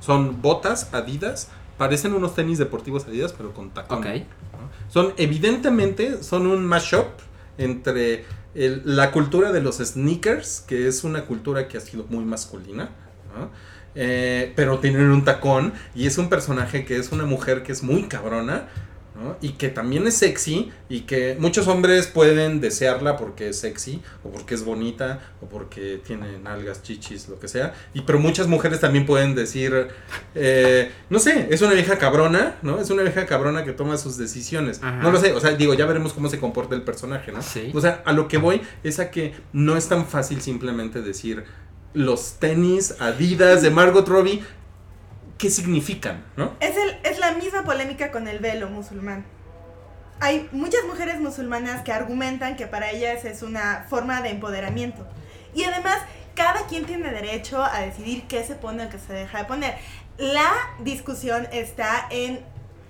Son 0.01 0.43
botas 0.43 0.93
Adidas, 0.93 1.49
parecen 1.79 2.13
unos 2.15 2.35
tenis 2.35 2.59
deportivos 2.59 3.07
Adidas, 3.07 3.33
pero 3.33 3.53
con 3.55 3.71
tacón. 3.71 4.03
Son, 4.89 5.13
evidentemente, 5.17 6.23
son 6.23 6.47
un 6.47 6.65
mashup 6.67 7.07
entre 7.59 8.25
el- 8.55 8.83
la 8.85 9.11
cultura 9.13 9.53
de 9.53 9.61
los 9.61 9.79
sneakers, 9.79 10.61
que 10.67 10.89
es 10.89 11.05
una 11.05 11.23
cultura 11.27 11.69
que 11.69 11.77
ha 11.79 11.81
sido 11.81 12.05
muy 12.09 12.25
masculina, 12.25 12.91
¿no? 13.37 13.51
Eh, 13.95 14.53
pero 14.55 14.79
tienen 14.79 15.11
un 15.11 15.25
tacón 15.25 15.73
y 15.95 16.07
es 16.07 16.19
un 16.19 16.29
personaje 16.29 16.85
que 16.85 16.97
es 16.99 17.11
una 17.11 17.25
mujer 17.25 17.63
que 17.63 17.73
es 17.73 17.83
muy 17.83 18.05
cabrona, 18.05 18.69
¿no? 19.19 19.37
Y 19.41 19.51
que 19.51 19.69
también 19.69 20.07
es 20.07 20.15
sexy 20.15 20.71
y 20.89 21.01
que 21.01 21.37
muchos 21.39 21.67
hombres 21.67 22.07
pueden 22.07 22.61
desearla 22.61 23.17
porque 23.17 23.49
es 23.49 23.59
sexy 23.59 24.01
o 24.25 24.31
porque 24.31 24.55
es 24.55 24.65
bonita 24.65 25.21
o 25.41 25.47
porque 25.47 26.01
tiene 26.07 26.39
nalgas, 26.39 26.83
chichis, 26.83 27.29
lo 27.29 27.39
que 27.39 27.49
sea. 27.49 27.75
Y 27.95 28.03
pero 28.03 28.19
muchas 28.19 28.47
mujeres 28.47 28.81
también 28.81 29.07
pueden 29.07 29.35
decir, 29.35 29.89
eh, 30.35 30.93
no 31.11 31.19
sé, 31.19 31.49
es 31.51 31.61
una 31.63 31.73
vieja 31.73 31.99
cabrona, 31.99 32.57
¿no? 32.63 32.81
Es 32.81 32.91
una 32.91 33.03
vieja 33.03 33.27
cabrona 33.27 33.65
que 33.65 33.73
toma 33.73 33.97
sus 33.97 34.17
decisiones. 34.17 34.81
Ajá. 34.83 35.03
No 35.03 35.11
lo 35.11 35.19
sé, 35.19 35.33
o 35.33 35.41
sea, 35.41 35.53
digo, 35.53 35.75
ya 35.75 35.87
veremos 35.87 36.13
cómo 36.13 36.29
se 36.29 36.39
comporta 36.39 36.75
el 36.75 36.83
personaje, 36.83 37.33
¿no? 37.33 37.43
Sí. 37.43 37.73
O 37.75 37.81
sea, 37.81 38.03
a 38.05 38.13
lo 38.13 38.29
que 38.29 38.39
voy 38.39 38.63
es 38.85 39.01
a 39.01 39.11
que 39.11 39.35
no 39.53 39.77
es 39.77 39.89
tan 39.89 40.07
fácil 40.07 40.41
simplemente 40.41 41.03
decir 41.03 41.45
los 41.95 42.35
tenis 42.35 42.95
Adidas 43.01 43.63
de 43.63 43.71
Margot 43.71 44.07
Robbie, 44.07 44.43
¿qué 45.39 45.51
significan, 45.51 46.25
no? 46.37 46.57
Es, 46.61 46.77
el, 46.77 46.98
la 47.29 47.35
misma 47.37 47.63
polémica 47.63 48.11
con 48.11 48.27
el 48.27 48.39
velo 48.39 48.71
musulmán. 48.71 49.27
Hay 50.19 50.49
muchas 50.51 50.83
mujeres 50.87 51.21
musulmanas 51.21 51.83
que 51.83 51.93
argumentan 51.93 52.57
que 52.57 52.67
para 52.67 52.91
ellas 52.91 53.25
es 53.27 53.43
una 53.43 53.85
forma 53.91 54.23
de 54.23 54.31
empoderamiento. 54.31 55.07
Y 55.55 55.65
además, 55.65 55.99
cada 56.35 56.67
quien 56.67 56.87
tiene 56.87 57.11
derecho 57.11 57.63
a 57.63 57.81
decidir 57.81 58.27
qué 58.29 58.45
se 58.45 58.55
pone 58.55 58.87
o 58.87 58.89
qué 58.89 58.99
se 58.99 59.13
deja 59.13 59.39
de 59.39 59.45
poner. 59.45 59.77
La 60.17 60.51
discusión 60.81 61.47
está 61.53 62.07
en 62.11 62.41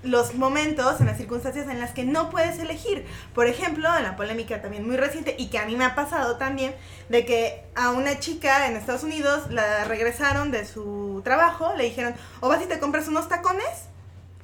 los 0.05 0.37
momentos, 0.37 1.01
en 1.01 1.07
las 1.07 1.17
circunstancias 1.17 1.67
en 1.69 1.81
las 1.81 1.91
que 1.91 2.05
no 2.05 2.31
puedes 2.31 2.61
elegir. 2.61 3.05
Por 3.35 3.49
ejemplo, 3.49 3.89
en 3.97 4.05
la 4.05 4.15
polémica 4.15 4.63
también 4.63 4.87
muy 4.87 4.97
reciente 4.97 5.35
y 5.37 5.49
que 5.49 5.59
a 5.59 5.67
mí 5.67 5.75
me 5.75 5.85
ha 5.85 5.97
pasado 5.97 6.37
también, 6.37 6.77
de 7.09 7.27
que 7.27 7.65
a 7.75 7.91
una 7.91 8.21
chica 8.21 8.69
en 8.69 8.77
Estados 8.77 9.03
Unidos 9.03 9.51
la 9.51 9.85
regresaron 9.85 10.53
de 10.53 10.65
su 10.65 11.23
trabajo, 11.25 11.75
le 11.77 11.85
dijeron, 11.85 12.15
o 12.39 12.49
vas 12.49 12.63
y 12.63 12.67
te 12.67 12.79
compras 12.79 13.09
unos 13.09 13.29
tacones, 13.29 13.89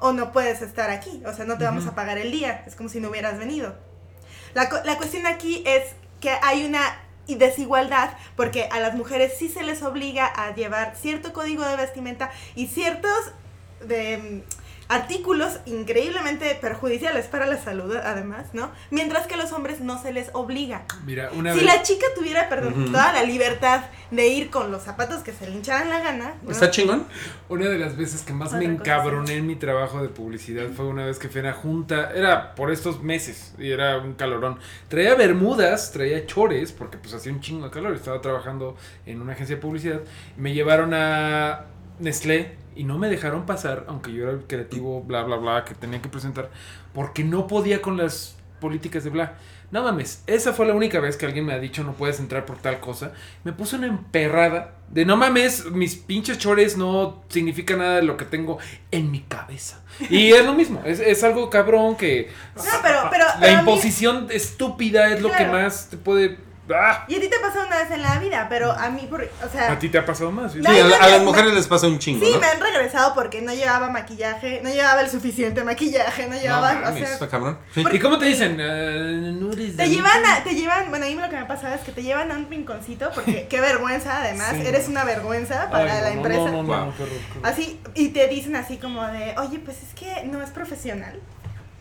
o 0.05 0.13
no 0.13 0.33
puedes 0.33 0.61
estar 0.61 0.91
aquí, 0.91 1.23
o 1.25 1.33
sea, 1.33 1.47
no 1.47 1.57
te 1.57 1.65
vamos 1.65 1.87
a 1.87 1.95
pagar 1.95 2.19
el 2.19 2.31
día, 2.31 2.63
es 2.67 2.77
como 2.77 2.91
si 2.91 3.01
no 3.01 3.09
hubieras 3.09 3.39
venido. 3.39 3.75
La, 4.53 4.69
la 4.85 4.99
cuestión 4.99 5.27
aquí 5.27 5.65
es 5.65 5.95
que 6.21 6.29
hay 6.43 6.67
una 6.67 7.01
desigualdad 7.27 8.11
porque 8.37 8.69
a 8.71 8.81
las 8.81 8.95
mujeres 8.95 9.33
sí 9.39 9.49
se 9.49 9.63
les 9.63 9.83
obliga 9.83 10.27
a 10.27 10.55
llevar 10.55 10.95
cierto 10.95 11.33
código 11.33 11.65
de 11.65 11.77
vestimenta 11.77 12.31
y 12.55 12.67
ciertos 12.67 13.33
de, 13.87 14.45
artículos 14.89 15.61
increíblemente 15.66 16.57
perjudiciales 16.61 17.26
para 17.26 17.47
la 17.47 17.59
salud 17.59 17.97
además, 17.97 18.47
¿no? 18.53 18.70
Mientras 18.91 19.26
que 19.26 19.35
a 19.35 19.37
los 19.37 19.53
hombres 19.53 19.80
no 19.80 20.01
se 20.01 20.12
les 20.12 20.30
obliga. 20.32 20.85
Mira, 21.07 21.30
una 21.35 21.53
Si 21.53 21.61
vez... 21.61 21.66
la 21.66 21.82
chica 21.82 22.07
tuviera, 22.14 22.49
perdón, 22.49 22.93
toda 22.93 23.12
la 23.12 23.22
libertad 23.22 23.82
de 24.11 24.28
ir 24.28 24.51
con 24.51 24.70
los 24.70 24.82
zapatos 24.82 25.22
que 25.22 25.32
se 25.32 25.49
le 25.49 25.57
hincharan 25.57 25.89
la 25.89 26.01
gana, 26.01 26.35
¿no? 26.43 26.51
¿Está 26.51 26.70
chingón? 26.70 27.07
Una 27.49 27.68
de 27.68 27.78
las 27.78 27.97
veces 27.97 28.22
que 28.22 28.32
más 28.32 28.49
Otra 28.49 28.61
me 28.61 28.66
encabroné 28.66 29.37
en 29.37 29.47
mi 29.47 29.57
trabajo 29.57 30.03
de 30.03 30.09
publicidad 30.09 30.68
fue 30.76 30.87
una 30.87 31.07
vez 31.07 31.18
que 31.18 31.28
fui 31.28 31.41
a 31.41 31.45
una 31.45 31.53
junta, 31.53 32.12
era 32.14 32.55
por 32.55 32.70
estos 32.70 33.03
meses 33.03 33.55
y 33.59 33.70
era 33.70 33.99
un 33.99 34.14
calorón. 34.14 34.59
Traía 34.89 35.14
bermudas, 35.14 35.93
traía 35.93 36.26
chores 36.26 36.72
porque 36.72 36.99
pues 36.99 37.14
hacía 37.14 37.32
un 37.32 37.41
chingo 37.41 37.64
de 37.66 37.70
calor, 37.70 37.95
estaba 37.95 38.20
trabajando 38.20 38.76
en 39.07 39.20
una 39.20 39.32
agencia 39.32 39.57
de 39.57 39.62
publicidad. 39.62 40.01
Me 40.37 40.53
llevaron 40.53 40.93
a 40.95 41.64
Nestlé 41.99 42.64
y 42.77 42.85
no 42.85 42.99
me 42.99 43.09
dejaron 43.09 43.47
pasar, 43.47 43.85
aunque 43.89 44.12
yo 44.12 44.25
era 44.25 44.33
el 44.33 44.45
creativo, 44.47 45.03
bla, 45.03 45.22
bla, 45.22 45.37
bla, 45.37 45.64
que 45.64 45.75
tenía 45.75 46.01
que 46.03 46.09
presentar, 46.09 46.51
porque 46.93 47.25
no 47.25 47.47
podía 47.47 47.81
con 47.83 47.97
las 47.97 48.37
políticas 48.61 49.05
de 49.05 49.11
bla. 49.11 49.35
No 49.70 49.83
mames, 49.83 50.22
esa 50.29 50.53
fue 50.53 50.66
la 50.66 50.75
única 50.75 51.01
vez 51.01 51.16
que 51.16 51.27
alguien 51.27 51.45
me 51.47 51.53
ha 51.53 51.59
dicho 51.59 51.83
no 51.83 51.95
puedes 51.95 52.20
entrar 52.20 52.45
por 52.47 52.59
tal 52.59 52.79
cosa. 52.79 53.12
Me 53.43 53.53
puse 53.53 53.75
una 53.75 53.89
emperrada 53.89 54.75
de 54.89 55.05
no 55.05 55.16
mames, 55.16 55.64
mis 55.72 55.97
pinches 55.97 56.39
chores 56.39 56.77
no 56.77 57.25
significa 57.29 57.75
nada 57.77 57.97
de 57.97 58.03
lo 58.03 58.16
que 58.16 58.25
tengo 58.25 58.59
en 58.93 59.11
mi 59.11 59.20
cabeza. 59.22 59.83
Y 60.11 60.31
es 60.33 60.45
lo 60.45 60.53
mismo, 60.55 60.81
es, 60.85 61.01
es 61.01 61.25
algo 61.25 61.51
cabrón 61.51 61.97
que 61.97 62.31
No, 62.55 62.62
pero, 62.83 63.09
pero, 63.11 63.25
la 63.25 63.37
pero 63.41 63.53
a 63.59 63.62
mí- 63.62 63.70
imposición 63.70 64.29
estúpida 64.31 65.12
es 65.12 65.20
lo 65.22 65.33
que 65.33 65.47
más 65.47 65.89
te 65.91 65.97
puede... 65.97 66.39
¡Ah! 66.75 67.05
Y 67.09 67.17
a 67.17 67.21
ti 67.21 67.29
te 67.29 67.39
pasó 67.41 67.61
una 67.67 67.77
vez 67.77 67.91
en 67.91 68.01
la 68.03 68.19
vida, 68.19 68.47
pero 68.49 68.73
a 68.73 68.89
mí, 68.89 69.07
por, 69.11 69.23
o 69.23 69.49
sea... 69.53 69.73
A 69.73 69.79
ti 69.79 69.91
te 69.91 69.99
ha 69.99 70.07
pasado 70.07 70.33
más. 70.33 70.53
Sí, 70.53 70.61
a, 70.65 70.73
la- 70.73 70.99
las 70.99 71.19
me- 71.21 71.25
mujeres 71.27 71.53
les 71.53 71.67
pasa 71.67 71.87
un 71.87 71.99
chingo, 71.99 72.25
Sí, 72.25 72.33
¿no? 72.33 72.41
me 72.41 72.47
han 72.47 72.61
regresado 72.61 73.15
porque 73.15 73.43
no 73.43 73.53
llevaba 73.53 73.91
maquillaje, 73.91 74.61
no 74.62 74.71
llevaba 74.71 75.03
el 75.03 75.11
suficiente 75.11 75.62
maquillaje, 75.62 76.27
no 76.27 76.37
llevaba, 76.37 76.73
No 76.75 76.89
o 76.91 76.93
sea, 76.95 77.12
está 77.12 77.29
cabrón. 77.29 77.59
Sí. 77.75 77.85
¿Y 77.93 77.99
cómo 77.99 78.19
te 78.19 78.25
dicen? 78.27 78.57
Eh, 78.61 79.33
no 79.39 79.53
eres 79.53 79.77
te 79.77 79.89
llevan 79.91 80.25
a, 80.25 80.43
te 80.43 80.55
llevan, 80.55 80.89
bueno, 80.89 81.05
a 81.05 81.09
mí 81.09 81.15
lo 81.17 81.29
que 81.29 81.37
me 81.37 81.43
ha 81.43 81.47
pasado 81.49 81.75
es 81.75 81.83
que 81.83 81.93
te 81.93 82.03
llevan 82.03 82.31
a 82.33 82.37
un 82.37 82.49
rinconcito 82.49 83.11
porque 83.15 83.47
qué 83.51 83.61
vergüenza, 83.61 84.23
además, 84.23 84.53
Sí. 84.55 84.67
eres 84.67 84.89
una 84.89 85.05
vergüenza 85.05 85.69
para 85.71 85.93
Ay, 85.97 86.01
la 86.03 86.11
no, 86.11 86.17
empresa. 86.17 86.41
No, 86.45 86.51
no, 86.51 86.62
no, 86.62 86.69
Wow. 86.69 86.87
no, 86.87 86.97
qué 86.97 87.03
horror, 87.03 87.17
qué 87.33 87.39
horror. 87.41 87.53
Así, 87.53 87.81
y 87.95 88.09
te 88.09 88.27
dicen 88.29 88.57
así 88.57 88.79
como 88.79 89.07
de, 89.09 89.35
oye, 89.39 89.59
pues 89.59 89.83
es 89.83 89.95
que 89.95 90.25
no 90.25 90.41
es 90.43 90.49
profesional, 90.51 91.21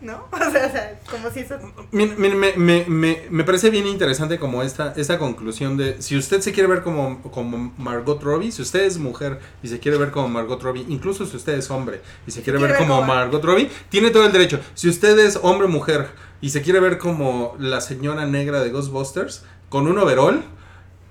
¿no? 0.03 0.27
O 0.33 0.51
sea, 0.51 0.67
o 0.67 0.71
sea 0.71 0.99
como 1.09 1.31
si 1.31 1.39
eso... 1.41 1.57
Me, 1.91 2.05
me, 2.07 2.85
me, 2.87 3.21
me 3.29 3.43
parece 3.43 3.69
bien 3.69 3.87
interesante 3.87 4.37
como 4.37 4.61
esta, 4.61 4.93
esta 4.95 5.17
conclusión 5.17 5.77
de 5.77 6.01
si 6.01 6.17
usted 6.17 6.41
se 6.41 6.51
quiere 6.51 6.67
ver 6.69 6.83
como, 6.83 7.21
como 7.31 7.73
Margot 7.77 8.21
Robbie, 8.21 8.51
si 8.51 8.61
usted 8.61 8.81
es 8.83 8.97
mujer 8.97 9.39
y 9.63 9.67
se 9.67 9.79
quiere 9.79 9.97
ver 9.97 10.11
como 10.11 10.27
Margot 10.29 10.61
Robbie, 10.61 10.85
incluso 10.89 11.25
si 11.25 11.35
usted 11.37 11.53
es 11.57 11.71
hombre 11.71 12.01
y 12.27 12.31
se 12.31 12.41
quiere 12.41 12.59
ver 12.59 12.67
quiere 12.69 12.79
ver 12.79 12.87
como 12.87 13.01
como- 13.01 13.13
Margot 13.13 13.43
Robbie, 13.43 13.69
tiene 13.89 14.09
todo 14.11 14.25
el 14.25 14.31
derecho. 14.31 14.59
Si 14.75 14.89
usted 14.89 15.17
es 15.19 15.39
hombre 15.41 15.67
o 15.67 15.69
mujer 15.69 16.09
y 16.41 16.49
se 16.49 16.61
quiere 16.61 16.79
ver 16.79 16.97
como 16.97 17.55
la 17.57 17.79
señora 17.81 18.25
negra 18.25 18.61
de 18.61 18.69
Ghostbusters, 18.69 19.43
con 19.69 19.87
un 19.87 19.97
overall, 19.97 20.43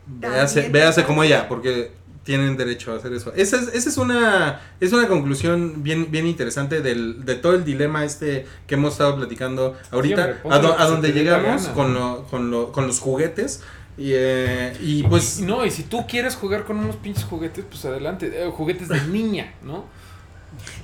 véase, 0.07 0.69
véase 0.69 1.05
como 1.05 1.23
ella, 1.23 1.49
porque 1.49 1.93
tienen 2.25 2.57
derecho 2.57 2.93
a 2.93 2.97
hacer 2.97 3.13
eso. 3.13 3.33
Esa 3.35 3.57
es, 3.61 3.69
esa 3.75 3.89
es 3.89 3.97
una 3.97 4.61
es 4.81 4.93
una 4.93 5.09
conclusión 5.09 5.83
bien, 5.83 6.11
bien 6.11 6.27
interesante 6.27 6.81
del, 6.81 7.25
de 7.25 7.35
todo 7.35 7.55
el 7.55 7.65
dilema 7.65 8.05
este 8.05 8.47
que 8.67 8.75
hemos 8.77 8.93
estado 8.93 9.17
platicando 9.17 9.77
ahorita, 9.91 10.39
hombre, 10.45 10.59
a, 10.59 10.59
do- 10.61 10.79
a 10.79 10.87
donde 10.87 11.13
llegamos 11.13 11.63
con, 11.75 11.95
lo- 11.95 12.25
con, 12.31 12.51
lo- 12.51 12.73
con 12.73 12.87
los 12.87 13.01
juguetes. 13.01 13.63
Y, 13.99 14.13
eh, 14.15 14.73
y 14.81 15.03
pues... 15.03 15.41
Y 15.41 15.43
no, 15.43 15.67
y 15.67 15.71
si 15.71 15.83
tú 15.83 16.07
quieres 16.07 16.35
jugar 16.35 16.65
con 16.65 16.79
unos 16.79 16.97
pinches 16.97 17.25
juguetes, 17.25 17.65
pues 17.69 17.85
adelante. 17.85 18.33
Eh, 18.35 18.51
juguetes 18.51 18.89
de 18.89 19.01
niña, 19.09 19.53
¿no? 19.63 19.85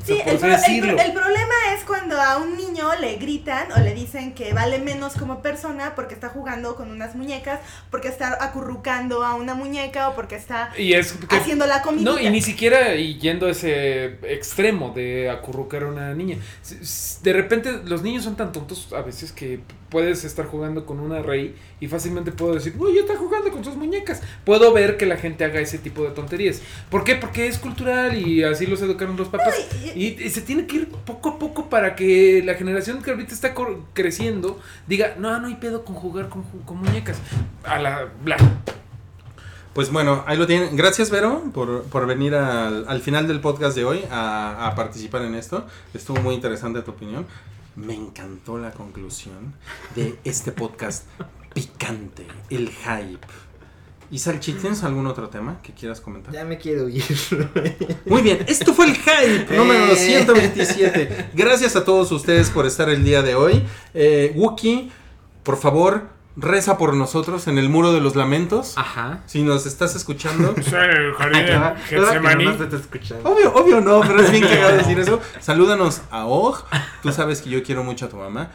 Sí, 0.04 0.18
el, 0.24 0.38
pro- 0.38 1.12
problema 1.12 1.54
es 1.76 1.84
cuando 1.84 2.20
a 2.20 2.38
un 2.38 2.56
niño 2.56 2.88
le 3.00 3.16
gritan 3.16 3.70
o 3.72 3.78
le 3.80 3.94
dicen 3.94 4.34
que 4.34 4.54
vale 4.54 4.78
menos 4.78 5.14
como 5.14 5.42
persona 5.42 5.94
porque 5.94 6.14
está 6.14 6.30
jugando 6.30 6.76
con 6.76 6.90
unas 6.90 7.14
muñecas, 7.14 7.60
porque 7.90 8.08
está 8.08 8.42
acurrucando 8.42 9.24
a 9.24 9.34
una 9.34 9.54
muñeca 9.54 10.08
o 10.08 10.14
porque 10.14 10.36
está 10.36 10.70
Y 10.78 10.94
es 10.94 11.12
que- 11.12 11.36
haciendo 11.36 11.66
la 11.66 11.82
comida. 11.82 12.10
No, 12.10 12.18
y 12.18 12.30
ni 12.30 12.40
siquiera 12.40 12.94
yendo 12.94 13.46
a 13.46 13.50
ese 13.50 14.18
extremo 14.22 14.92
de 14.94 15.28
acurrucar 15.30 15.82
a 15.82 15.88
una 15.88 16.14
niña. 16.14 16.38
De 17.22 17.32
repente 17.32 17.80
los 17.84 18.02
niños 18.02 18.24
son 18.24 18.36
tan 18.36 18.52
tontos 18.52 18.92
a 18.92 19.02
veces 19.02 19.32
que 19.32 19.60
puedes 19.90 20.24
estar 20.24 20.44
jugando 20.46 20.84
con 20.84 21.00
una 21.00 21.22
rey 21.22 21.56
y 21.80 21.88
fácilmente 21.88 22.30
puedo 22.30 22.54
decir, 22.54 22.74
uy, 22.78 22.94
ya 22.94 23.00
está 23.00 23.16
jugando 23.16 23.50
con 23.50 23.64
sus 23.64 23.74
muñecas. 23.76 24.20
Puedo 24.44 24.72
ver 24.72 24.96
que 24.98 25.06
la 25.06 25.16
gente 25.16 25.44
haga 25.44 25.60
ese 25.60 25.78
tipo 25.78 26.02
de 26.04 26.10
tonterías. 26.10 26.60
¿Por 26.90 27.04
qué? 27.04 27.14
Porque 27.16 27.46
es 27.48 27.58
cultural 27.58 28.16
y 28.16 28.42
así 28.44 28.66
los 28.66 28.82
educaron 28.82 29.16
los 29.16 29.28
papás. 29.28 29.54
Y- 29.94 30.22
Y, 30.22 30.30
se 30.30 30.42
tiene 30.42 30.66
que 30.66 30.76
ir 30.76 30.88
poco 30.88 31.30
a 31.30 31.38
poco 31.38 31.68
para 31.68 31.94
que 31.96 32.42
la 32.44 32.54
generación 32.54 33.02
que 33.02 33.10
ahorita 33.10 33.34
está 33.34 33.54
creciendo 33.94 34.60
diga, 34.86 35.14
no, 35.18 35.38
no 35.40 35.46
hay 35.48 35.54
pedo 35.56 35.84
con 35.84 35.94
jugar 35.96 36.28
con, 36.28 36.42
con 36.64 36.78
muñecas. 36.78 37.18
A 37.64 37.78
la... 37.78 38.08
Bla. 38.22 38.36
Pues 39.74 39.92
bueno, 39.92 40.24
ahí 40.26 40.36
lo 40.36 40.46
tienen. 40.46 40.76
Gracias, 40.76 41.10
Vero, 41.10 41.44
por, 41.54 41.84
por 41.84 42.06
venir 42.06 42.34
al, 42.34 42.88
al 42.88 43.00
final 43.00 43.28
del 43.28 43.40
podcast 43.40 43.76
de 43.76 43.84
hoy 43.84 44.04
a, 44.10 44.66
a 44.66 44.74
participar 44.74 45.22
en 45.22 45.34
esto. 45.36 45.66
Estuvo 45.94 46.20
muy 46.20 46.34
interesante 46.34 46.82
tu 46.82 46.90
opinión. 46.92 47.26
Me 47.76 47.94
encantó 47.94 48.58
la 48.58 48.72
conclusión 48.72 49.54
de 49.94 50.18
este 50.24 50.50
podcast 50.50 51.04
picante, 51.54 52.26
el 52.50 52.70
hype. 52.70 53.24
Y 54.10 54.18
Salchi, 54.18 54.52
¿tienes 54.54 54.82
algún 54.84 55.06
otro 55.06 55.28
tema 55.28 55.60
que 55.62 55.72
quieras 55.72 56.00
comentar? 56.00 56.32
Ya 56.32 56.44
me 56.44 56.56
quiero 56.56 56.88
ir. 56.88 57.04
Muy 58.06 58.22
bien, 58.22 58.42
esto 58.48 58.72
fue 58.72 58.86
el 58.86 58.96
hype 58.96 59.54
número 59.54 59.94
127. 59.94 61.30
Gracias 61.34 61.76
a 61.76 61.84
todos 61.84 62.10
ustedes 62.10 62.48
por 62.48 62.64
estar 62.64 62.88
el 62.88 63.04
día 63.04 63.20
de 63.20 63.34
hoy. 63.34 63.62
Eh, 63.92 64.32
Wookie, 64.34 64.90
por 65.42 65.58
favor, 65.58 66.08
reza 66.38 66.78
por 66.78 66.94
nosotros 66.94 67.48
en 67.48 67.58
el 67.58 67.68
muro 67.68 67.92
de 67.92 68.00
los 68.00 68.14
lamentos. 68.14 68.74
Ajá. 68.76 69.22
Si 69.26 69.42
nos 69.42 69.66
estás 69.66 69.94
escuchando. 69.96 70.54
Sí, 70.68 70.74
jardín 71.16 72.68
te 72.68 72.76
escuchando. 72.76 73.30
Obvio, 73.30 73.54
obvio 73.54 73.80
no, 73.80 74.00
pero 74.00 74.20
es 74.20 74.30
bien 74.30 74.44
cagado 74.48 74.76
decir 74.76 74.98
eso. 74.98 75.20
Salúdanos 75.40 76.02
a 76.10 76.26
Og. 76.26 76.56
Tú 77.02 77.10
sabes 77.10 77.40
que 77.40 77.50
yo 77.50 77.62
quiero 77.62 77.84
mucho 77.84 78.06
a 78.06 78.08
tu 78.08 78.16
mamá. 78.16 78.50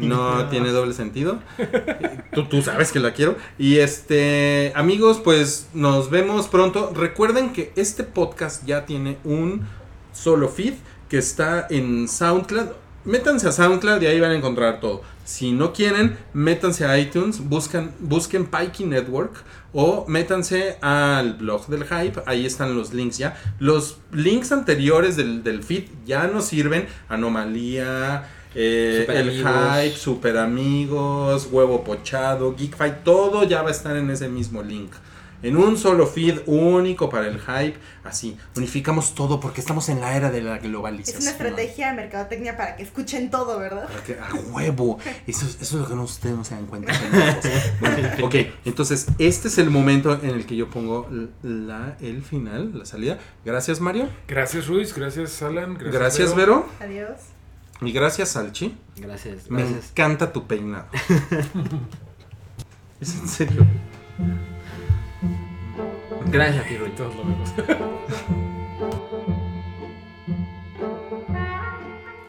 No 0.00 0.48
tiene 0.48 0.70
doble 0.70 0.94
sentido. 0.94 1.38
Tú, 2.32 2.46
tú 2.46 2.60
sabes 2.62 2.92
que 2.92 2.98
la 2.98 3.12
quiero. 3.12 3.36
Y 3.56 3.78
este, 3.78 4.72
amigos, 4.74 5.20
pues 5.22 5.68
nos 5.74 6.10
vemos 6.10 6.48
pronto. 6.48 6.92
Recuerden 6.94 7.52
que 7.52 7.72
este 7.76 8.02
podcast 8.02 8.64
ya 8.66 8.84
tiene 8.84 9.18
un 9.24 9.66
solo 10.12 10.48
feed 10.48 10.74
que 11.08 11.18
está 11.18 11.66
en 11.70 12.08
SoundCloud. 12.08 12.83
Métanse 13.04 13.46
a 13.48 13.52
SoundCloud 13.52 14.00
y 14.02 14.06
ahí 14.06 14.18
van 14.18 14.30
a 14.30 14.34
encontrar 14.34 14.80
todo. 14.80 15.02
Si 15.24 15.52
no 15.52 15.72
quieren, 15.72 16.16
métanse 16.32 16.86
a 16.86 16.98
iTunes, 16.98 17.40
buscan, 17.40 17.92
busquen 17.98 18.46
Pikey 18.46 18.86
Network 18.86 19.44
o 19.72 20.04
métanse 20.08 20.78
al 20.80 21.34
blog 21.34 21.66
del 21.66 21.84
Hype, 21.84 22.22
ahí 22.26 22.46
están 22.46 22.76
los 22.76 22.94
links 22.94 23.18
ya. 23.18 23.36
Los 23.58 23.98
links 24.12 24.52
anteriores 24.52 25.16
del, 25.16 25.42
del 25.42 25.62
feed 25.62 25.84
ya 26.06 26.26
nos 26.26 26.46
sirven. 26.46 26.86
Anomalía, 27.08 28.28
eh, 28.54 29.06
el. 29.08 29.44
Hype, 29.44 29.96
Super 29.96 30.38
Amigos, 30.38 31.48
Huevo 31.50 31.84
Pochado, 31.84 32.54
Geek 32.54 32.76
Fight, 32.76 33.02
todo 33.04 33.44
ya 33.44 33.62
va 33.62 33.68
a 33.68 33.72
estar 33.72 33.96
en 33.96 34.10
ese 34.10 34.28
mismo 34.28 34.62
link. 34.62 34.92
En 35.44 35.56
un 35.56 35.76
solo 35.78 36.06
feed 36.06 36.40
único 36.46 37.08
para 37.08 37.28
el 37.28 37.38
hype, 37.38 37.76
así, 38.02 38.36
unificamos 38.56 39.14
todo 39.14 39.38
porque 39.40 39.60
estamos 39.60 39.88
en 39.88 40.00
la 40.00 40.16
era 40.16 40.30
de 40.30 40.42
la 40.42 40.58
globalización. 40.58 41.18
Es 41.18 41.22
una 41.22 41.30
estrategia 41.32 41.90
de 41.90 41.96
mercadotecnia 41.96 42.56
para 42.56 42.76
que 42.76 42.82
escuchen 42.82 43.30
todo, 43.30 43.58
¿verdad? 43.58 43.86
Para 43.86 44.02
que- 44.02 44.18
a 44.18 44.34
huevo. 44.50 44.98
Eso, 45.26 45.46
es- 45.46 45.60
eso 45.60 45.76
es 45.76 45.82
lo 45.82 45.88
que 45.88 45.94
no 45.94 46.02
ustedes 46.02 46.34
no 46.34 46.44
se 46.44 46.54
dan 46.54 46.66
cuenta. 46.66 46.92
Bueno, 47.80 48.08
ok, 48.22 48.34
entonces 48.64 49.06
este 49.18 49.48
es 49.48 49.58
el 49.58 49.70
momento 49.70 50.18
en 50.22 50.30
el 50.30 50.46
que 50.46 50.56
yo 50.56 50.68
pongo 50.70 51.08
la, 51.42 51.96
el 52.00 52.22
final, 52.22 52.78
la 52.78 52.86
salida. 52.86 53.18
Gracias 53.44 53.80
Mario. 53.80 54.08
Gracias 54.26 54.66
Ruiz, 54.66 54.94
gracias 54.94 55.40
Alan. 55.42 55.74
Gracias, 55.74 55.94
Gracias 55.94 56.34
Vero. 56.34 56.66
Adiós. 56.80 57.18
Y 57.80 57.92
gracias 57.92 58.30
Salchi. 58.30 58.76
Gracias, 58.96 59.50
Me 59.50 59.62
gracias. 59.62 59.90
encanta 59.90 60.32
tu 60.32 60.46
peinado. 60.46 60.86
es 63.00 63.14
en 63.14 63.28
serio. 63.28 63.66
Gracias 66.26 66.64
a 66.64 66.68
ti. 66.68 66.76
Todos 66.96 67.14
lo 67.16 67.24
vemos. 67.24 67.52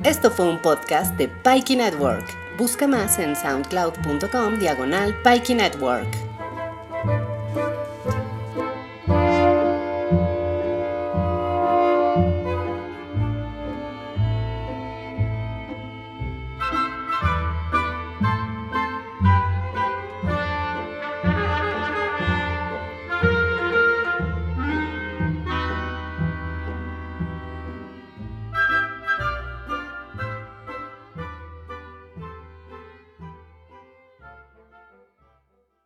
Esto 0.04 0.30
fue 0.30 0.48
un 0.48 0.62
podcast 0.62 1.16
de 1.18 1.28
Pikey 1.28 1.78
Network. 1.78 2.26
Busca 2.60 2.88
más 2.88 3.18
en 3.18 3.36
soundcloud.com 3.36 4.60
diagonal 4.60 5.16
Pikey 5.24 5.56
Network. 5.56 6.25